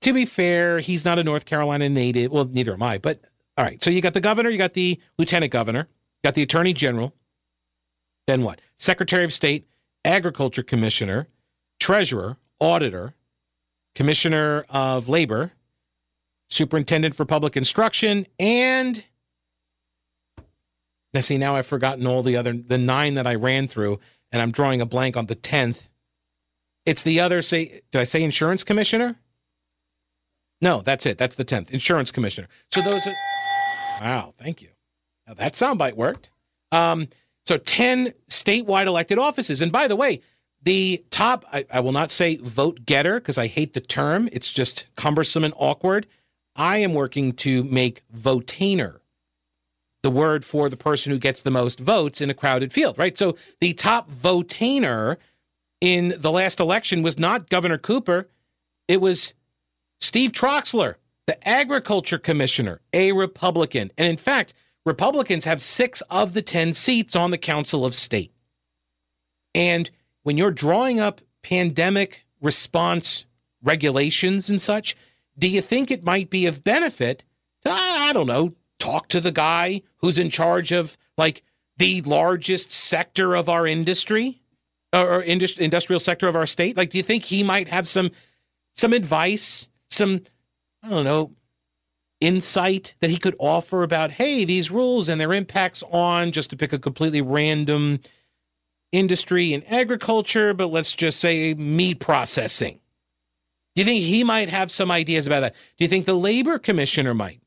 To 0.00 0.12
be 0.12 0.24
fair, 0.24 0.80
he's 0.80 1.04
not 1.04 1.18
a 1.18 1.24
North 1.24 1.44
Carolina 1.44 1.88
native. 1.88 2.32
Well, 2.32 2.44
neither 2.46 2.72
am 2.72 2.82
I. 2.82 2.98
But 2.98 3.20
all 3.56 3.64
right. 3.64 3.80
So 3.82 3.90
you 3.90 4.00
got 4.00 4.14
the 4.14 4.20
governor, 4.20 4.50
you 4.50 4.58
got 4.58 4.74
the 4.74 5.00
lieutenant 5.18 5.52
governor, 5.52 5.88
got 6.24 6.34
the 6.34 6.42
Attorney 6.42 6.72
General, 6.72 7.14
then 8.26 8.42
what? 8.42 8.60
Secretary 8.76 9.24
of 9.24 9.32
State, 9.32 9.66
Agriculture 10.04 10.62
Commissioner, 10.62 11.28
Treasurer, 11.78 12.36
Auditor, 12.60 13.14
Commissioner 13.94 14.64
of 14.68 15.08
Labor, 15.08 15.52
Superintendent 16.50 17.14
for 17.14 17.24
Public 17.24 17.56
Instruction, 17.56 18.26
and 18.38 19.04
now 21.14 21.20
see 21.20 21.38
now 21.38 21.56
I've 21.56 21.66
forgotten 21.66 22.06
all 22.06 22.22
the 22.22 22.36
other 22.36 22.52
the 22.52 22.78
nine 22.78 23.14
that 23.14 23.26
I 23.26 23.34
ran 23.34 23.68
through, 23.68 24.00
and 24.30 24.40
I'm 24.40 24.50
drawing 24.50 24.80
a 24.80 24.86
blank 24.86 25.16
on 25.16 25.26
the 25.26 25.34
tenth. 25.34 25.88
It's 26.86 27.02
the 27.02 27.20
other 27.20 27.42
say 27.42 27.82
did 27.90 28.00
I 28.00 28.04
say 28.04 28.22
insurance 28.22 28.64
commissioner? 28.64 29.16
No, 30.60 30.80
that's 30.80 31.06
it. 31.06 31.18
That's 31.18 31.34
the 31.34 31.44
tenth. 31.44 31.70
Insurance 31.70 32.10
commissioner. 32.10 32.48
So 32.70 32.80
those 32.80 33.06
are 33.06 33.12
Wow, 34.00 34.34
thank 34.38 34.62
you. 34.62 34.68
Now 35.26 35.34
that 35.34 35.52
soundbite 35.54 35.94
worked. 35.94 36.30
Um, 36.70 37.08
so 37.44 37.58
10 37.58 38.14
statewide 38.30 38.86
elected 38.86 39.18
offices. 39.18 39.62
And 39.62 39.72
by 39.72 39.88
the 39.88 39.96
way, 39.96 40.20
the 40.62 41.04
top, 41.10 41.44
I, 41.52 41.64
I 41.70 41.80
will 41.80 41.92
not 41.92 42.10
say 42.10 42.36
vote 42.36 42.86
getter 42.86 43.20
because 43.20 43.38
I 43.38 43.46
hate 43.46 43.74
the 43.74 43.80
term. 43.80 44.28
It's 44.32 44.52
just 44.52 44.86
cumbersome 44.96 45.44
and 45.44 45.54
awkward. 45.56 46.06
I 46.54 46.78
am 46.78 46.94
working 46.94 47.32
to 47.34 47.64
make 47.64 48.02
votainer 48.14 48.98
the 50.02 50.10
word 50.10 50.44
for 50.44 50.68
the 50.68 50.76
person 50.76 51.12
who 51.12 51.18
gets 51.18 51.42
the 51.42 51.50
most 51.50 51.78
votes 51.78 52.20
in 52.20 52.28
a 52.28 52.34
crowded 52.34 52.72
field, 52.72 52.98
right? 52.98 53.16
So 53.16 53.36
the 53.60 53.72
top 53.72 54.10
votainer 54.10 55.16
in 55.80 56.14
the 56.18 56.30
last 56.30 56.60
election 56.60 57.02
was 57.02 57.18
not 57.18 57.48
Governor 57.48 57.78
Cooper, 57.78 58.28
it 58.88 59.00
was 59.00 59.32
Steve 60.00 60.32
Troxler, 60.32 60.96
the 61.26 61.48
agriculture 61.48 62.18
commissioner, 62.18 62.80
a 62.92 63.12
Republican. 63.12 63.90
And 63.96 64.08
in 64.08 64.16
fact, 64.16 64.54
Republicans 64.84 65.44
have 65.44 65.62
six 65.62 66.00
of 66.10 66.34
the 66.34 66.42
10 66.42 66.72
seats 66.72 67.14
on 67.14 67.30
the 67.30 67.38
Council 67.38 67.84
of 67.84 67.94
State. 67.94 68.32
And 69.54 69.90
when 70.22 70.36
you're 70.36 70.50
drawing 70.50 71.00
up 71.00 71.20
pandemic 71.42 72.24
response 72.40 73.24
regulations 73.62 74.50
and 74.50 74.60
such, 74.60 74.96
do 75.38 75.48
you 75.48 75.60
think 75.60 75.90
it 75.90 76.04
might 76.04 76.30
be 76.30 76.46
of 76.46 76.64
benefit 76.64 77.24
to, 77.64 77.70
I 77.70 78.12
don't 78.12 78.26
know, 78.26 78.54
talk 78.78 79.08
to 79.08 79.20
the 79.20 79.32
guy 79.32 79.82
who's 79.98 80.18
in 80.18 80.30
charge 80.30 80.72
of 80.72 80.98
like 81.16 81.42
the 81.76 82.02
largest 82.02 82.72
sector 82.72 83.34
of 83.34 83.48
our 83.48 83.66
industry 83.66 84.40
or 84.92 85.22
industrial 85.22 86.00
sector 86.00 86.28
of 86.28 86.36
our 86.36 86.46
state? 86.46 86.76
Like, 86.76 86.90
do 86.90 86.98
you 86.98 87.04
think 87.04 87.24
he 87.24 87.42
might 87.42 87.68
have 87.68 87.88
some 87.88 88.10
some 88.74 88.92
advice, 88.92 89.68
some 89.90 90.22
I 90.82 90.88
don't 90.88 91.04
know, 91.04 91.32
insight 92.20 92.94
that 93.00 93.10
he 93.10 93.18
could 93.18 93.36
offer 93.38 93.82
about, 93.82 94.12
hey, 94.12 94.44
these 94.44 94.70
rules 94.70 95.08
and 95.08 95.20
their 95.20 95.32
impacts 95.32 95.82
on, 95.90 96.32
just 96.32 96.50
to 96.50 96.56
pick 96.56 96.72
a 96.72 96.78
completely 96.78 97.20
random 97.20 98.00
industry 98.92 99.52
in 99.52 99.62
agriculture, 99.64 100.54
but 100.54 100.68
let's 100.68 100.94
just 100.94 101.18
say 101.18 101.54
meat 101.54 101.98
processing. 101.98 102.78
Do 103.74 103.82
you 103.82 103.84
think 103.84 104.04
he 104.04 104.22
might 104.22 104.50
have 104.50 104.70
some 104.70 104.90
ideas 104.90 105.26
about 105.26 105.40
that? 105.40 105.54
Do 105.76 105.84
you 105.84 105.88
think 105.88 106.04
the 106.04 106.14
labor 106.14 106.58
commissioner 106.58 107.14
might? 107.14 107.40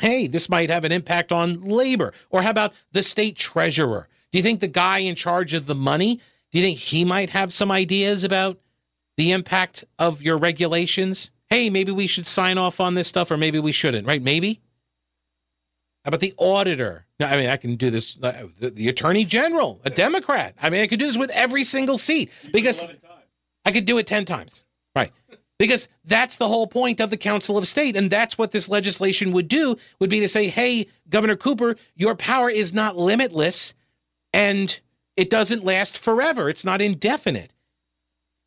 Hey, 0.00 0.28
this 0.28 0.48
might 0.48 0.70
have 0.70 0.84
an 0.84 0.92
impact 0.92 1.32
on 1.32 1.62
labor. 1.64 2.12
Or 2.30 2.42
how 2.42 2.50
about 2.50 2.72
the 2.92 3.02
state 3.02 3.34
treasurer? 3.34 4.08
Do 4.30 4.38
you 4.38 4.42
think 4.42 4.60
the 4.60 4.68
guy 4.68 4.98
in 4.98 5.16
charge 5.16 5.54
of 5.54 5.66
the 5.66 5.74
money, 5.74 6.20
do 6.52 6.58
you 6.58 6.64
think 6.64 6.78
he 6.78 7.04
might 7.04 7.30
have 7.30 7.52
some 7.52 7.72
ideas 7.72 8.22
about 8.22 8.58
the 9.16 9.32
impact 9.32 9.84
of 9.98 10.22
your 10.22 10.38
regulations? 10.38 11.32
hey, 11.48 11.70
maybe 11.70 11.90
we 11.90 12.06
should 12.06 12.26
sign 12.26 12.58
off 12.58 12.80
on 12.80 12.94
this 12.94 13.08
stuff 13.08 13.30
or 13.30 13.36
maybe 13.36 13.58
we 13.58 13.72
shouldn't, 13.72 14.06
right? 14.06 14.22
Maybe. 14.22 14.60
About 16.08 16.20
the 16.20 16.32
auditor? 16.38 17.04
I 17.20 17.36
mean, 17.36 17.50
I 17.50 17.58
can 17.58 17.76
do 17.76 17.90
this. 17.90 18.16
Uh, 18.22 18.48
the, 18.58 18.70
the, 18.70 18.88
attorney 18.88 19.26
general, 19.26 19.78
a 19.84 19.90
Democrat. 19.90 20.54
I 20.60 20.70
mean, 20.70 20.80
I 20.80 20.86
could 20.86 20.98
do 20.98 21.06
this 21.06 21.18
with 21.18 21.30
every 21.30 21.64
single 21.64 21.98
seat 21.98 22.30
because 22.50 22.86
I 23.66 23.72
could 23.72 23.84
do 23.84 23.98
it 23.98 24.06
10 24.06 24.24
times. 24.24 24.64
Right. 24.96 25.12
Because 25.58 25.86
that's 26.06 26.36
the 26.36 26.48
whole 26.48 26.66
point 26.66 27.00
of 27.00 27.10
the 27.10 27.18
Council 27.18 27.58
of 27.58 27.68
State. 27.68 27.94
And 27.94 28.10
that's 28.10 28.38
what 28.38 28.52
this 28.52 28.70
legislation 28.70 29.32
would 29.32 29.48
do 29.48 29.76
would 29.98 30.08
be 30.08 30.20
to 30.20 30.28
say, 30.28 30.48
hey, 30.48 30.86
Governor 31.10 31.36
Cooper, 31.36 31.76
your 31.94 32.14
power 32.14 32.48
is 32.48 32.72
not 32.72 32.96
limitless 32.96 33.74
and 34.32 34.80
it 35.14 35.28
doesn't 35.28 35.62
last 35.62 35.98
forever. 35.98 36.48
It's 36.48 36.64
not 36.64 36.80
indefinite. 36.80 37.52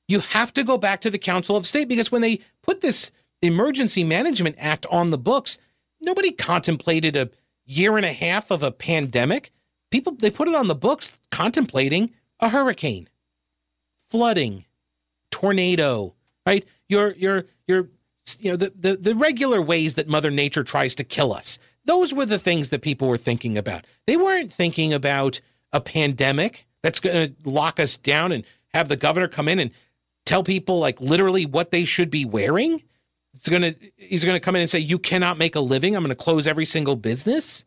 You 0.08 0.22
have 0.22 0.52
to 0.54 0.64
go 0.64 0.80
back 0.80 1.00
to 1.02 1.12
the 1.12 1.20
Council 1.20 1.56
of 1.56 1.68
State 1.68 1.90
because 1.90 2.12
when 2.12 2.24
they 2.24 2.40
put 2.64 2.82
this 2.82 3.12
Emergency 3.44 4.04
Management 4.04 4.56
Act 4.58 4.88
on 4.88 5.12
the 5.12 5.18
books, 5.20 5.60
nobody 6.02 6.32
contemplated 6.32 7.16
a 7.16 7.30
year 7.72 7.98
and 7.98 8.06
a 8.06 8.14
half 8.14 8.52
of 8.52 8.64
a 8.64 8.72
pandemic. 8.72 9.52
People 9.90 10.14
they 10.14 10.32
put 10.32 10.48
it 10.48 10.56
on 10.56 10.68
the 10.68 10.76
books 10.76 11.18
contemplating 11.32 12.12
a 12.40 12.50
hurricane, 12.50 13.10
flooding, 14.10 14.66
tornado, 15.30 16.16
right? 16.46 16.66
Your 16.88 17.14
your 17.14 17.46
your 17.68 17.90
you 18.40 18.52
know 18.52 18.58
the, 18.58 18.72
the 18.76 18.96
the 18.98 19.16
regular 19.16 19.62
ways 19.62 19.96
that 19.96 20.08
Mother 20.08 20.32
Nature 20.32 20.64
tries 20.64 20.96
to 20.96 21.04
kill 21.04 21.34
us. 21.34 21.60
Those 21.86 22.14
were 22.14 22.26
the 22.26 22.40
things 22.40 22.70
that 22.70 22.82
people 22.82 23.08
were 23.08 23.18
thinking 23.18 23.58
about. 23.58 23.86
They 24.06 24.16
weren't 24.16 24.54
thinking 24.54 24.94
about 24.94 25.42
a 25.74 25.82
pandemic 25.82 26.68
that's 26.84 27.00
going 27.00 27.34
to 27.34 27.50
lock 27.50 27.80
us 27.80 27.98
down 27.98 28.32
and 28.32 28.44
have 28.74 28.88
the 28.88 28.96
governor 28.96 29.28
come 29.28 29.48
in 29.48 29.60
and 29.60 29.72
tell 30.26 30.44
people 30.44 30.80
like 30.80 31.02
literally 31.02 31.46
what 31.46 31.72
they 31.72 31.86
should 31.86 32.10
be 32.10 32.26
wearing? 32.26 32.84
It's 33.34 33.50
gonna 33.50 33.76
he's 33.98 34.26
gonna 34.26 34.40
come 34.40 34.56
in 34.56 34.62
and 34.62 34.70
say, 34.70 34.80
You 34.80 35.00
cannot 35.00 35.38
make 35.38 35.56
a 35.56 35.60
living. 35.60 35.96
I'm 35.96 36.04
gonna 36.04 36.16
close 36.16 36.48
every 36.48 36.66
single 36.66 36.96
business. 36.96 37.66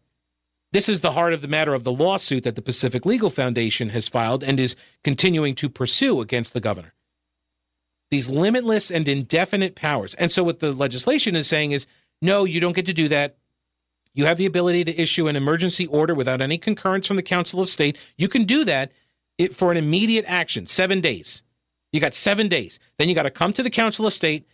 This 0.72 0.88
is 0.88 1.02
the 1.02 1.12
heart 1.12 1.32
of 1.32 1.40
the 1.40 1.48
matter 1.48 1.72
of 1.72 1.84
the 1.84 1.92
lawsuit 1.92 2.42
that 2.42 2.56
the 2.56 2.62
Pacific 2.62 3.06
Legal 3.06 3.30
Foundation 3.30 3.90
has 3.90 4.08
filed 4.08 4.42
and 4.42 4.58
is 4.58 4.74
continuing 5.04 5.54
to 5.54 5.68
pursue 5.68 6.20
against 6.20 6.52
the 6.52 6.60
governor. 6.60 6.94
These 8.10 8.28
limitless 8.28 8.90
and 8.90 9.06
indefinite 9.06 9.76
powers. 9.76 10.14
And 10.14 10.32
so, 10.32 10.42
what 10.42 10.60
the 10.60 10.72
legislation 10.72 11.36
is 11.36 11.46
saying 11.46 11.72
is 11.72 11.86
no, 12.20 12.44
you 12.44 12.60
don't 12.60 12.74
get 12.74 12.86
to 12.86 12.92
do 12.92 13.08
that. 13.08 13.36
You 14.14 14.26
have 14.26 14.38
the 14.38 14.46
ability 14.46 14.84
to 14.84 15.00
issue 15.00 15.26
an 15.26 15.36
emergency 15.36 15.86
order 15.86 16.14
without 16.14 16.40
any 16.40 16.56
concurrence 16.56 17.06
from 17.06 17.16
the 17.16 17.22
Council 17.22 17.60
of 17.60 17.68
State. 17.68 17.98
You 18.16 18.28
can 18.28 18.44
do 18.44 18.64
that 18.64 18.92
for 19.52 19.72
an 19.72 19.76
immediate 19.76 20.24
action, 20.28 20.66
seven 20.66 21.00
days. 21.00 21.42
You 21.92 22.00
got 22.00 22.14
seven 22.14 22.48
days. 22.48 22.78
Then 22.98 23.08
you 23.08 23.14
got 23.14 23.24
to 23.24 23.30
come 23.30 23.52
to 23.52 23.62
the 23.62 23.70
Council 23.70 24.06
of 24.06 24.12
State 24.12 24.46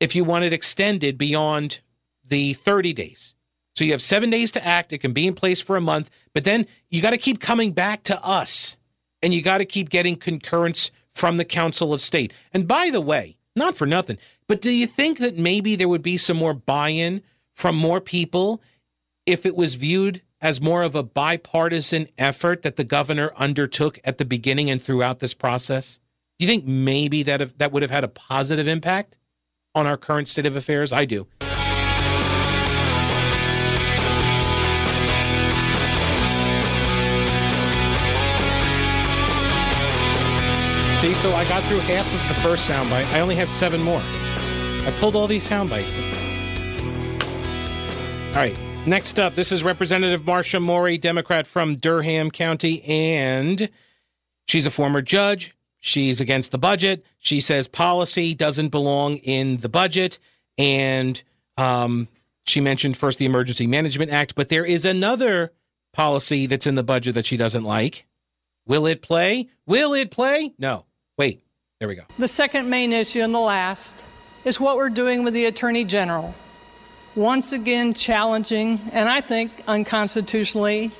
if 0.00 0.14
you 0.14 0.24
want 0.24 0.44
it 0.44 0.52
extended 0.52 1.16
beyond 1.16 1.80
the 2.24 2.52
30 2.54 2.92
days. 2.92 3.34
So 3.74 3.84
you 3.84 3.92
have 3.92 4.02
seven 4.02 4.30
days 4.30 4.50
to 4.52 4.66
act. 4.66 4.92
It 4.92 4.98
can 4.98 5.12
be 5.12 5.26
in 5.26 5.34
place 5.34 5.60
for 5.60 5.76
a 5.76 5.82
month, 5.82 6.10
but 6.32 6.44
then 6.44 6.66
you 6.88 7.02
got 7.02 7.10
to 7.10 7.18
keep 7.18 7.40
coming 7.40 7.72
back 7.72 8.02
to 8.04 8.22
us 8.24 8.76
and 9.22 9.34
you 9.34 9.42
got 9.42 9.58
to 9.58 9.64
keep 9.64 9.90
getting 9.90 10.16
concurrence 10.16 10.90
from 11.12 11.36
the 11.36 11.44
Council 11.44 11.92
of 11.92 12.00
State. 12.00 12.32
And 12.52 12.66
by 12.66 12.90
the 12.90 13.00
way, 13.00 13.36
not 13.54 13.76
for 13.76 13.86
nothing, 13.86 14.18
but 14.46 14.60
do 14.60 14.70
you 14.70 14.86
think 14.86 15.18
that 15.18 15.36
maybe 15.36 15.76
there 15.76 15.88
would 15.88 16.02
be 16.02 16.16
some 16.16 16.36
more 16.36 16.54
buy 16.54 16.90
in 16.90 17.22
from 17.52 17.76
more 17.76 18.00
people 18.00 18.62
if 19.24 19.44
it 19.44 19.56
was 19.56 19.74
viewed 19.74 20.22
as 20.40 20.60
more 20.60 20.82
of 20.82 20.94
a 20.94 21.02
bipartisan 21.02 22.06
effort 22.18 22.62
that 22.62 22.76
the 22.76 22.84
governor 22.84 23.32
undertook 23.36 23.98
at 24.04 24.18
the 24.18 24.24
beginning 24.24 24.70
and 24.70 24.80
throughout 24.80 25.20
this 25.20 25.34
process? 25.34 25.98
Do 26.38 26.44
you 26.44 26.50
think 26.50 26.66
maybe 26.66 27.22
that 27.22 27.40
have, 27.40 27.56
that 27.58 27.72
would 27.72 27.82
have 27.82 27.90
had 27.90 28.04
a 28.04 28.08
positive 28.08 28.68
impact 28.68 29.16
on 29.76 29.86
our 29.86 29.96
current 29.96 30.26
state 30.26 30.46
of 30.46 30.56
affairs? 30.56 30.92
I 30.92 31.04
do. 31.04 31.28
See, 41.00 41.14
so 41.14 41.32
I 41.34 41.44
got 41.46 41.62
through 41.64 41.80
half 41.80 42.06
of 42.06 42.28
the 42.28 42.42
first 42.42 42.68
soundbite. 42.68 43.06
I 43.12 43.20
only 43.20 43.34
have 43.36 43.50
seven 43.50 43.82
more. 43.82 44.00
I 44.02 44.96
pulled 44.98 45.14
all 45.14 45.26
these 45.26 45.44
sound 45.44 45.68
bites. 45.68 45.98
All 48.34 48.42
right. 48.42 48.58
Next 48.86 49.18
up, 49.18 49.34
this 49.34 49.50
is 49.50 49.64
Representative 49.64 50.24
Marcia 50.24 50.60
Morey, 50.60 50.96
Democrat 50.96 51.46
from 51.46 51.74
Durham 51.74 52.30
County, 52.30 52.82
and 52.84 53.68
she's 54.46 54.64
a 54.64 54.70
former 54.70 55.02
judge. 55.02 55.55
She's 55.86 56.20
against 56.20 56.50
the 56.50 56.58
budget. 56.58 57.06
She 57.20 57.40
says 57.40 57.68
policy 57.68 58.34
doesn't 58.34 58.70
belong 58.70 59.18
in 59.18 59.58
the 59.58 59.68
budget. 59.68 60.18
And 60.58 61.22
um, 61.56 62.08
she 62.44 62.60
mentioned 62.60 62.96
first 62.96 63.20
the 63.20 63.24
Emergency 63.24 63.68
Management 63.68 64.10
Act, 64.10 64.34
but 64.34 64.48
there 64.48 64.64
is 64.64 64.84
another 64.84 65.52
policy 65.92 66.46
that's 66.46 66.66
in 66.66 66.74
the 66.74 66.82
budget 66.82 67.14
that 67.14 67.24
she 67.24 67.36
doesn't 67.36 67.62
like. 67.62 68.04
Will 68.66 68.84
it 68.84 69.00
play? 69.00 69.48
Will 69.64 69.94
it 69.94 70.10
play? 70.10 70.54
No. 70.58 70.86
Wait, 71.16 71.40
there 71.78 71.86
we 71.86 71.94
go. 71.94 72.02
The 72.18 72.26
second 72.26 72.68
main 72.68 72.92
issue 72.92 73.20
and 73.20 73.32
the 73.32 73.38
last 73.38 74.02
is 74.44 74.58
what 74.58 74.76
we're 74.76 74.90
doing 74.90 75.22
with 75.22 75.34
the 75.34 75.44
Attorney 75.44 75.84
General. 75.84 76.34
Once 77.14 77.52
again, 77.52 77.94
challenging, 77.94 78.80
and 78.92 79.08
I 79.08 79.20
think 79.20 79.52
unconstitutionally, 79.68 80.90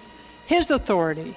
his 0.47 0.71
authority 0.71 1.35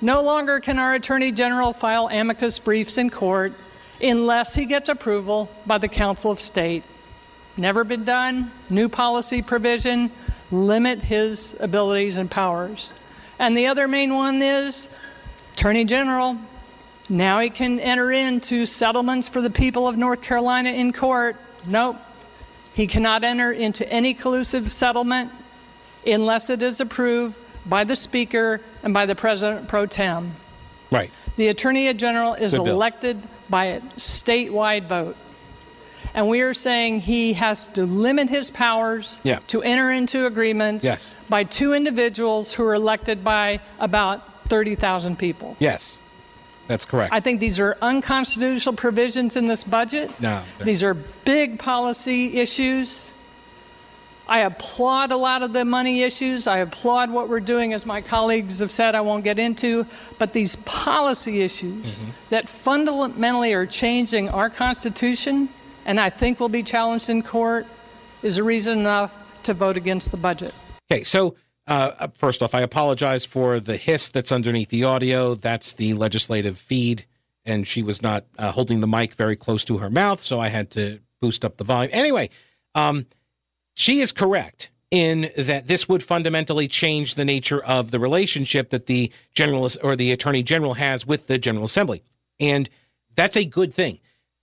no 0.00 0.22
longer 0.22 0.60
can 0.60 0.78
our 0.78 0.94
Attorney 0.94 1.32
General 1.32 1.72
file 1.72 2.08
amicus 2.08 2.58
briefs 2.58 2.98
in 2.98 3.10
court 3.10 3.52
unless 4.00 4.54
he 4.54 4.64
gets 4.64 4.88
approval 4.88 5.50
by 5.66 5.78
the 5.78 5.88
Council 5.88 6.30
of 6.30 6.40
State. 6.40 6.84
Never 7.56 7.84
been 7.84 8.04
done. 8.04 8.50
New 8.70 8.88
policy 8.88 9.42
provision 9.42 10.10
limit 10.50 11.02
his 11.02 11.56
abilities 11.60 12.16
and 12.16 12.30
powers. 12.30 12.92
And 13.38 13.56
the 13.56 13.66
other 13.66 13.86
main 13.88 14.14
one 14.14 14.42
is 14.42 14.88
Attorney 15.54 15.84
General. 15.84 16.38
Now 17.08 17.40
he 17.40 17.50
can 17.50 17.80
enter 17.80 18.10
into 18.10 18.66
settlements 18.66 19.28
for 19.28 19.40
the 19.40 19.50
people 19.50 19.88
of 19.88 19.96
North 19.96 20.22
Carolina 20.22 20.70
in 20.70 20.92
court. 20.92 21.36
Nope. 21.66 21.96
He 22.72 22.86
cannot 22.86 23.24
enter 23.24 23.50
into 23.52 23.90
any 23.90 24.14
collusive 24.14 24.70
settlement 24.72 25.32
unless 26.06 26.48
it 26.50 26.62
is 26.62 26.80
approved 26.80 27.36
by 27.66 27.84
the 27.84 27.96
Speaker 27.96 28.60
and 28.82 28.92
by 28.94 29.06
the 29.06 29.14
President 29.14 29.68
pro 29.68 29.86
tem. 29.86 30.34
Right. 30.90 31.10
The 31.36 31.48
Attorney 31.48 31.92
General 31.94 32.34
is 32.34 32.52
Good 32.52 32.64
bill. 32.64 32.74
elected 32.74 33.22
by 33.48 33.66
a 33.66 33.80
statewide 33.96 34.84
vote. 34.86 35.16
And 36.12 36.28
we 36.28 36.40
are 36.40 36.54
saying 36.54 37.00
he 37.02 37.34
has 37.34 37.68
to 37.68 37.86
limit 37.86 38.28
his 38.30 38.50
powers 38.50 39.20
Yeah. 39.22 39.38
to 39.48 39.62
enter 39.62 39.90
into 39.92 40.26
agreements 40.26 40.84
Yes. 40.84 41.14
by 41.28 41.44
two 41.44 41.72
individuals 41.72 42.54
who 42.54 42.64
are 42.64 42.74
elected 42.74 43.22
by 43.22 43.60
about 43.78 44.22
30,000 44.48 45.16
people. 45.18 45.56
Yes. 45.60 45.96
That's 46.66 46.84
correct. 46.84 47.12
I 47.12 47.20
think 47.20 47.40
these 47.40 47.58
are 47.60 47.76
unconstitutional 47.82 48.74
provisions 48.74 49.36
in 49.36 49.46
this 49.48 49.62
budget. 49.64 50.10
No, 50.20 50.40
These 50.62 50.82
are 50.84 50.94
big 50.94 51.58
policy 51.58 52.38
issues. 52.38 53.10
I 54.30 54.38
applaud 54.40 55.10
a 55.10 55.16
lot 55.16 55.42
of 55.42 55.52
the 55.52 55.64
money 55.64 56.02
issues. 56.02 56.46
I 56.46 56.58
applaud 56.58 57.10
what 57.10 57.28
we're 57.28 57.40
doing, 57.40 57.72
as 57.72 57.84
my 57.84 58.00
colleagues 58.00 58.60
have 58.60 58.70
said, 58.70 58.94
I 58.94 59.00
won't 59.00 59.24
get 59.24 59.40
into. 59.40 59.84
But 60.20 60.32
these 60.32 60.54
policy 60.56 61.42
issues 61.42 61.98
Mm-hmm. 62.00 62.10
that 62.30 62.48
fundamentally 62.48 63.52
are 63.54 63.66
changing 63.66 64.28
our 64.28 64.48
Constitution, 64.48 65.48
and 65.84 65.98
I 65.98 66.10
think 66.10 66.38
will 66.38 66.48
be 66.48 66.62
challenged 66.62 67.10
in 67.10 67.22
court, 67.24 67.66
is 68.22 68.38
a 68.38 68.44
reason 68.44 68.78
enough 68.78 69.12
to 69.42 69.52
vote 69.52 69.76
against 69.76 70.12
the 70.12 70.16
budget. 70.16 70.54
Okay, 70.90 71.02
so 71.02 71.34
uh, 71.66 72.06
first 72.14 72.40
off, 72.42 72.54
I 72.54 72.60
apologize 72.60 73.24
for 73.24 73.58
the 73.58 73.76
hiss 73.76 74.08
that's 74.08 74.30
underneath 74.30 74.68
the 74.68 74.84
audio. 74.84 75.34
That's 75.34 75.74
the 75.74 75.94
legislative 75.94 76.56
feed, 76.56 77.04
and 77.44 77.66
she 77.66 77.82
was 77.82 78.00
not 78.00 78.26
uh, 78.38 78.52
holding 78.52 78.78
the 78.80 78.86
mic 78.86 79.14
very 79.14 79.34
close 79.36 79.64
to 79.64 79.78
her 79.78 79.90
mouth, 79.90 80.20
so 80.20 80.38
I 80.38 80.48
had 80.48 80.70
to 80.72 81.00
boost 81.20 81.44
up 81.44 81.56
the 81.56 81.64
volume. 81.64 81.90
Anyway, 81.92 82.30
um, 82.76 83.06
she 83.80 84.00
is 84.00 84.12
correct 84.12 84.70
in 84.90 85.30
that 85.36 85.68
this 85.68 85.88
would 85.88 86.02
fundamentally 86.02 86.68
change 86.68 87.14
the 87.14 87.24
nature 87.24 87.62
of 87.62 87.90
the 87.92 87.98
relationship 87.98 88.70
that 88.70 88.86
the 88.86 89.12
general 89.34 89.68
or 89.82 89.96
the 89.96 90.12
attorney 90.12 90.42
general 90.42 90.74
has 90.74 91.06
with 91.06 91.26
the 91.28 91.38
General 91.38 91.64
Assembly, 91.64 92.02
and 92.38 92.68
that's 93.14 93.36
a 93.36 93.44
good 93.44 93.72
thing 93.72 94.00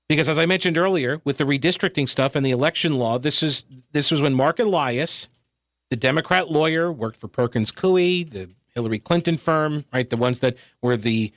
because 0.08 0.30
as 0.30 0.40
I 0.40 0.46
mentioned 0.46 0.78
earlier, 0.78 1.22
with 1.24 1.38
the 1.38 1.44
redistricting 1.44 2.08
stuff 2.08 2.36
and 2.36 2.46
the 2.46 2.52
election 2.52 2.96
law, 2.96 3.20
this 3.20 3.44
is 3.44 3.66
this 3.92 4.10
was 4.10 4.22
when 4.22 4.34
Marc 4.34 4.60
Elias, 4.60 5.28
the 5.90 5.96
Democrat 5.96 6.50
lawyer, 6.50 6.92
worked 6.92 7.18
for 7.18 7.28
Perkins 7.28 7.72
Coie, 7.72 8.24
the 8.30 8.50
Hillary 8.74 9.00
Clinton 9.00 9.38
firm, 9.38 9.86
right? 9.94 10.10
The 10.10 10.18
ones 10.18 10.40
that 10.40 10.56
were 10.82 10.98
the 10.98 11.32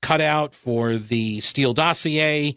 cutout 0.00 0.54
for 0.54 0.96
the 0.96 1.40
Steele 1.40 1.74
dossier. 1.74 2.56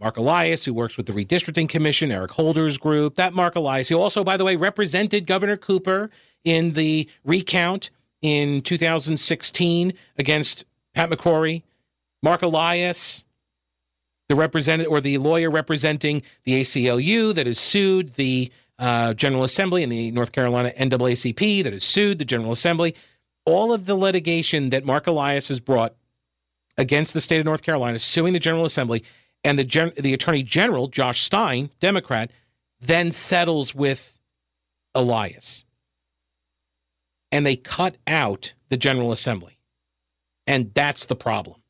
Marc 0.00 0.16
Elias, 0.16 0.64
who 0.64 0.72
works 0.72 0.96
with 0.96 1.06
the 1.06 1.12
Redistricting 1.12 1.68
Commission, 1.68 2.10
Eric 2.10 2.32
Holder's 2.32 2.78
group. 2.78 3.16
That 3.16 3.34
Marc 3.34 3.54
Elias, 3.54 3.90
who 3.90 4.00
also, 4.00 4.24
by 4.24 4.36
the 4.36 4.44
way, 4.44 4.56
represented 4.56 5.26
Governor 5.26 5.58
Cooper 5.58 6.10
in 6.42 6.72
the 6.72 7.08
recount 7.22 7.90
in 8.22 8.62
2016 8.62 9.92
against 10.16 10.64
Pat 10.94 11.10
McCrory. 11.10 11.62
Marc 12.22 12.42
Elias, 12.42 13.24
the 14.28 14.34
representative 14.34 14.90
or 14.90 15.00
the 15.00 15.18
lawyer 15.18 15.50
representing 15.50 16.22
the 16.44 16.60
ACLU 16.60 17.34
that 17.34 17.46
has 17.46 17.58
sued 17.58 18.14
the 18.14 18.50
uh, 18.78 19.12
General 19.12 19.44
Assembly 19.44 19.82
and 19.82 19.92
the 19.92 20.10
North 20.12 20.32
Carolina 20.32 20.72
NAACP 20.78 21.62
that 21.62 21.72
has 21.74 21.84
sued 21.84 22.18
the 22.18 22.24
General 22.24 22.52
Assembly. 22.52 22.94
All 23.44 23.72
of 23.72 23.86
the 23.86 23.94
litigation 23.94 24.70
that 24.70 24.84
Marc 24.84 25.06
Elias 25.06 25.48
has 25.48 25.60
brought 25.60 25.94
against 26.78 27.12
the 27.12 27.20
state 27.20 27.38
of 27.38 27.44
North 27.44 27.62
Carolina, 27.62 27.98
suing 27.98 28.32
the 28.32 28.38
General 28.38 28.64
Assembly, 28.64 29.04
and 29.44 29.58
the 29.58 29.64
gen- 29.64 29.92
the 29.96 30.14
Attorney 30.14 30.42
General 30.42 30.88
Josh 30.88 31.22
Stein, 31.22 31.70
Democrat, 31.80 32.30
then 32.80 33.12
settles 33.12 33.74
with 33.74 34.18
Elias, 34.94 35.64
and 37.30 37.46
they 37.46 37.56
cut 37.56 37.96
out 38.06 38.54
the 38.68 38.76
General 38.76 39.12
Assembly, 39.12 39.58
and 40.46 40.72
that's 40.74 41.04
the 41.04 41.16
problem. 41.16 41.60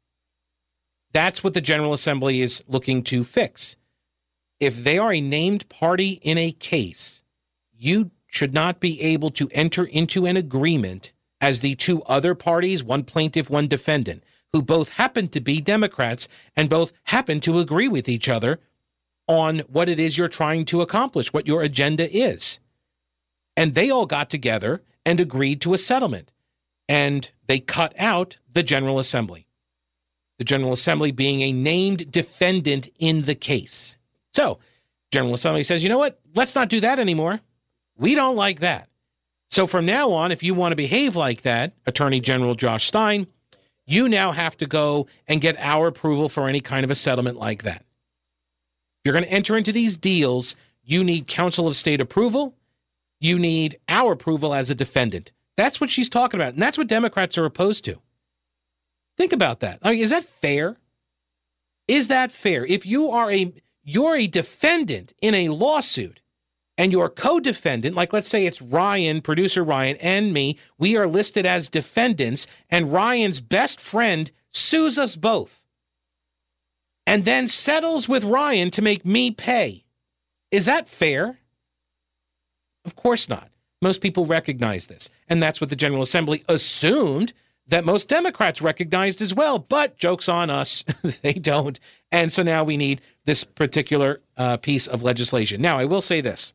That's 1.13 1.43
what 1.43 1.55
the 1.55 1.61
General 1.61 1.93
Assembly 1.93 2.41
is 2.41 2.63
looking 2.69 3.03
to 3.05 3.25
fix. 3.25 3.77
If 4.61 4.85
they 4.85 4.99
are 4.99 5.13
a 5.13 5.21
named 5.21 5.69
party 5.69 6.21
in 6.23 6.39
a 6.39 6.53
case, 6.53 7.23
you 7.77 8.11
should 8.27 8.55
not 8.55 8.79
be 8.79 9.01
able 9.01 9.31
to 9.33 9.49
enter 9.53 9.85
into 9.85 10.27
an 10.27 10.37
agreement 10.37 11.13
as 11.41 11.61
the 11.61 11.75
two 11.75 12.03
other 12.03 12.35
parties, 12.35 12.85
one 12.85 13.03
plaintiff, 13.03 13.51
one 13.51 13.67
defendant, 13.67 14.23
who 14.53 14.63
both 14.63 14.91
happen 14.91 15.29
to 15.29 15.41
be 15.41 15.61
Democrats 15.61 16.29
and 16.57 16.69
both 16.69 16.93
happen 17.05 17.41
to 17.41 17.59
agree 17.59 17.89
with 17.89 18.09
each 18.09 18.29
other 18.29 18.61
on 19.29 19.61
what 19.61 19.89
it 19.89 20.01
is 20.01 20.19
you're 20.19 20.29
trying 20.29 20.65
to 20.67 20.81
accomplish, 20.81 21.33
what 21.33 21.47
your 21.47 21.63
agenda 21.63 22.11
is. 22.11 22.59
And 23.57 23.75
they 23.75 23.91
all 23.91 24.07
got 24.07 24.31
together 24.31 24.83
and 25.07 25.21
agreed 25.21 25.61
to 25.61 25.75
a 25.75 25.79
settlement. 25.79 26.33
And 26.89 27.31
they 27.47 27.61
cut 27.61 27.95
out 27.99 28.39
the 28.53 28.63
General 28.65 28.99
Assembly 28.99 29.47
the 30.41 30.45
General 30.45 30.73
Assembly 30.73 31.11
being 31.11 31.43
a 31.43 31.53
named 31.53 32.11
defendant 32.11 32.89
in 32.99 33.27
the 33.27 33.35
case. 33.35 33.99
So, 34.33 34.59
General 35.13 35.35
Assembly 35.35 35.63
says, 35.63 35.83
you 35.83 35.91
know 35.91 35.99
what? 35.99 36.19
Let's 36.35 36.55
not 36.55 36.71
do 36.71 36.81
that 36.81 36.99
anymore. 36.99 37.41
We 37.99 38.15
don't 38.15 38.37
like 38.37 38.61
that. 38.61 38.89
So, 39.51 39.67
from 39.67 39.85
now 39.85 40.13
on, 40.13 40.33
if 40.33 40.43
you 40.43 40.55
want 40.55 40.73
to 40.73 40.77
behave 40.77 41.15
like 41.15 41.43
that, 41.43 41.75
Attorney 41.85 42.21
General 42.21 42.55
Josh 42.55 42.87
Stein, 42.87 43.27
you 43.91 44.09
now 44.09 44.33
have 44.33 44.57
to 44.59 44.67
go 44.67 45.07
and 45.27 45.41
get 45.41 45.57
our 45.59 45.89
approval 45.89 46.29
for 46.29 46.49
any 46.49 46.61
kind 46.61 46.85
of 46.85 46.91
a 46.91 46.95
settlement 46.95 47.37
like 47.39 47.63
that. 47.65 47.81
If 47.81 49.07
you're 49.07 49.13
going 49.13 49.25
to 49.25 49.33
enter 49.33 49.57
into 49.57 49.73
these 49.73 49.97
deals, 49.97 50.57
you 50.85 51.03
need 51.03 51.27
Council 51.27 51.67
of 51.67 51.77
State 51.77 52.01
approval. 52.01 52.55
You 53.19 53.39
need 53.39 53.79
our 53.89 54.13
approval 54.13 54.55
as 54.55 54.71
a 54.71 54.75
defendant. 54.75 55.33
That's 55.57 55.81
what 55.81 55.91
she's 55.91 56.09
talking 56.09 56.41
about. 56.41 56.55
And 56.55 56.63
that's 56.63 56.79
what 56.79 56.87
Democrats 56.87 57.37
are 57.37 57.45
opposed 57.45 57.85
to. 57.85 58.01
Think 59.17 59.33
about 59.33 59.61
that. 59.61 59.79
I 59.83 59.93
mean, 59.93 60.01
is 60.03 60.11
that 60.11 60.25
fair? 60.25 60.79
Is 61.87 62.09
that 62.09 62.31
fair? 62.31 62.65
If 62.65 62.87
you 62.87 63.11
are 63.11 63.31
a 63.31 63.53
you're 63.83 64.17
a 64.17 64.27
defendant 64.27 65.13
in 65.21 65.35
a 65.35 65.49
lawsuit 65.49 66.21
and 66.81 66.93
your 66.93 67.11
co-defendant, 67.11 67.95
like 67.95 68.11
let's 68.11 68.27
say 68.27 68.47
it's 68.47 68.63
Ryan, 68.63 69.21
producer 69.21 69.63
Ryan, 69.63 69.99
and 69.99 70.33
me, 70.33 70.57
we 70.79 70.97
are 70.97 71.07
listed 71.07 71.45
as 71.45 71.69
defendants, 71.69 72.47
and 72.71 72.91
Ryan's 72.91 73.43
best 73.43 73.79
friend 73.79 74.31
sues 74.51 74.99
us 74.99 75.15
both 75.15 75.63
and 77.07 77.27
then 77.27 77.49
settles 77.49 78.09
with 78.09 78.25
Ryan 78.25 78.71
to 78.71 78.81
make 78.81 79.05
me 79.05 79.31
pay. 79.31 79.85
Is 80.51 80.65
that 80.65 80.89
fair? 80.89 81.41
Of 82.87 82.97
course 82.97 83.29
not. 83.29 83.51
Most 83.83 84.01
people 84.01 84.25
recognize 84.25 84.87
this. 84.87 85.11
And 85.29 85.43
that's 85.43 85.61
what 85.61 85.69
the 85.69 85.77
General 85.77 86.01
Assembly 86.01 86.45
assumed 86.49 87.35
that 87.67 87.85
most 87.85 88.09
Democrats 88.09 88.63
recognized 88.63 89.21
as 89.21 89.35
well. 89.35 89.59
But 89.59 89.99
joke's 89.99 90.31
on 90.31 90.49
us, 90.49 90.83
they 91.21 91.35
don't. 91.35 91.79
And 92.11 92.33
so 92.33 92.43
now 92.43 92.65
we 92.65 92.79
need 92.79 93.03
this 93.27 93.45
particular 93.45 94.23
uh, 94.39 94.57
piece 94.57 94.87
of 94.87 95.03
legislation. 95.03 95.61
Now, 95.61 95.79
I 95.79 95.85
will 95.85 96.01
say 96.01 96.23
this 96.23 96.55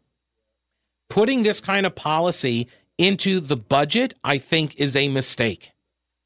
putting 1.10 1.44
this 1.44 1.60
kind 1.60 1.86
of 1.86 1.96
policy 1.96 2.68
into 2.98 3.40
the 3.40 3.58
budget, 3.58 4.14
I 4.24 4.38
think, 4.38 4.76
is 4.76 4.96
a 4.96 5.08
mistake. 5.10 5.72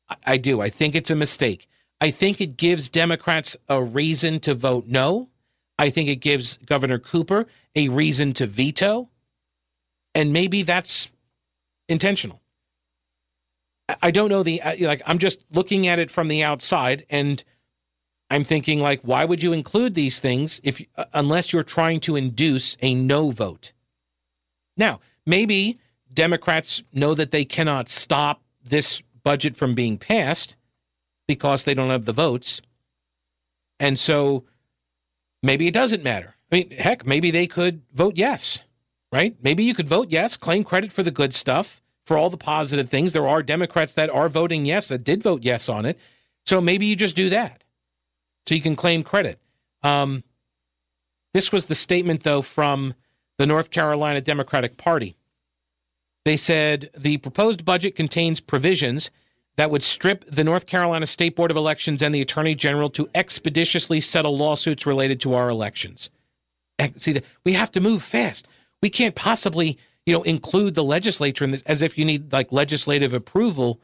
I, 0.10 0.16
I 0.26 0.38
do. 0.38 0.62
I 0.62 0.70
think 0.70 0.96
it's 0.96 1.12
a 1.12 1.16
mistake. 1.16 1.68
I 2.02 2.12
think 2.12 2.40
it 2.40 2.58
gives 2.58 2.90
Democrats 2.90 3.58
a 3.68 3.84
reason 3.84 4.40
to 4.42 4.54
vote 4.54 4.86
no. 4.88 5.30
I 5.78 5.90
think 5.90 6.10
it 6.10 6.18
gives 6.18 6.58
Governor 6.58 7.00
Cooper 7.00 7.48
a 7.76 7.90
reason 7.90 8.34
to 8.34 8.46
veto. 8.46 9.10
And 10.16 10.32
maybe 10.34 10.62
that's 10.64 11.10
intentional. 11.88 12.42
I- 13.88 13.98
I 14.04 14.12
don't 14.12 14.30
know 14.30 14.44
the, 14.44 14.62
uh, 14.62 14.76
like, 14.80 15.02
I'm 15.06 15.20
just 15.20 15.40
looking 15.52 15.88
at 15.88 16.00
it 16.00 16.10
from 16.12 16.28
the 16.28 16.44
outside 16.44 17.06
and 17.10 17.44
I'm 18.30 18.44
thinking, 18.44 18.80
like, 18.80 19.02
why 19.02 19.26
would 19.26 19.42
you 19.42 19.54
include 19.54 19.96
these 19.96 20.20
things 20.20 20.62
if, 20.64 20.82
uh, 20.96 21.06
unless 21.14 21.52
you're 21.52 21.64
trying 21.64 22.00
to 22.02 22.16
induce 22.16 22.78
a 22.82 22.94
no 22.94 23.32
vote? 23.32 23.74
Now, 24.80 25.02
maybe 25.26 25.78
Democrats 26.12 26.82
know 26.92 27.14
that 27.14 27.32
they 27.32 27.46
cannot 27.46 27.90
stop 27.90 28.42
this 28.64 29.04
budget 29.24 29.56
from 29.56 29.76
being 29.76 29.98
passed 29.98 30.56
because 31.28 31.66
they 31.66 31.74
don't 31.74 31.90
have 31.90 32.06
the 32.06 32.14
votes. 32.14 32.62
And 33.80 34.00
so 34.00 34.46
maybe 35.44 35.68
it 35.68 35.74
doesn't 35.74 36.04
matter. 36.04 36.36
I 36.52 36.56
mean, 36.56 36.72
heck, 36.72 37.06
maybe 37.06 37.30
they 37.30 37.46
could 37.46 37.84
vote 37.94 38.18
yes, 38.18 38.64
right? 39.12 39.36
Maybe 39.44 39.64
you 39.64 39.76
could 39.76 39.88
vote 39.88 40.08
yes, 40.10 40.38
claim 40.38 40.64
credit 40.64 40.92
for 40.92 41.04
the 41.04 41.12
good 41.12 41.36
stuff, 41.36 41.84
for 42.06 42.18
all 42.18 42.30
the 42.30 42.38
positive 42.38 42.90
things. 42.90 43.12
There 43.12 43.28
are 43.28 43.44
Democrats 43.44 43.94
that 43.94 44.10
are 44.10 44.30
voting 44.30 44.66
yes, 44.66 44.88
that 44.88 45.04
did 45.04 45.22
vote 45.22 45.44
yes 45.44 45.70
on 45.70 45.86
it. 45.86 46.00
So 46.46 46.60
maybe 46.60 46.88
you 46.88 46.96
just 46.96 47.16
do 47.16 47.30
that 47.30 47.64
so 48.48 48.56
you 48.56 48.62
can 48.62 48.76
claim 48.76 49.04
credit. 49.04 49.40
Um, 49.84 50.24
this 51.34 51.52
was 51.52 51.68
the 51.68 51.76
statement, 51.76 52.24
though, 52.24 52.42
from 52.42 52.96
the 53.40 53.48
North 53.48 53.72
Carolina 53.72 54.22
Democratic 54.22 54.78
Party. 54.78 55.16
They 56.26 56.36
said 56.38 56.92
the 56.96 57.18
proposed 57.18 57.64
budget 57.66 57.96
contains 57.96 58.42
provisions 58.42 59.10
that 59.56 59.72
would 59.72 59.82
strip 59.82 60.26
the 60.30 60.44
North 60.44 60.68
Carolina 60.68 61.08
State 61.08 61.38
Board 61.38 61.50
of 61.50 61.58
Elections 61.58 62.02
and 62.02 62.14
the 62.14 62.22
Attorney 62.22 62.54
General 62.54 62.90
to 62.92 63.10
expeditiously 63.16 64.02
settle 64.02 64.38
lawsuits 64.38 64.86
related 64.86 65.22
to 65.22 65.34
our 65.34 65.50
elections. 65.50 66.10
Eh, 66.78 66.90
see, 66.98 67.20
we 67.46 67.54
have 67.54 67.72
to 67.72 67.80
move 67.80 68.04
fast. 68.04 68.48
We 68.82 68.90
can't 68.90 69.16
possibly, 69.16 69.78
you 70.06 70.14
know, 70.14 70.24
include 70.24 70.76
the 70.76 70.84
legislature 70.84 71.46
in 71.46 71.52
this 71.52 71.64
as 71.64 71.82
if 71.82 71.98
you 71.98 72.04
need 72.04 72.34
like 72.34 72.52
legislative 72.52 73.14
approval 73.14 73.80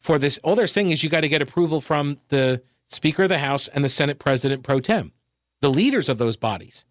for 0.00 0.20
this. 0.20 0.38
All 0.38 0.54
they're 0.54 0.68
saying 0.68 0.90
is 0.90 1.02
you 1.02 1.10
got 1.10 1.22
to 1.22 1.28
get 1.28 1.42
approval 1.42 1.80
from 1.80 2.18
the 2.28 2.62
Speaker 2.88 3.24
of 3.24 3.28
the 3.28 3.38
House 3.38 3.66
and 3.68 3.84
the 3.84 3.88
Senate 3.88 4.20
President 4.20 4.62
pro 4.62 4.78
tem, 4.78 5.12
the 5.60 5.70
leaders 5.70 6.08
of 6.08 6.18
those 6.18 6.36
bodies. 6.36 6.84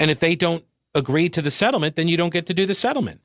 And 0.00 0.10
if 0.10 0.18
they 0.18 0.34
don't 0.34 0.64
agree 0.96 1.28
to 1.28 1.42
the 1.42 1.50
settlement, 1.50 1.94
then 1.94 2.08
you 2.08 2.16
don't 2.16 2.32
get 2.32 2.46
to 2.46 2.54
do 2.54 2.66
the 2.66 2.74
settlement. 2.74 3.20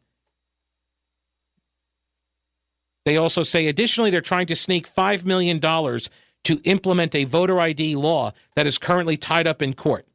They 3.05 3.17
also 3.17 3.41
say 3.41 3.67
additionally, 3.67 4.11
they're 4.11 4.21
trying 4.21 4.45
to 4.47 4.55
sneak 4.55 4.93
$5 4.93 5.25
million 5.25 5.59
to 5.59 6.61
implement 6.63 7.15
a 7.15 7.23
voter 7.23 7.59
ID 7.59 7.95
law 7.95 8.33
that 8.55 8.67
is 8.67 8.77
currently 8.77 9.17
tied 9.17 9.47
up 9.47 9.61
in 9.61 9.73
court. 9.73 10.05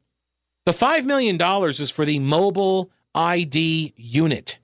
The 0.65 0.71
$5 0.71 1.03
million 1.03 1.37
is 1.69 1.89
for 1.89 2.05
the 2.05 2.19
mobile 2.19 2.91
ID 3.15 3.93
unit. 3.97 4.59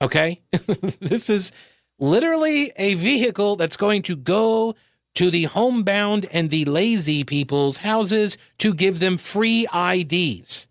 Okay? 0.00 0.40
this 1.00 1.28
is 1.28 1.52
literally 1.98 2.72
a 2.76 2.94
vehicle 2.94 3.56
that's 3.56 3.76
going 3.76 4.02
to 4.02 4.16
go 4.16 4.76
to 5.14 5.30
the 5.30 5.44
homebound 5.44 6.26
and 6.30 6.48
the 6.48 6.64
lazy 6.64 7.24
people's 7.24 7.78
houses 7.78 8.38
to 8.58 8.72
give 8.72 9.00
them 9.00 9.18
free 9.18 9.66
IDs. 9.74 10.67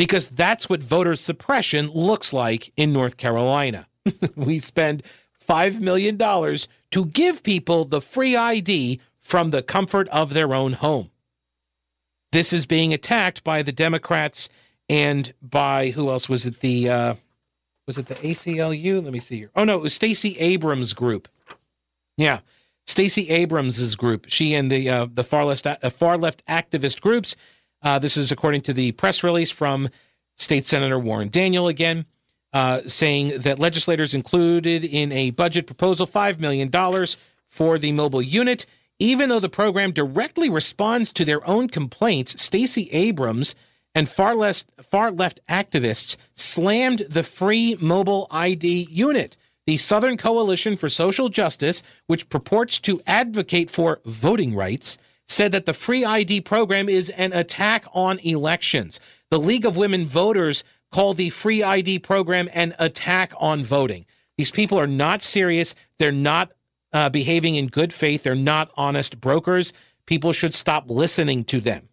Because 0.00 0.30
that's 0.30 0.66
what 0.66 0.82
voter 0.82 1.14
suppression 1.14 1.90
looks 1.90 2.32
like 2.32 2.72
in 2.74 2.90
North 2.90 3.18
Carolina. 3.18 3.86
we 4.34 4.58
spend 4.58 5.02
$5 5.46 5.78
million 5.78 6.16
to 6.16 7.04
give 7.04 7.42
people 7.42 7.84
the 7.84 8.00
free 8.00 8.34
ID 8.34 8.98
from 9.18 9.50
the 9.50 9.62
comfort 9.62 10.08
of 10.08 10.32
their 10.32 10.54
own 10.54 10.72
home. 10.72 11.10
This 12.32 12.50
is 12.54 12.64
being 12.64 12.94
attacked 12.94 13.44
by 13.44 13.60
the 13.60 13.72
Democrats 13.72 14.48
and 14.88 15.34
by 15.42 15.90
who 15.90 16.08
else 16.08 16.30
was 16.30 16.46
it? 16.46 16.60
The 16.60 16.88
uh, 16.88 17.14
was 17.86 17.98
it 17.98 18.06
the 18.06 18.14
ACLU? 18.14 19.04
Let 19.04 19.12
me 19.12 19.18
see 19.18 19.36
here. 19.36 19.50
Oh 19.54 19.64
no, 19.64 19.76
it 19.76 19.82
was 19.82 19.92
Stacey 19.92 20.34
Abrams' 20.38 20.94
group. 20.94 21.28
Yeah, 22.16 22.40
Stacey 22.86 23.28
Abrams' 23.28 23.96
group. 23.96 24.24
She 24.30 24.54
and 24.54 24.72
the 24.72 24.88
uh, 24.88 25.08
the 25.12 25.24
far 25.24 25.44
left 25.44 25.66
uh, 25.66 25.76
far 25.90 26.16
left 26.16 26.42
activist 26.46 27.02
groups. 27.02 27.36
Uh, 27.82 27.98
this 27.98 28.16
is 28.16 28.30
according 28.30 28.60
to 28.62 28.72
the 28.72 28.92
press 28.92 29.22
release 29.22 29.50
from 29.50 29.88
State 30.36 30.66
Senator 30.66 30.98
Warren 30.98 31.28
Daniel 31.28 31.68
again 31.68 32.06
uh, 32.52 32.80
saying 32.86 33.40
that 33.42 33.58
legislators 33.58 34.14
included 34.14 34.84
in 34.84 35.12
a 35.12 35.30
budget 35.30 35.66
proposal 35.66 36.06
$5 36.06 36.40
million 36.40 36.70
for 37.48 37.78
the 37.78 37.92
mobile 37.92 38.22
unit. 38.22 38.66
Even 38.98 39.28
though 39.28 39.40
the 39.40 39.48
program 39.48 39.92
directly 39.92 40.50
responds 40.50 41.12
to 41.12 41.24
their 41.24 41.46
own 41.48 41.68
complaints, 41.68 42.42
Stacey 42.42 42.90
Abrams 42.90 43.54
and 43.94 44.08
far 44.08 44.34
left, 44.34 44.66
far 44.82 45.10
left 45.10 45.40
activists 45.48 46.16
slammed 46.34 47.00
the 47.08 47.22
free 47.22 47.76
mobile 47.80 48.26
ID 48.30 48.88
unit. 48.90 49.36
The 49.66 49.76
Southern 49.76 50.16
Coalition 50.16 50.76
for 50.76 50.88
Social 50.88 51.28
Justice, 51.28 51.82
which 52.06 52.28
purports 52.28 52.80
to 52.80 53.00
advocate 53.06 53.70
for 53.70 54.00
voting 54.04 54.54
rights, 54.54 54.98
said 55.30 55.52
that 55.52 55.64
the 55.64 55.72
free 55.72 56.04
ID 56.04 56.40
program 56.40 56.88
is 56.88 57.08
an 57.10 57.32
attack 57.32 57.86
on 57.94 58.18
elections. 58.18 58.98
The 59.30 59.38
League 59.38 59.64
of 59.64 59.76
Women 59.76 60.04
Voters 60.04 60.64
call 60.90 61.14
the 61.14 61.30
free 61.30 61.62
ID 61.62 62.00
program 62.00 62.48
an 62.52 62.74
attack 62.78 63.32
on 63.38 63.62
voting. 63.62 64.06
These 64.36 64.50
people 64.50 64.78
are 64.78 64.88
not 64.88 65.22
serious. 65.22 65.76
They're 65.98 66.10
not 66.10 66.50
uh, 66.92 67.10
behaving 67.10 67.54
in 67.54 67.68
good 67.68 67.92
faith. 67.92 68.24
They're 68.24 68.34
not 68.34 68.72
honest 68.76 69.20
brokers. 69.20 69.72
People 70.04 70.32
should 70.32 70.54
stop 70.54 70.90
listening 70.90 71.44
to 71.44 71.60
them. 71.60 71.88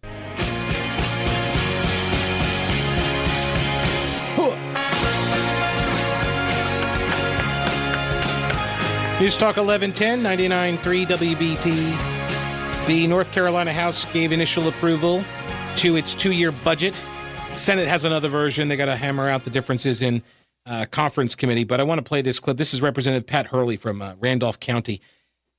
News 9.20 9.36
Talk 9.36 9.56
1110, 9.56 10.22
99.3 10.22 11.06
WBT. 11.06 12.17
The 12.88 13.06
North 13.06 13.30
Carolina 13.30 13.72
House 13.72 14.10
gave 14.12 14.32
initial 14.32 14.66
approval 14.66 15.22
to 15.76 15.94
its 15.94 16.12
two 16.14 16.32
year 16.32 16.50
budget 16.50 17.00
Senate 17.58 17.88
has 17.88 18.04
another 18.04 18.28
version. 18.28 18.68
They 18.68 18.76
got 18.76 18.86
to 18.86 18.96
hammer 18.96 19.28
out 19.28 19.44
the 19.44 19.50
differences 19.50 20.00
in 20.00 20.22
uh, 20.64 20.86
conference 20.90 21.34
committee. 21.34 21.64
But 21.64 21.80
I 21.80 21.82
want 21.82 21.98
to 21.98 22.02
play 22.02 22.22
this 22.22 22.38
clip. 22.38 22.56
This 22.56 22.72
is 22.72 22.80
Representative 22.80 23.26
Pat 23.26 23.46
Hurley 23.46 23.76
from 23.76 24.00
uh, 24.00 24.14
Randolph 24.20 24.60
County. 24.60 25.00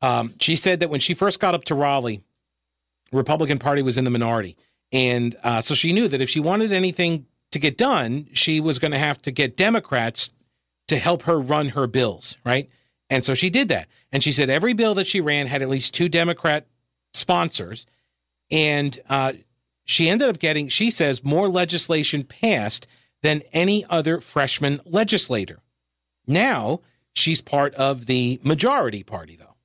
Um, 0.01 0.34
she 0.39 0.56
said 0.56 0.80
that 0.80 0.89
when 0.89 1.01
she 1.01 1.14
first 1.14 1.39
got 1.39 1.53
up 1.53 1.65
to 1.65 1.76
Raleigh, 1.76 2.22
Republican 3.11 3.60
Party 3.60 3.81
was 3.81 3.97
in 3.97 4.06
the 4.06 4.10
minority, 4.10 4.56
and 4.93 5.35
uh, 5.43 5.60
so 5.60 5.73
she 5.73 5.91
knew 5.91 6.07
that 6.07 6.22
if 6.22 6.30
she 6.30 6.39
wanted 6.39 6.72
anything 6.72 7.26
to 7.51 7.60
get 7.60 7.77
done, 7.77 8.27
she 8.31 8.61
was 8.61 8.80
going 8.80 8.91
to 8.91 8.99
have 8.99 9.22
to 9.23 9.31
get 9.31 9.57
Democrats 9.57 10.30
to 10.88 10.97
help 10.97 11.23
her 11.23 11.39
run 11.39 11.69
her 11.69 11.85
bills, 11.85 12.38
right? 12.45 12.69
And 13.10 13.26
so 13.26 13.34
she 13.34 13.49
did 13.49 13.68
that. 13.68 13.88
And 14.11 14.23
she 14.23 14.31
said 14.31 14.49
every 14.49 14.73
bill 14.73 14.93
that 14.95 15.07
she 15.07 15.19
ran 15.19 15.47
had 15.47 15.61
at 15.61 15.69
least 15.69 15.93
two 15.93 16.07
Democrat 16.07 16.68
sponsors, 17.14 17.86
and 18.52 18.99
uh, 19.10 19.34
she 19.86 20.10
ended 20.10 20.30
up 20.30 20.40
getting, 20.40 20.68
she 20.68 20.91
says, 20.91 21.23
more 21.23 21.49
legislation 21.49 22.23
passed 22.23 22.88
than 23.22 23.41
any 23.52 23.86
other 23.90 24.19
freshman 24.19 24.80
legislator. 24.86 25.60
Now 26.27 26.81
she's 27.14 27.41
part 27.41 27.73
of 27.76 28.06
the 28.06 28.40
majority 28.44 29.03
party, 29.03 29.36
though. 29.36 29.56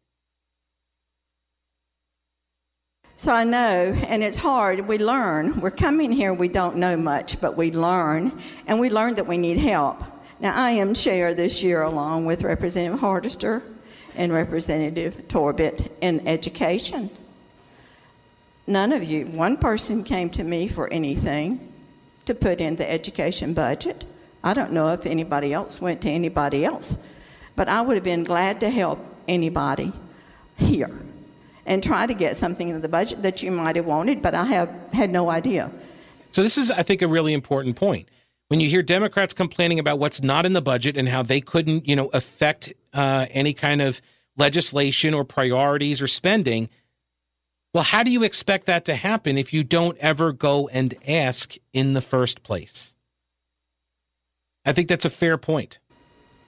So 3.17 3.33
I 3.33 3.45
know, 3.45 3.95
and 4.09 4.23
it's 4.25 4.37
hard. 4.37 4.89
We 4.89 4.99
learn. 4.99 5.61
We're 5.61 5.71
coming 5.71 6.11
here, 6.11 6.35
we 6.35 6.49
don't 6.49 6.77
know 6.77 6.97
much, 6.97 7.41
but 7.41 7.57
we 7.57 7.71
learn, 7.71 8.39
and 8.67 8.81
we 8.81 8.91
learn 8.91 9.15
that 9.15 9.27
we 9.27 9.39
need 9.39 9.59
help. 9.59 10.03
Now, 10.41 10.53
I 10.55 10.73
am 10.73 10.95
chair 10.95 11.33
this 11.33 11.63
year 11.63 11.83
along 11.83 12.27
with 12.27 12.43
Representative 12.43 13.01
Hardister 13.01 13.63
and 14.17 14.33
Representative 14.33 15.29
Torbett 15.29 15.91
in 16.01 16.27
education. 16.27 17.09
None 18.67 18.93
of 18.93 19.05
you, 19.05 19.27
one 19.27 19.57
person 19.57 20.05
came 20.05 20.31
to 20.31 20.45
me 20.45 20.69
for 20.69 20.91
anything 20.93 21.73
to 22.25 22.35
put 22.35 22.61
in 22.61 22.77
the 22.77 22.91
education 22.91 23.53
budget. 23.53 24.05
I 24.43 24.55
don't 24.55 24.73
know 24.73 24.89
if 24.93 25.05
anybody 25.07 25.53
else 25.53 25.81
went 25.81 26.01
to 26.03 26.11
anybody 26.11 26.65
else, 26.65 26.97
but 27.57 27.69
I 27.69 27.83
would 27.83 27.97
have 27.97 28.05
been 28.05 28.25
glad 28.25 28.61
to 28.61 28.71
help 28.71 28.99
anybody 29.29 29.93
here 30.57 30.91
and 31.67 31.83
try 31.83 32.07
to 32.07 32.15
get 32.15 32.37
something 32.37 32.69
in 32.69 32.81
the 32.81 32.89
budget 32.89 33.23
that 33.23 33.43
you 33.43 33.51
might 33.51 33.77
have 33.77 33.87
wanted, 33.87 34.23
but 34.23 34.35
I 34.35 34.45
have 34.45 34.71
had 34.93 35.11
no 35.11 35.31
idea. 35.31 35.71
So 36.33 36.43
this 36.43 36.59
is, 36.59 36.71
I 36.71 36.83
think, 36.83 37.01
a 37.01 37.09
really 37.09 37.33
important 37.33 37.77
point. 37.77 38.09
When 38.49 38.61
you 38.61 38.69
hear 38.69 38.83
Democrats 38.83 39.33
complaining 39.33 39.79
about 39.79 39.99
what's 39.99 40.23
not 40.23 40.45
in 40.45 40.53
the 40.53 40.61
budget 40.61 40.97
and 40.97 41.09
how 41.09 41.23
they 41.23 41.41
couldn't, 41.41 41.89
you 41.89 41.97
know, 41.97 42.11
affect 42.13 42.73
uh, 42.93 43.27
any 43.31 43.55
kind 43.55 43.81
of 43.81 44.03
legislation 44.37 45.15
or 45.15 45.25
priorities 45.25 46.03
or 46.03 46.07
spending, 46.07 46.69
well, 47.75 47.83
how 47.83 48.05
do 48.05 48.11
you 48.11 48.23
expect 48.23 48.67
that 48.67 48.85
to 48.85 48.95
happen 48.95 49.37
if 49.37 49.53
you 49.53 49.65
don't 49.65 49.99
ever 49.99 50.33
go 50.33 50.69
and 50.69 50.95
ask 51.07 51.57
in 51.73 51.93
the 51.93 52.01
first 52.01 52.45
place? 52.45 52.95
I 54.65 54.73
think 54.73 54.89
that's 54.89 55.05
a 55.05 55.11
fair 55.11 55.37
point. 55.37 55.81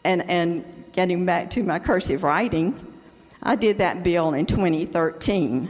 And, 0.05 0.31
and 0.31 0.85
getting 0.93 1.27
back 1.27 1.51
to 1.51 1.65
my 1.65 1.81
cursive 1.81 2.23
writing, 2.23 2.81
I 3.43 3.57
did 3.57 3.79
that 3.79 4.05
bill 4.05 4.35
in 4.35 4.47
2013. 4.47 5.69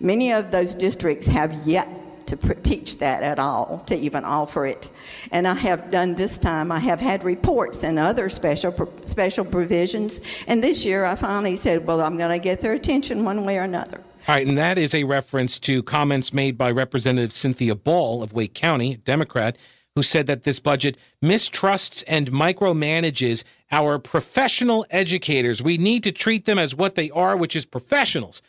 Many 0.00 0.32
of 0.32 0.50
those 0.50 0.74
districts 0.74 1.28
have 1.28 1.66
yet 1.66 1.88
to 2.26 2.36
teach 2.56 2.98
that 2.98 3.22
at 3.22 3.38
all, 3.38 3.84
to 3.86 3.94
even 3.94 4.24
offer 4.24 4.66
it. 4.66 4.90
And 5.30 5.46
I 5.46 5.54
have 5.54 5.92
done 5.92 6.16
this 6.16 6.36
time, 6.36 6.72
I 6.72 6.80
have 6.80 7.00
had 7.00 7.22
reports 7.22 7.84
and 7.84 8.00
other 8.00 8.28
special, 8.28 8.92
special 9.04 9.44
provisions. 9.44 10.20
And 10.48 10.64
this 10.64 10.84
year 10.84 11.04
I 11.04 11.14
finally 11.14 11.54
said, 11.54 11.86
well, 11.86 12.00
I'm 12.00 12.18
going 12.18 12.30
to 12.30 12.42
get 12.42 12.60
their 12.60 12.72
attention 12.72 13.24
one 13.24 13.44
way 13.44 13.58
or 13.58 13.62
another. 13.62 14.02
All 14.28 14.34
right, 14.34 14.46
and 14.48 14.58
that 14.58 14.76
is 14.76 14.92
a 14.92 15.04
reference 15.04 15.56
to 15.60 15.84
comments 15.84 16.32
made 16.32 16.58
by 16.58 16.68
Representative 16.72 17.30
Cynthia 17.30 17.76
Ball 17.76 18.24
of 18.24 18.32
Wake 18.32 18.54
County, 18.54 18.96
Democrat, 18.96 19.56
who 19.94 20.02
said 20.02 20.26
that 20.26 20.42
this 20.42 20.58
budget 20.58 20.96
mistrusts 21.22 22.02
and 22.08 22.32
micromanages 22.32 23.44
our 23.70 24.00
professional 24.00 24.84
educators. 24.90 25.62
We 25.62 25.78
need 25.78 26.02
to 26.02 26.10
treat 26.10 26.44
them 26.44 26.58
as 26.58 26.74
what 26.74 26.96
they 26.96 27.08
are, 27.10 27.36
which 27.36 27.54
is 27.54 27.64
professionals. 27.64 28.42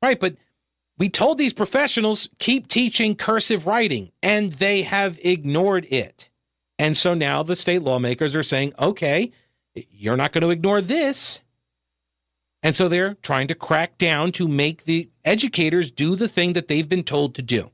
Right, 0.00 0.20
but 0.20 0.36
we 0.98 1.08
told 1.08 1.38
these 1.38 1.52
professionals 1.52 2.28
keep 2.38 2.68
teaching 2.68 3.16
cursive 3.16 3.66
writing, 3.66 4.12
and 4.22 4.52
they 4.52 4.82
have 4.82 5.18
ignored 5.24 5.84
it. 5.90 6.28
And 6.78 6.96
so 6.96 7.12
now 7.12 7.42
the 7.42 7.56
state 7.56 7.82
lawmakers 7.82 8.36
are 8.36 8.44
saying, 8.44 8.72
okay, 8.78 9.32
you're 9.74 10.16
not 10.16 10.32
going 10.32 10.42
to 10.42 10.50
ignore 10.50 10.80
this. 10.80 11.40
And 12.64 12.74
so 12.74 12.88
they're 12.88 13.14
trying 13.22 13.46
to 13.48 13.54
crack 13.54 13.98
down 13.98 14.32
to 14.32 14.48
make 14.48 14.84
the 14.84 15.10
educators 15.22 15.90
do 15.90 16.16
the 16.16 16.28
thing 16.28 16.54
that 16.54 16.66
they've 16.66 16.88
been 16.88 17.04
told 17.04 17.34
to 17.34 17.42
do. 17.42 17.70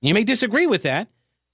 You 0.00 0.14
may 0.14 0.24
disagree 0.24 0.66
with 0.66 0.82
that, 0.82 1.08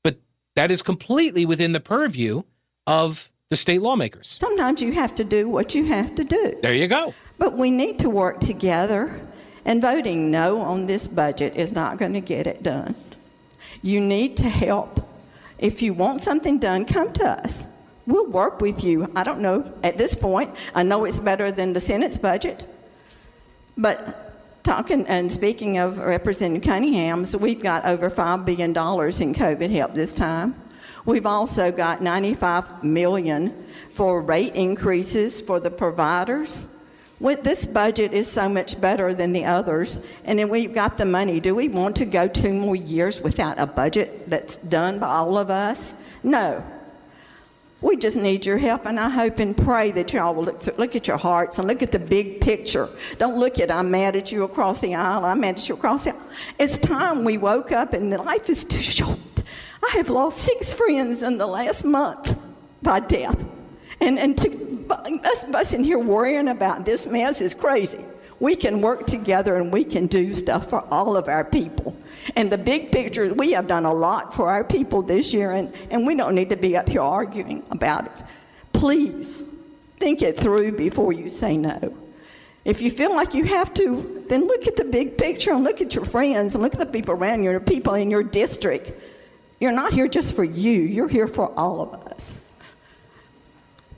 but 0.05 0.21
that 0.55 0.71
is 0.71 0.81
completely 0.81 1.45
within 1.45 1.73
the 1.73 1.81
purview 1.81 2.45
of 2.87 3.31
the 3.49 3.57
state 3.57 3.83
lawmakers. 3.83 4.39
Sometimes 4.41 4.81
you 4.81 4.93
have 4.93 5.13
to 5.15 5.25
do 5.25 5.49
what 5.49 5.75
you 5.75 5.85
have 5.87 6.15
to 6.15 6.23
do. 6.23 6.55
There 6.63 6.73
you 6.73 6.87
go. 6.87 7.13
But 7.39 7.59
we 7.59 7.73
need 7.73 7.99
to 7.99 8.09
work 8.09 8.39
together, 8.39 9.21
and 9.65 9.83
voting 9.83 10.31
no 10.31 10.61
on 10.61 10.87
this 10.87 11.09
budget 11.09 11.57
is 11.57 11.73
not 11.73 11.99
going 11.99 12.13
to 12.13 12.21
get 12.21 12.47
it 12.47 12.63
done. 12.63 12.95
You 13.83 14.01
need 14.01 14.37
to 14.37 14.49
help. 14.49 15.09
If 15.59 15.83
you 15.83 15.93
want 15.93 16.23
something 16.23 16.61
done, 16.61 16.85
come 16.85 17.13
to 17.15 17.29
us. 17.29 17.67
We'll 18.11 18.27
work 18.27 18.61
with 18.61 18.83
you. 18.83 19.09
I 19.15 19.23
don't 19.23 19.39
know 19.41 19.73
at 19.85 19.97
this 19.97 20.17
point. 20.17 20.53
I 20.75 20.83
know 20.83 21.05
it's 21.05 21.21
better 21.21 21.53
than 21.53 21.75
the 21.75 21.81
Senate's 21.81 22.19
budget. 22.19 22.67
But 23.77 24.65
talking 24.65 25.07
and 25.07 25.31
speaking 25.31 25.79
of 25.79 25.99
Representative 25.99 26.69
Cunningham's, 26.69 27.37
we've 27.37 27.63
got 27.63 27.87
over 27.87 28.11
$5 28.11 28.45
billion 28.45 28.71
in 28.71 28.75
COVID 28.75 29.71
help 29.71 29.95
this 29.95 30.13
time. 30.13 30.61
We've 31.05 31.25
also 31.25 31.71
got 31.71 32.03
95 32.03 32.83
million 32.83 33.67
for 33.93 34.21
rate 34.21 34.57
increases 34.57 35.41
for 35.41 35.61
the 35.61 35.71
providers. 35.71 36.69
With 37.21 37.45
this 37.45 37.65
budget 37.65 38.13
is 38.13 38.29
so 38.29 38.49
much 38.49 38.81
better 38.81 39.15
than 39.15 39.33
the 39.33 39.45
others, 39.45 40.01
and 40.25 40.39
then 40.41 40.49
we've 40.49 40.75
got 40.75 40.97
the 40.97 41.05
money. 41.05 41.39
Do 41.39 41.55
we 41.55 41.69
want 41.69 41.95
to 41.97 42.07
go 42.07 42.27
two 42.27 42.55
more 42.55 42.75
years 42.75 43.21
without 43.21 43.61
a 43.61 43.67
budget 43.67 44.29
that's 44.29 44.57
done 44.57 44.99
by 44.99 45.07
all 45.07 45.39
of 45.39 45.49
us? 45.49 45.95
No. 46.25 46.65
We 47.83 47.97
just 47.97 48.19
need 48.19 48.45
your 48.45 48.59
help, 48.59 48.85
and 48.85 49.01
I 49.01 49.09
hope 49.09 49.39
and 49.39 49.57
pray 49.57 49.91
that 49.93 50.13
y'all 50.13 50.35
will 50.35 50.45
look, 50.45 50.61
through, 50.61 50.75
look 50.77 50.95
at 50.95 51.09
your 51.09 51.17
hearts 51.17 51.59
and 51.59 51.67
look 51.67 51.83
at 51.83 51.93
the 51.93 51.99
big 51.99 52.41
picture. 52.43 52.89
Don't 53.17 53.39
look 53.39 53.59
at, 53.59 53.71
I'm 53.71 53.91
mad 53.91 54.17
at 54.17 54.31
you 54.31 54.45
across 54.45 54.81
the 54.81 54.95
aisle, 54.95 55.25
I'm 55.25 55.41
mad 55.41 55.57
at 55.57 55.69
you 55.69 55.77
across 55.77 56.05
the 56.05 56.11
aisle. 56.11 56.23
It's 56.59 56.77
time 56.77 57.25
we 57.25 57.39
woke 57.39 57.73
up, 57.73 57.95
and 57.95 58.11
life 58.11 58.51
is 58.51 58.65
too 58.65 58.81
short. 58.81 59.19
I 59.83 59.97
have 59.97 60.11
lost 60.11 60.41
six 60.41 60.75
friends 60.75 61.23
in 61.23 61.39
the 61.39 61.47
last 61.47 61.85
month 61.85 62.39
by 62.83 63.01
death. 63.01 63.43
And, 63.99 64.19
and 64.19 64.37
to, 64.39 64.87
us, 65.25 65.45
us 65.45 65.73
in 65.73 65.83
here 65.83 65.99
worrying 65.99 66.49
about 66.49 66.85
this 66.85 67.07
mess 67.07 67.41
is 67.41 67.55
crazy. 67.55 68.05
We 68.41 68.57
can 68.57 68.81
work 68.81 69.07
together 69.07 69.57
and 69.57 69.71
we 69.71 69.85
can 69.85 70.07
do 70.07 70.33
stuff 70.33 70.71
for 70.71 70.83
all 70.93 71.17
of 71.17 71.29
our 71.29 71.45
people. 71.45 71.95
And 72.37 72.51
the 72.51 72.59
big 72.59 72.91
picture, 72.91 73.33
we 73.35 73.53
have 73.53 73.67
done 73.67 73.85
a 73.85 73.93
lot 73.93 74.35
for 74.35 74.49
our 74.49 74.65
people 74.65 75.03
this 75.03 75.35
year, 75.35 75.53
and, 75.53 75.73
and 75.91 76.07
we 76.07 76.15
don't 76.15 76.35
need 76.35 76.49
to 76.49 76.57
be 76.57 76.77
up 76.77 76.89
here 76.89 77.03
arguing 77.03 77.63
about 77.71 78.07
it. 78.07 78.25
Please 78.73 79.43
think 79.99 80.23
it 80.23 80.39
through 80.39 80.73
before 80.73 81.13
you 81.13 81.29
say 81.29 81.57
no. 81.57 81.97
If 82.65 82.81
you 82.81 82.91
feel 82.91 83.15
like 83.15 83.35
you 83.35 83.45
have 83.45 83.75
to, 83.75 84.25
then 84.29 84.47
look 84.47 84.67
at 84.67 84.77
the 84.77 84.85
big 84.85 85.19
picture 85.19 85.53
and 85.53 85.63
look 85.63 85.81
at 85.81 85.95
your 85.95 86.05
friends 86.05 86.55
and 86.55 86.63
look 86.63 86.73
at 86.75 86.81
the 86.81 86.87
people 86.87 87.15
around 87.15 87.45
you, 87.45 87.53
the 87.53 87.61
people 87.61 87.95
in 87.95 88.11
your 88.11 88.23
district. 88.23 88.93
You're 89.59 89.73
not 89.73 89.93
here 89.93 90.09
just 90.09 90.35
for 90.35 90.45
you, 90.45 90.73
you're 90.73 91.09
here 91.09 91.29
for 91.29 91.53
all 91.59 91.83
of 91.83 91.95
us. 92.07 92.41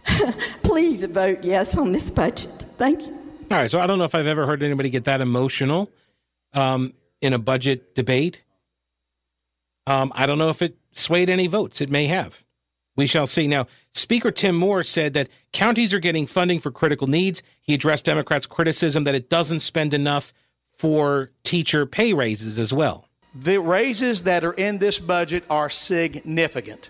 Please 0.63 1.05
vote 1.05 1.45
yes 1.45 1.77
on 1.77 1.93
this 1.93 2.11
budget. 2.11 2.67
Thank 2.77 3.07
you. 3.07 3.22
All 3.53 3.59
right. 3.59 3.71
So 3.71 3.81
I 3.81 3.87
don't 3.87 3.99
know 3.99 4.05
if 4.05 4.15
I've 4.15 4.27
ever 4.27 4.47
heard 4.47 4.63
anybody 4.63 4.89
get 4.89 5.05
that 5.05 5.21
emotional 5.21 5.91
um, 6.55 6.95
in 7.21 7.35
a 7.35 7.39
budget 7.39 7.95
debate. 7.95 8.41
Um, 9.87 10.11
I 10.15 10.25
don't 10.25 10.39
know 10.39 10.49
if 10.49 10.63
it 10.63 10.79
swayed 10.95 11.29
any 11.29 11.49
votes. 11.49 11.83
It 11.83 11.91
may 11.91 12.07
have. 12.07 12.45
We 12.97 13.07
shall 13.07 13.27
see. 13.27 13.47
Now, 13.47 13.67
Speaker 13.93 14.31
Tim 14.31 14.55
Moore 14.55 14.83
said 14.83 15.13
that 15.13 15.29
counties 15.53 15.93
are 15.93 15.99
getting 15.99 16.27
funding 16.27 16.61
for 16.61 16.71
critical 16.71 17.07
needs. 17.07 17.43
He 17.61 17.75
addressed 17.75 18.07
Democrats' 18.07 18.47
criticism 18.47 19.05
that 19.05 19.15
it 19.15 19.29
doesn't 19.29 19.61
spend 19.61 19.93
enough 19.93 20.33
for 20.71 21.31
teacher 21.45 21.85
pay 21.85 22.15
raises 22.15 22.59
as 22.59 22.73
well. 22.73 23.07
The 23.35 23.61
raises 23.61 24.23
that 24.23 24.45
are 24.45 24.55
in 24.55 24.79
this 24.79 24.99
budget 24.99 25.45
are 25.51 25.69
significant. 25.69 26.89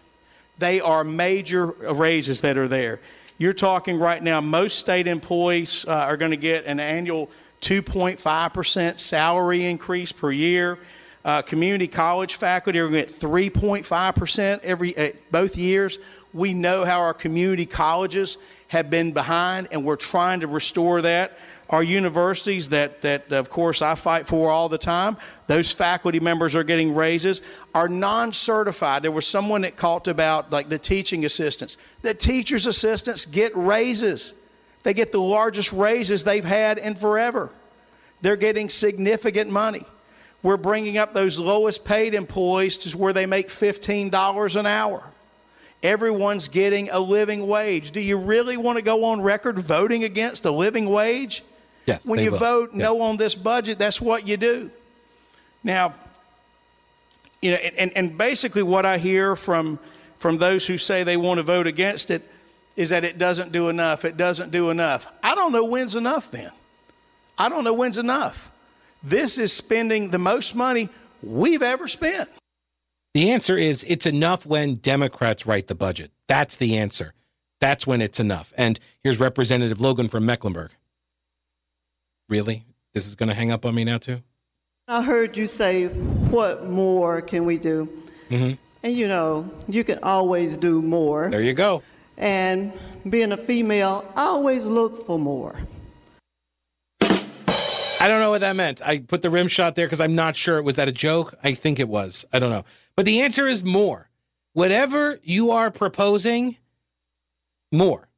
They 0.59 0.81
are 0.81 1.03
major 1.03 1.67
raises 1.67 2.41
that 2.43 2.57
are 2.57 2.69
there. 2.69 3.01
You're 3.39 3.53
talking 3.53 3.99
right 3.99 4.23
now, 4.23 4.41
most 4.41 4.79
state 4.79 5.07
employees 5.07 5.85
uh, 5.89 5.93
are 5.93 6.17
going 6.17 6.31
to 6.31 6.37
get 6.37 6.67
an 6.67 6.79
annual 6.79 7.31
2.5% 7.63 9.01
salary 9.01 9.65
increase 9.65 10.13
per 10.13 10.31
year. 10.31 10.79
Uh, 11.25 11.41
community 11.41 11.87
college 11.87 12.35
faculty 12.35 12.79
are 12.79 12.89
going 12.89 13.07
to 13.07 13.11
get 13.11 13.21
3.5% 13.21 14.61
every 14.61 14.97
uh, 14.97 15.13
both 15.31 15.57
years. 15.57 15.99
We 16.33 16.53
know 16.53 16.85
how 16.85 17.01
our 17.01 17.15
community 17.15 17.67
colleges 17.67 18.39
have 18.69 18.91
been 18.91 19.13
behind, 19.13 19.69
and 19.71 19.85
we're 19.85 19.97
trying 19.97 20.41
to 20.41 20.47
restore 20.47 21.03
that 21.03 21.39
our 21.73 21.83
universities 21.83 22.69
that, 22.69 23.01
that 23.01 23.33
of 23.33 23.49
course 23.49 23.81
I 23.81 23.95
fight 23.95 24.27
for 24.29 24.51
all 24.51 24.69
the 24.69 24.79
time. 24.79 25.17
Those 25.47 25.73
faculty 25.73 26.21
members 26.21 26.55
are 26.55 26.63
getting 26.63 26.95
raises. 26.95 27.41
Are 27.75 27.89
non-certified. 27.89 29.03
There 29.03 29.11
was 29.11 29.27
someone 29.27 29.63
that 29.63 29.79
talked 29.79 30.07
about 30.07 30.53
like 30.53 30.69
the 30.69 30.79
teaching 30.79 31.25
assistants. 31.25 31.79
The 32.03 32.13
teachers 32.13 32.67
assistants 32.67 33.25
get 33.25 33.57
raises. 33.57 34.35
They 34.83 34.93
get 34.93 35.13
the 35.13 35.21
largest 35.21 35.73
raises 35.73 36.25
they've 36.25 36.45
had 36.45 36.77
in 36.77 36.95
forever. 36.95 37.51
They're 38.21 38.37
getting 38.37 38.69
significant 38.69 39.51
money. 39.51 39.85
We're 40.43 40.59
bringing 40.59 40.99
up 40.99 41.15
those 41.15 41.39
lowest 41.39 41.85
paid 41.85 42.15
employees 42.15 42.77
to 42.79 42.99
where 42.99 43.13
they 43.13 43.27
make 43.27 43.49
$15 43.49 44.57
an 44.57 44.67
hour. 44.67 45.11
Everyone's 45.83 46.49
getting 46.49 46.91
a 46.91 46.99
living 46.99 47.47
wage. 47.47 47.93
Do 47.93 48.01
you 48.01 48.17
really 48.17 48.57
want 48.57 48.77
to 48.77 48.83
go 48.83 49.05
on 49.05 49.23
record 49.23 49.59
voting 49.59 50.05
against 50.05 50.45
a 50.45 50.51
living 50.51 50.91
wage? 50.91 51.43
Yes. 51.87 52.07
When 52.07 52.21
you 52.21 52.31
will. 52.31 52.39
vote 52.39 52.71
yes. 52.73 52.79
no 52.79 53.01
on 53.03 53.17
this 53.17 53.35
budget, 53.35 53.79
that's 53.79 54.01
what 54.01 54.27
you 54.27 54.37
do. 54.37 54.71
Now, 55.65 55.95
you 57.41 57.53
know, 57.53 57.57
and, 57.57 57.97
and 57.97 58.17
basically 58.17 58.63
what 58.63 58.87
I 58.87 58.99
hear 58.99 59.37
from 59.37 59.79
from 60.19 60.39
those 60.39 60.65
who 60.67 60.79
say 60.79 61.03
they 61.03 61.17
want 61.17 61.39
to 61.39 61.43
vote 61.43 61.67
against 61.67 62.11
it 62.11 62.23
is 62.77 62.91
that 62.91 63.05
it 63.05 63.19
doesn't 63.19 63.51
do 63.51 63.69
enough. 63.69 64.05
It 64.05 64.17
doesn't 64.17 64.51
do 64.51 64.71
enough. 64.71 65.07
I 65.23 65.35
don't 65.35 65.53
know 65.53 65.65
when's 65.65 65.97
enough 65.97 66.31
then. 66.31 66.53
I 67.37 67.49
don't 67.49 67.65
know 67.65 67.73
when's 67.73 67.99
enough. 67.99 68.53
This 69.03 69.37
is 69.37 69.53
spending 69.53 70.11
the 70.11 70.19
most 70.19 70.55
money 70.55 70.89
we've 71.23 71.63
ever 71.63 71.89
spent. 71.89 72.31
The 73.15 73.31
answer 73.31 73.59
is 73.59 73.85
it's 73.89 74.07
enough 74.07 74.47
when 74.47 74.77
Democrats 74.77 75.45
write 75.45 75.67
the 75.67 75.75
budget. 75.75 76.13
That's 76.29 76.57
the 76.57 76.79
answer. 76.79 77.13
That's 77.61 77.87
when 77.87 78.01
it's 78.01 78.21
enough. 78.21 78.53
And 78.57 78.81
here's 79.03 79.21
Representative 79.21 79.81
Logan 79.81 80.09
from 80.09 80.25
Mecklenburg. 80.25 80.71
Really? 82.33 82.65
This 82.95 83.07
is 83.07 83.15
going 83.15 83.29
to 83.29 83.35
hang 83.35 83.53
up 83.53 83.67
on 83.67 83.75
me 83.75 83.85
now, 83.85 83.99
too? 83.99 84.23
I 84.89 85.03
heard 85.03 85.37
you 85.37 85.47
say, 85.47 85.89
What 85.89 86.67
more 86.67 87.21
can 87.21 87.45
we 87.45 87.59
do? 87.59 87.91
Mm-hmm. 88.31 88.55
And 88.83 88.97
you 88.97 89.07
know, 89.07 89.51
you 89.69 89.85
can 89.85 89.99
always 90.03 90.57
do 90.57 90.81
more. 90.81 91.29
There 91.29 91.43
you 91.43 91.53
go. 91.53 91.83
And 92.17 92.73
being 93.07 93.33
a 93.33 93.37
female, 93.37 94.11
I 94.17 94.23
always 94.23 94.65
look 94.65 95.05
for 95.05 95.19
more. 95.19 95.59
I 97.03 98.09
don't 98.09 98.21
know 98.21 98.31
what 98.31 98.41
that 98.41 98.57
meant. 98.57 98.81
I 98.81 99.01
put 99.01 99.21
the 99.21 99.29
rim 99.29 99.47
shot 99.47 99.75
there 99.75 99.85
because 99.85 100.01
I'm 100.01 100.15
not 100.15 100.35
sure. 100.35 100.63
Was 100.63 100.77
that 100.77 100.89
a 100.89 100.93
joke? 100.93 101.35
I 101.45 101.53
think 101.53 101.79
it 101.79 101.89
was. 101.91 102.25
I 102.33 102.39
don't 102.39 102.49
know. 102.49 102.65
But 102.97 103.05
the 103.05 103.21
answer 103.21 103.47
is 103.47 103.63
more. 103.63 104.09
Whatever 104.55 105.21
you 105.23 105.51
are 105.51 105.71
proposing, 105.71 106.57
more. 107.71 108.09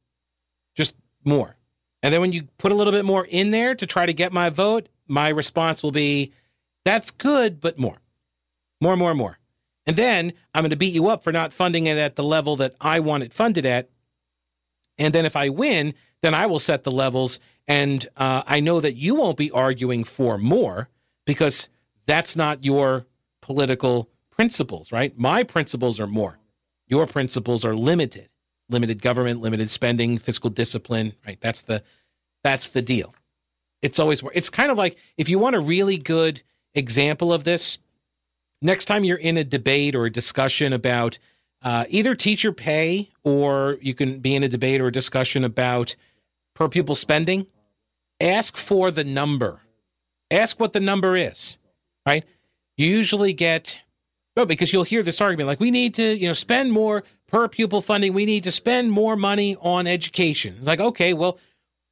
Just 0.76 0.94
more. 1.24 1.56
And 2.04 2.12
then 2.12 2.20
when 2.20 2.34
you 2.34 2.42
put 2.58 2.70
a 2.70 2.74
little 2.74 2.92
bit 2.92 3.06
more 3.06 3.24
in 3.24 3.50
there 3.50 3.74
to 3.74 3.86
try 3.86 4.04
to 4.04 4.12
get 4.12 4.30
my 4.30 4.50
vote, 4.50 4.90
my 5.08 5.30
response 5.30 5.82
will 5.82 5.90
be, 5.90 6.34
that's 6.84 7.10
good, 7.10 7.62
but 7.62 7.78
more. 7.78 7.96
More, 8.78 8.94
more, 8.94 9.14
more. 9.14 9.38
And 9.86 9.96
then 9.96 10.34
I'm 10.54 10.60
going 10.60 10.70
to 10.70 10.76
beat 10.76 10.92
you 10.92 11.08
up 11.08 11.22
for 11.22 11.32
not 11.32 11.54
funding 11.54 11.86
it 11.86 11.96
at 11.96 12.16
the 12.16 12.22
level 12.22 12.56
that 12.56 12.74
I 12.78 13.00
want 13.00 13.22
it 13.22 13.32
funded 13.32 13.64
at. 13.64 13.88
And 14.98 15.14
then 15.14 15.24
if 15.24 15.34
I 15.34 15.48
win, 15.48 15.94
then 16.20 16.34
I 16.34 16.44
will 16.44 16.58
set 16.58 16.84
the 16.84 16.90
levels. 16.90 17.40
And 17.66 18.06
uh, 18.18 18.42
I 18.46 18.60
know 18.60 18.80
that 18.80 18.96
you 18.96 19.14
won't 19.14 19.38
be 19.38 19.50
arguing 19.50 20.04
for 20.04 20.36
more 20.36 20.90
because 21.24 21.70
that's 22.04 22.36
not 22.36 22.66
your 22.66 23.06
political 23.40 24.10
principles, 24.30 24.92
right? 24.92 25.18
My 25.18 25.42
principles 25.42 25.98
are 25.98 26.06
more. 26.06 26.38
Your 26.86 27.06
principles 27.06 27.64
are 27.64 27.74
limited. 27.74 28.28
Limited 28.74 29.00
government, 29.00 29.40
limited 29.40 29.70
spending, 29.70 30.18
fiscal 30.18 30.50
discipline, 30.50 31.14
right? 31.24 31.38
That's 31.40 31.62
the 31.62 31.84
that's 32.42 32.68
the 32.68 32.82
deal. 32.82 33.14
It's 33.82 34.00
always 34.00 34.20
it's 34.34 34.50
kind 34.50 34.72
of 34.72 34.76
like 34.76 34.98
if 35.16 35.28
you 35.28 35.38
want 35.38 35.54
a 35.54 35.60
really 35.60 35.96
good 35.96 36.42
example 36.74 37.32
of 37.32 37.44
this, 37.44 37.78
next 38.60 38.86
time 38.86 39.04
you're 39.04 39.16
in 39.16 39.36
a 39.36 39.44
debate 39.44 39.94
or 39.94 40.06
a 40.06 40.10
discussion 40.10 40.72
about 40.72 41.18
uh, 41.62 41.84
either 41.88 42.16
teacher 42.16 42.50
pay 42.52 43.10
or 43.22 43.78
you 43.80 43.94
can 43.94 44.18
be 44.18 44.34
in 44.34 44.42
a 44.42 44.48
debate 44.48 44.80
or 44.80 44.88
a 44.88 44.92
discussion 44.92 45.44
about 45.44 45.94
per 46.54 46.68
pupil 46.68 46.96
spending, 46.96 47.46
ask 48.20 48.56
for 48.56 48.90
the 48.90 49.04
number. 49.04 49.60
Ask 50.30 50.58
what 50.58 50.72
the 50.72 50.80
number 50.80 51.16
is, 51.16 51.58
right? 52.04 52.24
You 52.76 52.88
usually 52.88 53.32
get, 53.32 53.80
oh, 54.36 54.44
because 54.44 54.72
you'll 54.72 54.84
hear 54.84 55.02
this 55.04 55.20
argument 55.20 55.46
like 55.46 55.60
we 55.60 55.70
need 55.70 55.94
to, 55.94 56.02
you 56.02 56.26
know, 56.26 56.32
spend 56.32 56.72
more 56.72 57.04
per 57.34 57.48
pupil 57.48 57.80
funding. 57.80 58.12
We 58.12 58.26
need 58.26 58.44
to 58.44 58.52
spend 58.52 58.92
more 58.92 59.16
money 59.16 59.56
on 59.56 59.88
education. 59.88 60.54
It's 60.56 60.68
like, 60.68 60.78
okay, 60.78 61.12
well, 61.12 61.36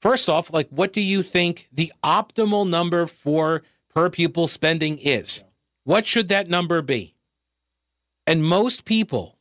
first 0.01 0.29
off, 0.29 0.53
like, 0.53 0.69
what 0.69 0.93
do 0.93 1.01
you 1.01 1.25
think 1.25 1.69
the 1.73 1.93
optimal 2.05 2.69
number 2.69 3.09
for 3.09 3.65
per 3.93 4.09
pupil 4.09 4.47
spending 4.47 4.99
is? 4.99 5.43
What 5.83 6.07
should 6.07 6.29
that 6.29 6.49
number 6.49 6.81
be? 6.81 7.17
And 8.25 8.45
most 8.45 8.85
people 8.85 9.37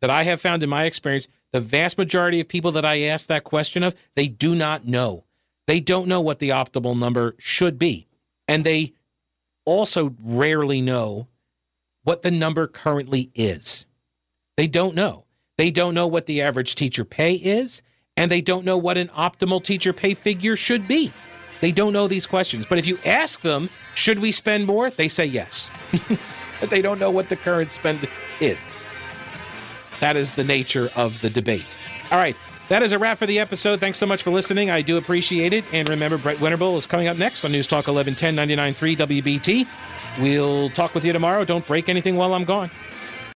that 0.00 0.10
I 0.10 0.24
have 0.24 0.40
found 0.40 0.64
in 0.64 0.68
my 0.68 0.86
experience, 0.86 1.28
the 1.52 1.60
vast 1.60 1.98
majority 1.98 2.40
of 2.40 2.48
people 2.48 2.72
that 2.72 2.84
I 2.84 3.02
ask 3.02 3.28
that 3.28 3.44
question 3.44 3.84
of, 3.84 3.94
they 4.16 4.26
do 4.26 4.56
not 4.56 4.88
know. 4.88 5.22
They 5.68 5.78
don't 5.78 6.08
know 6.08 6.20
what 6.20 6.40
the 6.40 6.48
optimal 6.48 6.98
number 6.98 7.36
should 7.38 7.78
be. 7.78 8.08
And 8.48 8.64
they 8.64 8.92
also 9.64 10.16
rarely 10.20 10.80
know 10.80 11.28
what 12.02 12.22
the 12.22 12.32
number 12.32 12.66
currently 12.66 13.30
is. 13.36 13.86
They 14.56 14.66
don't 14.66 14.96
know. 14.96 15.23
They 15.56 15.70
don't 15.70 15.94
know 15.94 16.06
what 16.06 16.26
the 16.26 16.42
average 16.42 16.74
teacher 16.74 17.04
pay 17.04 17.34
is, 17.34 17.82
and 18.16 18.30
they 18.30 18.40
don't 18.40 18.64
know 18.64 18.76
what 18.76 18.98
an 18.98 19.08
optimal 19.08 19.62
teacher 19.62 19.92
pay 19.92 20.14
figure 20.14 20.56
should 20.56 20.88
be. 20.88 21.12
They 21.60 21.70
don't 21.72 21.92
know 21.92 22.08
these 22.08 22.26
questions. 22.26 22.66
But 22.68 22.78
if 22.78 22.86
you 22.86 22.98
ask 23.04 23.40
them, 23.40 23.70
should 23.94 24.18
we 24.18 24.32
spend 24.32 24.66
more? 24.66 24.90
They 24.90 25.08
say 25.08 25.24
yes. 25.26 25.70
but 26.60 26.70
they 26.70 26.82
don't 26.82 26.98
know 26.98 27.10
what 27.10 27.28
the 27.28 27.36
current 27.36 27.70
spend 27.70 28.08
is. 28.40 28.58
That 30.00 30.16
is 30.16 30.32
the 30.32 30.44
nature 30.44 30.90
of 30.96 31.20
the 31.20 31.30
debate. 31.30 31.76
All 32.10 32.18
right. 32.18 32.36
That 32.68 32.82
is 32.82 32.92
a 32.92 32.98
wrap 32.98 33.18
for 33.18 33.26
the 33.26 33.38
episode. 33.38 33.78
Thanks 33.78 33.98
so 33.98 34.06
much 34.06 34.22
for 34.22 34.30
listening. 34.30 34.70
I 34.70 34.82
do 34.82 34.96
appreciate 34.96 35.52
it. 35.52 35.64
And 35.72 35.88
remember, 35.88 36.16
Brett 36.18 36.38
Winterble 36.38 36.76
is 36.78 36.86
coming 36.86 37.08
up 37.08 37.16
next 37.16 37.44
on 37.44 37.52
News 37.52 37.66
Talk 37.66 37.86
1110 37.86 38.34
99.3 38.74 39.22
WBT. 39.22 39.66
We'll 40.20 40.70
talk 40.70 40.94
with 40.94 41.04
you 41.04 41.12
tomorrow. 41.12 41.44
Don't 41.44 41.66
break 41.66 41.88
anything 41.88 42.16
while 42.16 42.32
I'm 42.34 42.44
gone. 42.44 42.70